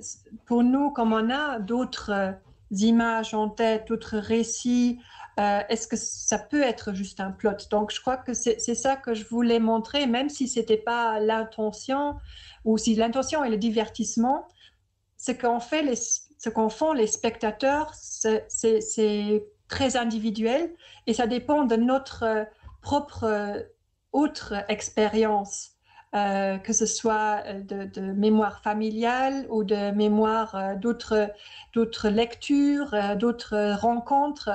pour 0.46 0.62
nous, 0.62 0.90
comme 0.90 1.12
on 1.12 1.30
a 1.30 1.58
d'autres 1.58 2.10
euh, 2.10 2.32
images 2.70 3.34
en 3.34 3.48
tête, 3.48 3.88
d'autres 3.88 4.18
récits, 4.18 4.98
euh, 5.38 5.60
est-ce 5.68 5.86
que 5.86 5.96
ça 5.96 6.38
peut 6.38 6.62
être 6.62 6.94
juste 6.94 7.20
un 7.20 7.30
plot? 7.30 7.68
Donc 7.70 7.92
je 7.92 8.00
crois 8.00 8.16
que 8.16 8.34
c'est 8.34 8.58
ça 8.58 8.96
que 8.96 9.14
je 9.14 9.24
voulais 9.24 9.60
montrer, 9.60 10.06
même 10.06 10.28
si 10.28 10.48
ce 10.48 10.58
n'était 10.58 10.76
pas 10.76 11.20
l'intention 11.20 12.16
ou 12.64 12.76
si 12.76 12.96
l'intention 12.96 13.44
est 13.44 13.50
le 13.50 13.56
divertissement, 13.56 14.48
ce 15.16 15.32
qu'en 15.32 15.60
fait 15.60 15.94
ce 15.94 16.48
qu'on 16.48 16.68
font 16.68 16.92
les 16.92 17.06
spectateurs, 17.06 17.92
c'est 17.94 19.46
très 19.68 19.96
individuel 19.96 20.72
et 21.06 21.14
ça 21.14 21.26
dépend 21.26 21.64
de 21.64 21.76
notre 21.76 22.22
euh, 22.24 22.44
propre 22.80 23.68
autre 24.12 24.54
expérience, 24.68 25.78
euh, 26.14 26.56
que 26.56 26.72
ce 26.72 26.86
soit 26.86 27.42
euh, 27.46 27.60
de, 27.60 28.00
mémoire 28.12 28.62
familiale 28.62 29.46
ou 29.50 29.62
de 29.62 29.90
mémoire 29.90 30.54
euh, 30.54 30.74
d'autres, 30.74 31.30
d'autres 31.74 32.08
lectures, 32.08 32.94
d'autres 33.18 33.74
rencontres. 33.78 34.50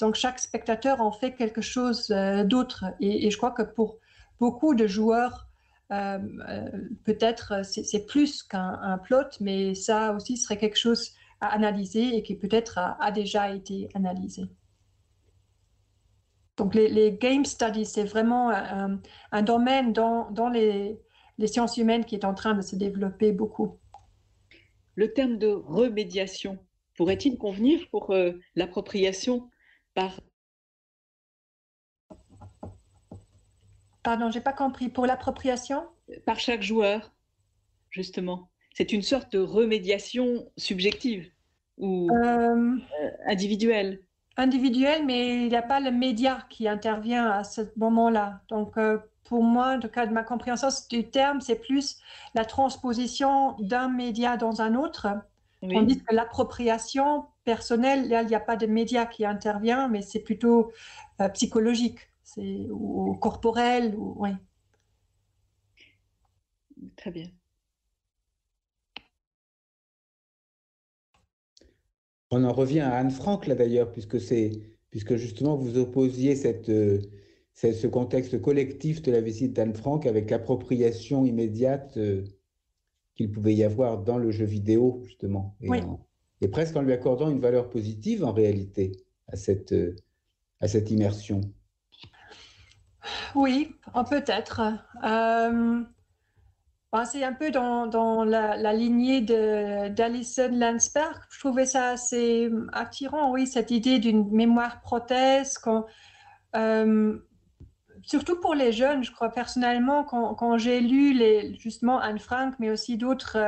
Donc 0.00 0.14
chaque 0.14 0.38
spectateur 0.38 1.00
en 1.00 1.10
fait 1.10 1.32
quelque 1.32 1.60
chose 1.60 2.08
d'autre. 2.44 2.84
Et, 3.00 3.30
je 3.30 3.36
crois 3.36 3.50
que 3.50 3.62
pour 3.62 3.98
beaucoup 4.38 4.74
de 4.74 4.86
joueurs, 4.86 5.48
peut-être 5.90 7.64
c'est, 7.64 8.06
plus 8.06 8.42
qu'un 8.42 8.98
plot, 9.04 9.28
mais 9.40 9.74
ça 9.74 10.12
aussi 10.14 10.36
serait 10.38 10.56
quelque 10.56 10.78
chose 10.78 11.10
à 11.40 11.48
analyser 11.48 12.16
et 12.16 12.22
qui 12.22 12.36
peut-être 12.36 12.78
a 12.78 13.10
déjà 13.10 13.52
été 13.52 13.88
analysé. 13.94 14.48
Donc 16.56 16.74
les, 16.74 17.12
game 17.12 17.44
studies, 17.44 17.86
c'est 17.86 18.04
vraiment 18.04 18.50
un, 18.50 19.42
domaine 19.42 19.92
dans, 19.92 20.50
les, 20.52 20.98
sciences 21.46 21.76
humaines 21.76 22.04
qui 22.04 22.14
est 22.14 22.24
en 22.24 22.34
train 22.34 22.54
de 22.54 22.62
se 22.62 22.76
développer 22.76 23.32
beaucoup. 23.32 23.78
Le 24.94 25.12
terme 25.12 25.38
de 25.38 25.48
remédiation 25.48 26.58
pourrait-il 26.96 27.38
convenir 27.38 27.88
pour 27.90 28.10
euh, 28.10 28.32
l'appropriation 28.54 29.48
par... 29.94 30.20
Pardon, 34.02 34.30
j'ai 34.30 34.42
pas 34.42 34.52
compris. 34.52 34.90
Pour 34.90 35.06
l'appropriation? 35.06 35.86
Par 36.26 36.38
chaque 36.38 36.62
joueur, 36.62 37.14
justement. 37.90 38.50
C'est 38.74 38.92
une 38.92 39.02
sorte 39.02 39.32
de 39.32 39.38
remédiation 39.38 40.50
subjective 40.58 41.30
ou 41.78 42.10
euh, 42.10 42.76
euh, 43.02 43.10
individuelle 43.26 44.02
individuel, 44.36 45.04
mais 45.04 45.44
il 45.44 45.48
n'y 45.48 45.56
a 45.56 45.62
pas 45.62 45.80
le 45.80 45.90
média 45.90 46.46
qui 46.48 46.68
intervient 46.68 47.30
à 47.30 47.44
ce 47.44 47.62
moment-là. 47.76 48.40
Donc, 48.48 48.76
euh, 48.78 48.98
pour 49.24 49.42
moi, 49.42 49.76
dans 49.76 49.84
le 49.84 49.88
cas 49.88 50.06
de 50.06 50.12
ma 50.12 50.24
compréhension 50.24 50.68
du 50.90 51.08
terme, 51.10 51.40
c'est 51.40 51.56
plus 51.56 51.98
la 52.34 52.44
transposition 52.44 53.56
d'un 53.58 53.88
média 53.88 54.36
dans 54.36 54.60
un 54.60 54.74
autre. 54.74 55.08
On 55.62 55.82
dit 55.82 56.02
que 56.02 56.14
l'appropriation 56.14 57.26
personnelle, 57.44 58.06
il 58.10 58.26
n'y 58.26 58.34
a 58.34 58.40
pas 58.40 58.56
de 58.56 58.66
média 58.66 59.06
qui 59.06 59.24
intervient, 59.24 59.88
mais 59.88 60.02
c'est 60.02 60.20
plutôt 60.20 60.72
euh, 61.20 61.28
psychologique 61.28 62.00
ou, 62.36 63.14
corporel. 63.20 63.94
Ou, 63.96 64.14
oui. 64.18 64.30
Très 66.96 67.10
bien. 67.10 67.28
On 72.34 72.44
en 72.44 72.52
revient 72.54 72.80
à 72.80 72.94
Anne 72.94 73.10
Frank, 73.10 73.46
là 73.46 73.54
d'ailleurs, 73.54 73.92
puisque, 73.92 74.16
puisque 74.90 75.16
justement 75.16 75.54
vous 75.54 75.76
opposiez 75.76 76.34
cette, 76.34 76.70
euh, 76.70 77.02
ce 77.54 77.86
contexte 77.86 78.40
collectif 78.40 79.02
de 79.02 79.12
la 79.12 79.20
visite 79.20 79.52
d'Anne 79.52 79.74
Frank 79.74 80.06
avec 80.06 80.30
l'appropriation 80.30 81.26
immédiate 81.26 81.98
euh, 81.98 82.24
qu'il 83.14 83.30
pouvait 83.30 83.54
y 83.54 83.62
avoir 83.62 84.02
dans 84.02 84.16
le 84.16 84.30
jeu 84.30 84.46
vidéo, 84.46 85.02
justement. 85.04 85.58
Et, 86.40 86.48
presque 86.48 86.74
en 86.74 86.80
lui 86.80 86.94
accordant 86.94 87.28
une 87.28 87.38
valeur 87.38 87.68
positive 87.68 88.24
en 88.24 88.32
réalité 88.32 88.92
à 89.28 89.36
cette, 89.36 89.72
euh, 89.72 89.94
à 90.60 90.68
cette 90.68 90.90
immersion. 90.90 91.42
Oui, 93.34 93.74
peut-être. 94.08 94.62
Ben, 96.92 97.06
c'est 97.06 97.24
un 97.24 97.32
peu 97.32 97.50
dans, 97.50 98.22
la, 98.22 98.72
lignée 98.74 99.22
d'Alison 99.22 100.50
Landsberg. 100.52 101.16
Je 101.30 101.38
trouvais 101.38 101.64
ça 101.64 101.90
assez 101.92 102.50
attirant, 102.74 103.30
oui, 103.30 103.46
cette 103.46 103.70
idée 103.70 103.98
d'une 103.98 104.30
mémoire 104.30 104.82
prothèse. 104.82 105.58
Euh, 106.54 107.18
surtout 108.02 108.38
pour 108.40 108.54
les 108.54 108.72
jeunes, 108.72 109.02
je 109.04 109.10
crois 109.10 109.30
personnellement, 109.30 110.04
quand, 110.04 110.58
j'ai 110.58 110.80
lu 110.80 111.16
justement 111.58 111.98
Anne 111.98 112.18
Frank, 112.18 112.54
mais 112.58 112.68
aussi 112.68 112.98
d'autres 112.98 113.38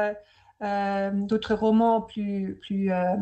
euh, 0.62 1.10
d'autres 1.12 1.54
romans 1.54 2.00
plus, 2.00 2.58
euh, 2.72 3.16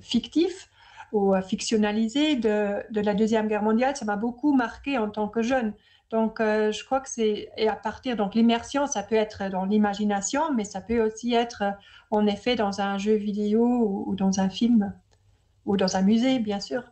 fictifs 0.00 0.70
ou 1.12 1.34
fictionnalisés 1.42 2.36
de, 2.36 2.82
de, 2.90 3.00
la 3.02 3.12
Deuxième 3.12 3.46
Guerre 3.46 3.62
mondiale, 3.62 3.94
ça 3.94 4.06
m'a 4.06 4.16
beaucoup 4.16 4.54
marqué 4.54 4.96
en 4.96 5.10
tant 5.10 5.28
que 5.28 5.42
jeune. 5.42 5.74
Donc, 6.10 6.40
euh, 6.40 6.70
je 6.70 6.84
crois 6.84 7.00
que 7.00 7.08
c'est 7.08 7.50
et 7.56 7.68
à 7.68 7.74
partir 7.76 8.16
donc 8.16 8.34
l'immersion, 8.34 8.86
ça 8.86 9.02
peut 9.02 9.16
être 9.16 9.50
dans 9.50 9.64
l'imagination, 9.64 10.52
mais 10.54 10.64
ça 10.64 10.80
peut 10.80 11.00
aussi 11.02 11.34
être 11.34 11.62
euh, 11.62 11.70
en 12.10 12.26
effet 12.26 12.54
dans 12.54 12.80
un 12.80 12.96
jeu 12.98 13.14
vidéo 13.14 14.04
ou, 14.06 14.14
dans 14.14 14.38
un 14.40 14.48
film 14.48 14.94
ou 15.64 15.76
dans 15.76 15.96
un 15.96 16.02
musée, 16.02 16.38
bien 16.38 16.60
sûr. 16.60 16.84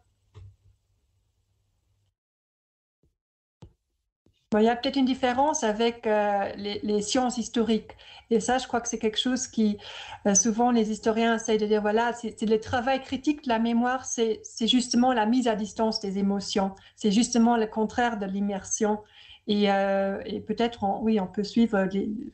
Il 4.61 4.65
y 4.65 4.69
a 4.69 4.77
peut-être 4.77 4.97
une 4.97 5.05
différence 5.05 5.65
avec 5.65 6.07
euh, 6.07 6.53
les, 6.57 7.03
sciences 7.03 7.39
historiques. 7.39 7.93
Et 8.31 8.41
ça, 8.41 8.59
je 8.59 8.67
crois 8.67 8.81
que 8.81 8.89
c'est 8.89 8.99
quelque 8.99 9.19
chose 9.19 9.47
qui, 9.47 9.79
euh, 10.27 10.35
souvent, 10.35 10.71
les 10.71 10.91
historiens 10.91 11.37
essayent 11.37 11.59
de 11.59 11.67
dire, 11.67 11.81
voilà, 11.81 12.13
c'est 12.13 12.41
le 12.43 12.61
travail 12.61 13.03
critique 13.03 13.45
de 13.45 13.49
la 13.49 13.59
mémoire, 13.59 14.05
c'est 14.05 14.43
justement 14.61 15.13
la 15.13 15.27
mise 15.27 15.49
à 15.49 15.57
distance 15.57 16.01
des 16.01 16.19
émotions. 16.19 16.75
C'est 16.97 17.11
justement 17.11 17.57
le 17.57 17.67
contraire 17.67 18.19
de 18.19 18.27
l'immersion. 18.27 19.01
Et, 19.47 19.71
euh, 19.71 20.23
peut-être, 20.47 20.85
oui, 21.03 21.21
on 21.21 21.27
peut 21.27 21.45
suivre 21.45 21.89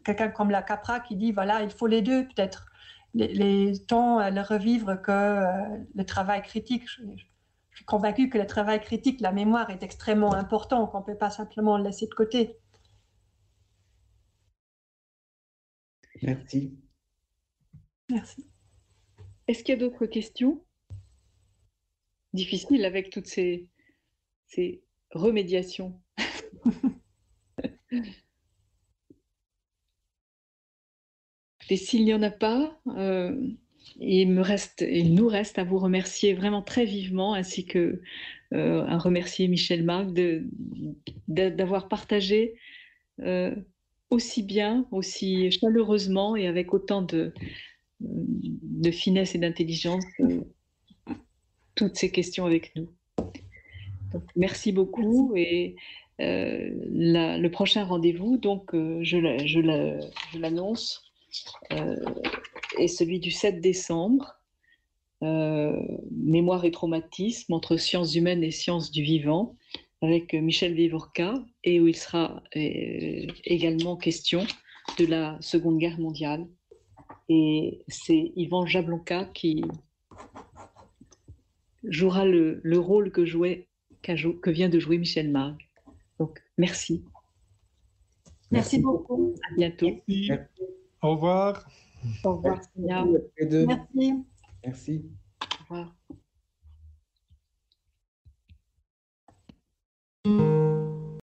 quelqu'un 0.05 0.29
comme 0.29 0.51
la 0.51 0.63
Capra 0.63 1.01
qui 1.01 1.17
dit, 1.17 1.33
voilà, 1.33 1.63
il 1.63 1.71
faut 1.71 1.87
les 1.87 2.03
deux, 2.03 2.25
peut-être. 2.25 2.67
Les, 3.15 3.35
les 3.35 3.79
temps, 3.79 4.31
le 4.31 4.41
revivre 4.41 5.01
que 5.03 5.43
le 5.97 6.05
travail 6.05 6.43
critique 6.43 6.85
suis 7.81 7.87
convaincue 7.87 8.29
que 8.29 8.37
le 8.37 8.47
travail 8.47 8.81
critique, 8.81 9.21
la 9.21 9.33
mémoire 9.33 9.71
est 9.71 9.83
extrêmement 9.83 10.35
important, 10.35 10.87
qu'on 10.87 11.01
ne 11.01 11.05
peut 11.05 11.17
pas 11.17 11.31
simplement 11.31 11.79
le 11.79 11.85
laisser 11.85 12.07
de 12.07 12.15
côté. 12.15 12.59
Merci. 16.23 16.79
Merci. 18.11 18.47
Est-ce 19.47 19.65
qu'il 19.65 19.75
y 19.75 19.79
a 19.79 19.81
d'autres 19.81 20.05
questions? 20.05 20.63
Difficile 22.35 22.85
avec 22.85 23.09
toutes 23.11 23.27
ces, 23.27 23.67
ces 24.47 24.85
remédiations. 25.13 26.01
Et 31.71 31.77
s'il 31.77 32.05
n'y 32.05 32.13
en 32.13 32.23
a 32.23 32.31
pas, 32.31 32.79
euh, 32.89 33.49
il, 34.01 34.33
nous 34.33 35.29
reste 35.29 35.59
à 35.59 35.65
vous 35.65 35.79
remercier 35.79 36.35
vraiment 36.35 36.63
très 36.63 36.85
vivement, 36.85 37.35
ainsi 37.35 37.67
que 37.67 38.01
euh, 38.53 38.85
à 38.87 38.99
remercier 38.99 39.47
Michel 39.47 39.85
Marc 39.85 40.09
d'avoir 41.29 41.89
partagé 41.89 42.55
euh, 43.21 43.55
aussi 44.09 44.43
bien, 44.43 44.87
aussi 44.91 45.51
chaleureusement 45.53 46.35
et 46.35 46.47
avec 46.47 46.73
autant 46.73 47.03
de, 47.03 47.33
de 48.01 48.91
finesse 48.91 49.35
et 49.35 49.39
d'intelligence 49.39 50.05
euh, 50.21 50.41
toutes 51.75 51.97
ces 51.97 52.11
questions 52.11 52.47
avec 52.47 52.75
nous. 52.77 52.89
merci 54.35 54.73
beaucoup 54.73 55.35
et 55.37 55.77
le 56.19 57.49
prochain 57.49 57.85
rendez-vous, 57.85 58.37
donc 58.37 58.71
je 58.75 60.37
l'annonce 60.39 61.03
et 62.79 62.89
celui 62.89 63.21
du 63.21 63.31
7 63.31 63.61
décembre, 63.61 64.41
euh, 65.23 65.77
Mémoire 66.11 66.65
et 66.65 66.71
traumatisme 66.71 67.53
entre 67.53 67.77
sciences 67.77 68.15
humaines 68.15 68.43
et 68.43 68.51
sciences 68.51 68.91
du 68.91 69.03
vivant, 69.03 69.57
avec 70.03 70.33
Michel 70.33 70.75
Vivorca, 70.75 71.35
et 71.65 71.81
où 71.81 71.87
il 71.87 71.97
sera 71.97 72.43
euh, 72.57 73.27
également 73.45 73.97
question 73.97 74.47
de 74.99 75.07
la 75.07 75.37
Seconde 75.41 75.79
Guerre 75.79 75.99
mondiale. 75.99 76.47
Et 77.29 77.85
c'est 77.89 78.33
Yvan 78.37 78.67
Jablonka 78.67 79.27
qui 79.27 79.63
jouera 81.85 82.25
le, 82.25 82.61
rôle 82.79 83.13
que, 83.13 83.25
jouait, 83.25 83.69
que 84.03 84.51
vient 84.51 84.69
de 84.69 84.79
jouer 84.79 84.99
Michel 84.99 85.31
Marc. 85.31 85.61
Donc, 86.19 86.43
merci. 86.59 87.05
Merci, 88.51 88.81
beaucoup. 88.81 89.35
À 89.51 89.55
bientôt. 89.55 89.91
Au 91.03 91.13
revoir. 91.13 91.67
Merci. 93.67 94.25
Merci. 94.65 95.11